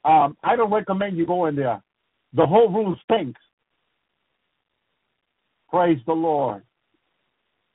um, 0.05 0.37
I 0.45 0.57
don't 0.57 0.71
recommend 0.71 1.17
you 1.17 1.25
go 1.25 1.47
in 1.47 1.57
there. 1.57 1.83
The 2.35 2.45
whole 2.45 2.69
room 2.71 2.99
stinks. 3.05 3.41
Praise 5.71 6.01
the 6.07 6.13
Lord. 6.13 6.65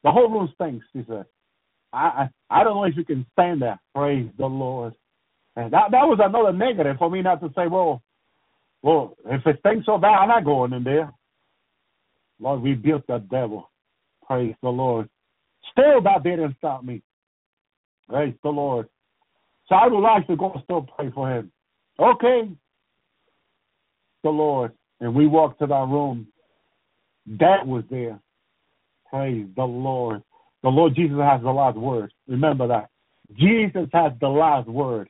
The 0.04 0.12
whole 0.12 0.30
room 0.30 0.54
stinks, 0.54 0.86
she 0.94 1.04
said. 1.10 1.26
I, 1.94 2.30
I 2.50 2.60
I 2.62 2.64
don't 2.64 2.76
know 2.76 2.84
if 2.86 2.96
you 2.98 3.06
can 3.06 3.26
stand 3.34 3.62
that. 3.62 3.80
Praise 3.96 4.30
the 4.38 4.46
Lord. 4.46 4.94
And 5.56 5.74
that 5.74 5.92
that 5.92 6.08
was 6.08 6.20
another 6.22 6.54
negative 6.54 6.98
for 6.98 7.10
me 7.10 7.22
not 7.22 7.42
to 7.42 7.50
say, 7.56 7.68
well, 7.68 8.02
well, 8.84 9.16
if 9.26 9.46
it 9.46 9.58
stinks 9.60 9.86
so 9.86 9.98
bad, 9.98 10.16
I'm 10.20 10.30
not 10.30 10.46
going 10.46 10.74
in 10.74 10.84
there. 10.84 11.12
Lord, 12.40 12.64
rebuke 12.64 13.08
the 13.08 13.20
devil. 13.20 13.70
Praise 14.26 14.56
the 14.62 14.70
Lord. 14.70 15.10
Still, 15.72 16.02
that 16.04 16.24
didn't 16.24 16.56
stop 16.58 16.84
me. 16.84 17.02
Praise 18.08 18.36
the 18.44 18.50
Lord. 18.50 18.88
So 19.68 19.76
I 19.76 19.88
would 19.88 20.00
like 20.00 20.28
to 20.28 20.36
go 20.36 20.60
still 20.64 20.88
pray 20.96 21.12
for 21.14 21.30
him. 21.30 21.52
Okay. 22.00 22.50
The 24.24 24.30
Lord. 24.30 24.72
And 25.00 25.14
we 25.14 25.28
walked 25.28 25.60
to 25.60 25.68
that 25.68 25.88
room. 25.90 26.28
That 27.40 27.66
was 27.66 27.84
there. 27.90 28.20
Praise 29.10 29.48
the 29.56 29.64
Lord. 29.64 30.24
The 30.64 30.70
Lord 30.70 30.96
Jesus 30.96 31.18
has 31.20 31.42
the 31.42 31.52
last 31.52 31.78
word. 31.78 32.12
Remember 32.28 32.68
that. 32.68 32.90
Jesus 33.36 33.88
has 33.94 34.14
the 34.20 34.28
last 34.28 34.68
word. 34.68 35.10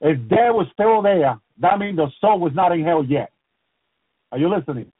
If 0.00 0.18
there 0.28 0.52
was 0.52 0.66
still 0.72 1.02
there, 1.02 1.38
that 1.60 1.78
means 1.78 1.96
the 1.96 2.10
soul 2.20 2.38
was 2.38 2.52
not 2.54 2.72
in 2.72 2.84
hell 2.84 3.04
yet. 3.04 3.32
Are 4.30 4.38
you 4.38 4.48
listening? 4.48 4.92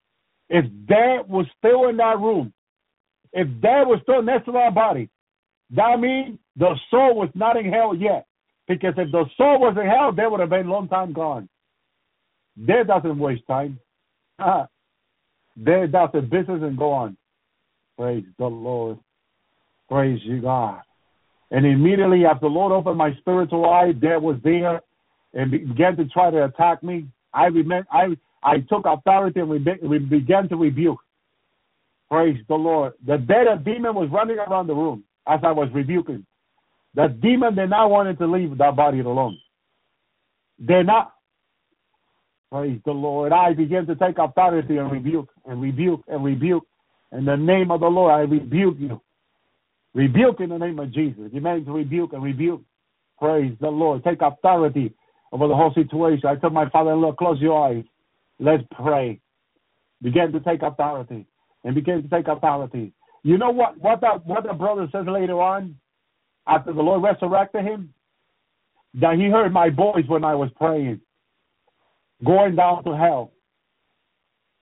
If 0.49 0.65
that 0.89 1.29
was 1.29 1.47
still 1.59 1.89
in 1.89 1.97
that 1.99 2.19
room, 2.19 2.53
if 3.33 3.49
that 3.63 3.87
was 3.87 4.01
still 4.03 4.23
next 4.23 4.47
to 4.47 4.57
our 4.57 4.71
body, 4.71 5.11
that 5.71 6.01
means 6.01 6.39
the 6.57 6.75
soul 6.91 7.17
was 7.17 7.29
not 7.35 7.57
in 7.57 7.71
hell 7.71 7.95
yet. 7.95 8.27
Because 8.69 8.95
if 8.97 9.13
the 9.13 9.25
soul 9.37 9.61
was 9.61 9.77
in 9.81 9.87
hell, 9.87 10.13
they 10.13 10.27
would 10.27 10.41
have 10.41 10.51
been 10.51 10.67
a 10.67 10.71
long 10.71 10.89
time 10.89 11.13
gone. 11.13 11.49
Death 12.65 12.87
doesn't 12.87 13.19
waste 13.19 13.47
time. 13.47 13.79
Death 14.39 14.69
does 15.93 16.11
the 16.13 16.21
business 16.23 16.63
and 16.63 16.77
go 16.77 16.93
on. 16.93 17.17
Praise 17.99 18.25
the 18.39 18.47
Lord. 18.47 18.99
Praise 19.89 20.21
you, 20.25 20.41
God. 20.41 20.81
And 21.51 21.65
immediately 21.65 22.25
after 22.25 22.47
the 22.47 22.55
Lord 22.55 22.73
opened 22.73 22.99
my 22.99 23.15
spiritual 23.21 23.69
eye, 23.69 23.93
death 23.93 24.21
was 24.21 24.37
there 24.43 24.83
and 25.33 25.51
began 25.51 25.97
to 25.97 26.07
try 26.07 26.31
to 26.31 26.45
attack 26.45 26.83
me. 26.83 27.07
I 27.33 27.47
remember, 27.47 27.87
I 27.93 28.17
I 28.43 28.61
took 28.61 28.87
authority 28.87 29.41
and 29.41 29.49
we, 29.49 29.65
we 29.83 29.99
began 29.99 30.49
to 30.49 30.57
rebuke. 30.57 31.01
Praise 32.09 32.39
the 32.49 32.55
Lord. 32.55 32.93
The 33.05 33.19
dead 33.19 33.65
demon 33.65 33.95
was 33.95 34.09
running 34.13 34.39
around 34.39 34.69
the 34.69 34.75
room 34.75 35.05
as 35.27 35.41
I 35.43 35.51
was 35.51 35.69
rebuking. 35.75 36.25
The 36.95 37.09
demon 37.09 37.57
did 37.57 37.71
not 37.71 37.91
want 37.91 38.17
to 38.17 38.27
leave 38.27 38.57
that 38.59 38.77
body 38.77 39.01
alone. 39.01 39.39
They're 40.59 40.85
not. 40.85 41.13
Praise 42.51 42.81
the 42.85 42.93
Lord. 42.93 43.33
I 43.33 43.53
began 43.53 43.87
to 43.87 43.97
take 43.97 44.19
authority 44.19 44.77
and 44.77 44.91
rebuke 44.91 45.29
and 45.45 45.61
rebuke 45.61 46.03
and 46.07 46.25
rebuke. 46.25 46.65
In 47.13 47.25
the 47.25 47.37
name 47.37 47.71
of 47.71 47.81
the 47.81 47.89
Lord, 47.89 48.13
I 48.13 48.21
rebuke 48.21 48.77
you. 48.79 49.01
Rebuke 49.97 50.41
in 50.41 50.51
the 50.51 50.59
name 50.59 50.79
of 50.79 50.93
Jesus. 50.93 51.31
You 51.33 51.41
to 51.41 51.73
rebuke 51.73 52.13
and 52.13 52.23
rebuke. 52.23 52.61
Praise 53.19 53.57
the 53.63 53.71
Lord. 53.71 54.05
Take 54.05 54.21
authority 54.21 54.93
over 55.33 55.49
the 55.49 55.57
whole 55.57 55.73
situation. 55.73 56.29
I 56.29 56.35
told 56.37 56.53
my 56.53 56.69
father-in-law, 56.69 57.13
close 57.13 57.41
your 57.41 57.67
eyes. 57.67 57.85
Let's 58.39 58.63
pray. 58.79 59.19
Begin 60.03 60.33
to 60.33 60.41
take 60.41 60.61
authority 60.61 61.25
and 61.65 61.75
begin 61.75 62.03
to 62.03 62.09
take 62.11 62.29
authority. 62.29 62.93
You 63.23 63.39
know 63.39 63.49
what 63.49 63.79
what 63.79 64.03
that 64.03 64.27
what 64.27 64.45
the 64.47 64.53
brother 64.53 64.87
says 64.93 65.07
later 65.09 65.41
on, 65.41 65.77
after 66.47 66.75
the 66.75 66.83
Lord 66.83 67.03
resurrected 67.03 67.65
him? 67.65 67.95
That 69.01 69.17
he 69.17 69.31
heard 69.31 69.51
my 69.51 69.71
voice 69.71 70.05
when 70.09 70.25
I 70.25 70.35
was 70.35 70.51
praying, 70.57 71.01
going 72.23 72.55
down 72.55 72.85
to 72.85 72.95
hell. 72.95 73.33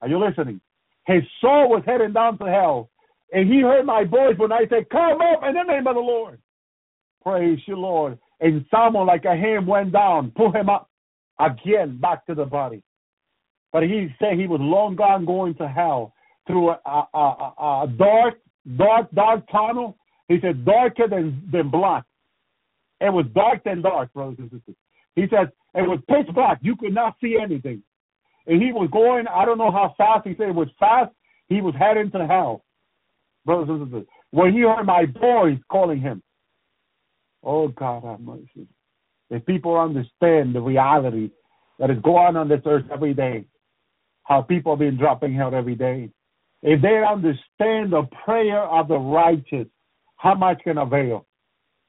Are 0.00 0.08
you 0.08 0.24
listening? 0.24 0.60
His 1.08 1.24
soul 1.40 1.70
was 1.70 1.82
heading 1.84 2.12
down 2.12 2.38
to 2.38 2.44
hell. 2.44 2.90
And 3.34 3.52
he 3.52 3.60
heard 3.60 3.84
my 3.84 4.04
voice 4.04 4.38
when 4.38 4.52
I 4.52 4.60
said, 4.70 4.88
Come 4.90 5.20
up 5.20 5.42
in 5.46 5.54
the 5.54 5.64
name 5.64 5.86
of 5.88 5.96
the 5.96 6.00
Lord. 6.00 6.38
Praise 7.22 7.58
you, 7.66 7.76
Lord. 7.76 8.18
And 8.40 8.64
someone 8.70 9.06
like 9.06 9.24
a 9.24 9.36
hand 9.36 9.66
went 9.66 9.92
down, 9.92 10.30
pull 10.36 10.52
him 10.52 10.68
up 10.68 10.88
again 11.40 11.98
back 12.00 12.24
to 12.26 12.34
the 12.34 12.44
body. 12.44 12.82
But 13.72 13.82
he 13.82 14.08
said 14.20 14.38
he 14.38 14.46
was 14.46 14.60
long 14.62 14.94
gone 14.94 15.24
going 15.24 15.54
to 15.56 15.66
hell 15.66 16.14
through 16.46 16.70
a, 16.70 16.80
a, 16.86 17.18
a, 17.18 17.18
a 17.18 17.88
dark, 17.98 18.34
dark, 18.76 19.10
dark 19.12 19.50
tunnel. 19.50 19.96
He 20.28 20.38
said 20.40 20.64
darker 20.64 21.08
than, 21.08 21.42
than 21.50 21.70
black. 21.70 22.04
It 23.00 23.12
was 23.12 23.26
dark 23.34 23.62
and 23.64 23.82
dark, 23.82 24.12
brothers 24.12 24.36
and 24.38 24.50
sisters. 24.50 24.76
He 25.16 25.22
says 25.22 25.48
it 25.74 25.88
was 25.88 25.98
pitch 26.08 26.32
black. 26.34 26.58
You 26.62 26.76
could 26.76 26.94
not 26.94 27.16
see 27.20 27.36
anything. 27.42 27.82
And 28.46 28.62
he 28.62 28.72
was 28.72 28.88
going, 28.92 29.26
I 29.26 29.44
don't 29.44 29.58
know 29.58 29.72
how 29.72 29.92
fast. 29.98 30.26
He 30.26 30.36
said 30.36 30.50
it 30.50 30.54
was 30.54 30.68
fast. 30.78 31.10
He 31.48 31.60
was 31.60 31.74
heading 31.76 32.10
to 32.12 32.26
hell, 32.26 32.62
brothers 33.44 33.68
and 33.68 33.86
sisters. 33.86 34.06
When 34.30 34.52
he 34.52 34.60
heard 34.60 34.84
my 34.84 35.06
voice 35.06 35.58
calling 35.70 36.00
him, 36.00 36.22
oh 37.42 37.68
God 37.68 38.04
have 38.04 38.20
mercy. 38.20 38.66
If 39.30 39.44
people 39.46 39.78
understand 39.78 40.54
the 40.54 40.60
reality 40.60 41.30
that 41.78 41.90
is 41.90 41.98
going 42.02 42.36
on 42.36 42.48
this 42.48 42.60
earth 42.66 42.84
every 42.92 43.14
day, 43.14 43.46
how 44.24 44.42
people 44.42 44.72
are 44.72 44.76
being 44.76 44.96
dropping 44.96 45.38
out 45.38 45.54
every 45.54 45.74
day, 45.74 46.10
if 46.62 46.80
they 46.80 47.02
understand 47.04 47.92
the 47.92 48.08
prayer 48.24 48.62
of 48.62 48.88
the 48.88 48.96
righteous, 48.98 49.66
how 50.16 50.34
much 50.34 50.60
can 50.64 50.78
avail? 50.78 51.26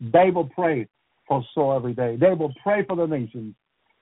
They 0.01 0.31
will 0.31 0.49
pray 0.49 0.87
for 1.27 1.43
soul 1.53 1.75
every 1.75 1.93
day. 1.93 2.17
They 2.17 2.33
will 2.33 2.53
pray 2.61 2.83
for 2.85 2.95
the 2.95 3.05
nations. 3.05 3.55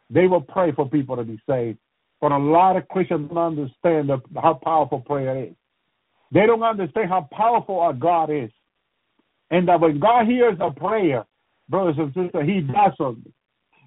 They 0.10 0.28
will 0.28 0.42
pray 0.42 0.72
for 0.72 0.90
people 0.90 1.16
to 1.16 1.24
be 1.24 1.40
saved. 1.48 1.78
But 2.20 2.32
a 2.32 2.38
lot 2.38 2.76
of 2.76 2.88
Christians 2.88 3.30
don't 3.30 3.38
understand 3.38 4.10
how 4.42 4.60
powerful 4.64 5.02
prayer 5.02 5.46
is. 5.46 5.54
They 6.34 6.48
don't 6.48 6.64
understand 6.64 7.10
how 7.10 7.30
powerful 7.32 7.80
our 7.80 7.94
God 7.94 8.32
is. 8.32 8.50
And 9.52 9.68
that 9.68 9.80
when 9.80 10.00
God 10.00 10.26
hears 10.26 10.58
a 10.60 10.72
prayer, 10.72 11.26
brothers 11.70 11.96
and 12.00 12.08
sisters, 12.08 12.48
He 12.48 12.62
does 12.62 12.92
something. 12.98 13.32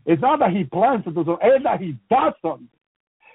It's 0.07 0.23
not 0.23 0.39
that 0.39 0.53
He 0.53 0.63
plans 0.63 1.05
to 1.05 1.11
do 1.11 1.25
something, 1.25 1.39
it's 1.43 1.65
that 1.65 1.81
He 1.81 1.97
does 2.09 2.33
something. 2.41 2.69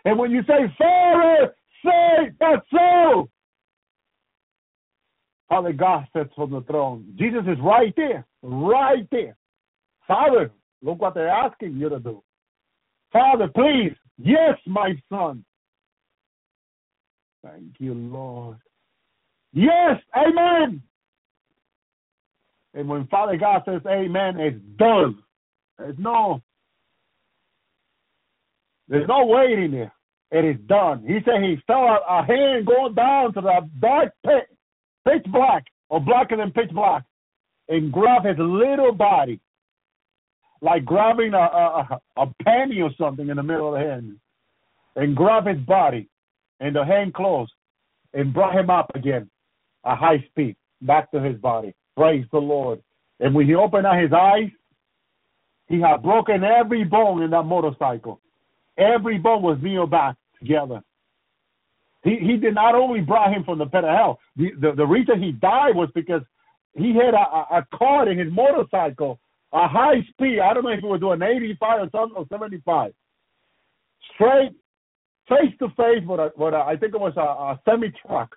And 0.06 0.18
when 0.18 0.32
you 0.32 0.42
say, 0.44 0.74
Father, 0.78 1.54
say 1.84 2.32
that's 2.40 2.66
so, 2.72 3.30
Father 5.50 5.74
God 5.74 6.08
sits 6.16 6.32
on 6.38 6.52
the 6.52 6.62
throne. 6.62 7.14
Jesus 7.20 7.42
is 7.46 7.58
right 7.62 7.94
there, 7.98 8.26
right 8.42 9.06
there. 9.12 9.36
Father, 10.08 10.52
look 10.82 11.02
what 11.02 11.14
they're 11.14 11.28
asking 11.28 11.76
you 11.76 11.90
to 11.90 12.00
do. 12.00 12.24
Father, 13.12 13.50
please, 13.50 13.92
yes, 14.18 14.58
my 14.66 14.94
son. 15.12 15.44
Thank 17.44 17.74
you, 17.80 17.94
Lord. 17.94 18.58
Yes, 19.53 19.99
amen. 20.15 20.82
And 22.73 22.88
when 22.88 23.07
Father 23.07 23.38
God 23.38 23.64
says 23.65 23.82
amen, 23.86 24.40
it's 24.40 24.60
done. 24.78 25.19
There's 25.78 25.98
no 25.98 26.41
there's 28.88 29.07
no 29.07 29.26
waiting 29.26 29.72
there. 29.72 29.94
It 30.32 30.45
is 30.45 30.61
done. 30.68 31.03
He 31.06 31.19
said 31.26 31.44
he 31.44 31.57
saw 31.68 31.98
a, 31.98 32.26
hand 32.26 32.65
going 32.65 32.94
down 32.94 33.34
to 33.34 33.41
the 33.41 33.69
dark 33.80 34.14
pit 34.26 34.48
pitch 35.06 35.26
black 35.32 35.65
or 35.90 35.99
blacker 35.99 36.38
than 36.38 36.52
pitch 36.52 36.72
black 36.72 37.03
and 37.68 37.91
grab 37.91 38.26
his 38.26 38.38
little 38.38 38.94
body 38.94 39.41
like 40.61 40.86
grabbing 40.86 41.34
a, 41.34 41.38
a, 41.38 41.99
a 42.18 42.26
or 42.82 42.91
something 42.98 43.30
in 43.30 43.38
the 43.38 43.44
middle 43.44 43.73
of 43.73 43.80
the 43.82 43.86
hand 43.86 44.18
and 44.95 45.15
grab 45.15 45.48
his 45.48 45.60
body 45.65 46.07
and 46.60 46.76
the 46.76 46.86
hand 46.86 47.14
closed 47.14 47.52
and 48.14 48.34
brought 48.34 48.57
him 48.57 48.69
up 48.69 48.91
again 48.95 49.30
at 49.86 49.98
high 49.98 50.24
speed 50.30 50.56
back 50.82 51.12
to 51.12 51.22
his 51.22 51.38
body. 51.38 51.74
Praise 51.95 52.26
the 52.32 52.40
Lord. 52.40 52.82
And 53.20 53.36
when 53.36 53.48
he 53.48 53.56
opened 53.56 53.86
up 53.86 53.99
his 53.99 54.12
eyes, 54.14 54.49
he 55.68 55.80
had 55.80 56.03
broken 56.03 56.44
every 56.44 56.84
bone 56.84 57.22
in 57.24 57.32
that 57.32 57.44
motorcycle. 57.44 58.20
Every 58.78 59.18
bone 59.18 59.41
was 59.41 59.58
nailed 59.62 59.91
back 59.91 60.16
together. 60.40 60.82
He 62.03 62.18
he 62.20 62.38
did 62.38 62.56
not 62.56 62.76
only 62.76 63.02
brought 63.02 63.32
him 63.32 63.44
from 63.44 63.60
the 63.60 63.66
pit 63.66 63.84
of 63.84 63.95
hell. 63.95 64.20
The 64.36 64.52
the, 64.60 64.72
the 64.76 64.86
reason 64.86 65.22
he 65.22 65.32
died 65.32 65.76
was 65.76 65.90
because 65.94 66.22
he 66.74 66.95
had 66.95 67.14
a, 67.14 67.58
a, 67.58 67.68
car 67.74 68.10
in 68.10 68.18
his 68.18 68.32
motorcycle, 68.32 69.20
a 69.53 69.68
high 69.68 70.02
speed. 70.10 70.40
I 70.40 70.53
don't 70.53 70.64
know 70.64 70.70
if 70.70 70.80
he 70.80 70.86
was 70.86 71.02
doing 71.02 71.22
85 71.22 71.82
or 71.82 71.90
something 71.91 72.18
or 72.18 72.26
75. 72.30 72.94
Straight, 74.14 74.52
face 75.28 75.53
to 75.60 75.68
face 75.70 76.03
with 76.08 76.20
a, 76.20 76.32
with 76.38 76.53
a 76.53 76.58
I 76.58 76.78
think 76.78 76.94
it 76.94 76.99
was 76.99 77.14
a, 77.18 77.22
a 77.22 77.60
semi 77.66 77.91
truck, 78.06 78.36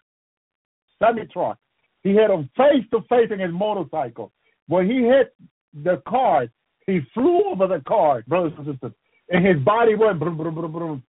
semi 1.02 1.26
truck. 1.26 1.58
He 2.02 2.10
hit 2.10 2.30
him 2.30 2.50
face 2.56 2.84
to 2.92 3.00
face 3.08 3.30
in 3.30 3.40
his 3.40 3.52
motorcycle. 3.52 4.32
When 4.68 4.88
he 4.90 5.02
hit 5.02 5.34
the 5.72 6.02
car, 6.08 6.46
he 6.86 7.00
flew 7.14 7.44
over 7.50 7.66
the 7.66 7.82
car, 7.88 8.22
brothers 8.26 8.52
and 8.58 8.66
sisters, 8.66 8.92
and 9.30 9.46
his 9.46 9.58
body 9.64 9.94
went 9.94 10.18
brum, 10.18 10.36
brum, 10.36 10.54
brum, 10.54 11.02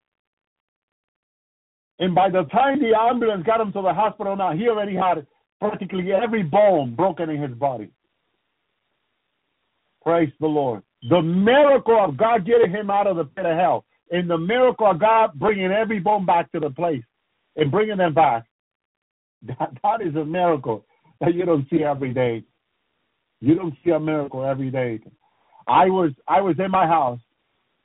and 1.99 2.13
by 2.13 2.29
the 2.29 2.43
time 2.45 2.81
the 2.81 2.97
ambulance 2.97 3.45
got 3.45 3.61
him 3.61 3.71
to 3.73 3.81
the 3.81 3.93
hospital 3.93 4.35
now, 4.35 4.53
he 4.53 4.67
already 4.67 4.95
had 4.95 5.25
practically 5.59 6.11
every 6.11 6.43
bone 6.43 6.95
broken 6.95 7.29
in 7.29 7.41
his 7.41 7.53
body. 7.57 7.89
Praise 10.03 10.31
the 10.39 10.47
Lord. 10.47 10.83
The 11.09 11.21
miracle 11.21 11.97
of 12.03 12.17
God 12.17 12.45
getting 12.45 12.71
him 12.71 12.89
out 12.89 13.07
of 13.07 13.15
the 13.15 13.25
pit 13.25 13.45
of 13.45 13.57
hell, 13.57 13.85
and 14.11 14.29
the 14.29 14.37
miracle 14.37 14.87
of 14.91 14.99
God 14.99 15.31
bringing 15.35 15.71
every 15.71 15.99
bone 15.99 16.25
back 16.25 16.51
to 16.51 16.59
the 16.59 16.69
place 16.69 17.03
and 17.55 17.71
bringing 17.71 17.97
them 17.97 18.13
back. 18.13 18.45
That, 19.47 19.71
that 19.83 20.01
is 20.01 20.15
a 20.15 20.25
miracle 20.25 20.85
that 21.21 21.35
you 21.35 21.45
don't 21.45 21.67
see 21.69 21.83
every 21.83 22.13
day. 22.13 22.43
You 23.41 23.55
don't 23.55 23.75
see 23.83 23.91
a 23.91 23.99
miracle 23.99 24.43
every 24.43 24.71
day. 24.71 24.99
I 25.67 25.85
was 25.85 26.11
I 26.27 26.41
was 26.41 26.55
in 26.59 26.71
my 26.71 26.87
house 26.87 27.19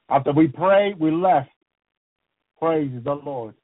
after 0.08 0.32
we 0.32 0.48
prayed. 0.48 0.98
We 0.98 1.10
left. 1.10 1.50
Praise 2.58 2.90
the 3.04 3.14
Lord. 3.14 3.54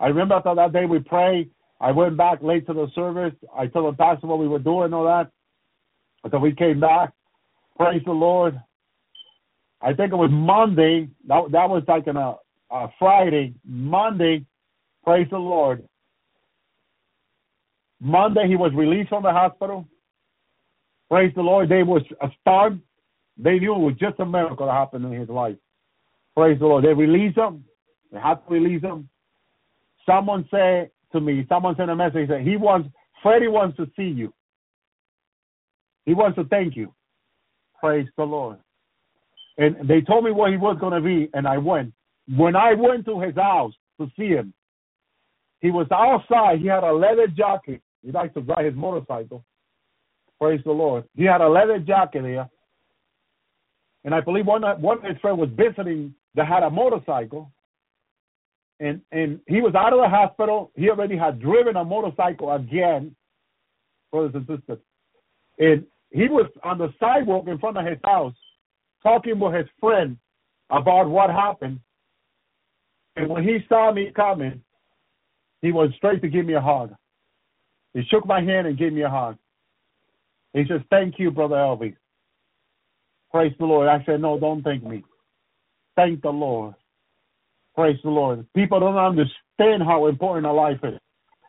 I 0.00 0.08
remember 0.08 0.34
after 0.36 0.54
that 0.54 0.72
day 0.72 0.86
we 0.86 0.98
prayed. 1.00 1.50
I 1.80 1.92
went 1.92 2.16
back 2.16 2.42
late 2.42 2.66
to 2.66 2.74
the 2.74 2.88
service. 2.94 3.34
I 3.56 3.66
told 3.66 3.94
the 3.94 3.96
pastor 3.96 4.26
what 4.26 4.38
we 4.38 4.48
were 4.48 4.58
doing, 4.58 4.92
all 4.92 5.04
that. 5.04 5.30
Until 6.24 6.40
we 6.40 6.54
came 6.54 6.80
back. 6.80 7.12
Praise 7.76 8.02
the 8.04 8.12
Lord. 8.12 8.60
I 9.80 9.94
think 9.94 10.12
it 10.12 10.16
was 10.16 10.30
Monday. 10.32 11.08
That 11.26 11.44
that 11.52 11.68
was 11.68 11.82
like 11.88 12.06
a, 12.06 12.36
a 12.70 12.88
Friday. 12.98 13.54
Monday, 13.64 14.44
praise 15.04 15.28
the 15.30 15.38
Lord. 15.38 15.88
Monday 18.00 18.48
he 18.48 18.56
was 18.56 18.72
released 18.74 19.10
from 19.10 19.22
the 19.22 19.32
hospital. 19.32 19.86
Praise 21.10 21.32
the 21.34 21.42
Lord. 21.42 21.68
They 21.68 21.82
was 21.82 22.02
stunned. 22.40 22.80
They 23.36 23.58
knew 23.58 23.74
it 23.74 23.78
was 23.78 23.94
just 24.00 24.20
a 24.20 24.26
miracle 24.26 24.66
that 24.66 24.72
happened 24.72 25.04
in 25.06 25.12
his 25.12 25.28
life. 25.28 25.56
Praise 26.36 26.58
the 26.58 26.66
Lord. 26.66 26.84
They 26.84 26.94
released 26.94 27.36
him. 27.36 27.64
They 28.12 28.18
had 28.18 28.34
to 28.34 28.54
release 28.54 28.82
him. 28.82 29.08
Someone 30.06 30.48
said 30.50 30.90
to 31.12 31.20
me, 31.20 31.44
someone 31.48 31.76
sent 31.76 31.90
a 31.90 31.96
message 31.96 32.28
that 32.28 32.40
he 32.42 32.56
wants, 32.56 32.88
Freddie 33.22 33.48
wants 33.48 33.76
to 33.76 33.86
see 33.96 34.08
you. 34.08 34.32
He 36.06 36.14
wants 36.14 36.36
to 36.38 36.44
thank 36.44 36.76
you. 36.76 36.94
Praise 37.80 38.06
the 38.16 38.24
Lord. 38.24 38.58
And 39.58 39.88
they 39.88 40.00
told 40.00 40.24
me 40.24 40.30
where 40.30 40.50
he 40.50 40.56
was 40.56 40.78
going 40.80 40.92
to 40.94 41.00
be, 41.00 41.28
and 41.34 41.46
I 41.46 41.58
went. 41.58 41.92
When 42.36 42.56
I 42.56 42.74
went 42.74 43.04
to 43.06 43.20
his 43.20 43.34
house 43.34 43.74
to 44.00 44.10
see 44.16 44.28
him, 44.28 44.54
he 45.60 45.70
was 45.70 45.86
outside. 45.92 46.60
He 46.60 46.66
had 46.66 46.84
a 46.84 46.92
leather 46.92 47.26
jacket. 47.26 47.82
He 48.04 48.12
likes 48.12 48.34
to 48.34 48.40
ride 48.40 48.64
his 48.64 48.74
motorcycle. 48.74 49.44
Praise 50.40 50.60
the 50.64 50.72
Lord. 50.72 51.04
He 51.16 51.24
had 51.24 51.40
a 51.40 51.48
leather 51.48 51.78
jacket 51.78 52.22
there. 52.22 52.48
And 54.04 54.14
I 54.14 54.20
believe 54.20 54.46
one, 54.46 54.62
one 54.80 54.98
of 54.98 55.04
his 55.04 55.18
friends 55.20 55.38
was 55.38 55.50
visiting 55.54 56.14
that 56.34 56.46
had 56.46 56.62
a 56.62 56.70
motorcycle 56.70 57.52
and 58.80 59.00
and 59.12 59.40
he 59.46 59.60
was 59.60 59.74
out 59.74 59.92
of 59.92 60.00
the 60.00 60.08
hospital. 60.08 60.72
He 60.74 60.88
already 60.88 61.16
had 61.16 61.40
driven 61.40 61.76
a 61.76 61.84
motorcycle 61.84 62.52
again, 62.52 63.14
brothers 64.10 64.32
and 64.34 64.46
sisters. 64.46 64.82
And 65.58 65.84
he 66.10 66.28
was 66.28 66.46
on 66.64 66.78
the 66.78 66.92
sidewalk 66.98 67.46
in 67.46 67.58
front 67.58 67.76
of 67.76 67.84
his 67.86 67.98
house 68.02 68.34
talking 69.02 69.38
with 69.38 69.54
his 69.54 69.66
friend 69.78 70.16
about 70.70 71.08
what 71.08 71.30
happened. 71.30 71.78
And 73.16 73.28
when 73.28 73.44
he 73.44 73.58
saw 73.68 73.92
me 73.92 74.10
coming, 74.16 74.62
he 75.60 75.72
went 75.72 75.94
straight 75.94 76.22
to 76.22 76.28
give 76.28 76.46
me 76.46 76.54
a 76.54 76.60
hug. 76.60 76.94
He 77.94 78.02
shook 78.10 78.26
my 78.26 78.40
hand 78.40 78.66
and 78.66 78.78
gave 78.78 78.92
me 78.92 79.02
a 79.02 79.10
hug. 79.10 79.36
He 80.52 80.64
says, 80.68 80.80
Thank 80.90 81.18
you, 81.18 81.30
Brother 81.30 81.56
Elvis. 81.56 81.96
Praise 83.30 83.52
the 83.58 83.66
Lord. 83.66 83.88
I 83.88 84.02
said, 84.04 84.20
No, 84.20 84.38
don't 84.38 84.62
thank 84.62 84.82
me. 84.84 85.04
Thank 85.96 86.22
the 86.22 86.30
Lord. 86.30 86.74
Praise 87.74 87.98
the 88.02 88.10
Lord. 88.10 88.46
People 88.54 88.80
don't 88.80 88.96
understand 88.96 89.82
how 89.82 90.06
important 90.06 90.46
a 90.46 90.52
life 90.52 90.80
is. 90.82 90.98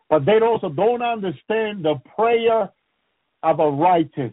But 0.08 0.24
they 0.26 0.38
also 0.40 0.68
don't 0.68 1.02
understand 1.02 1.84
the 1.84 1.96
prayer 2.16 2.70
of 3.42 3.60
a 3.60 3.70
righteous. 3.70 4.32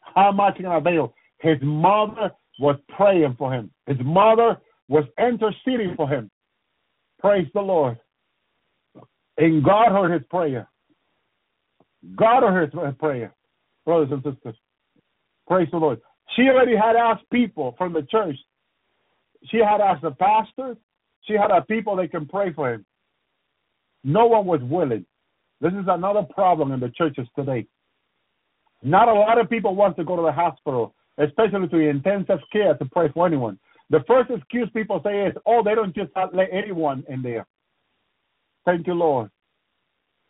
How 0.00 0.30
much 0.32 0.56
can 0.56 0.66
avail? 0.66 1.14
His 1.38 1.58
mother 1.62 2.30
was 2.60 2.76
praying 2.88 3.34
for 3.38 3.52
him. 3.52 3.70
His 3.86 3.96
mother 4.04 4.58
was 4.88 5.04
interceding 5.18 5.94
for 5.96 6.08
him. 6.08 6.30
Praise 7.18 7.48
the 7.54 7.60
Lord. 7.60 7.98
And 9.38 9.64
God 9.64 9.90
heard 9.90 10.12
his 10.12 10.22
prayer. 10.28 10.68
God 12.16 12.42
heard 12.42 12.72
his 12.72 12.94
prayer, 12.98 13.34
brothers 13.84 14.08
and 14.12 14.22
sisters. 14.22 14.56
Praise 15.46 15.68
the 15.70 15.78
Lord. 15.78 16.00
She 16.36 16.42
already 16.42 16.76
had 16.76 16.96
asked 16.96 17.24
people 17.30 17.74
from 17.76 17.92
the 17.92 18.02
church. 18.02 18.36
She 19.50 19.58
had 19.58 19.80
asked 19.80 20.02
the 20.02 20.12
pastor. 20.12 20.76
She 21.22 21.34
had 21.34 21.50
a 21.50 21.62
people 21.62 21.96
that 21.96 22.10
can 22.10 22.26
pray 22.26 22.52
for 22.52 22.72
him. 22.72 22.84
No 24.02 24.26
one 24.26 24.46
was 24.46 24.60
willing. 24.62 25.06
This 25.60 25.72
is 25.72 25.86
another 25.88 26.22
problem 26.22 26.72
in 26.72 26.80
the 26.80 26.90
churches 26.90 27.26
today. 27.36 27.66
Not 28.82 29.08
a 29.08 29.14
lot 29.14 29.38
of 29.38 29.48
people 29.48 29.74
want 29.74 29.96
to 29.96 30.04
go 30.04 30.16
to 30.16 30.22
the 30.22 30.32
hospital 30.32 30.94
especially 31.18 31.68
to 31.68 31.78
intensive 31.78 32.40
care 32.52 32.74
to 32.74 32.84
pray 32.86 33.08
for 33.12 33.26
anyone. 33.26 33.58
The 33.90 34.02
first 34.06 34.30
excuse 34.30 34.68
people 34.74 35.00
say 35.04 35.26
is, 35.26 35.34
oh, 35.46 35.62
they 35.62 35.74
don't 35.74 35.94
just 35.94 36.10
let 36.32 36.48
anyone 36.52 37.04
in 37.08 37.22
there. 37.22 37.46
Thank 38.64 38.86
you, 38.86 38.94
Lord. 38.94 39.30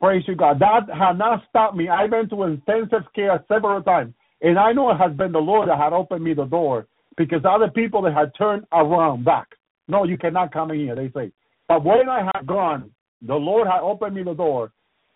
Praise 0.05 0.23
you, 0.29 0.35
God. 0.35 0.59
That 0.59 0.95
has 0.95 1.17
not 1.17 1.43
stopped 1.49 1.79
me. 1.79 1.89
I've 1.89 2.11
been 2.11 2.29
to 2.29 2.43
intensive 2.43 3.11
care 3.15 3.43
several 3.49 3.83
times, 3.83 4.13
and 4.43 4.59
I 4.59 4.71
know 4.71 4.91
it 4.91 4.99
has 4.99 5.13
been 5.17 5.33
the 5.33 5.39
Lord 5.39 5.71
that 5.71 5.79
had 5.79 5.95
opened 5.95 6.23
me 6.23 6.35
the 6.35 6.45
door 6.45 6.87
because 7.17 7.41
other 7.49 7.71
people 7.71 8.03
that 8.03 8.13
had 8.13 8.31
turned 8.37 8.67
around 8.71 9.25
back. 9.25 9.49
No, 9.89 10.05
you 10.05 10.19
cannot 10.19 10.53
come 10.53 10.71
in 10.73 10.81
here, 10.81 10.95
they 10.95 11.11
say. 11.17 11.33
But 11.69 11.87
when 11.87 12.11
I 12.11 12.29
had 12.35 12.47
gone, 12.47 12.91
the 13.23 13.35
Lord 13.35 13.67
had 13.67 13.81
opened 13.81 14.15
me 14.15 14.23
the 14.23 14.35
door, 14.35 14.73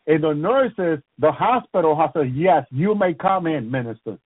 and 0.07 0.25
the 0.25 0.33
nurses, 0.33 1.05
the 1.19 1.33
hospital 1.33 1.95
has 1.95 2.09
said, 2.15 2.35
Yes, 2.35 2.65
you 2.71 2.95
may 2.95 3.13
come 3.13 3.47
in, 3.47 3.71
minister. 3.71 4.17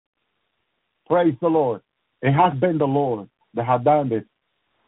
Praise 1.08 1.34
the 1.40 1.48
Lord. 1.48 1.80
It 2.22 2.34
has 2.34 2.56
been 2.60 2.78
the 2.78 2.84
Lord 2.84 3.28
that 3.54 3.66
had 3.66 3.82
done 3.82 4.10
this. 4.10 4.22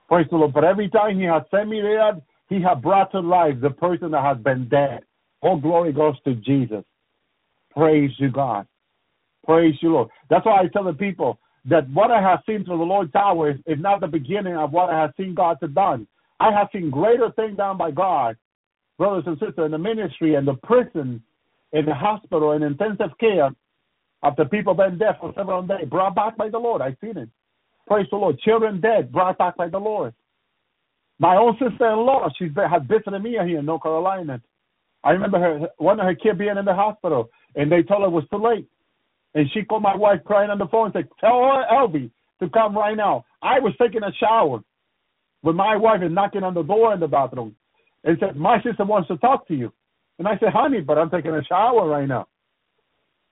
Praise 0.06 0.28
the 0.30 0.36
Lord. 0.36 0.52
But 0.54 0.62
every 0.62 0.88
time 0.88 1.18
He 1.18 1.24
has 1.24 1.42
sent 1.50 1.68
me 1.68 1.80
there, 1.80 2.12
He 2.48 2.62
has 2.62 2.78
brought 2.80 3.10
to 3.10 3.18
life 3.18 3.56
the 3.60 3.70
person 3.70 4.12
that 4.12 4.22
has 4.22 4.38
been 4.38 4.68
dead. 4.68 5.00
All 5.44 5.60
glory 5.60 5.92
goes 5.92 6.14
to 6.24 6.34
Jesus. 6.36 6.84
Praise 7.76 8.10
you, 8.16 8.30
God. 8.30 8.66
Praise 9.44 9.74
you, 9.82 9.92
Lord. 9.92 10.08
That's 10.30 10.46
why 10.46 10.62
I 10.62 10.68
tell 10.68 10.84
the 10.84 10.94
people 10.94 11.38
that 11.66 11.88
what 11.90 12.10
I 12.10 12.20
have 12.22 12.40
seen 12.46 12.64
through 12.64 12.78
the 12.78 12.84
Lord's 12.84 13.14
Hour 13.14 13.50
is, 13.50 13.58
is 13.66 13.78
not 13.78 14.00
the 14.00 14.06
beginning 14.06 14.56
of 14.56 14.72
what 14.72 14.88
I 14.88 14.98
have 14.98 15.12
seen 15.18 15.34
God 15.34 15.58
have 15.60 15.74
done. 15.74 16.06
I 16.40 16.50
have 16.50 16.68
seen 16.72 16.88
greater 16.88 17.30
things 17.36 17.58
done 17.58 17.76
by 17.76 17.90
God, 17.90 18.38
brothers 18.96 19.24
and 19.26 19.38
sisters, 19.38 19.66
in 19.66 19.72
the 19.72 19.78
ministry 19.78 20.34
and 20.34 20.48
the 20.48 20.54
prison, 20.62 21.22
in 21.72 21.84
the 21.84 21.94
hospital, 21.94 22.52
in 22.52 22.62
intensive 22.62 23.16
care, 23.20 23.50
after 24.22 24.46
people 24.46 24.72
been 24.72 24.96
dead 24.96 25.16
for 25.20 25.34
several 25.36 25.62
days, 25.62 25.86
brought 25.90 26.14
back 26.14 26.38
by 26.38 26.48
the 26.48 26.58
Lord. 26.58 26.80
I've 26.80 26.96
seen 27.02 27.18
it. 27.18 27.28
Praise 27.86 28.06
the 28.10 28.16
Lord. 28.16 28.38
Children 28.38 28.80
dead, 28.80 29.12
brought 29.12 29.36
back 29.36 29.58
by 29.58 29.68
the 29.68 29.78
Lord. 29.78 30.14
My 31.18 31.36
own 31.36 31.54
sister-in-law, 31.58 32.30
she's 32.38 32.50
been, 32.52 32.70
has 32.70 32.82
visited 32.88 33.22
me 33.22 33.32
here 33.32 33.58
in 33.58 33.66
North 33.66 33.82
Carolina. 33.82 34.40
I 35.04 35.12
remember 35.12 35.38
her, 35.38 35.68
one 35.78 36.00
of 36.00 36.06
her 36.06 36.14
kids 36.14 36.38
being 36.38 36.56
in 36.58 36.64
the 36.64 36.74
hospital, 36.74 37.30
and 37.54 37.70
they 37.70 37.82
told 37.82 38.02
her 38.02 38.08
it 38.08 38.10
was 38.10 38.24
too 38.30 38.42
late. 38.42 38.66
And 39.34 39.50
she 39.52 39.64
called 39.64 39.82
my 39.82 39.96
wife 39.96 40.20
crying 40.24 40.50
on 40.50 40.58
the 40.58 40.66
phone 40.68 40.86
and 40.86 40.94
said, 40.94 41.08
Tell 41.20 41.64
Elvi, 41.72 42.10
to 42.40 42.48
come 42.50 42.76
right 42.76 42.96
now. 42.96 43.24
I 43.42 43.60
was 43.60 43.74
taking 43.80 44.02
a 44.02 44.12
shower 44.18 44.60
with 45.42 45.56
my 45.56 45.76
wife 45.76 46.00
and 46.02 46.14
knocking 46.14 46.42
on 46.44 46.54
the 46.54 46.62
door 46.62 46.94
in 46.94 47.00
the 47.00 47.08
bathroom. 47.08 47.54
And 48.04 48.16
said, 48.20 48.36
My 48.36 48.62
sister 48.62 48.84
wants 48.84 49.08
to 49.08 49.16
talk 49.18 49.46
to 49.48 49.54
you. 49.54 49.72
And 50.18 50.28
I 50.28 50.38
said, 50.38 50.52
Honey, 50.52 50.80
but 50.80 50.98
I'm 50.98 51.10
taking 51.10 51.32
a 51.32 51.44
shower 51.44 51.88
right 51.88 52.08
now. 52.08 52.26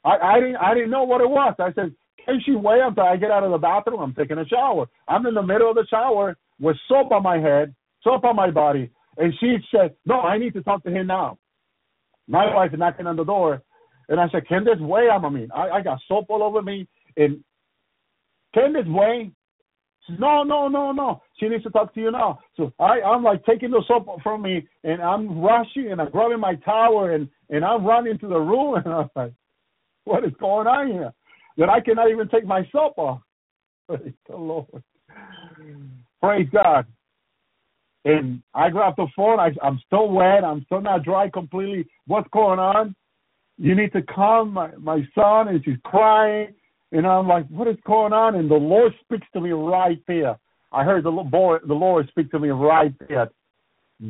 I, 0.04 0.16
I 0.18 0.40
didn't 0.40 0.56
I 0.56 0.74
didn't 0.74 0.90
know 0.90 1.04
what 1.04 1.20
it 1.20 1.30
was. 1.30 1.54
I 1.58 1.72
said, 1.74 1.94
Can 2.24 2.40
she 2.44 2.52
wait 2.52 2.80
until 2.82 3.04
I 3.04 3.16
get 3.16 3.30
out 3.30 3.44
of 3.44 3.52
the 3.52 3.58
bathroom? 3.58 4.00
I'm 4.00 4.14
taking 4.14 4.38
a 4.38 4.46
shower. 4.46 4.86
I'm 5.08 5.26
in 5.26 5.34
the 5.34 5.42
middle 5.42 5.70
of 5.70 5.76
the 5.76 5.86
shower 5.88 6.36
with 6.60 6.76
soap 6.88 7.12
on 7.12 7.22
my 7.22 7.38
head, 7.38 7.74
soap 8.02 8.24
on 8.24 8.36
my 8.36 8.50
body. 8.50 8.90
And 9.18 9.32
she 9.40 9.56
said, 9.74 9.94
No, 10.06 10.20
I 10.20 10.38
need 10.38 10.54
to 10.54 10.62
talk 10.62 10.82
to 10.84 10.90
him 10.90 11.06
now. 11.06 11.38
My 12.28 12.54
wife 12.54 12.72
knocking 12.72 13.06
on 13.06 13.16
the 13.16 13.24
door 13.24 13.62
and 14.08 14.20
I 14.20 14.28
said, 14.30 14.46
Can 14.46 14.64
this 14.64 14.78
wait? 14.80 15.08
I 15.08 15.28
mean, 15.28 15.48
I, 15.54 15.70
I 15.70 15.80
got 15.82 15.98
soap 16.08 16.26
all 16.28 16.42
over 16.42 16.62
me 16.62 16.86
and 17.16 17.42
can 18.54 18.72
this 18.72 18.86
wait? 18.86 19.32
Says, 20.06 20.16
no, 20.18 20.42
no, 20.42 20.68
no, 20.68 20.92
no. 20.92 21.22
She 21.38 21.48
needs 21.48 21.62
to 21.64 21.70
talk 21.70 21.94
to 21.94 22.00
you 22.00 22.10
now. 22.10 22.40
So 22.56 22.72
I, 22.78 23.00
I'm 23.00 23.22
like 23.22 23.44
taking 23.44 23.70
the 23.70 23.82
soap 23.86 24.06
from 24.22 24.42
me 24.42 24.66
and 24.84 25.00
I'm 25.00 25.40
rushing 25.40 25.90
and 25.90 26.00
I'm 26.00 26.10
grabbing 26.10 26.40
my 26.40 26.56
towel 26.56 27.04
and, 27.04 27.28
and 27.50 27.64
I'm 27.64 27.84
running 27.84 28.18
to 28.18 28.28
the 28.28 28.38
room 28.38 28.74
and 28.84 28.92
I'm 28.92 29.10
like, 29.14 29.32
what 30.04 30.24
is 30.24 30.32
going 30.40 30.66
on 30.66 30.88
here? 30.88 31.12
That 31.58 31.68
I 31.68 31.80
cannot 31.80 32.10
even 32.10 32.28
take 32.28 32.46
my 32.46 32.68
soap 32.72 32.94
off. 32.96 33.20
Praise 33.88 34.12
the 34.28 34.36
Lord. 34.36 34.82
Praise 36.20 36.48
God. 36.52 36.86
And 38.04 38.42
I 38.54 38.70
grabbed 38.70 38.98
the 38.98 39.06
phone. 39.14 39.38
I, 39.38 39.50
I'm 39.62 39.80
still 39.86 40.08
wet. 40.08 40.44
I'm 40.44 40.64
still 40.64 40.80
not 40.80 41.04
dry 41.04 41.30
completely. 41.30 41.86
What's 42.06 42.28
going 42.32 42.58
on? 42.58 42.96
You 43.58 43.74
need 43.74 43.92
to 43.92 44.02
come, 44.02 44.54
my, 44.54 44.70
my 44.76 45.06
son. 45.14 45.48
And 45.48 45.64
she's 45.64 45.76
crying. 45.84 46.54
And 46.90 47.06
I'm 47.06 47.28
like, 47.28 47.46
what 47.48 47.68
is 47.68 47.76
going 47.86 48.12
on? 48.12 48.34
And 48.34 48.50
the 48.50 48.54
Lord 48.54 48.92
speaks 49.04 49.26
to 49.32 49.40
me 49.40 49.50
right 49.50 50.02
there. 50.08 50.38
I 50.72 50.84
heard 50.84 51.04
the 51.04 51.10
Lord, 51.10 51.62
the 51.66 51.74
Lord 51.74 52.08
speak 52.08 52.30
to 52.32 52.38
me 52.38 52.48
right 52.48 52.94
there. 53.08 53.30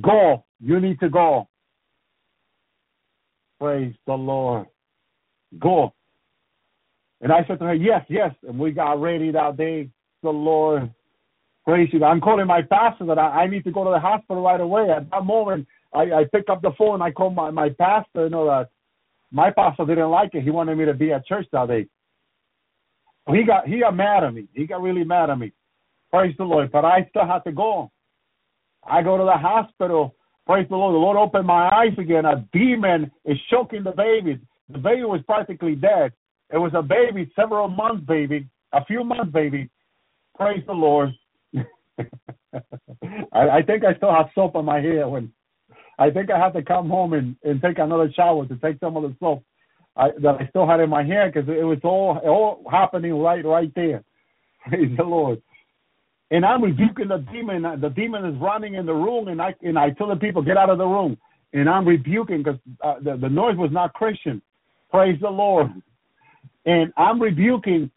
Go. 0.00 0.44
You 0.60 0.80
need 0.80 0.98
to 1.00 1.08
go. 1.08 1.48
Praise 3.60 3.94
the 4.06 4.14
Lord. 4.14 4.66
Go. 5.58 5.92
And 7.20 7.30
I 7.30 7.44
said 7.46 7.58
to 7.58 7.66
her, 7.66 7.74
yes, 7.74 8.04
yes. 8.08 8.34
And 8.48 8.58
we 8.58 8.72
got 8.72 9.00
ready 9.00 9.30
that 9.32 9.56
day. 9.56 9.90
The 10.22 10.30
Lord. 10.30 10.92
You. 11.66 12.04
I'm 12.04 12.20
calling 12.20 12.46
my 12.46 12.62
pastor 12.62 13.06
that 13.06 13.18
I, 13.18 13.42
I 13.42 13.46
need 13.46 13.64
to 13.64 13.70
go 13.70 13.84
to 13.84 13.90
the 13.90 14.00
hospital 14.00 14.42
right 14.42 14.60
away. 14.60 14.90
At 14.90 15.10
that 15.10 15.24
moment, 15.24 15.66
I, 15.94 16.02
I 16.02 16.24
pick 16.32 16.48
up 16.50 16.60
the 16.60 16.72
phone. 16.76 17.00
I 17.00 17.12
call 17.12 17.30
my, 17.30 17.50
my 17.50 17.68
pastor. 17.70 18.24
You 18.24 18.30
know 18.30 18.46
that 18.46 18.70
my 19.30 19.50
pastor 19.50 19.86
didn't 19.86 20.10
like 20.10 20.34
it. 20.34 20.42
He 20.42 20.50
wanted 20.50 20.76
me 20.76 20.86
to 20.86 20.94
be 20.94 21.12
at 21.12 21.26
church 21.26 21.46
that 21.52 21.68
day. 21.68 21.86
He 23.28 23.44
got 23.44 23.68
he 23.68 23.78
got 23.78 23.94
mad 23.94 24.24
at 24.24 24.34
me. 24.34 24.48
He 24.52 24.66
got 24.66 24.82
really 24.82 25.04
mad 25.04 25.30
at 25.30 25.38
me. 25.38 25.52
Praise 26.10 26.34
the 26.36 26.44
Lord. 26.44 26.72
But 26.72 26.84
I 26.84 27.06
still 27.10 27.26
had 27.26 27.44
to 27.44 27.52
go. 27.52 27.90
I 28.84 29.02
go 29.02 29.16
to 29.16 29.24
the 29.24 29.38
hospital. 29.38 30.16
Praise 30.46 30.66
the 30.68 30.76
Lord. 30.76 30.94
The 30.94 30.98
Lord 30.98 31.16
opened 31.16 31.46
my 31.46 31.68
eyes 31.70 31.96
again. 31.96 32.24
A 32.24 32.44
demon 32.52 33.10
is 33.24 33.38
choking 33.48 33.84
the 33.84 33.92
baby. 33.92 34.40
The 34.68 34.78
baby 34.78 35.04
was 35.04 35.20
practically 35.26 35.76
dead. 35.76 36.12
It 36.52 36.58
was 36.58 36.72
a 36.74 36.82
baby, 36.82 37.30
several 37.36 37.68
months 37.68 38.04
baby, 38.06 38.48
a 38.72 38.84
few 38.84 39.04
months 39.04 39.32
baby. 39.32 39.70
Praise 40.36 40.62
the 40.66 40.72
Lord. 40.72 41.10
I, 43.32 43.48
I 43.48 43.62
think 43.62 43.84
I 43.84 43.94
still 43.96 44.12
have 44.14 44.26
soap 44.34 44.56
on 44.56 44.64
my 44.64 44.80
hair 44.80 45.08
when 45.08 45.32
I 45.98 46.10
think 46.10 46.30
I 46.30 46.38
had 46.38 46.52
to 46.54 46.62
come 46.62 46.88
home 46.88 47.12
and, 47.12 47.36
and 47.44 47.60
take 47.62 47.78
another 47.78 48.10
shower 48.14 48.46
to 48.46 48.56
take 48.56 48.78
some 48.80 48.96
of 48.96 49.02
the 49.02 49.14
soap 49.20 49.44
I, 49.96 50.10
that 50.22 50.36
I 50.40 50.48
still 50.48 50.66
had 50.66 50.80
in 50.80 50.90
my 50.90 51.04
hair 51.04 51.30
because 51.30 51.48
it 51.48 51.64
was 51.64 51.78
all 51.84 52.18
all 52.24 52.64
happening 52.70 53.14
right 53.14 53.44
right 53.44 53.72
there. 53.74 54.02
Praise 54.68 54.96
the 54.96 55.04
Lord. 55.04 55.42
And 56.30 56.46
I'm 56.46 56.62
rebuking 56.62 57.08
the 57.08 57.18
demon. 57.32 57.62
The 57.62 57.90
demon 57.90 58.24
is 58.24 58.40
running 58.40 58.74
in 58.74 58.86
the 58.86 58.94
room, 58.94 59.28
and 59.28 59.40
I 59.40 59.54
and 59.62 59.78
I 59.78 59.90
tell 59.90 60.08
the 60.08 60.16
people 60.16 60.42
get 60.42 60.56
out 60.56 60.70
of 60.70 60.78
the 60.78 60.86
room. 60.86 61.18
And 61.52 61.68
I'm 61.68 61.86
rebuking 61.86 62.38
because 62.42 62.58
uh, 62.82 62.94
the 63.02 63.16
the 63.16 63.28
noise 63.28 63.56
was 63.58 63.70
not 63.70 63.92
Christian. 63.92 64.40
Praise 64.90 65.18
the 65.20 65.28
Lord. 65.28 65.70
And 66.64 66.92
I'm 66.96 67.20
rebuking. 67.20 67.90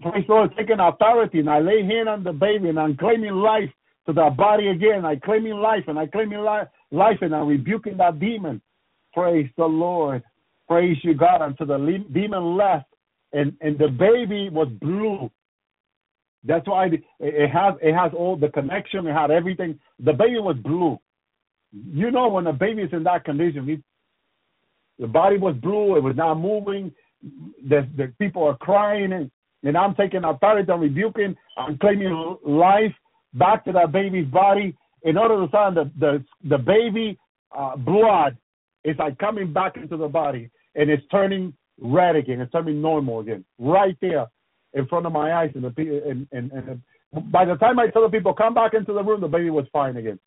Praise 0.00 0.24
the 0.26 0.34
Lord, 0.34 0.54
taking 0.56 0.80
authority, 0.80 1.40
and 1.40 1.50
I 1.50 1.60
lay 1.60 1.84
hand 1.84 2.08
on 2.08 2.24
the 2.24 2.32
baby, 2.32 2.68
and 2.68 2.78
I'm 2.80 2.96
claiming 2.96 3.34
life 3.34 3.70
to 4.06 4.12
that 4.14 4.36
body 4.36 4.68
again. 4.68 5.04
I 5.04 5.16
claiming 5.16 5.54
life, 5.54 5.84
and 5.86 5.98
I 5.98 6.06
claiming 6.06 6.40
life, 6.40 6.68
life, 6.90 7.18
and 7.20 7.34
I'm 7.34 7.46
rebuking 7.46 7.96
that 7.98 8.18
demon. 8.18 8.60
Praise 9.12 9.48
the 9.56 9.66
Lord. 9.66 10.22
Praise 10.66 10.96
you, 11.02 11.14
God. 11.14 11.42
Until 11.42 11.66
the 11.66 12.04
demon 12.12 12.56
left, 12.56 12.86
and 13.32 13.54
and 13.60 13.78
the 13.78 13.88
baby 13.88 14.48
was 14.50 14.68
blue. 14.80 15.30
That's 16.44 16.66
why 16.66 16.86
it 17.20 17.50
has 17.50 17.74
it 17.80 17.94
has 17.94 18.12
all 18.16 18.36
the 18.36 18.48
connection. 18.48 19.06
It 19.06 19.12
had 19.12 19.30
everything. 19.30 19.78
The 20.00 20.12
baby 20.12 20.38
was 20.38 20.56
blue. 20.56 20.98
You 21.72 22.10
know 22.10 22.28
when 22.28 22.46
a 22.46 22.52
baby 22.52 22.82
is 22.82 22.92
in 22.92 23.04
that 23.04 23.24
condition, 23.24 23.68
it, 23.68 23.82
the 24.98 25.06
body 25.06 25.38
was 25.38 25.54
blue. 25.56 25.96
It 25.96 26.02
was 26.02 26.16
not 26.16 26.34
moving. 26.34 26.92
The 27.68 27.88
the 27.96 28.12
people 28.18 28.44
are 28.44 28.56
crying, 28.56 29.12
and, 29.12 29.30
and 29.62 29.76
I'm 29.76 29.94
taking 29.94 30.24
authority. 30.24 30.70
I'm 30.70 30.80
rebuking. 30.80 31.36
I'm 31.56 31.78
claiming 31.78 32.36
life 32.44 32.92
back 33.34 33.64
to 33.64 33.72
that 33.72 33.92
baby's 33.92 34.26
body. 34.26 34.76
In 35.04 35.16
order 35.16 35.40
to 35.40 35.48
find 35.50 35.76
the 35.76 35.90
the 35.98 36.24
the 36.48 36.58
baby 36.58 37.18
uh, 37.56 37.76
blood 37.76 38.36
is 38.84 38.96
like 38.98 39.18
coming 39.18 39.52
back 39.52 39.76
into 39.76 39.96
the 39.96 40.08
body 40.08 40.50
and 40.74 40.90
it's 40.90 41.02
turning 41.10 41.54
red 41.80 42.16
again. 42.16 42.40
It's 42.40 42.52
turning 42.52 42.80
normal 42.80 43.20
again, 43.20 43.44
right 43.58 43.96
there 44.00 44.26
in 44.74 44.86
front 44.86 45.06
of 45.06 45.12
my 45.12 45.32
eyes. 45.32 45.50
And, 45.54 45.64
the, 45.64 46.02
and, 46.08 46.26
and, 46.32 46.52
and 46.52 47.32
by 47.32 47.44
the 47.44 47.56
time 47.56 47.78
I 47.78 47.88
tell 47.88 48.02
the 48.02 48.08
people 48.08 48.34
come 48.34 48.54
back 48.54 48.74
into 48.74 48.92
the 48.92 49.02
room, 49.02 49.20
the 49.20 49.28
baby 49.28 49.50
was 49.50 49.66
fine 49.72 49.96
again. 49.96 50.18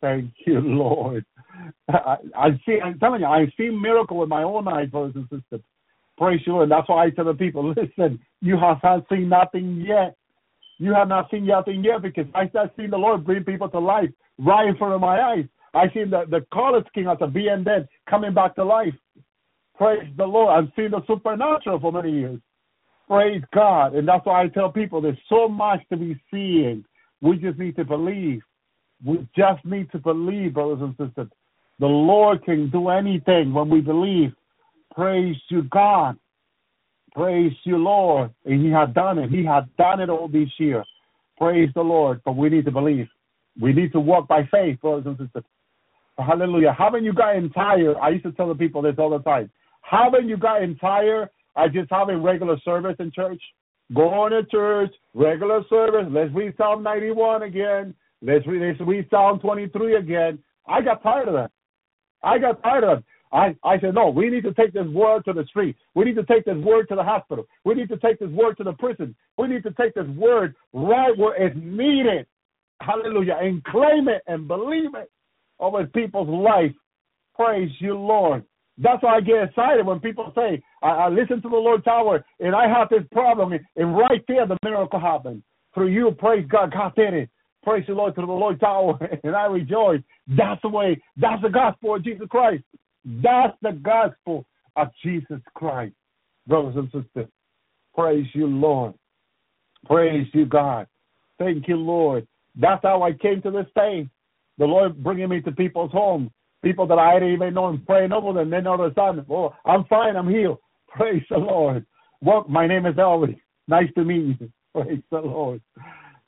Thank 0.00 0.32
you, 0.46 0.60
Lord. 0.60 1.24
I, 1.88 2.16
I 2.36 2.48
see. 2.66 2.78
I'm 2.82 2.98
telling 2.98 3.20
you, 3.20 3.26
I've 3.26 3.52
seen 3.56 3.80
miracle 3.80 4.16
with 4.16 4.28
my 4.28 4.42
own 4.42 4.66
eyes, 4.66 4.88
brothers 4.88 5.14
and 5.14 5.24
sisters. 5.24 5.60
Praise 6.18 6.40
you, 6.46 6.60
and 6.60 6.70
that's 6.70 6.88
why 6.88 7.04
I 7.04 7.10
tell 7.10 7.24
the 7.24 7.34
people, 7.34 7.68
listen, 7.76 8.20
you 8.40 8.58
have 8.58 8.78
not 8.82 9.06
seen 9.08 9.28
nothing 9.28 9.84
yet. 9.86 10.16
You 10.78 10.92
have 10.94 11.08
not 11.08 11.30
seen 11.30 11.46
nothing 11.46 11.84
yet 11.84 12.02
because 12.02 12.26
I 12.34 12.50
have 12.54 12.70
seen 12.76 12.90
the 12.90 12.98
Lord 12.98 13.24
bring 13.24 13.44
people 13.44 13.68
to 13.70 13.78
life 13.78 14.10
right 14.38 14.68
in 14.68 14.76
front 14.76 14.94
of 14.94 15.00
my 15.00 15.20
eyes. 15.20 15.44
I 15.74 15.84
seen 15.94 16.10
the, 16.10 16.24
the 16.28 16.44
college 16.52 16.86
king 16.94 17.06
after 17.06 17.26
being 17.26 17.64
dead 17.64 17.88
coming 18.08 18.34
back 18.34 18.54
to 18.56 18.64
life. 18.64 18.94
Praise 19.76 20.08
the 20.16 20.24
Lord. 20.24 20.50
I've 20.52 20.72
seen 20.76 20.90
the 20.90 21.00
supernatural 21.06 21.80
for 21.80 21.92
many 21.92 22.12
years. 22.12 22.40
Praise 23.08 23.42
God. 23.54 23.94
And 23.94 24.06
that's 24.06 24.24
why 24.26 24.42
I 24.42 24.48
tell 24.48 24.70
people 24.70 25.00
there's 25.00 25.18
so 25.28 25.48
much 25.48 25.80
to 25.90 25.96
be 25.96 26.20
seeing. 26.30 26.84
We 27.20 27.36
just 27.38 27.58
need 27.58 27.76
to 27.76 27.84
believe. 27.84 28.42
We 29.04 29.26
just 29.36 29.64
need 29.64 29.90
to 29.92 29.98
believe, 29.98 30.54
brothers 30.54 30.78
and 30.80 30.94
sisters. 30.96 31.32
The 31.78 31.86
Lord 31.86 32.44
can 32.44 32.70
do 32.70 32.88
anything 32.88 33.52
when 33.52 33.68
we 33.68 33.80
believe. 33.80 34.32
Praise 34.94 35.36
to 35.50 35.62
God. 35.64 36.16
Praise 37.14 37.52
you, 37.64 37.76
Lord. 37.76 38.30
And 38.44 38.64
He 38.64 38.70
had 38.70 38.94
done 38.94 39.18
it. 39.18 39.30
He 39.30 39.44
had 39.44 39.74
done 39.76 40.00
it 40.00 40.10
all 40.10 40.28
this 40.28 40.48
year. 40.58 40.84
Praise 41.38 41.70
the 41.74 41.82
Lord. 41.82 42.20
But 42.24 42.36
we 42.36 42.48
need 42.48 42.64
to 42.66 42.70
believe. 42.70 43.08
We 43.60 43.72
need 43.72 43.92
to 43.92 44.00
walk 44.00 44.28
by 44.28 44.48
faith, 44.50 44.80
brothers 44.80 45.04
and 45.06 45.18
sisters. 45.18 45.44
Hallelujah. 46.18 46.74
Haven't 46.76 47.04
you 47.04 47.12
gotten 47.12 47.50
tired? 47.50 47.96
I 48.00 48.10
used 48.10 48.24
to 48.24 48.32
tell 48.32 48.48
the 48.48 48.54
people 48.54 48.82
this 48.82 48.94
all 48.98 49.10
the 49.10 49.18
time. 49.20 49.50
Haven't 49.82 50.28
you 50.28 50.36
gotten 50.36 50.76
tired 50.76 51.28
of 51.56 51.72
just 51.72 51.90
having 51.90 52.22
regular 52.22 52.58
service 52.64 52.96
in 52.98 53.10
church? 53.12 53.40
Going 53.94 54.30
to 54.30 54.44
church, 54.44 54.92
regular 55.14 55.62
service. 55.68 56.06
Let's 56.10 56.32
read 56.34 56.54
Psalm 56.56 56.82
91 56.82 57.42
again. 57.42 57.94
Let's 58.22 58.46
read, 58.46 58.62
let's 58.62 58.88
read 58.88 59.06
Psalm 59.10 59.40
23 59.40 59.96
again. 59.96 60.38
I 60.66 60.80
got 60.80 61.02
tired 61.02 61.28
of 61.28 61.34
that. 61.34 61.50
I 62.22 62.38
got 62.38 62.62
tired 62.62 62.84
of 62.84 62.98
it. 62.98 63.04
I, 63.32 63.56
I 63.64 63.80
said, 63.80 63.94
no, 63.94 64.10
we 64.10 64.28
need 64.28 64.42
to 64.44 64.52
take 64.52 64.72
this 64.72 64.86
word 64.88 65.24
to 65.24 65.32
the 65.32 65.44
street. 65.46 65.76
We 65.94 66.04
need 66.04 66.16
to 66.16 66.24
take 66.24 66.44
this 66.44 66.56
word 66.56 66.88
to 66.88 66.94
the 66.94 67.02
hospital. 67.02 67.46
We 67.64 67.74
need 67.74 67.88
to 67.88 67.96
take 67.96 68.18
this 68.18 68.28
word 68.30 68.58
to 68.58 68.64
the 68.64 68.74
prison. 68.74 69.16
We 69.38 69.48
need 69.48 69.62
to 69.62 69.72
take 69.72 69.94
this 69.94 70.08
word 70.16 70.54
right 70.72 71.16
where 71.16 71.34
it's 71.34 71.56
needed. 71.56 72.26
Hallelujah. 72.80 73.38
And 73.40 73.64
claim 73.64 74.08
it 74.08 74.22
and 74.26 74.46
believe 74.46 74.94
it 74.94 75.10
over 75.58 75.86
people's 75.86 76.28
life. 76.28 76.72
Praise 77.34 77.70
you, 77.78 77.96
Lord. 77.96 78.44
That's 78.78 79.02
why 79.02 79.16
I 79.16 79.20
get 79.20 79.42
excited 79.42 79.86
when 79.86 80.00
people 80.00 80.32
say, 80.34 80.62
I, 80.82 80.88
I 80.88 81.08
listen 81.08 81.40
to 81.42 81.48
the 81.48 81.56
Lord's 81.56 81.86
Hour 81.86 82.24
and 82.40 82.54
I 82.54 82.68
have 82.68 82.88
this 82.88 83.04
problem, 83.12 83.52
and 83.76 83.96
right 83.96 84.22
there 84.28 84.46
the 84.46 84.58
miracle 84.64 85.00
happened. 85.00 85.42
Through 85.74 85.88
you, 85.88 86.10
praise 86.18 86.46
God, 86.50 86.72
God 86.72 86.94
did 86.96 87.14
it. 87.14 87.30
Praise 87.62 87.84
the 87.86 87.94
Lord 87.94 88.14
to 88.16 88.20
the 88.22 88.26
Lord's 88.26 88.62
Hour, 88.62 88.98
and 89.24 89.36
I 89.36 89.46
rejoice. 89.46 90.00
That's 90.26 90.60
the 90.62 90.68
way, 90.68 91.00
that's 91.16 91.42
the 91.42 91.48
gospel 91.48 91.94
of 91.94 92.04
Jesus 92.04 92.26
Christ. 92.28 92.64
That's 93.04 93.56
the 93.62 93.72
gospel 93.72 94.44
of 94.76 94.88
Jesus 95.02 95.40
Christ, 95.54 95.94
brothers 96.46 96.76
and 96.76 96.86
sisters. 96.86 97.30
Praise 97.94 98.26
you, 98.34 98.46
Lord. 98.46 98.94
Praise 99.86 100.26
you, 100.32 100.46
God. 100.46 100.86
Thank 101.38 101.68
you, 101.68 101.76
Lord. 101.76 102.26
That's 102.54 102.82
how 102.82 103.02
I 103.02 103.12
came 103.12 103.42
to 103.42 103.50
this 103.50 103.66
day. 103.74 104.08
The 104.58 104.64
Lord 104.64 105.02
bringing 105.02 105.28
me 105.28 105.40
to 105.42 105.52
people's 105.52 105.90
homes, 105.92 106.30
people 106.62 106.86
that 106.86 106.98
I 106.98 107.14
didn't 107.14 107.34
even 107.34 107.54
know 107.54 107.68
and 107.68 107.84
praying 107.86 108.12
over 108.12 108.32
them. 108.32 108.50
Then 108.50 108.66
all 108.66 108.82
of 108.82 108.92
a 108.92 108.94
sudden, 108.94 109.24
oh, 109.28 109.54
I'm 109.64 109.84
fine, 109.86 110.16
I'm 110.16 110.28
healed. 110.28 110.58
Praise 110.88 111.22
the 111.30 111.38
Lord. 111.38 111.84
Well, 112.20 112.44
my 112.48 112.66
name 112.66 112.86
is 112.86 112.94
Elvis. 112.94 113.38
Nice 113.66 113.88
to 113.96 114.04
meet 114.04 114.40
you. 114.40 114.52
Praise 114.74 115.02
the 115.10 115.18
Lord. 115.18 115.60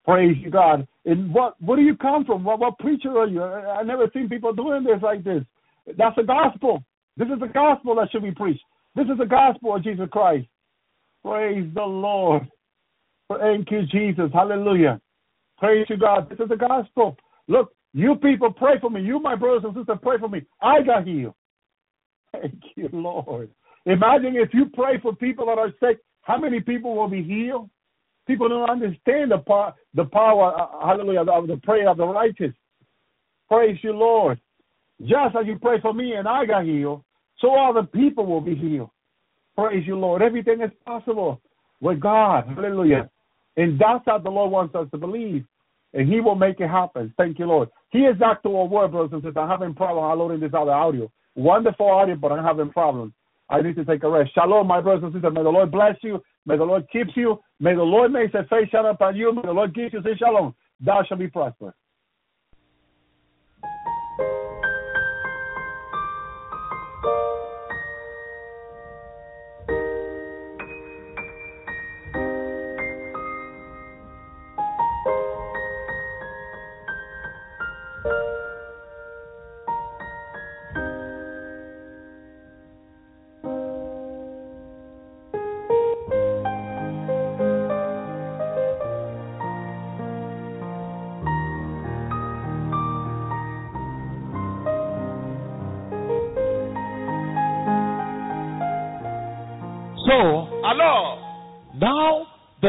Praise 0.04 0.36
you, 0.42 0.50
God. 0.50 0.86
And 1.06 1.32
what 1.32 1.54
where 1.62 1.76
do 1.76 1.82
you 1.82 1.96
come 1.96 2.24
from? 2.24 2.44
What, 2.44 2.58
what 2.58 2.78
preacher 2.78 3.16
are 3.18 3.26
you? 3.26 3.42
I, 3.42 3.80
I 3.80 3.82
never 3.82 4.10
seen 4.12 4.28
people 4.28 4.52
doing 4.52 4.84
this 4.84 5.00
like 5.02 5.24
this. 5.24 5.42
That's 5.86 6.16
the 6.16 6.22
gospel. 6.22 6.84
This 7.16 7.28
is 7.28 7.40
the 7.40 7.48
gospel 7.48 7.94
that 7.96 8.10
should 8.10 8.22
be 8.22 8.32
preached. 8.32 8.62
This 8.94 9.06
is 9.06 9.18
the 9.18 9.26
gospel 9.26 9.76
of 9.76 9.84
Jesus 9.84 10.08
Christ. 10.10 10.46
Praise 11.24 11.68
the 11.74 11.82
Lord. 11.82 12.46
Thank 13.28 13.70
you, 13.70 13.86
Jesus. 13.86 14.30
Hallelujah. 14.32 15.00
Praise 15.58 15.86
you, 15.88 15.96
God. 15.96 16.28
This 16.28 16.40
is 16.40 16.48
the 16.48 16.56
gospel. 16.56 17.16
Look, 17.48 17.72
you 17.92 18.16
people 18.16 18.52
pray 18.52 18.78
for 18.80 18.90
me. 18.90 19.02
You, 19.02 19.20
my 19.20 19.34
brothers 19.34 19.62
and 19.64 19.74
sisters, 19.74 19.98
pray 20.02 20.18
for 20.18 20.28
me. 20.28 20.42
I 20.60 20.82
got 20.82 21.06
healed. 21.06 21.34
Thank 22.32 22.60
you, 22.76 22.88
Lord. 22.92 23.50
Imagine 23.86 24.36
if 24.36 24.52
you 24.52 24.66
pray 24.74 24.98
for 25.00 25.14
people 25.14 25.46
that 25.46 25.58
are 25.58 25.72
sick, 25.80 25.98
how 26.22 26.38
many 26.38 26.60
people 26.60 26.96
will 26.96 27.08
be 27.08 27.22
healed? 27.22 27.70
People 28.26 28.48
don't 28.48 28.68
understand 28.68 29.30
the 29.30 29.38
power, 29.38 29.74
the 29.92 30.06
power, 30.06 30.58
uh, 30.58 30.86
hallelujah, 30.86 31.20
of 31.20 31.46
the 31.46 31.58
prayer 31.58 31.90
of 31.90 31.98
the 31.98 32.06
righteous. 32.06 32.52
Praise 33.48 33.78
you, 33.82 33.92
Lord. 33.92 34.40
Just 35.00 35.36
as 35.36 35.46
you 35.46 35.58
pray 35.58 35.80
for 35.80 35.92
me 35.92 36.14
and 36.14 36.28
I 36.28 36.46
got 36.46 36.64
healed, 36.64 37.02
so 37.38 37.50
all 37.50 37.72
the 37.72 37.82
people 37.82 38.26
will 38.26 38.40
be 38.40 38.54
healed. 38.54 38.90
Praise 39.56 39.86
you, 39.86 39.96
Lord. 39.96 40.22
Everything 40.22 40.60
is 40.62 40.70
possible 40.84 41.40
with 41.80 42.00
God. 42.00 42.46
Hallelujah. 42.48 43.10
And 43.56 43.78
that's 43.78 44.04
how 44.06 44.18
the 44.18 44.30
Lord 44.30 44.50
wants 44.50 44.74
us 44.74 44.88
to 44.90 44.98
believe. 44.98 45.44
And 45.92 46.12
He 46.12 46.20
will 46.20 46.34
make 46.34 46.58
it 46.60 46.68
happen. 46.68 47.12
Thank 47.16 47.38
you, 47.38 47.46
Lord. 47.46 47.68
He 47.90 48.00
is 48.00 48.16
not 48.18 48.42
to 48.42 48.48
word, 48.48 48.90
brothers 48.90 49.10
and 49.12 49.22
sisters. 49.22 49.36
I'm 49.36 49.48
having 49.48 49.74
problems 49.74 50.10
downloading 50.10 50.40
this 50.40 50.50
other 50.56 50.72
audio. 50.72 51.10
Wonderful 51.36 51.86
audio, 51.86 52.16
but 52.16 52.32
I'm 52.32 52.44
having 52.44 52.70
problems. 52.70 53.12
I 53.48 53.60
need 53.60 53.76
to 53.76 53.84
take 53.84 54.02
a 54.02 54.08
rest. 54.08 54.34
Shalom, 54.34 54.66
my 54.66 54.80
brothers 54.80 55.04
and 55.04 55.12
sisters. 55.12 55.32
May 55.32 55.42
the 55.42 55.50
Lord 55.50 55.70
bless 55.70 55.96
you. 56.02 56.20
May 56.46 56.56
the 56.56 56.64
Lord 56.64 56.86
keep 56.92 57.08
you. 57.14 57.40
May 57.60 57.74
the 57.74 57.82
Lord 57.82 58.12
make 58.12 58.32
his 58.32 58.46
face 58.48 58.68
shine 58.70 58.86
upon 58.86 59.16
you. 59.16 59.32
May 59.32 59.42
the 59.42 59.52
Lord 59.52 59.74
give 59.74 59.92
you 59.92 60.02
say 60.02 60.16
shalom. 60.18 60.54
Thou 60.80 61.04
shalt 61.04 61.20
be 61.20 61.28
prosperous. 61.28 61.74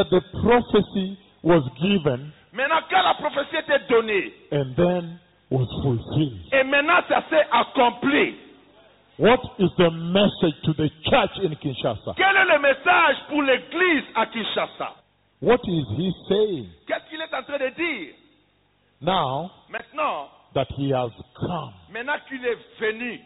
That 0.09 0.21
the 0.21 0.41
prophecy 0.41 1.17
was 1.43 1.63
given 1.81 2.31
maintenant 2.53 2.81
la 2.91 3.13
prophétie 3.15 3.57
était 3.57 3.87
donnée, 3.89 4.33
and 4.51 4.75
then 4.75 5.19
was 5.51 5.67
fulfilled, 5.83 6.39
et 6.51 6.63
maintenant 6.63 7.01
ça 7.07 7.23
s'est 7.29 7.45
accompli, 7.51 8.35
what 9.17 9.39
is 9.59 9.69
the 9.77 9.89
message 9.91 10.55
to 10.63 10.73
the 10.73 10.89
church 11.09 11.37
in 11.43 11.55
Kinshasa? 11.55 12.13
quel 12.15 12.35
est 12.35 12.45
le 12.45 12.59
message 12.59 13.17
pour 13.29 13.41
l'église 13.43 14.03
à 14.15 14.25
Kinshasa? 14.27 14.93
What 15.41 15.59
is 15.65 15.85
he 15.97 16.11
saying? 16.29 16.69
Qu'est-ce 16.87 17.09
qu'il 17.09 17.19
est 17.19 17.33
en 17.33 17.43
train 17.43 17.59
de 17.59 17.69
dire? 17.75 18.13
Now 19.01 19.51
Maintenant, 19.69 20.29
that 20.53 20.67
he 20.77 20.89
has 20.91 21.11
come 21.37 21.73
maintenant 21.91 22.15
qu'il 22.27 22.43
est 22.43 22.57
venu 22.79 23.19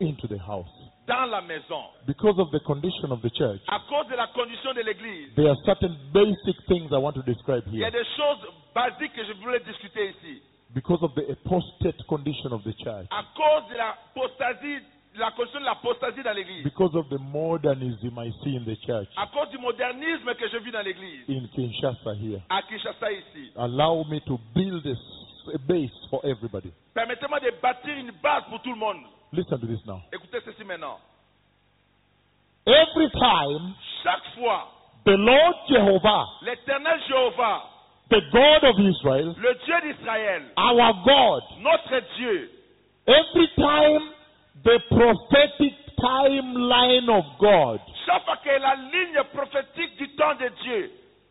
into 0.00 0.28
the 0.28 0.38
house? 0.38 0.68
Dans 1.06 1.26
la 1.30 1.40
maison, 1.42 1.82
Because 2.06 2.38
of 2.38 2.50
the 2.52 2.60
condition 2.60 3.10
of 3.12 3.20
the 3.22 3.30
church, 3.34 3.60
à 3.68 3.80
cause 3.88 4.06
de 4.08 4.14
la 4.16 4.28
condition 4.28 4.72
de 4.74 4.82
l'église, 4.82 5.34
there 5.34 5.48
are 5.48 5.56
certain 5.64 5.94
basic 6.12 6.56
things 6.68 6.90
I 6.92 6.96
want 6.98 7.12
to 7.14 7.22
describe 7.22 7.64
il 7.72 7.78
y 7.80 7.84
a 7.84 7.88
here. 7.88 7.92
des 7.92 8.04
choses 8.16 8.38
basiques 8.74 9.12
que 9.12 9.24
je 9.24 9.32
voulais 9.42 9.60
discuter 9.60 10.10
ici. 10.10 10.42
Because 10.74 11.02
of 11.02 11.14
the 11.14 11.28
apostate 11.30 12.02
condition 12.06 12.52
of 12.52 12.62
the 12.64 12.72
church, 12.82 13.06
À 13.10 13.24
cause 13.36 13.68
de 13.70 13.76
la 13.76 13.90
apostasie, 14.14 14.80
de 15.14 15.20
la 15.20 15.30
condition 15.32 15.60
de 15.60 15.64
l'apostasie 15.66 16.22
dans 16.22 16.32
l'église, 16.32 16.64
because 16.64 16.94
of 16.94 17.08
the 17.10 17.18
modernism 17.18 18.16
I 18.18 18.30
see 18.42 18.56
in 18.56 18.64
the 18.64 18.76
church. 18.86 19.08
À 19.16 19.26
cause 19.26 19.50
du 19.50 19.58
modernisme 19.58 20.32
que 20.34 20.48
je 20.48 20.56
vis 20.58 20.70
dans 20.72 20.80
l'église, 20.82 21.28
in 21.28 21.46
Kinshasa 21.54 22.14
here, 22.14 22.40
à 22.48 22.62
Kinshasa 22.62 23.12
ici. 23.12 23.52
allow 23.56 24.04
me 24.04 24.20
to 24.20 24.38
build 24.54 24.86
a, 24.86 24.94
a 25.54 25.58
base 25.58 25.90
for 26.10 26.20
everybody. 26.24 26.72
Permettez-moi 26.94 27.40
de 27.40 27.50
bâtir 27.62 27.96
une 27.98 28.12
base 28.22 28.44
pour 28.48 28.60
tout 28.62 28.72
le 28.72 28.78
monde. 28.78 29.02
Listen 29.32 29.58
to 29.58 29.66
this 29.66 29.80
now. 29.86 30.02
Écoutez 30.12 30.38
ceci 30.44 30.64
maintenant. 30.64 30.98
Every 32.66 33.10
time 33.10 33.74
Chaque 34.02 34.34
fois, 34.36 34.68
the 35.04 35.16
Lord 35.16 35.54
Jehovah, 35.68 36.26
l'éternel 36.42 37.00
Jéhovah, 37.08 37.62
the 38.10 38.20
God 38.32 38.64
of 38.64 38.78
Israel, 38.78 39.34
le 39.38 39.54
Dieu 39.64 39.80
d'Israël, 39.82 40.42
our 40.56 40.92
God, 41.04 41.42
notre 41.60 42.00
Dieu, 42.16 42.50
every 43.06 43.48
time 43.56 44.10
the 44.64 44.78
prophetic 44.90 45.74
timeline 45.98 47.08
of 47.08 47.24
God 47.38 47.80
chaque 48.06 48.24
fois 48.24 48.36
que 48.38 48.50
la 48.50 48.74
ligne 48.74 49.22
prophétique 49.32 49.96
du 49.98 50.08
temps 50.16 50.34
de 50.34 50.48
Dieu 50.62 50.90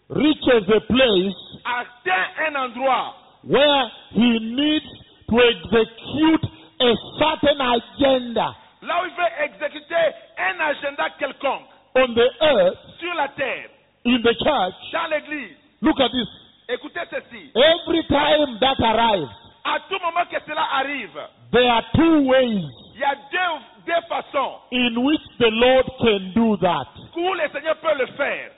reaches 0.09 0.69
a 0.69 0.79
place 0.81 1.35
atteint 1.65 2.47
un 2.47 2.55
endroit 2.65 3.15
where 3.43 3.91
he 4.11 4.39
needs 4.39 4.85
to 5.29 5.35
execute 5.39 6.43
a 6.79 6.93
certain 7.19 7.59
agenda 7.61 8.55
là 8.81 9.01
où 9.01 9.05
il 9.05 9.13
veut 9.13 9.45
exécuter 9.45 10.15
un 10.37 10.59
agenda 10.59 11.09
quelconque 11.19 11.67
on 11.95 12.13
the 12.15 12.29
earth, 12.41 12.77
sur 12.99 13.13
la 13.15 13.27
terre, 13.29 13.67
in 14.05 14.21
the 14.21 14.33
church, 14.43 14.73
dans 14.93 15.07
l'église. 15.09 15.57
look 15.81 15.99
at 15.99 16.09
this. 16.09 16.27
Écoutez 16.69 17.01
ceci. 17.09 17.51
Every 17.53 18.03
time 18.07 18.57
that 18.61 18.79
arrives, 18.79 19.27
À 19.63 19.77
tout 19.89 19.99
moment 20.01 20.25
que 20.31 20.37
cela 20.47 20.63
arrive, 20.79 21.11
there 21.51 21.69
are 21.69 21.83
two 21.93 22.21
ways 22.27 22.63
il 22.95 22.99
y 22.99 23.03
a 23.03 23.15
deux, 23.31 23.85
deux 23.85 24.01
façons 24.09 24.55
in 24.71 24.95
which 25.03 25.21
the 25.37 25.49
Lord 25.51 25.85
can 25.99 26.31
do 26.33 26.57
that. 26.57 26.87
où 27.15 27.33
le 27.33 27.49
Seigneur 27.53 27.75
peut 27.77 27.95
le 27.99 28.07
faire, 28.17 28.51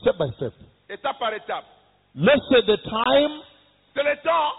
Step 0.00 0.16
by 0.18 0.30
step. 0.36 0.52
étape 0.90 1.18
par 1.18 1.32
étape. 1.34 1.64
Let's 2.16 2.42
say 2.50 2.62
the 2.66 2.78
time 2.78 3.40
C'est 3.94 4.02
le 4.02 4.16
temps 4.22 4.52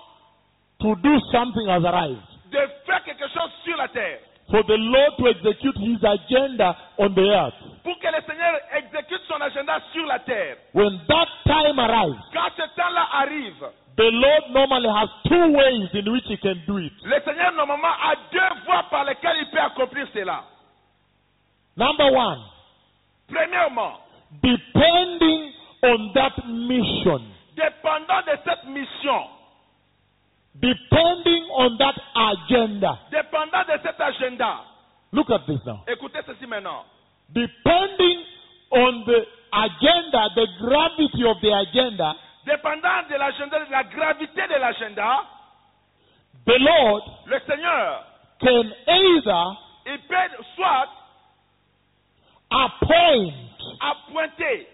to 0.80 0.96
do 0.96 1.20
something 1.32 1.68
has 1.70 1.84
arrived. 1.86 2.22
de 2.52 2.60
faire 2.86 3.04
quelque 3.04 3.28
chose 3.30 3.52
sur 3.64 3.76
la 3.78 3.88
terre. 3.90 4.20
for 4.52 4.64
the 4.64 4.78
Lord 4.78 5.18
to 5.18 5.28
execute 5.28 5.76
his 5.78 5.98
agenda 6.04 6.76
on 6.98 7.10
the 7.16 7.28
earth. 7.28 7.56
pour 7.84 7.98
que 8.00 8.08
le 8.08 8.22
Seigneur 8.28 8.54
exécute 8.74 9.22
son 9.28 9.42
agenda 9.42 9.80
sur 9.94 10.06
la 10.06 10.20
terre. 10.20 10.58
When 10.74 11.00
that 11.08 11.28
time 11.46 11.80
arrives, 11.80 12.20
Quand 12.34 12.50
ce 12.56 12.64
temps-là 12.76 13.08
arrive, 13.14 13.56
the 13.98 14.10
Lord 14.12 14.44
normally 14.52 14.90
has 14.90 15.10
two 15.28 15.48
ways 15.52 15.90
in 15.94 16.12
which 16.12 16.26
he 16.28 16.38
can 16.38 16.62
do 16.68 16.78
it. 16.78 16.94
le 17.04 17.20
Seigneur 17.26 17.52
normalement 17.54 17.88
a 18.04 18.16
deux 18.32 18.64
voies 18.66 18.84
par 18.90 19.04
lesquelles 19.06 19.38
il 19.42 19.50
peut 19.52 19.60
accomplir 19.62 20.08
cela. 20.14 20.44
Number 21.78 22.12
one, 22.14 22.40
Premièrement, 23.28 24.00
depending 24.44 25.52
on 25.84 26.12
that 26.14 26.34
mission, 26.48 27.22
dépendant 27.56 28.22
de 28.26 28.38
cette 28.44 28.66
mission, 28.66 29.28
depending 30.56 31.44
on 31.58 31.78
that 31.78 31.96
agenda. 32.16 32.98
dépendant 33.12 33.64
de 33.68 33.80
cet 33.84 34.00
agenda, 34.00 34.60
Look 35.12 35.30
at 35.30 35.46
this 35.48 35.64
now. 35.66 35.82
écoutez 35.88 36.20
ceci 36.26 36.46
maintenant. 36.46 36.84
Depending 37.34 38.20
on 38.72 39.04
the 39.06 39.26
agenda, 39.54 40.30
the 40.36 40.48
gravity 40.60 41.24
of 41.26 41.40
the 41.42 41.52
agenda, 41.54 42.14
Dépendant 42.46 43.08
de 43.10 43.16
l'agenda, 43.16 43.66
de 43.66 43.72
la 43.72 43.84
gravité 43.86 44.42
de 44.48 44.56
l'agenda, 44.60 45.24
the 46.46 46.60
Lord 46.60 47.02
le 47.26 47.40
Seigneur, 47.48 48.04
can 48.40 48.72
either 48.88 49.58
il 49.88 50.00
peut 50.08 50.44
soit 50.56 50.88
appoint 52.52 53.34
appointer 53.82 54.68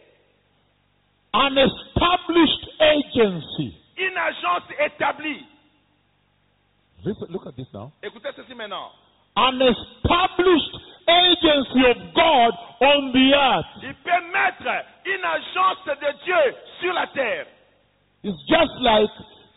an 1.33 1.55
established 1.57 2.67
agency. 2.81 3.75
une 3.97 4.17
agence 4.17 4.63
établie. 4.79 5.45
Listen, 7.03 7.27
look 7.29 7.47
at 7.47 7.55
this 7.55 7.67
now. 7.73 7.91
Écoutez 8.03 8.29
ceci 8.35 8.53
maintenant. 8.53 8.91
An 9.35 9.59
established 9.61 10.75
agency 11.07 11.83
of 11.89 12.13
God 12.13 12.53
on 12.81 13.11
the 13.11 13.33
earth. 13.33 13.65
Il 13.81 13.93
peut 14.03 14.23
mettre 14.33 14.69
une 15.05 15.23
agence 15.25 15.85
de 15.85 16.23
Dieu 16.25 16.55
sur 16.79 16.93
la 16.93 17.07
terre. 17.07 17.45
It's 18.23 18.37
just 18.47 18.73
like 18.81 19.09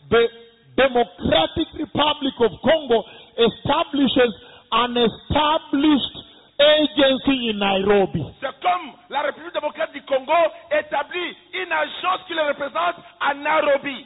the 0.09 0.27
Democratic 0.75 1.67
Republic 1.77 2.33
of 2.39 2.51
Congo 2.63 3.03
establishes 3.37 4.33
an 4.71 4.97
established 4.97 6.17
agency 6.59 7.49
in 7.49 7.57
Nairobi. 7.59 8.23
C'est 8.39 8.59
comme 8.61 8.91
la 9.09 9.21
République 9.23 9.53
démocratique 9.53 9.93
du 9.95 10.01
Congo 10.03 10.33
établit 10.71 11.35
une 11.53 11.71
agence 11.71 12.21
qui 12.27 12.33
le 12.33 12.41
représente 12.47 12.95
à 13.19 13.33
Nairobi. 13.33 14.05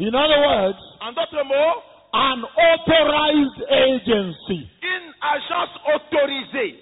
In 0.00 0.14
other 0.14 0.38
words, 0.40 0.78
En 1.00 1.12
d'autres 1.12 1.42
mots, 1.44 1.82
an 2.12 2.42
authorized 2.56 3.64
agency 3.70 4.68
une 4.82 5.12
agence 5.20 5.70
autorisée. 5.94 6.76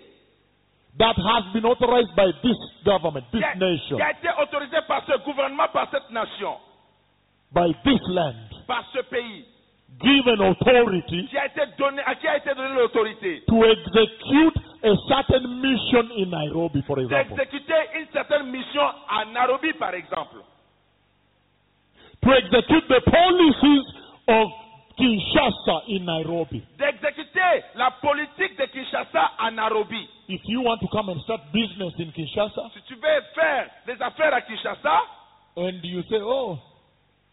that 0.98 1.14
has 1.16 1.44
been 1.52 1.64
authorized 1.66 2.14
by 2.16 2.30
this 2.42 2.56
government, 2.84 3.24
this 3.32 3.40
qui 3.40 3.44
a, 3.44 3.54
nation, 3.56 3.96
qui 3.96 4.02
a 4.02 4.10
été 4.12 4.28
autorisée 4.42 4.80
par 4.88 5.02
ce 5.06 5.16
gouvernement, 5.24 5.66
par 5.72 5.88
cette 5.90 6.10
nation, 6.10 6.56
by 7.52 7.74
this 7.84 8.00
land, 8.08 8.34
par 8.66 8.84
ce 8.92 9.00
pays, 9.00 9.44
given 10.00 10.40
authority 10.40 11.26
qui 11.28 11.36
a 11.38 11.46
été 11.46 11.60
donné, 11.78 12.02
à 12.06 12.14
qui 12.14 12.26
a 12.28 12.36
été 12.36 12.54
donnée 12.54 12.74
l'autorité. 12.74 13.42
to 13.48 13.64
execute 13.64 14.56
a 14.86 14.94
certain 15.08 15.60
mission 15.60 16.10
in 16.16 16.30
Nairobi, 16.30 16.82
for 16.86 16.98
example. 17.00 17.36
d'exécuter 17.36 17.74
une 17.98 18.06
certaine 18.12 18.46
mission 18.50 18.82
à 19.08 19.24
Nairobi, 19.26 19.72
par 19.74 19.94
exemple. 19.94 20.36
To 22.22 22.32
execute 22.32 22.88
the 22.88 23.00
policies 23.10 23.86
of 24.28 24.48
Kinshasa 24.98 25.82
in 25.88 26.04
Nairobi. 26.06 26.62
D'exécuter 26.78 27.62
la 27.74 27.90
politique 28.00 28.56
de 28.58 28.64
Kinshasa 28.66 29.32
à 29.38 29.50
Nairobi. 29.50 30.08
If 30.28 30.40
you 30.46 30.62
want 30.62 30.78
to 30.80 30.88
come 30.88 31.08
and 31.10 31.20
start 31.22 31.40
business 31.52 31.92
in 31.98 32.10
Kinshasa, 32.12 32.70
Si 32.74 32.80
tu 32.88 32.94
veux 32.94 33.22
faire 33.34 33.68
des 33.86 34.00
affaires 34.02 34.34
à 34.34 34.40
Kinshasa, 34.42 35.00
and 35.56 35.80
you 35.84 36.02
say, 36.08 36.18
Oh, 36.22 36.58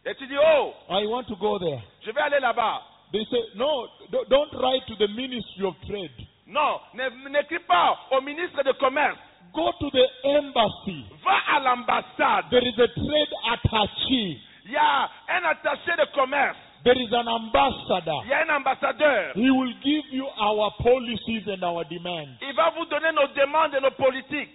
et 0.06 0.14
tu 0.16 0.28
dis, 0.28 0.36
oh, 0.38 0.74
I 0.90 1.06
want 1.08 1.24
to 1.28 1.36
go 1.38 1.58
there. 1.60 1.82
je 2.06 2.12
vais 2.12 2.22
aller 2.22 2.40
là-bas. 2.40 2.82
They 3.14 3.24
say, 3.32 3.40
No, 3.56 3.88
do- 4.12 4.26
don't 4.30 4.52
write 4.54 4.86
to 4.88 4.96
the 4.96 5.08
Ministry 5.08 5.66
of 5.66 5.76
Trade. 5.88 6.28
Non, 6.48 6.80
ne- 6.94 7.30
n'écris 7.30 7.60
pas 7.68 7.98
au 8.12 8.22
ministre 8.22 8.64
de 8.64 8.72
Commerce. 8.74 9.18
Go 9.54 9.72
to 9.80 9.90
the 9.92 10.06
embassy. 10.26 11.06
Va 11.24 11.38
à 11.56 11.60
l'ambassade. 11.60 12.50
There 12.50 12.68
is 12.68 12.78
a 12.80 12.88
trade 12.88 13.34
attaché. 13.52 14.40
Il 14.66 14.72
y 14.72 14.76
a 14.78 15.10
un 15.30 15.44
attaché 15.46 15.96
de 15.98 16.06
commerce. 16.14 16.58
There 16.84 16.98
is 17.02 17.14
an 17.14 17.28
ambassador. 17.28 18.22
Il 18.24 18.30
y 18.30 18.34
a 18.34 18.42
un 18.44 18.50
ambassadeur. 18.50 19.34
He 19.36 19.50
will 19.50 19.74
give 19.84 20.04
you 20.12 20.28
our 20.38 20.72
policies 20.82 21.48
and 21.48 21.64
our 21.64 21.84
demands. 21.86 22.38
Il 22.42 22.54
va 22.56 22.72
vous 22.72 22.86
donner 22.86 23.12
nos 23.14 23.28
demandes 23.36 23.74
et 23.76 23.80
nos 23.82 23.92
politiques. 23.92 24.50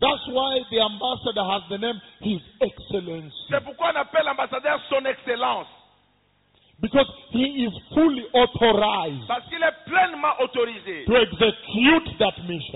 That's 0.00 0.26
why 0.28 0.60
the 0.70 0.80
ambassador 0.80 1.44
has 1.44 1.62
the 1.70 1.78
name 1.78 2.00
His 2.20 2.40
Excellency. 2.60 3.34
C'est 3.48 3.64
pourquoi 3.64 3.92
on 3.94 3.96
appelle 3.96 4.24
l'ambassadeur 4.26 4.78
son 4.88 5.04
excellence. 5.06 5.66
Because 6.80 7.06
he 7.30 7.64
is 7.66 7.72
fully 7.94 8.24
authorized 8.32 9.26
Parce 9.28 9.46
qu'il 9.48 9.62
est 9.62 9.84
pleinement 9.86 10.34
autorisé 10.40 11.04
to 11.06 11.16
execute 11.16 12.18
that 12.18 12.34
mission. 12.48 12.72